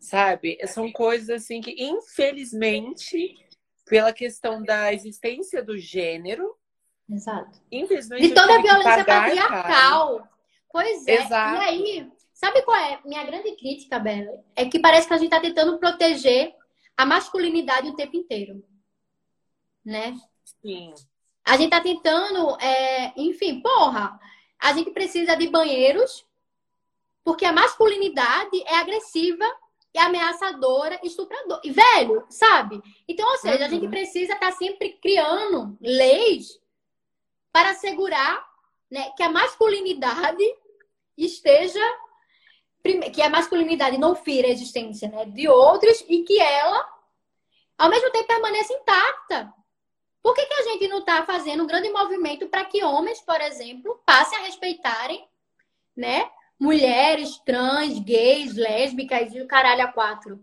Sabe? 0.00 0.58
São 0.66 0.90
coisas 0.90 1.30
assim 1.30 1.60
que, 1.60 1.74
infelizmente, 1.78 3.36
pela 3.86 4.12
questão 4.12 4.62
da 4.62 4.92
existência 4.92 5.62
do 5.62 5.78
gênero, 5.78 6.56
Exato. 7.10 7.60
Infelizmente. 7.70 8.28
De 8.28 8.34
toda 8.34 8.56
a 8.56 8.62
violência 8.62 9.04
patriarcal. 9.04 10.18
Cara. 10.18 10.30
Pois 10.70 11.06
é. 11.06 11.14
Exato. 11.14 11.62
E 11.62 11.66
aí, 11.66 12.12
sabe 12.32 12.62
qual 12.62 12.76
é 12.76 13.00
minha 13.04 13.24
grande 13.24 13.52
crítica, 13.56 13.98
Bela? 13.98 14.44
É 14.54 14.64
que 14.64 14.78
parece 14.78 15.08
que 15.08 15.14
a 15.14 15.18
gente 15.18 15.30
tá 15.30 15.40
tentando 15.40 15.78
proteger 15.78 16.54
a 16.96 17.04
masculinidade 17.04 17.88
o 17.88 17.96
tempo 17.96 18.16
inteiro. 18.16 18.62
Né? 19.84 20.14
Sim. 20.62 20.94
A 21.44 21.56
gente 21.56 21.70
tá 21.70 21.80
tentando, 21.80 22.56
é... 22.60 23.12
enfim, 23.16 23.60
porra, 23.60 24.18
a 24.60 24.72
gente 24.72 24.90
precisa 24.90 25.34
de 25.34 25.48
banheiros 25.48 26.24
porque 27.24 27.44
a 27.44 27.52
masculinidade 27.52 28.62
é 28.66 28.76
agressiva 28.76 29.44
e 29.92 29.98
ameaçadora, 29.98 31.00
estupradora. 31.02 31.60
E 31.64 31.70
velho, 31.70 32.24
sabe? 32.28 32.80
Então, 33.08 33.28
ou 33.28 33.38
seja, 33.38 33.58
uhum. 33.58 33.64
a 33.64 33.68
gente 33.68 33.84
uhum. 33.86 33.90
precisa 33.90 34.34
estar 34.34 34.50
tá 34.50 34.52
sempre 34.52 34.90
criando 35.02 35.76
leis 35.80 36.59
para 37.52 37.70
assegurar 37.70 38.44
né, 38.90 39.10
que 39.16 39.22
a 39.22 39.28
masculinidade 39.28 40.44
esteja 41.16 41.80
que 43.12 43.20
a 43.20 43.28
masculinidade 43.28 43.98
não 43.98 44.16
fira 44.16 44.48
a 44.48 44.50
existência 44.50 45.08
né, 45.08 45.26
de 45.26 45.46
outros 45.48 46.02
e 46.08 46.22
que 46.22 46.40
ela, 46.40 46.88
ao 47.76 47.90
mesmo 47.90 48.10
tempo, 48.10 48.26
permaneça 48.26 48.72
intacta. 48.72 49.52
Por 50.22 50.34
que, 50.34 50.44
que 50.46 50.54
a 50.54 50.62
gente 50.62 50.88
não 50.88 50.98
está 50.98 51.24
fazendo 51.24 51.62
um 51.62 51.66
grande 51.66 51.90
movimento 51.90 52.48
para 52.48 52.64
que 52.64 52.82
homens, 52.84 53.20
por 53.20 53.40
exemplo, 53.40 54.02
passem 54.04 54.38
a 54.38 54.42
respeitarem 54.42 55.26
né, 55.96 56.30
mulheres, 56.58 57.38
trans, 57.44 57.98
gays, 57.98 58.54
lésbicas 58.54 59.34
e 59.34 59.40
o 59.40 59.46
caralho 59.46 59.82
a 59.82 59.88
quatro? 59.88 60.42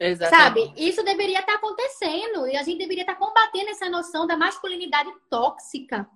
Exatamente. 0.00 0.68
Sabe? 0.68 0.82
Isso 0.82 1.04
deveria 1.04 1.40
estar 1.40 1.54
acontecendo 1.54 2.48
e 2.48 2.56
a 2.56 2.62
gente 2.62 2.78
deveria 2.78 3.02
estar 3.02 3.16
combatendo 3.16 3.68
essa 3.68 3.90
noção 3.90 4.26
da 4.26 4.34
masculinidade 4.34 5.12
tóxica. 5.28 6.08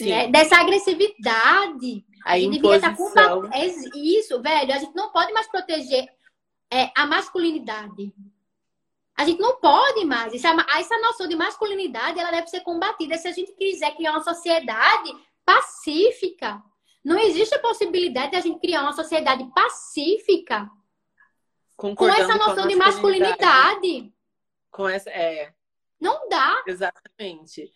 Né? 0.00 0.28
Dessa 0.28 0.56
agressividade. 0.56 2.06
A, 2.24 2.32
a 2.32 2.38
gente 2.38 2.56
imposição. 2.56 2.62
deveria 2.62 2.76
estar 2.76 2.96
combatendo. 2.96 3.54
É 3.54 3.66
isso, 3.98 4.40
velho. 4.40 4.72
A 4.72 4.78
gente 4.78 4.96
não 4.96 5.12
pode 5.12 5.32
mais 5.34 5.48
proteger 5.48 6.08
é, 6.72 6.90
a 6.96 7.06
masculinidade. 7.06 8.10
A 9.14 9.26
gente 9.26 9.38
não 9.38 9.60
pode 9.60 10.06
mais. 10.06 10.32
Essa, 10.32 10.56
essa 10.78 10.98
noção 11.02 11.28
de 11.28 11.36
masculinidade 11.36 12.18
ela 12.18 12.30
deve 12.30 12.46
ser 12.46 12.60
combatida 12.60 13.18
se 13.18 13.28
a 13.28 13.32
gente 13.32 13.52
quiser 13.52 13.94
criar 13.94 14.12
uma 14.12 14.24
sociedade 14.24 15.14
pacífica. 15.44 16.62
Não 17.04 17.18
existe 17.18 17.54
a 17.54 17.58
possibilidade 17.58 18.30
de 18.30 18.36
a 18.36 18.40
gente 18.40 18.60
criar 18.60 18.80
uma 18.80 18.94
sociedade 18.94 19.44
pacífica 19.54 20.70
com 21.80 22.08
essa 22.08 22.34
noção 22.34 22.68
de 22.68 22.76
masculinidade. 22.76 24.12
Com 24.70 24.86
essa, 24.86 25.08
é. 25.10 25.52
Não 25.98 26.28
dá. 26.28 26.62
Exatamente. 26.66 27.72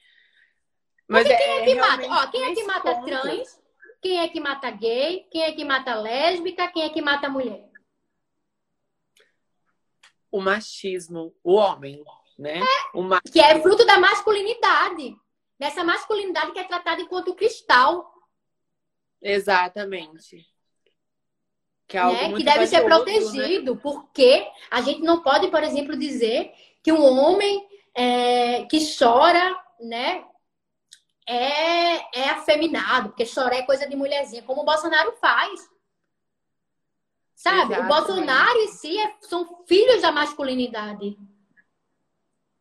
Mas 1.08 1.26
Porque 1.26 1.42
quem 1.42 1.50
é, 1.50 1.60
é 1.60 1.64
que 1.64 1.74
mata? 1.74 2.06
Ó, 2.08 2.30
quem 2.30 2.44
é 2.44 2.54
que 2.54 2.62
mata 2.64 2.94
ponto. 2.94 3.06
trans? 3.06 3.60
Quem 4.02 4.20
é 4.20 4.28
que 4.28 4.40
mata 4.40 4.70
gay? 4.70 5.26
Quem 5.30 5.42
é 5.42 5.52
que 5.52 5.64
mata 5.64 5.94
lésbica? 5.94 6.68
Quem 6.68 6.82
é 6.82 6.90
que 6.90 7.00
mata 7.00 7.28
mulher? 7.28 7.70
O 10.30 10.40
machismo, 10.40 11.34
o 11.42 11.54
homem, 11.54 12.02
né? 12.38 12.60
É, 12.60 12.98
o 12.98 13.08
Que 13.32 13.40
é 13.40 13.60
fruto 13.60 13.86
da 13.86 13.98
masculinidade. 13.98 15.16
Dessa 15.58 15.82
masculinidade 15.82 16.52
que 16.52 16.58
é 16.58 16.64
tratada 16.64 17.00
enquanto 17.00 17.34
cristal. 17.34 18.12
Exatamente. 19.22 20.46
Que, 21.86 21.98
é 21.98 22.28
né? 22.28 22.32
que 22.32 22.42
deve 22.42 22.66
ser 22.66 22.80
né? 22.80 22.84
protegido, 22.84 23.74
né? 23.74 23.80
porque 23.82 24.46
a 24.70 24.80
gente 24.80 25.02
não 25.02 25.22
pode, 25.22 25.48
por 25.48 25.62
exemplo, 25.62 25.96
dizer 25.96 26.52
que 26.82 26.92
um 26.92 27.02
homem 27.02 27.66
é, 27.94 28.64
que 28.64 28.78
chora, 28.96 29.56
né, 29.80 30.24
é, 31.26 32.20
é 32.20 32.30
afeminado, 32.30 33.10
porque 33.10 33.26
chorar 33.26 33.56
é 33.56 33.62
coisa 33.62 33.86
de 33.88 33.96
mulherzinha, 33.96 34.42
como 34.42 34.62
o 34.62 34.64
Bolsonaro 34.64 35.12
faz. 35.20 35.68
Sabe? 37.34 37.74
Exatamente. 37.74 37.84
O 37.84 37.94
Bolsonaro 37.94 38.58
em 38.58 38.68
si 38.68 38.98
é, 38.98 39.14
são 39.20 39.64
filhos 39.66 40.02
da 40.02 40.12
masculinidade. 40.12 41.18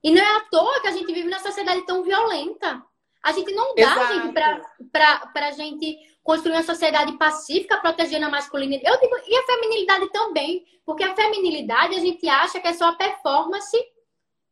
E 0.03 0.11
não 0.11 0.21
é 0.21 0.37
à 0.37 0.41
toa 0.41 0.81
que 0.81 0.87
a 0.87 0.91
gente 0.91 1.13
vive 1.13 1.29
numa 1.29 1.39
sociedade 1.39 1.85
tão 1.85 2.03
violenta. 2.03 2.83
A 3.23 3.31
gente 3.31 3.53
não 3.53 3.73
dá, 3.73 3.81
Exato. 3.81 4.13
gente, 4.13 4.33
pra, 4.33 4.61
pra, 4.91 5.27
pra 5.27 5.51
gente 5.51 5.97
construir 6.23 6.53
uma 6.53 6.63
sociedade 6.63 7.17
pacífica, 7.17 7.77
protegendo 7.77 8.25
a 8.25 8.29
masculinidade. 8.29 8.89
Eu 8.89 8.99
digo, 8.99 9.15
e 9.27 9.35
a 9.35 9.43
feminilidade 9.43 10.09
também, 10.11 10.65
porque 10.85 11.03
a 11.03 11.13
feminilidade 11.13 11.95
a 11.95 11.99
gente 11.99 12.27
acha 12.27 12.59
que 12.59 12.67
é 12.67 12.73
só 12.73 12.85
a 12.89 12.95
performance, 12.95 13.77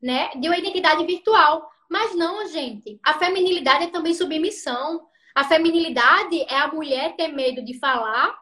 né, 0.02 0.30
de 0.36 0.48
uma 0.48 0.58
identidade 0.58 1.06
virtual. 1.06 1.70
Mas 1.90 2.16
não, 2.16 2.46
gente. 2.48 3.00
A 3.04 3.14
feminilidade 3.14 3.86
é 3.86 3.88
também 3.88 4.14
submissão. 4.14 5.08
A 5.34 5.44
feminilidade 5.46 6.42
é 6.42 6.58
a 6.58 6.68
mulher 6.68 7.16
ter 7.16 7.30
medo 7.30 7.64
de 7.64 7.80
falar, 7.80 8.38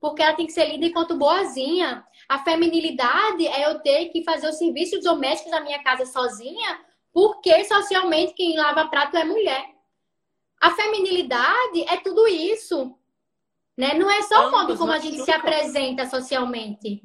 porque 0.00 0.22
ela 0.22 0.34
tem 0.34 0.46
que 0.46 0.52
ser 0.52 0.66
lida 0.66 0.86
enquanto 0.86 1.16
boazinha. 1.16 2.04
A 2.28 2.42
feminilidade 2.42 3.46
é 3.46 3.68
eu 3.68 3.80
ter 3.80 4.06
que 4.06 4.24
fazer 4.24 4.48
os 4.48 4.58
serviços 4.58 5.04
domésticos 5.04 5.52
da 5.52 5.60
minha 5.60 5.82
casa 5.82 6.04
sozinha, 6.04 6.80
porque 7.12 7.64
socialmente 7.64 8.34
quem 8.34 8.56
lava 8.56 8.88
prato 8.88 9.16
é 9.16 9.24
mulher. 9.24 9.75
A 10.60 10.70
feminilidade 10.70 11.82
é 11.88 11.96
tudo 11.98 12.26
isso. 12.26 12.98
Né? 13.76 13.94
Não 13.94 14.10
é 14.10 14.22
só 14.22 14.48
o 14.48 14.50
modo 14.50 14.76
como 14.76 14.92
a 14.92 14.98
gente 14.98 15.22
se 15.22 15.30
apresenta 15.30 16.06
socialmente. 16.06 17.02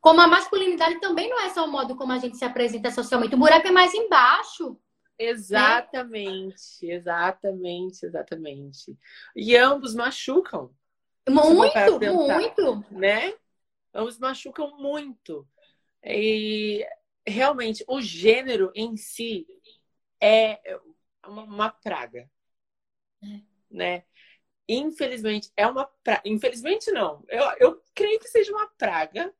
Como 0.00 0.20
a 0.20 0.26
masculinidade 0.26 0.98
também 0.98 1.28
não 1.28 1.38
é 1.40 1.50
só 1.50 1.66
o 1.66 1.70
modo 1.70 1.94
como 1.94 2.12
a 2.12 2.18
gente 2.18 2.36
se 2.36 2.44
apresenta 2.44 2.90
socialmente. 2.90 3.34
O 3.34 3.38
buraco 3.38 3.68
é 3.68 3.70
mais 3.70 3.92
embaixo. 3.92 4.80
Exatamente, 5.18 6.86
né? 6.86 6.94
exatamente, 6.94 8.06
exatamente. 8.06 8.96
E 9.36 9.54
ambos 9.54 9.94
machucam. 9.94 10.70
Muito, 11.28 12.00
muito. 12.00 12.84
Né? 12.90 13.34
Ambos 13.94 14.18
machucam 14.18 14.78
muito. 14.78 15.46
E 16.02 16.86
realmente 17.26 17.84
o 17.86 18.00
gênero 18.00 18.72
em 18.74 18.96
si 18.96 19.46
é 20.18 20.58
uma 21.26 21.68
praga 21.68 22.26
é. 23.22 23.40
né? 23.70 24.04
Infelizmente, 24.68 25.50
é 25.56 25.66
uma 25.66 25.84
pra... 26.04 26.22
Infelizmente, 26.24 26.90
não. 26.92 27.24
Eu, 27.28 27.44
eu 27.58 27.82
creio 27.94 28.20
que 28.20 28.28
seja 28.28 28.52
uma 28.52 28.68
praga, 28.78 29.32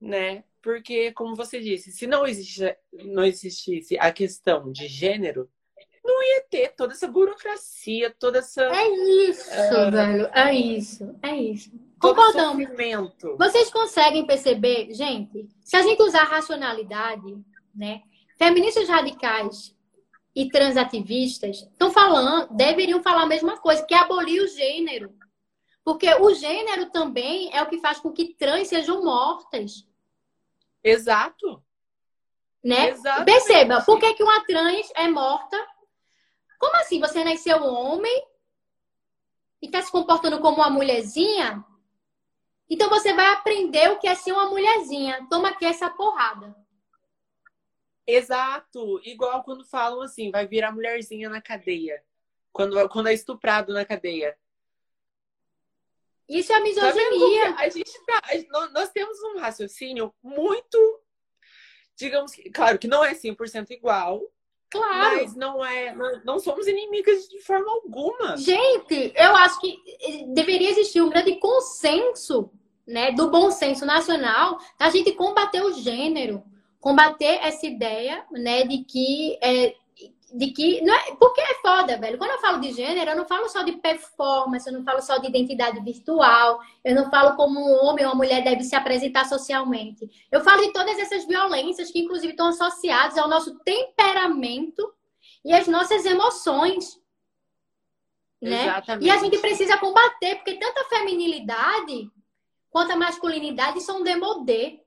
né? 0.00 0.44
Porque, 0.62 1.12
como 1.12 1.34
você 1.34 1.60
disse, 1.60 1.92
se 1.92 2.06
não, 2.06 2.26
existe, 2.26 2.76
não 3.04 3.24
existisse 3.24 3.98
a 3.98 4.12
questão 4.12 4.70
de 4.70 4.86
gênero, 4.86 5.50
não 6.04 6.22
ia 6.22 6.40
ter 6.50 6.74
toda 6.74 6.94
essa 6.94 7.06
burocracia, 7.06 8.14
toda 8.18 8.38
essa. 8.38 8.62
É 8.64 8.88
isso, 9.28 9.50
uh, 9.50 9.90
velho. 9.90 10.30
É 10.32 10.54
isso. 10.54 11.16
É 11.22 11.36
isso. 11.36 11.70
Concordamos. 12.00 12.66
Vocês 13.38 13.70
conseguem 13.70 14.26
perceber, 14.26 14.92
gente, 14.92 15.48
se 15.62 15.76
a 15.76 15.82
gente 15.82 16.02
usar 16.02 16.24
racionalidade, 16.24 17.38
né? 17.74 18.02
Feministas 18.36 18.88
radicais 18.88 19.76
e 20.34 20.48
transativistas 20.48 21.58
estão 21.58 21.90
falando, 21.90 22.54
deveriam 22.54 23.02
falar 23.02 23.22
a 23.22 23.26
mesma 23.26 23.58
coisa, 23.58 23.84
que 23.84 23.94
é 23.94 23.98
abolir 23.98 24.42
o 24.42 24.48
gênero. 24.48 25.14
Porque 25.84 26.08
o 26.14 26.32
gênero 26.32 26.90
também 26.90 27.50
é 27.52 27.62
o 27.62 27.68
que 27.68 27.78
faz 27.78 27.98
com 27.98 28.12
que 28.12 28.34
trans 28.34 28.68
sejam 28.68 29.04
mortas. 29.04 29.86
Exato. 30.82 31.62
Né? 32.64 32.90
Exatamente. 32.90 33.24
Perceba, 33.24 33.82
por 33.82 33.98
que, 33.98 34.14
que 34.14 34.22
uma 34.22 34.44
trans 34.44 34.90
é 34.94 35.08
morta? 35.08 35.56
Como 36.58 36.76
assim? 36.76 37.00
Você 37.00 37.24
nasceu 37.24 37.62
homem 37.62 38.24
e 39.60 39.66
está 39.66 39.82
se 39.82 39.90
comportando 39.90 40.40
como 40.40 40.58
uma 40.58 40.70
mulherzinha? 40.70 41.64
Então 42.70 42.88
você 42.88 43.12
vai 43.12 43.26
aprender 43.26 43.90
o 43.90 43.98
que 43.98 44.06
é 44.06 44.14
ser 44.14 44.32
uma 44.32 44.48
mulherzinha. 44.48 45.26
Toma 45.28 45.48
aqui 45.48 45.66
essa 45.66 45.90
porrada. 45.90 46.56
Exato. 48.06 49.00
Igual 49.04 49.42
quando 49.44 49.64
falam 49.64 50.02
assim, 50.02 50.30
vai 50.30 50.46
virar 50.46 50.72
mulherzinha 50.72 51.28
na 51.28 51.40
cadeia. 51.40 52.02
Quando, 52.52 52.88
quando 52.88 53.08
é 53.08 53.14
estuprado 53.14 53.72
na 53.72 53.84
cadeia. 53.84 54.36
Isso 56.28 56.52
é 56.52 56.56
tá 56.56 56.62
misoginia. 56.62 57.54
Tá 57.54 57.62
a 57.62 57.68
gente 57.68 57.92
tá, 58.06 58.22
nós 58.72 58.90
temos 58.90 59.18
um 59.22 59.38
raciocínio 59.38 60.14
muito, 60.22 61.00
digamos 61.96 62.32
que, 62.32 62.50
claro 62.50 62.78
que 62.78 62.88
não 62.88 63.04
é 63.04 63.14
100% 63.14 63.70
igual, 63.70 64.22
Claro. 64.72 65.16
Mas 65.16 65.36
não 65.36 65.62
é, 65.62 65.94
não 66.24 66.38
somos 66.38 66.66
inimigas 66.66 67.28
de 67.28 67.38
forma 67.40 67.70
alguma. 67.70 68.38
Gente, 68.38 69.12
eu 69.14 69.36
acho 69.36 69.60
que 69.60 69.78
deveria 70.28 70.70
existir 70.70 71.02
um 71.02 71.10
grande 71.10 71.36
consenso, 71.36 72.50
né, 72.86 73.12
do 73.12 73.30
bom 73.30 73.50
senso 73.50 73.84
nacional, 73.84 74.58
a 74.78 74.88
gente 74.88 75.12
combater 75.12 75.60
o 75.62 75.74
gênero, 75.74 76.42
combater 76.82 77.38
essa 77.42 77.64
ideia, 77.64 78.26
né, 78.32 78.64
de 78.64 78.78
que 78.78 79.38
é, 79.40 79.76
de 80.34 80.48
que 80.48 80.80
não 80.80 80.92
é, 80.92 81.14
porque 81.14 81.40
é 81.40 81.54
foda, 81.60 81.96
velho. 81.96 82.18
Quando 82.18 82.32
eu 82.32 82.40
falo 82.40 82.58
de 82.58 82.72
gênero, 82.72 83.10
eu 83.10 83.16
não 83.16 83.24
falo 83.24 83.48
só 83.48 83.62
de 83.62 83.72
performance, 83.72 84.66
eu 84.66 84.72
não 84.72 84.82
falo 84.82 85.00
só 85.00 85.18
de 85.18 85.28
identidade 85.28 85.78
virtual, 85.80 86.58
eu 86.82 86.94
não 86.94 87.08
falo 87.08 87.36
como 87.36 87.60
um 87.60 87.86
homem 87.86 88.04
ou 88.04 88.10
uma 88.10 88.16
mulher 88.16 88.42
deve 88.42 88.64
se 88.64 88.74
apresentar 88.74 89.26
socialmente. 89.26 90.10
Eu 90.30 90.40
falo 90.40 90.62
de 90.62 90.72
todas 90.72 90.98
essas 90.98 91.24
violências 91.24 91.90
que 91.90 92.00
inclusive 92.00 92.32
estão 92.32 92.48
associadas 92.48 93.16
ao 93.16 93.28
nosso 93.28 93.58
temperamento 93.60 94.92
e 95.44 95.52
às 95.52 95.68
nossas 95.68 96.04
emoções. 96.04 97.00
Né? 98.40 98.64
Exatamente. 98.64 99.06
E 99.06 99.10
a 99.10 99.18
gente 99.18 99.38
precisa 99.38 99.78
combater, 99.78 100.36
porque 100.36 100.54
tanto 100.54 100.78
a 100.80 100.88
feminilidade 100.88 102.10
quanto 102.70 102.90
a 102.90 102.96
masculinidade 102.96 103.80
são 103.80 104.02
demodê 104.02 104.81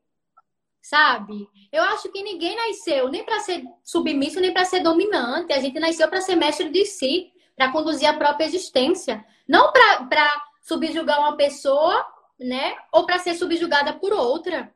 sabe? 0.85 1.49
Eu 1.71 1.81
acho 1.83 2.11
que 2.11 2.21
ninguém 2.21 2.55
nasceu 2.55 3.09
nem 3.09 3.23
para 3.25 3.39
ser 3.39 3.63
submisso, 3.83 4.39
nem 4.39 4.53
para 4.53 4.65
ser 4.65 4.81
dominante. 4.81 5.51
A 5.51 5.59
gente 5.59 5.79
nasceu 5.79 6.07
para 6.07 6.21
ser 6.21 6.35
mestre 6.35 6.69
de 6.69 6.85
si, 6.85 7.33
para 7.55 7.71
conduzir 7.71 8.07
a 8.07 8.15
própria 8.15 8.45
existência. 8.45 9.25
Não 9.47 9.71
para 9.71 10.45
subjugar 10.61 11.19
uma 11.19 11.35
pessoa, 11.35 12.05
né? 12.39 12.77
Ou 12.91 13.03
para 13.03 13.17
ser 13.17 13.33
subjugada 13.33 13.93
por 13.93 14.13
outra. 14.13 14.71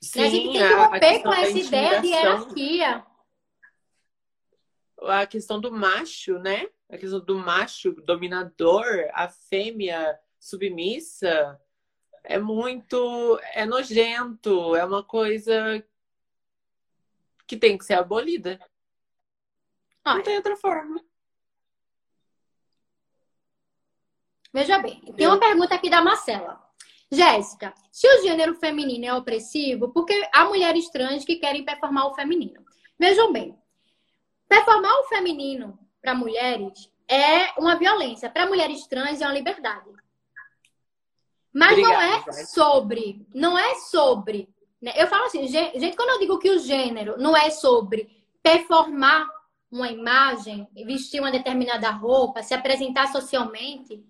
Sim, 0.00 0.22
a 0.22 0.30
gente 0.30 0.52
tem 0.52 0.68
que 0.68 0.74
romper 0.74 1.22
com 1.22 1.32
essa 1.32 1.58
ideia 1.58 2.00
de 2.00 2.06
hierarquia. 2.06 3.06
A 5.02 5.26
questão 5.26 5.60
do 5.60 5.72
macho, 5.72 6.38
né? 6.38 6.68
A 6.88 6.96
questão 6.96 7.18
do 7.18 7.36
macho 7.36 7.90
dominador, 8.04 8.86
a 9.14 9.28
fêmea 9.28 10.16
submissa 10.38 11.60
é 12.22 12.38
muito. 12.38 13.38
É 13.52 13.64
nojento, 13.66 14.74
é 14.76 14.84
uma 14.84 15.02
coisa 15.02 15.84
que 17.46 17.56
tem 17.56 17.76
que 17.76 17.84
ser 17.84 17.94
abolida. 17.94 18.60
Ah, 20.04 20.14
Não 20.14 20.22
tem 20.22 20.36
outra 20.36 20.56
forma. 20.56 21.02
Veja 24.52 24.78
bem, 24.78 25.00
tem 25.16 25.26
uma 25.26 25.38
pergunta 25.38 25.74
aqui 25.74 25.88
da 25.88 26.02
Marcela. 26.02 26.60
Jéssica, 27.10 27.74
se 27.90 28.06
o 28.08 28.22
gênero 28.22 28.54
feminino 28.54 29.04
é 29.04 29.14
opressivo, 29.14 29.92
por 29.92 30.04
que 30.04 30.28
há 30.32 30.44
mulheres 30.44 30.88
trans 30.90 31.24
que 31.24 31.36
querem 31.36 31.64
performar 31.64 32.06
o 32.06 32.14
feminino? 32.14 32.64
Vejam 32.98 33.32
bem, 33.32 33.58
performar 34.48 34.92
o 35.00 35.08
feminino 35.08 35.78
para 36.00 36.14
mulheres 36.14 36.90
é 37.08 37.52
uma 37.58 37.76
violência, 37.76 38.30
para 38.30 38.46
mulheres 38.46 38.86
trans 38.86 39.20
é 39.20 39.26
uma 39.26 39.34
liberdade. 39.34 39.90
Mas 41.52 41.72
Obrigado, 41.72 41.92
não 41.92 42.00
é 42.00 42.20
vai. 42.20 42.44
sobre, 42.44 43.26
não 43.34 43.58
é 43.58 43.74
sobre. 43.76 44.48
Né? 44.80 44.92
Eu 44.96 45.06
falo 45.06 45.24
assim, 45.24 45.46
gente, 45.48 45.96
quando 45.96 46.10
eu 46.10 46.18
digo 46.20 46.38
que 46.38 46.50
o 46.50 46.58
gênero 46.58 47.16
não 47.18 47.36
é 47.36 47.50
sobre 47.50 48.08
performar 48.42 49.26
uma 49.70 49.88
imagem, 49.90 50.66
vestir 50.86 51.20
uma 51.20 51.30
determinada 51.30 51.90
roupa, 51.90 52.42
se 52.42 52.54
apresentar 52.54 53.08
socialmente, 53.08 54.04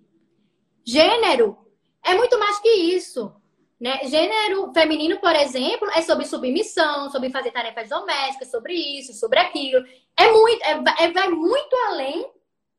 gênero 0.85 1.59
é 2.03 2.15
muito 2.15 2.39
mais 2.39 2.59
que 2.61 2.69
isso. 2.69 3.35
Né? 3.81 3.99
Gênero 4.05 4.73
feminino, 4.75 5.19
por 5.19 5.35
exemplo, 5.35 5.89
é 5.95 6.03
sobre 6.03 6.27
submissão, 6.27 7.11
sobre 7.11 7.31
fazer 7.31 7.51
tarefas 7.51 7.89
domésticas, 7.89 8.51
sobre 8.51 8.75
isso, 8.75 9.15
sobre 9.15 9.39
aquilo. 9.39 9.83
É 10.17 10.31
muito, 10.31 10.63
é, 10.63 11.05
é, 11.05 11.11
vai 11.11 11.29
muito 11.31 11.75
além 11.89 12.31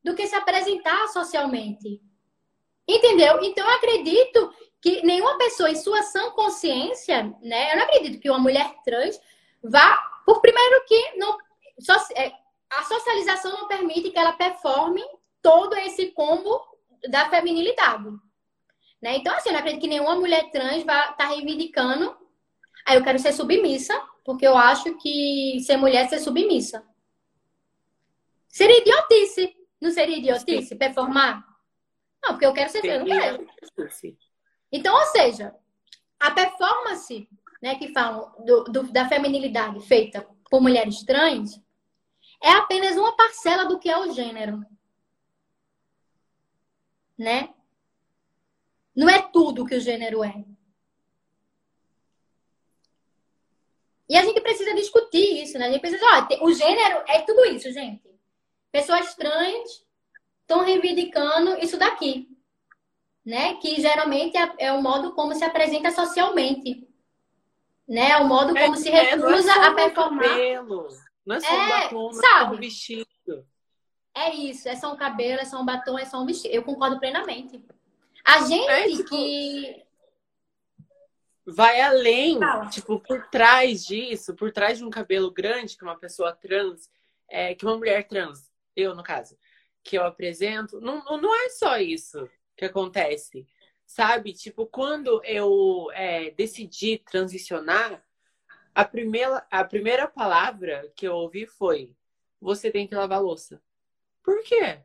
do 0.02 0.14
que 0.14 0.26
se 0.26 0.34
apresentar 0.34 1.08
socialmente. 1.08 2.00
Entendeu? 2.86 3.42
Então, 3.42 3.64
eu 3.68 3.76
acredito 3.76 4.52
que 4.80 5.02
nenhuma 5.02 5.38
pessoa 5.38 5.70
em 5.70 5.76
sua 5.76 6.02
sã 6.02 6.30
consciência, 6.30 7.34
né? 7.40 7.72
Eu 7.72 7.76
não 7.76 7.84
acredito 7.84 8.20
que 8.20 8.28
uma 8.28 8.38
mulher 8.38 8.74
trans 8.84 9.20
vá, 9.62 9.96
por 10.26 10.40
primeiro 10.40 10.84
que 10.86 11.16
não, 11.16 11.38
é, 12.16 12.32
a 12.68 12.82
socialização 12.82 13.52
não 13.52 13.68
permite 13.68 14.10
que 14.10 14.18
ela 14.18 14.32
performe 14.32 15.02
todo 15.40 15.76
esse 15.76 16.06
combo 16.12 16.60
da 17.08 17.28
feminilidade. 17.30 18.10
Né? 19.00 19.16
Então, 19.16 19.34
assim, 19.34 19.48
eu 19.48 19.52
não 19.52 19.60
acredito 19.60 19.82
que 19.82 19.88
nenhuma 19.88 20.16
mulher 20.16 20.50
trans 20.50 20.82
vá 20.84 21.02
estar 21.02 21.14
tá 21.14 21.26
reivindicando. 21.26 22.10
Aí 22.84 22.96
ah, 22.96 22.96
eu 22.96 23.04
quero 23.04 23.18
ser 23.18 23.32
submissa, 23.32 23.94
porque 24.24 24.46
eu 24.46 24.56
acho 24.56 24.96
que 24.96 25.60
ser 25.64 25.76
mulher 25.76 26.04
é 26.04 26.08
ser 26.08 26.18
submissa. 26.18 26.84
Seria 28.48 28.80
idiotice. 28.80 29.56
Não 29.80 29.90
seria 29.90 30.18
idiotice 30.18 30.74
performar? 30.74 31.51
Não, 32.22 32.32
porque 32.32 32.46
eu 32.46 32.52
quero 32.52 32.70
ser 32.70 32.84
eu 32.84 33.00
não 33.00 33.06
quero. 33.06 33.46
Então, 34.70 34.94
ou 34.94 35.06
seja, 35.06 35.54
a 36.18 36.30
performance 36.30 37.28
né, 37.60 37.74
que 37.74 37.92
falam 37.92 38.32
do, 38.44 38.64
do, 38.64 38.92
da 38.92 39.08
feminilidade 39.08 39.80
feita 39.86 40.26
por 40.50 40.60
mulheres 40.60 41.02
trans 41.04 41.60
é 42.42 42.50
apenas 42.52 42.96
uma 42.96 43.16
parcela 43.16 43.64
do 43.64 43.78
que 43.78 43.88
é 43.88 43.98
o 43.98 44.12
gênero. 44.12 44.64
Né? 47.18 47.52
Não 48.94 49.08
é 49.08 49.20
tudo 49.20 49.66
que 49.66 49.74
o 49.74 49.80
gênero 49.80 50.22
é. 50.22 50.44
E 54.08 54.16
a 54.16 54.24
gente 54.24 54.40
precisa 54.40 54.74
discutir 54.74 55.42
isso, 55.42 55.58
né? 55.58 55.68
A 55.68 55.70
gente 55.70 55.80
precisa, 55.80 56.04
ó, 56.04 56.44
o 56.44 56.52
gênero 56.52 57.02
é 57.08 57.22
tudo 57.22 57.46
isso, 57.46 57.72
gente. 57.72 58.12
Pessoas 58.70 59.14
trans 59.14 59.86
estão 60.52 60.64
reivindicando 60.64 61.58
isso 61.58 61.78
daqui, 61.78 62.28
né? 63.24 63.54
Que 63.54 63.80
geralmente 63.80 64.36
é, 64.36 64.52
é, 64.58 64.72
o 64.72 64.82
modo 64.82 65.12
como 65.14 65.34
se 65.34 65.42
apresenta 65.42 65.90
socialmente, 65.90 66.86
né? 67.88 68.10
É 68.10 68.16
o 68.18 68.28
modo 68.28 68.54
como 68.54 68.74
é, 68.74 68.76
se 68.76 68.90
é, 68.90 69.14
recusa 69.14 69.52
é, 69.52 69.66
a 69.66 69.74
performar. 69.74 70.28
Cabelo. 70.28 70.88
Não 71.24 71.36
é 71.36 71.40
só 71.40 71.54
um 71.54 71.68
batom, 71.68 72.12
sabe? 72.12 72.26
é 72.26 72.38
só 72.38 72.52
um 72.52 72.56
vestido. 72.56 73.46
É 74.14 74.34
isso, 74.34 74.68
é 74.68 74.76
só 74.76 74.92
um 74.92 74.96
cabelo, 74.96 75.40
é 75.40 75.44
só 75.44 75.60
um 75.60 75.64
batom, 75.64 75.98
é 75.98 76.04
só 76.04 76.20
um 76.20 76.26
vestido. 76.26 76.54
Eu 76.54 76.62
concordo 76.62 77.00
plenamente. 77.00 77.64
A 78.24 78.40
gente 78.42 78.68
é, 78.68 78.88
tipo, 78.88 79.08
que 79.08 79.82
vai 81.46 81.80
além, 81.80 82.38
Fala. 82.38 82.66
tipo, 82.68 83.00
por 83.00 83.26
trás 83.28 83.84
disso, 83.84 84.34
por 84.34 84.52
trás 84.52 84.78
de 84.78 84.84
um 84.84 84.90
cabelo 84.90 85.30
grande 85.30 85.76
que 85.76 85.82
uma 85.82 85.98
pessoa 85.98 86.32
trans, 86.32 86.88
é, 87.28 87.54
que 87.54 87.64
uma 87.64 87.76
mulher 87.76 88.06
trans, 88.06 88.52
eu 88.76 88.94
no 88.94 89.02
caso, 89.02 89.36
que 89.82 89.96
eu 89.96 90.04
apresento, 90.04 90.80
não, 90.80 91.04
não 91.20 91.34
é 91.44 91.48
só 91.50 91.78
isso 91.78 92.28
que 92.56 92.64
acontece, 92.64 93.46
sabe? 93.84 94.32
Tipo, 94.32 94.66
quando 94.66 95.22
eu 95.24 95.90
é, 95.92 96.30
decidi 96.30 96.98
transicionar, 96.98 98.04
a 98.74 98.84
primeira, 98.84 99.46
a 99.50 99.64
primeira 99.64 100.08
palavra 100.08 100.90
que 100.96 101.06
eu 101.06 101.14
ouvi 101.14 101.46
foi: 101.46 101.94
você 102.40 102.70
tem 102.70 102.86
que 102.86 102.94
lavar 102.94 103.22
louça. 103.22 103.62
Por 104.22 104.42
quê? 104.44 104.82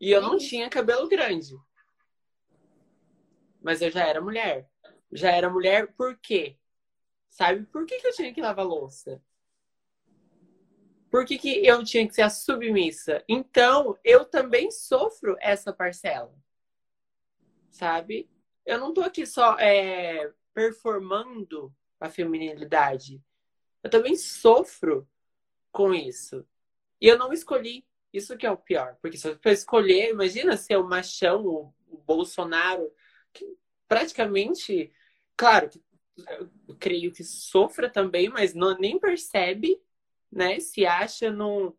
E 0.00 0.10
eu 0.10 0.20
não 0.20 0.32
uhum. 0.32 0.38
tinha 0.38 0.68
cabelo 0.68 1.08
grande. 1.08 1.54
Mas 3.60 3.80
eu 3.80 3.90
já 3.90 4.04
era 4.04 4.20
mulher. 4.20 4.68
Já 5.12 5.30
era 5.30 5.48
mulher 5.48 5.92
por 5.94 6.18
quê? 6.18 6.58
Sabe 7.30 7.64
por 7.66 7.86
que, 7.86 8.00
que 8.00 8.08
eu 8.08 8.12
tinha 8.12 8.34
que 8.34 8.40
lavar 8.40 8.66
louça? 8.66 9.22
Por 11.12 11.26
que, 11.26 11.36
que 11.36 11.66
eu 11.66 11.84
tinha 11.84 12.08
que 12.08 12.14
ser 12.14 12.22
a 12.22 12.30
submissa? 12.30 13.22
Então, 13.28 13.98
eu 14.02 14.24
também 14.24 14.70
sofro 14.70 15.36
essa 15.40 15.70
parcela. 15.70 16.34
Sabe? 17.68 18.30
Eu 18.64 18.80
não 18.80 18.94
tô 18.94 19.02
aqui 19.02 19.26
só 19.26 19.58
é, 19.58 20.32
performando 20.54 21.70
a 22.00 22.08
feminilidade. 22.08 23.22
Eu 23.82 23.90
também 23.90 24.16
sofro 24.16 25.06
com 25.70 25.92
isso. 25.92 26.46
E 26.98 27.08
eu 27.08 27.18
não 27.18 27.30
escolhi. 27.30 27.84
Isso 28.10 28.34
que 28.38 28.46
é 28.46 28.50
o 28.50 28.56
pior. 28.56 28.96
Porque 29.02 29.18
se 29.18 29.28
eu 29.28 29.38
escolher, 29.52 30.12
imagina 30.12 30.56
ser 30.56 30.78
o 30.78 30.88
machão, 30.88 31.44
o, 31.44 31.74
Bolsonaro, 32.06 32.90
que 33.34 33.54
praticamente, 33.86 34.90
claro, 35.36 35.68
eu 36.66 36.74
creio 36.78 37.12
que 37.12 37.22
sofra 37.22 37.90
também, 37.90 38.30
mas 38.30 38.54
não, 38.54 38.78
nem 38.78 38.98
percebe, 38.98 39.78
né? 40.32 40.58
Se 40.60 40.86
acha 40.86 41.30
num. 41.30 41.72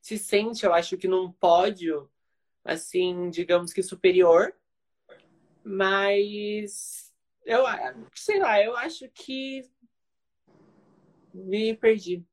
Se 0.00 0.18
sente, 0.18 0.64
eu 0.64 0.72
acho 0.72 0.96
que 0.96 1.06
num 1.06 1.30
pódio, 1.30 2.10
assim, 2.64 3.30
digamos 3.30 3.72
que 3.72 3.82
superior. 3.82 4.54
Mas 5.62 7.12
eu 7.44 7.64
sei 8.14 8.38
lá, 8.38 8.62
eu 8.62 8.76
acho 8.76 9.08
que 9.14 9.62
me 11.32 11.74
perdi. 11.74 12.24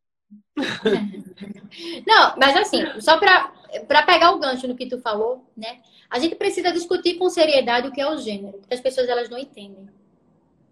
Não, 2.05 2.35
mas 2.37 2.55
assim, 2.57 2.99
só 2.99 3.17
para 3.17 4.03
pegar 4.03 4.31
o 4.31 4.39
gancho 4.39 4.67
no 4.67 4.75
que 4.75 4.87
tu 4.87 4.99
falou, 4.99 5.49
né? 5.55 5.81
A 6.09 6.19
gente 6.19 6.35
precisa 6.35 6.71
discutir 6.71 7.17
com 7.17 7.29
seriedade 7.29 7.87
o 7.87 7.91
que 7.91 8.01
é 8.01 8.09
o 8.09 8.17
gênero, 8.17 8.57
porque 8.59 8.73
as 8.73 8.81
pessoas 8.81 9.07
elas 9.09 9.29
não 9.29 9.37
entendem. 9.37 9.89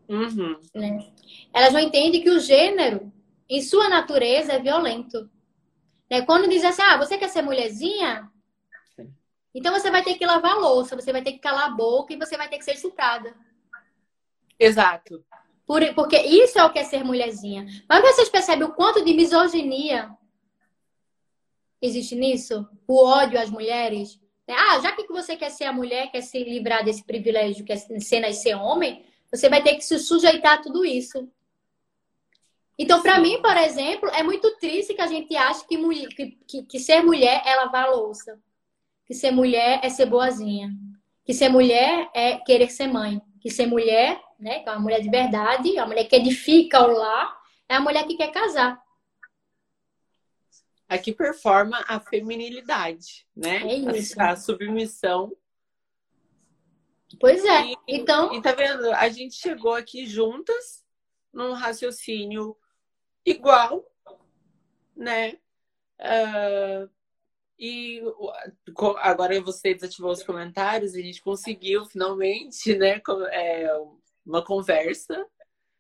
Uhum. 0.07 0.60
Né? 0.73 1.07
Elas 1.53 1.73
não 1.73 1.80
entendem 1.80 2.22
que 2.22 2.30
o 2.30 2.40
gênero, 2.40 3.11
em 3.50 3.62
sua 3.62 3.90
natureza, 3.90 4.54
é 4.54 4.60
violento. 4.60 5.30
Né? 6.10 6.22
Quando 6.24 6.50
diz 6.50 6.64
assim, 6.64 6.82
ah, 6.82 6.98
você 6.98 7.18
quer 7.18 7.30
ser 7.30 7.42
mulherzinha? 7.42 8.30
Então 9.54 9.72
você 9.72 9.90
vai 9.90 10.04
ter 10.04 10.16
que 10.16 10.26
lavar 10.26 10.52
a 10.54 10.60
louça, 10.60 10.96
você 10.96 11.12
vai 11.12 11.22
ter 11.22 11.32
que 11.32 11.40
calar 11.40 11.68
a 11.68 11.74
boca 11.74 12.14
e 12.14 12.18
você 12.18 12.36
vai 12.36 12.50
ter 12.50 12.58
que 12.58 12.66
ser 12.66 12.74
estuprada. 12.74 13.34
Exato. 14.60 15.24
Por, 15.66 15.82
porque 15.96 16.18
isso 16.18 16.60
é 16.60 16.66
o 16.66 16.72
que 16.72 16.80
é 16.80 16.84
ser 16.84 17.04
mulherzinha. 17.04 17.66
Mas 17.88 18.02
vocês 18.02 18.30
percebem 18.30 18.68
o 18.68 18.74
quanto 18.74 19.04
de 19.04 19.14
misoginia 19.14 20.12
existe 21.82 22.16
nisso? 22.16 22.68
O 22.88 23.04
ódio 23.04 23.40
às 23.40 23.50
mulheres? 23.50 24.20
Ah, 24.48 24.80
já 24.80 24.92
que 24.92 25.08
você 25.08 25.36
quer 25.36 25.50
ser 25.50 25.64
a 25.64 25.74
mulher, 25.74 26.12
quer 26.12 26.22
se 26.22 26.44
livrar 26.44 26.84
desse 26.84 27.04
privilégio, 27.04 27.66
quer 27.66 27.78
ser 27.78 28.20
nascer 28.20 28.56
homem, 28.56 29.04
você 29.32 29.50
vai 29.50 29.64
ter 29.64 29.76
que 29.76 29.82
se 29.82 29.98
sujeitar 29.98 30.60
a 30.60 30.62
tudo 30.62 30.86
isso. 30.86 31.28
Então, 32.78 33.02
para 33.02 33.20
mim, 33.20 33.42
por 33.42 33.56
exemplo, 33.56 34.10
é 34.10 34.22
muito 34.22 34.58
triste 34.58 34.94
que 34.94 35.02
a 35.02 35.08
gente 35.08 35.36
ache 35.36 35.66
que, 35.68 35.78
mulher, 35.78 36.08
que, 36.10 36.38
que, 36.48 36.64
que 36.64 36.80
ser 36.80 37.02
mulher 37.02 37.42
é 37.46 37.56
lavar 37.56 37.86
a 37.86 37.92
louça. 37.92 38.40
Que 39.06 39.14
ser 39.14 39.32
mulher 39.32 39.80
é 39.84 39.90
ser 39.90 40.08
boazinha. 40.08 40.72
Que 41.24 41.34
ser 41.34 41.50
mulher 41.50 42.10
é 42.14 42.38
querer 42.38 42.70
ser 42.70 42.88
mãe. 42.88 43.22
Que 43.40 43.50
ser 43.50 43.66
mulher 43.66 44.20
né? 44.40 44.60
Que 44.60 44.70
é 44.70 44.72
uma 44.72 44.82
mulher 44.82 45.02
de 45.02 45.10
verdade, 45.10 45.78
a 45.78 45.86
mulher 45.86 46.06
que 46.06 46.16
edifica 46.16 46.82
o 46.82 46.92
lar, 46.92 47.38
é 47.68 47.76
a 47.76 47.80
mulher 47.80 48.06
que 48.06 48.16
quer 48.16 48.32
casar. 48.32 48.82
Aqui 50.88 51.12
performa 51.12 51.84
a 51.88 52.00
feminilidade, 52.00 53.28
né? 53.36 53.64
É 53.64 53.76
isso. 53.98 54.20
A, 54.22 54.32
a 54.32 54.36
submissão. 54.36 55.36
Pois 57.20 57.44
é. 57.44 57.72
E, 57.72 57.78
então. 57.88 58.34
E 58.34 58.42
tá 58.42 58.52
vendo? 58.52 58.92
A 58.92 59.10
gente 59.10 59.36
chegou 59.36 59.74
aqui 59.74 60.06
juntas 60.06 60.86
num 61.34 61.54
raciocínio 61.54 62.56
igual, 63.26 63.86
né? 64.96 65.38
Uh, 66.00 66.90
e 67.58 68.02
agora 68.98 69.40
você 69.42 69.74
desativou 69.74 70.12
os 70.12 70.24
comentários, 70.24 70.94
a 70.94 71.02
gente 71.02 71.22
conseguiu 71.22 71.86
finalmente, 71.86 72.76
né? 72.78 73.02
É, 73.32 73.68
uma 74.26 74.44
conversa. 74.44 75.26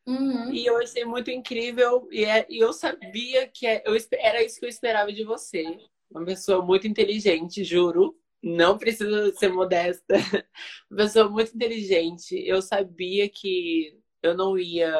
Uhum. 0.07 0.53
E 0.53 0.65
eu 0.65 0.77
achei 0.77 1.03
muito 1.03 1.31
incrível. 1.31 2.07
E, 2.11 2.23
é, 2.23 2.45
e 2.49 2.59
eu 2.59 2.71
sabia 2.71 3.47
que 3.47 3.65
é, 3.65 3.83
eu, 3.85 3.95
era 4.13 4.43
isso 4.43 4.59
que 4.59 4.65
eu 4.65 4.69
esperava 4.69 5.11
de 5.11 5.23
você. 5.23 5.63
Uma 6.09 6.23
pessoa 6.23 6.63
muito 6.63 6.87
inteligente, 6.87 7.63
juro. 7.63 8.17
Não 8.41 8.77
precisa 8.77 9.33
ser 9.33 9.49
modesta. 9.51 10.13
Uma 10.89 10.97
pessoa 10.97 11.27
muito 11.27 11.55
inteligente. 11.55 12.35
Eu 12.47 12.61
sabia 12.61 13.27
que 13.27 13.99
eu 14.21 14.35
não 14.35 14.57
ia 14.57 14.93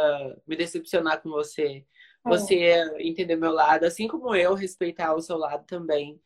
me 0.47 0.55
decepcionar 0.55 1.21
com 1.21 1.29
você. 1.29 1.85
É. 2.25 2.29
Você 2.29 2.95
entender 2.99 3.35
meu 3.35 3.51
lado, 3.51 3.85
assim 3.85 4.07
como 4.07 4.35
eu 4.35 4.53
respeitar 4.53 5.13
o 5.13 5.21
seu 5.21 5.37
lado 5.37 5.65
também. 5.65 6.19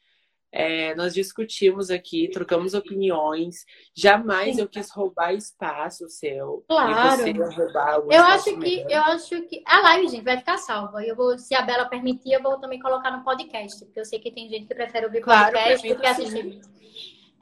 É, 0.51 0.95
nós 0.95 1.13
discutimos 1.13 1.91
aqui, 1.91 2.27
trocamos 2.31 2.73
opiniões. 2.73 3.65
Jamais 3.95 4.55
Sim. 4.55 4.61
eu 4.61 4.67
quis 4.67 4.89
roubar 4.89 5.33
espaço 5.33 6.09
seu. 6.09 6.65
Claro. 6.67 7.27
E 7.27 7.33
você 7.33 7.55
roubar 7.55 8.01
eu 8.09 8.23
acho 8.23 8.57
que 8.57 8.85
eu 8.89 9.01
acho 9.01 9.41
que 9.43 9.61
a 9.65 9.81
live, 9.81 10.07
gente, 10.07 10.23
vai 10.23 10.37
ficar 10.37 10.57
salva. 10.57 11.03
Eu 11.03 11.15
vou, 11.15 11.37
se 11.37 11.53
a 11.53 11.61
Bela 11.61 11.85
permitir, 11.85 12.31
eu 12.31 12.41
vou 12.41 12.59
também 12.59 12.79
colocar 12.79 13.11
no 13.11 13.23
podcast, 13.23 13.85
porque 13.85 13.99
eu 13.99 14.05
sei 14.05 14.19
que 14.19 14.31
tem 14.31 14.49
gente 14.49 14.65
que 14.65 14.73
prefere 14.73 15.05
ouvir 15.05 15.21
claro, 15.21 15.53
podcast 15.53 15.87
do 15.87 15.99
que 15.99 16.07
assistir. 16.07 16.61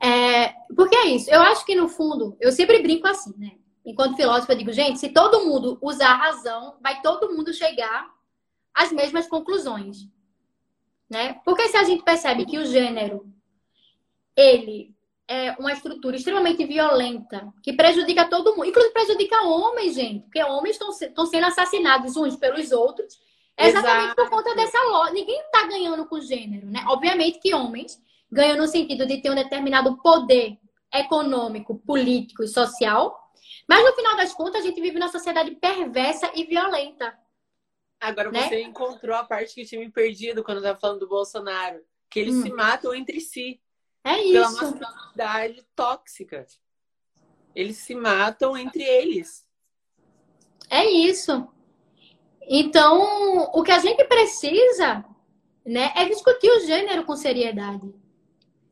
É, 0.03 0.53
porque 0.75 0.95
é 0.95 1.05
isso. 1.07 1.31
Eu 1.31 1.41
acho 1.41 1.65
que 1.65 1.75
no 1.75 1.88
fundo, 1.88 2.35
eu 2.41 2.51
sempre 2.51 2.81
brinco 2.81 3.07
assim, 3.07 3.34
né? 3.38 3.51
Enquanto 3.85 4.17
filósofo, 4.17 4.51
eu 4.51 4.57
digo, 4.57 4.73
gente, 4.73 4.99
se 4.99 5.09
todo 5.09 5.45
mundo 5.45 5.79
usar 5.81 6.09
a 6.09 6.17
razão, 6.17 6.75
vai 6.81 7.01
todo 7.01 7.34
mundo 7.34 7.53
chegar 7.53 8.16
às 8.78 8.91
mesmas 8.91 9.28
conclusões 9.28 10.08
né? 11.10 11.40
Porque 11.45 11.68
se 11.70 11.78
a 11.78 11.84
gente 11.84 12.04
percebe 12.04 12.45
que 12.45 12.58
o 12.58 12.66
gênero 12.66 13.26
ele 14.36 14.95
é 15.28 15.52
uma 15.60 15.74
estrutura 15.74 16.16
extremamente 16.16 16.66
violenta, 16.66 17.52
que 17.64 17.74
prejudica 17.74 18.30
todo 18.30 18.56
mundo, 18.56 18.68
inclusive 18.68 18.94
prejudica 18.94 19.44
homens, 19.44 19.95
gente, 19.95 20.24
porque 20.24 20.44
homens 20.44 20.80
estão 20.80 21.26
sendo 21.26 21.45
assassinados 21.45 22.16
uns 22.16 22.36
pelos 22.36 22.72
outros, 22.72 23.20
exatamente 23.58 24.06
Exato. 24.06 24.16
por 24.16 24.30
conta 24.30 24.56
dessa 24.56 24.82
lógica. 24.84 25.14
Ninguém 25.14 25.40
está 25.40 25.66
ganhando 25.66 26.06
com 26.06 26.22
gênero, 26.22 26.68
né? 26.68 26.84
Obviamente 26.88 27.40
que 27.40 27.54
homens 27.54 28.02
ganham 28.32 28.58
no 28.58 28.68
sentido 28.68 29.06
de 29.06 29.18
ter 29.22 29.32
um 29.32 29.36
determinado 29.36 29.98
poder 30.02 30.58
econômico, 30.94 31.76
político 31.80 32.44
e 32.44 32.48
social, 32.48 33.18
mas 33.68 33.84
no 33.84 33.94
final 33.94 34.16
das 34.16 34.34
contas 34.34 34.62
a 34.62 34.66
gente 34.66 34.80
vive 34.80 34.99
numa 34.99 35.12
sociedade 35.12 35.52
perversa 35.52 36.32
e 36.36 36.45
violenta. 36.45 37.18
Agora 37.99 38.32
né? 38.32 38.48
você 38.48 38.61
encontrou 38.61 39.15
a 39.15 39.24
parte 39.24 39.56
que 39.56 39.65
tinha 39.65 39.82
me 39.82 39.91
perdido 39.91 40.44
quando 40.44 40.57
eu 40.57 40.64
estava 40.64 40.80
falando 40.80 40.99
do 40.99 41.07
Bolsonaro. 41.07 41.80
Que 42.10 42.19
eles 42.19 42.36
hum. 42.36 42.44
se 42.44 42.49
matam 42.52 42.94
entre 42.94 43.19
si. 43.19 43.60
É 44.03 44.22
isso. 44.22 44.34
Pela 44.34 44.52
masculinidade 44.52 45.65
tóxica. 45.76 46.45
Eles 47.53 47.78
se 47.78 47.95
matam 47.95 48.56
entre 48.56 48.84
eles. 48.84 49.45
É 50.69 50.86
isso. 50.86 51.48
Então, 52.41 53.52
o 53.53 53.64
que 53.64 53.72
a 53.72 53.80
gente 53.80 54.03
precisa 54.06 55.03
né, 55.65 55.91
é 55.95 56.06
discutir 56.06 56.49
o 56.49 56.65
gênero 56.65 57.03
com 57.03 57.15
seriedade. 57.15 57.94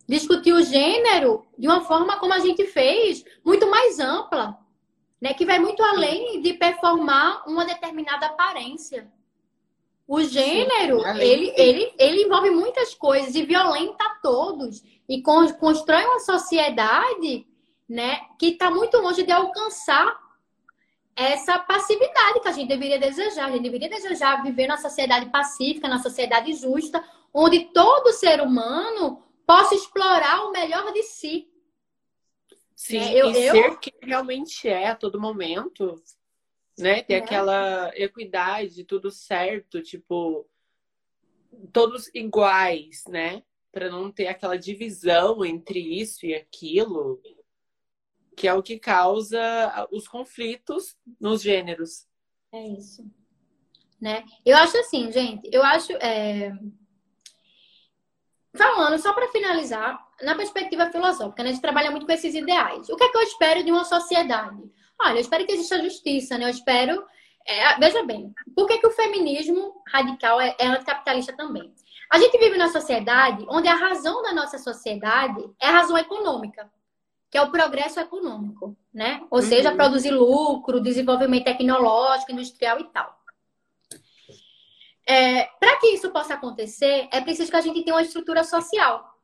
Discutir 0.07 0.53
o 0.53 0.63
gênero 0.63 1.45
de 1.57 1.67
uma 1.67 1.81
forma 1.81 2.17
como 2.19 2.33
a 2.33 2.39
gente 2.39 2.65
fez, 2.67 3.25
muito 3.43 3.69
mais 3.69 3.99
ampla. 3.99 4.57
Né, 5.25 5.33
que 5.33 5.43
vai 5.43 5.57
muito 5.57 5.81
além 5.81 6.39
de 6.39 6.53
performar 6.53 7.49
uma 7.49 7.65
determinada 7.65 8.27
aparência. 8.27 9.11
O 10.07 10.21
gênero, 10.21 10.99
Sim, 10.99 11.19
ele, 11.19 11.51
ele, 11.57 11.93
ele 11.97 12.23
envolve 12.25 12.51
muitas 12.51 12.93
coisas 12.93 13.33
e 13.33 13.41
violenta 13.41 14.03
todos. 14.21 14.83
E 15.09 15.23
constrói 15.23 16.05
uma 16.05 16.19
sociedade 16.19 17.47
né, 17.89 18.19
que 18.37 18.49
está 18.49 18.69
muito 18.69 18.97
longe 18.99 19.23
de 19.23 19.31
alcançar 19.31 20.15
essa 21.15 21.57
passividade 21.57 22.41
que 22.41 22.47
a 22.47 22.51
gente 22.51 22.67
deveria 22.67 22.99
desejar. 22.99 23.45
A 23.47 23.51
gente 23.51 23.63
deveria 23.63 23.89
desejar 23.89 24.43
viver 24.43 24.67
na 24.67 24.77
sociedade 24.77 25.31
pacífica, 25.31 25.87
na 25.87 25.97
sociedade 25.97 26.53
justa, 26.53 27.03
onde 27.33 27.61
todo 27.73 28.13
ser 28.13 28.41
humano 28.41 29.23
possa 29.43 29.73
explorar 29.73 30.45
o 30.45 30.51
melhor 30.51 30.93
de 30.93 31.01
si. 31.01 31.47
Sim, 32.75 32.97
é, 32.97 33.21
eu, 33.21 33.31
e 33.31 33.45
eu... 33.45 33.53
ser 33.53 33.79
quem 33.79 33.93
realmente 34.01 34.67
é 34.67 34.87
a 34.87 34.95
todo 34.95 35.19
momento 35.19 36.01
né? 36.77 37.01
Ter 37.01 37.13
é. 37.13 37.17
aquela 37.17 37.91
equidade, 37.95 38.83
tudo 38.83 39.09
certo, 39.09 39.81
tipo, 39.81 40.45
todos 41.71 42.09
iguais, 42.13 43.05
né? 43.07 43.43
Para 43.71 43.89
não 43.89 44.11
ter 44.11 44.27
aquela 44.27 44.57
divisão 44.57 45.43
entre 45.43 45.79
isso 45.79 46.25
e 46.25 46.35
aquilo, 46.35 47.21
que 48.35 48.47
é 48.47 48.53
o 48.53 48.63
que 48.63 48.77
causa 48.77 49.87
os 49.91 50.07
conflitos 50.07 50.97
nos 51.19 51.41
gêneros. 51.41 52.07
É 52.51 52.67
isso. 52.67 53.05
Né? 53.99 54.25
Eu 54.45 54.57
acho 54.57 54.77
assim, 54.77 55.11
gente, 55.11 55.49
eu 55.51 55.63
acho. 55.63 55.93
É... 55.93 56.51
falando, 58.55 58.99
só 58.99 59.13
para 59.13 59.27
finalizar, 59.29 59.99
na 60.21 60.35
perspectiva 60.35 60.89
filosófica, 60.89 61.43
né? 61.43 61.49
A 61.49 61.51
gente 61.53 61.61
trabalha 61.61 61.91
muito 61.91 62.05
com 62.05 62.11
esses 62.11 62.33
ideais. 62.33 62.89
O 62.89 62.95
que 62.95 63.03
é 63.03 63.09
que 63.09 63.17
eu 63.17 63.21
espero 63.21 63.63
de 63.63 63.71
uma 63.71 63.85
sociedade? 63.85 64.61
Olha, 64.99 65.15
eu 65.15 65.21
espero 65.21 65.45
que 65.45 65.53
exista 65.53 65.81
justiça, 65.81 66.37
né? 66.37 66.45
Eu 66.45 66.49
espero. 66.49 67.03
É, 67.47 67.77
veja 67.77 68.03
bem, 68.03 68.33
por 68.55 68.65
que, 68.65 68.79
que 68.79 68.87
o 68.87 68.91
feminismo 68.91 69.81
radical 69.87 70.41
é, 70.41 70.55
é 70.57 70.67
anticapitalista 70.67 71.35
também? 71.35 71.71
A 72.11 72.17
gente 72.17 72.37
vive 72.37 72.57
numa 72.57 72.69
sociedade 72.69 73.45
onde 73.49 73.67
a 73.67 73.75
razão 73.75 74.21
da 74.23 74.33
nossa 74.33 74.57
sociedade 74.57 75.43
é 75.59 75.67
a 75.67 75.71
razão 75.71 75.97
econômica, 75.97 76.71
que 77.29 77.37
é 77.37 77.41
o 77.41 77.51
progresso 77.51 77.99
econômico, 77.99 78.75
né? 78.93 79.21
Ou 79.29 79.39
uhum. 79.39 79.45
seja, 79.45 79.75
produzir 79.75 80.11
lucro, 80.11 80.79
desenvolvimento 80.79 81.45
tecnológico, 81.45 82.31
industrial 82.31 82.79
e 82.79 82.85
tal. 82.85 83.14
É, 85.05 85.43
Para 85.59 85.77
que 85.77 85.87
isso 85.87 86.09
possa 86.11 86.33
acontecer, 86.33 87.07
é 87.11 87.21
preciso 87.21 87.51
que 87.51 87.57
a 87.57 87.61
gente 87.61 87.83
tenha 87.83 87.95
uma 87.95 88.01
estrutura 88.01 88.43
social, 88.43 89.15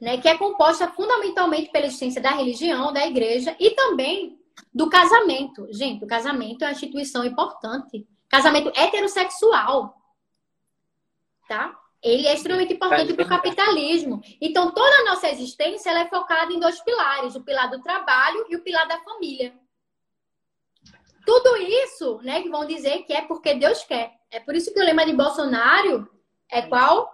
né, 0.00 0.18
que 0.18 0.28
é 0.28 0.38
composta 0.38 0.88
fundamentalmente 0.88 1.70
pela 1.70 1.86
existência 1.86 2.22
da 2.22 2.30
religião, 2.30 2.92
da 2.92 3.06
igreja 3.06 3.54
e 3.60 3.70
também 3.72 4.38
do 4.72 4.88
casamento. 4.88 5.66
Gente, 5.70 6.04
o 6.04 6.06
casamento 6.06 6.62
é 6.62 6.68
uma 6.68 6.72
instituição 6.72 7.24
importante. 7.24 8.06
Casamento 8.28 8.72
heterossexual, 8.74 9.94
tá? 11.48 11.78
Ele 12.02 12.26
é 12.26 12.34
extremamente 12.34 12.74
importante 12.74 13.14
para 13.14 13.24
o 13.24 13.28
capitalismo. 13.28 14.20
Então, 14.40 14.70
toda 14.72 14.94
a 15.00 15.04
nossa 15.04 15.28
existência 15.28 15.90
é 15.90 16.08
focada 16.08 16.52
em 16.52 16.60
dois 16.60 16.80
pilares: 16.80 17.34
o 17.34 17.42
pilar 17.42 17.70
do 17.70 17.80
trabalho 17.80 18.44
e 18.48 18.56
o 18.56 18.62
pilar 18.62 18.86
da 18.86 19.00
família. 19.00 19.54
Tudo 21.24 21.56
isso, 21.56 22.20
né, 22.22 22.42
que 22.42 22.50
vão 22.50 22.66
dizer 22.66 23.04
que 23.04 23.12
é 23.12 23.22
porque 23.22 23.54
Deus 23.54 23.82
quer. 23.84 24.12
É 24.34 24.40
por 24.40 24.56
isso 24.56 24.74
que 24.74 24.80
o 24.80 24.84
lema 24.84 25.06
de 25.06 25.12
Bolsonaro 25.12 26.10
é 26.50 26.62
qual? 26.62 27.08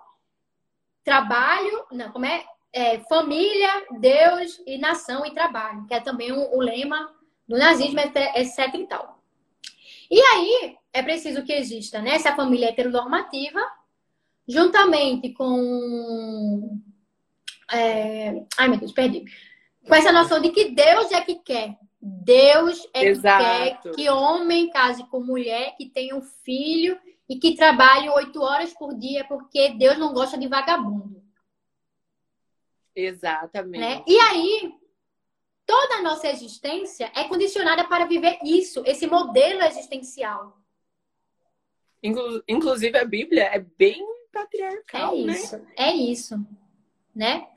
Trabalho, 1.05 1.85
não, 1.93 2.11
como 2.11 2.25
é? 2.25 2.43
é 2.73 2.99
família, 3.01 3.69
Deus 3.99 4.59
e 4.67 4.79
nação 4.79 5.27
e 5.27 5.35
trabalho, 5.35 5.87
que 5.87 5.93
é 5.93 6.01
também 6.01 6.33
o, 6.33 6.57
o 6.57 6.61
lema 6.63 7.15
do 7.47 7.59
nazismo, 7.59 8.01
etc 8.01 8.75
e 8.75 8.87
tal. 8.87 9.23
E 10.11 10.19
aí, 10.19 10.77
é 10.95 11.03
preciso 11.03 11.45
que 11.45 11.53
exista 11.53 12.01
né, 12.01 12.15
essa 12.15 12.35
família 12.35 12.71
heteronormativa, 12.71 13.61
juntamente 14.49 15.35
com. 15.35 16.81
É... 17.71 18.47
Ai, 18.57 18.69
meu 18.69 18.79
Deus, 18.79 18.93
perdi. 18.93 19.27
Com 19.87 19.95
essa 19.95 20.11
noção 20.11 20.41
de 20.41 20.49
que 20.49 20.71
Deus 20.71 21.13
é 21.13 21.21
que 21.21 21.35
quer. 21.35 21.77
Deus 22.01 22.89
é 22.95 23.07
Exato. 23.07 23.45
que 23.45 23.91
quer 23.91 23.95
que 23.95 24.09
homem 24.09 24.71
case 24.71 25.07
com 25.09 25.21
mulher, 25.21 25.77
que 25.77 25.87
tenha 25.87 26.17
um 26.17 26.23
filho 26.23 26.99
e 27.29 27.39
que 27.39 27.55
trabalhe 27.55 28.09
oito 28.09 28.41
horas 28.41 28.73
por 28.73 28.95
dia, 28.97 29.25
porque 29.25 29.71
Deus 29.71 29.99
não 29.99 30.13
gosta 30.13 30.39
de 30.39 30.49
vagabundo. 30.49 31.23
Exatamente. 32.95 33.81
Né? 33.81 34.05
E 34.07 34.19
aí, 34.19 34.75
toda 35.67 35.97
a 35.97 36.03
nossa 36.03 36.29
existência 36.29 37.13
é 37.15 37.25
condicionada 37.25 37.85
para 37.85 38.07
viver 38.07 38.39
isso, 38.43 38.83
esse 38.87 39.07
modelo 39.07 39.63
existencial. 39.63 40.59
Inclusive, 42.49 42.97
a 42.97 43.05
Bíblia 43.05 43.45
é 43.45 43.59
bem 43.59 44.05
patriarcal, 44.33 45.15
é 45.15 45.19
isso, 45.19 45.59
né? 45.59 45.73
É 45.77 45.93
isso, 45.93 46.47
né? 47.15 47.49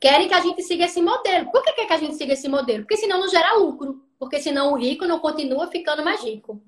Querem 0.00 0.28
que 0.28 0.34
a 0.34 0.40
gente 0.40 0.62
siga 0.62 0.84
esse 0.84 1.02
modelo. 1.02 1.50
Por 1.50 1.62
que 1.62 1.72
quer 1.72 1.86
que 1.86 1.92
a 1.92 1.98
gente 1.98 2.14
siga 2.14 2.32
esse 2.32 2.48
modelo? 2.48 2.84
Porque 2.84 2.96
senão 2.96 3.18
não 3.18 3.28
gera 3.28 3.54
lucro. 3.54 4.04
Porque 4.18 4.40
senão 4.40 4.72
o 4.72 4.76
rico 4.76 5.06
não 5.06 5.18
continua 5.18 5.66
ficando 5.68 6.04
mais 6.04 6.22
rico. 6.22 6.62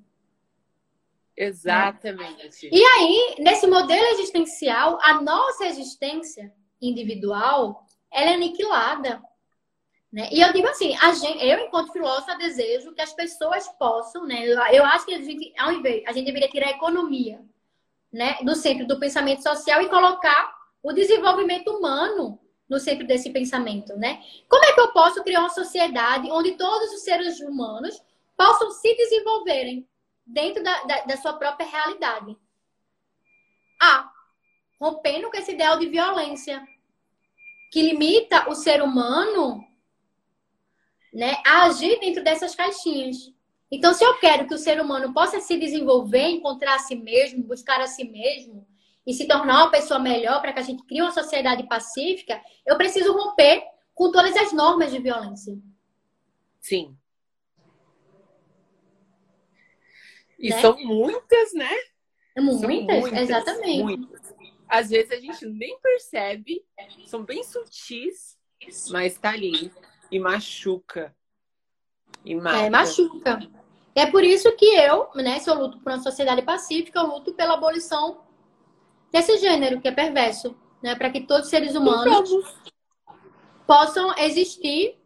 Exatamente. 1.37 2.69
E 2.71 2.85
aí, 2.85 3.37
nesse 3.39 3.67
modelo 3.67 4.07
existencial, 4.09 4.99
a 5.03 5.23
nossa 5.23 5.67
existência 5.67 6.53
individual, 6.83 7.87
ela 8.11 8.31
é 8.31 8.35
aniquilada. 8.35 9.23
Né? 10.13 10.29
E 10.33 10.41
eu 10.41 10.53
digo 10.53 10.67
assim, 10.69 10.97
a 11.01 11.13
gente, 11.15 11.45
eu, 11.45 11.61
enquanto 11.61 11.93
filósofa, 11.93 12.37
desejo 12.37 12.93
que 12.93 13.01
as 13.01 13.13
pessoas 13.13 13.69
possam, 13.79 14.27
né? 14.27 14.45
Eu 14.73 14.85
acho 14.85 15.07
que 15.07 15.15
a 15.15 15.23
gente, 15.23 15.53
ao 15.57 15.73
invés, 15.73 16.03
a 16.07 16.13
gente 16.13 16.27
deveria 16.27 16.49
tirar 16.49 16.67
a 16.67 16.73
economia 16.73 17.41
né, 18.13 18.37
do 18.43 18.57
centro 18.57 18.87
do 18.87 18.99
pensamento 18.99 19.43
social 19.43 19.81
e 19.81 19.89
colocar 19.89 20.53
o 20.83 20.93
desenvolvimento 20.93 21.69
humano 21.71 22.41
no 22.71 22.79
centro 22.79 23.05
desse 23.05 23.31
pensamento, 23.31 23.97
né? 23.97 24.23
Como 24.49 24.65
é 24.65 24.73
que 24.73 24.81
eu 24.81 24.93
posso 24.93 25.23
criar 25.25 25.41
uma 25.41 25.51
sociedade 25.51 26.31
onde 26.31 26.53
todos 26.53 26.93
os 26.93 27.03
seres 27.03 27.41
humanos 27.41 28.01
possam 28.37 28.71
se 28.71 28.95
desenvolverem 28.95 29.87
dentro 30.25 30.63
da, 30.63 30.85
da, 30.85 31.01
da 31.03 31.17
sua 31.17 31.33
própria 31.33 31.67
realidade? 31.67 32.37
Ah, 33.83 34.09
rompendo 34.81 35.29
com 35.31 35.37
esse 35.37 35.53
ideal 35.53 35.79
de 35.79 35.89
violência 35.89 36.65
que 37.73 37.83
limita 37.83 38.49
o 38.49 38.55
ser 38.55 38.83
humano 38.83 39.65
né, 41.13 41.43
a 41.45 41.65
agir 41.65 41.99
dentro 41.99 42.23
dessas 42.23 42.55
caixinhas. 42.55 43.33
Então, 43.69 43.93
se 43.93 44.05
eu 44.05 44.17
quero 44.19 44.47
que 44.47 44.55
o 44.55 44.59
ser 44.59 44.81
humano 44.81 45.13
possa 45.13 45.41
se 45.41 45.57
desenvolver, 45.57 46.29
encontrar 46.29 46.77
a 46.77 46.79
si 46.79 46.95
mesmo, 46.95 47.43
buscar 47.43 47.81
a 47.81 47.87
si 47.87 48.05
mesmo, 48.05 48.67
e 49.11 49.13
se 49.13 49.27
tornar 49.27 49.65
uma 49.65 49.71
pessoa 49.73 49.99
melhor 49.99 50.41
para 50.41 50.53
que 50.53 50.61
a 50.61 50.63
gente 50.63 50.85
crie 50.85 51.03
uma 51.03 51.11
sociedade 51.11 51.67
pacífica, 51.67 52.41
eu 52.65 52.77
preciso 52.77 53.13
romper 53.13 53.61
com 53.93 54.13
todas 54.13 54.37
as 54.37 54.53
normas 54.53 54.93
de 54.93 55.01
violência. 55.01 55.59
Sim. 56.61 56.97
E 60.39 60.51
né? 60.51 60.61
são 60.61 60.79
muitas, 60.79 61.53
né? 61.55 61.71
Muitas, 62.39 63.01
muitas 63.01 63.19
exatamente. 63.19 63.83
Muitas. 63.83 64.35
Às 64.69 64.91
vezes 64.91 65.11
a 65.11 65.17
gente 65.17 65.45
nem 65.45 65.77
percebe, 65.81 66.65
são 67.05 67.25
bem 67.25 67.43
sutis, 67.43 68.39
mas 68.91 69.19
tá 69.19 69.31
ali 69.31 69.73
e 70.09 70.21
machuca. 70.21 71.13
E 72.25 72.37
mata. 72.37 72.59
É, 72.59 72.71
machuca. 72.71 73.41
É 73.93 74.07
por 74.07 74.23
isso 74.23 74.53
que 74.53 74.67
eu, 74.67 75.09
né, 75.17 75.41
se 75.41 75.51
eu 75.51 75.55
luto 75.57 75.81
por 75.81 75.91
uma 75.91 76.01
sociedade 76.01 76.43
pacífica, 76.43 77.01
eu 77.01 77.07
luto 77.09 77.35
pela 77.35 77.55
abolição 77.55 78.30
desse 79.11 79.39
gênero 79.39 79.81
que 79.81 79.89
é 79.89 79.93
perverso, 79.93 80.57
né? 80.83 80.95
Para 80.95 81.11
que 81.11 81.23
todos 81.23 81.45
os 81.45 81.51
seres 81.51 81.75
humanos 81.75 82.31
possam 83.67 84.17
existir 84.19 84.99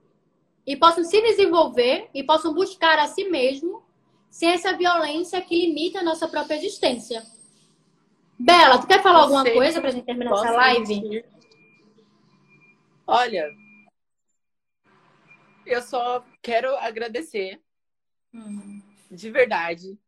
e 0.67 0.77
possam 0.77 1.05
se 1.05 1.21
desenvolver 1.21 2.09
e 2.15 2.23
possam 2.23 2.55
buscar 2.55 2.99
a 2.99 3.07
si 3.07 3.29
mesmo 3.29 3.83
sem 4.31 4.51
essa 4.51 4.77
violência 4.77 5.41
que 5.41 5.67
limita 5.67 6.01
a 6.01 6.03
nossa 6.03 6.27
própria 6.27 6.57
existência. 6.57 7.23
Bela, 8.39 8.79
tu 8.79 8.87
quer 8.87 9.03
falar 9.03 9.21
Você 9.21 9.35
alguma 9.37 9.45
coisa 9.45 9.81
para 9.81 9.91
a 9.91 9.93
gente 9.93 10.05
terminar 10.05 10.33
essa 10.33 10.51
live? 10.51 11.25
Olha, 13.07 13.49
eu 15.67 15.83
só 15.83 16.25
quero 16.43 16.75
agradecer 16.77 17.61
hum. 18.33 18.83
de 19.11 19.31
verdade 19.31 19.99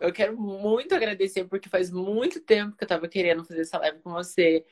eu 0.00 0.12
quero 0.12 0.36
muito 0.36 0.94
agradecer, 0.94 1.44
porque 1.44 1.68
faz 1.68 1.90
muito 1.90 2.40
tempo 2.40 2.76
que 2.76 2.84
eu 2.84 2.88
tava 2.88 3.08
querendo 3.08 3.44
fazer 3.44 3.62
essa 3.62 3.78
live 3.78 4.00
com 4.00 4.12
você. 4.12 4.64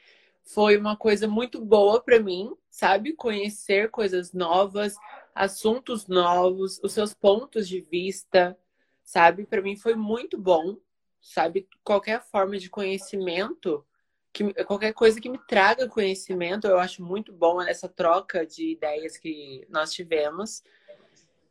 Foi 0.43 0.77
uma 0.77 0.97
coisa 0.97 1.27
muito 1.27 1.65
boa 1.65 2.03
para 2.03 2.21
mim, 2.21 2.55
sabe? 2.71 3.15
Conhecer 3.15 3.91
coisas 3.91 4.33
novas, 4.33 4.95
assuntos 5.35 6.07
novos, 6.07 6.79
os 6.83 6.93
seus 6.93 7.15
pontos 7.15 7.67
de 7.67 7.81
vista, 7.81 8.57
sabe? 9.03 9.47
Para 9.47 9.63
mim 9.63 9.77
foi 9.77 9.95
muito 9.95 10.37
bom, 10.37 10.77
sabe? 11.21 11.67
Qualquer 11.83 12.23
forma 12.23 12.59
de 12.59 12.69
conhecimento, 12.69 13.85
que, 14.33 14.53
qualquer 14.65 14.93
coisa 14.93 15.21
que 15.21 15.31
me 15.31 15.39
traga 15.47 15.89
conhecimento, 15.89 16.67
eu 16.67 16.79
acho 16.79 17.03
muito 17.03 17.33
bom 17.33 17.63
essa 17.63 17.89
troca 17.89 18.45
de 18.47 18.73
ideias 18.73 19.17
que 19.17 19.67
nós 19.71 19.93
tivemos. 19.93 20.63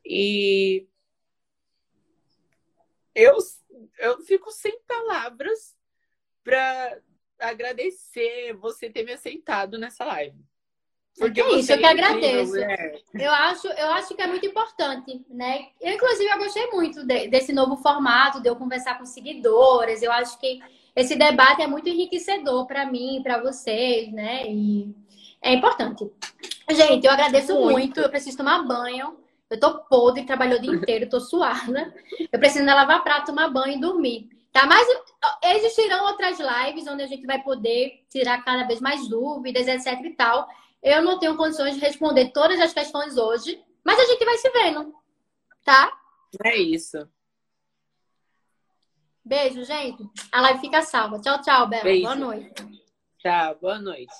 E 0.04 0.86
eu 3.14 3.36
eu 3.98 4.20
fico 4.22 4.50
sem 4.50 4.78
palavras 4.86 5.76
para 6.42 6.98
agradecer 7.38 8.52
você 8.54 8.90
ter 8.90 9.04
me 9.04 9.12
aceitado 9.12 9.78
nessa 9.78 10.04
live. 10.04 10.38
Porque 11.18 11.40
é 11.40 11.52
isso, 11.54 11.72
eu 11.72 11.78
que 11.78 11.84
é 11.84 11.88
agradeço. 11.88 12.56
Eu 13.14 13.30
acho, 13.30 13.68
eu 13.68 13.88
acho 13.90 14.14
que 14.14 14.22
é 14.22 14.26
muito 14.26 14.46
importante, 14.46 15.24
né? 15.30 15.68
Eu, 15.80 15.92
inclusive, 15.92 16.28
eu 16.28 16.38
gostei 16.38 16.66
muito 16.70 17.06
de, 17.06 17.28
desse 17.28 17.52
novo 17.52 17.76
formato, 17.76 18.40
de 18.40 18.48
eu 18.48 18.56
conversar 18.56 18.98
com 18.98 19.06
seguidores. 19.06 20.02
Eu 20.02 20.10
acho 20.10 20.38
que 20.40 20.60
esse 20.96 21.14
debate 21.14 21.62
é 21.62 21.68
muito 21.68 21.88
enriquecedor 21.88 22.66
para 22.66 22.84
mim, 22.84 23.20
para 23.22 23.40
vocês, 23.40 24.12
né? 24.12 24.44
E 24.48 24.92
é 25.40 25.52
importante. 25.52 26.10
Gente, 26.70 27.06
eu 27.06 27.12
agradeço 27.12 27.54
muito. 27.54 27.72
muito. 27.72 28.00
Eu 28.00 28.10
preciso 28.10 28.36
tomar 28.36 28.64
banho. 28.64 29.16
Eu 29.50 29.60
tô 29.60 29.78
podre, 29.84 30.24
trabalhou 30.24 30.58
o 30.58 30.60
dia 30.60 30.72
inteiro, 30.72 31.08
tô 31.08 31.20
suada. 31.20 31.94
Eu 32.32 32.38
preciso 32.38 32.64
lavar 32.64 33.02
prato, 33.04 33.26
tomar 33.26 33.48
banho 33.48 33.76
e 33.76 33.80
dormir. 33.80 34.28
Tá? 34.52 34.66
Mas 34.66 34.86
existirão 35.42 36.06
outras 36.06 36.38
lives 36.38 36.86
onde 36.86 37.02
a 37.02 37.06
gente 37.06 37.26
vai 37.26 37.42
poder 37.42 38.04
tirar 38.08 38.44
cada 38.44 38.64
vez 38.64 38.80
mais 38.80 39.08
dúvidas, 39.08 39.66
etc 39.66 40.00
e 40.04 40.10
tal. 40.10 40.48
Eu 40.82 41.02
não 41.02 41.18
tenho 41.18 41.36
condições 41.36 41.74
de 41.74 41.80
responder 41.80 42.30
todas 42.30 42.60
as 42.60 42.72
questões 42.72 43.16
hoje, 43.16 43.62
mas 43.82 43.98
a 43.98 44.04
gente 44.04 44.24
vai 44.24 44.38
se 44.38 44.50
vendo. 44.50 44.94
Tá? 45.64 45.92
É 46.44 46.56
isso. 46.56 47.08
Beijo, 49.24 49.64
gente. 49.64 50.08
A 50.30 50.40
live 50.42 50.60
fica 50.60 50.82
salva. 50.82 51.20
Tchau, 51.20 51.40
tchau, 51.40 51.66
Bela. 51.66 51.82
Boa 51.82 52.14
noite. 52.14 52.82
Tá, 53.22 53.54
boa 53.54 53.78
noite. 53.78 54.12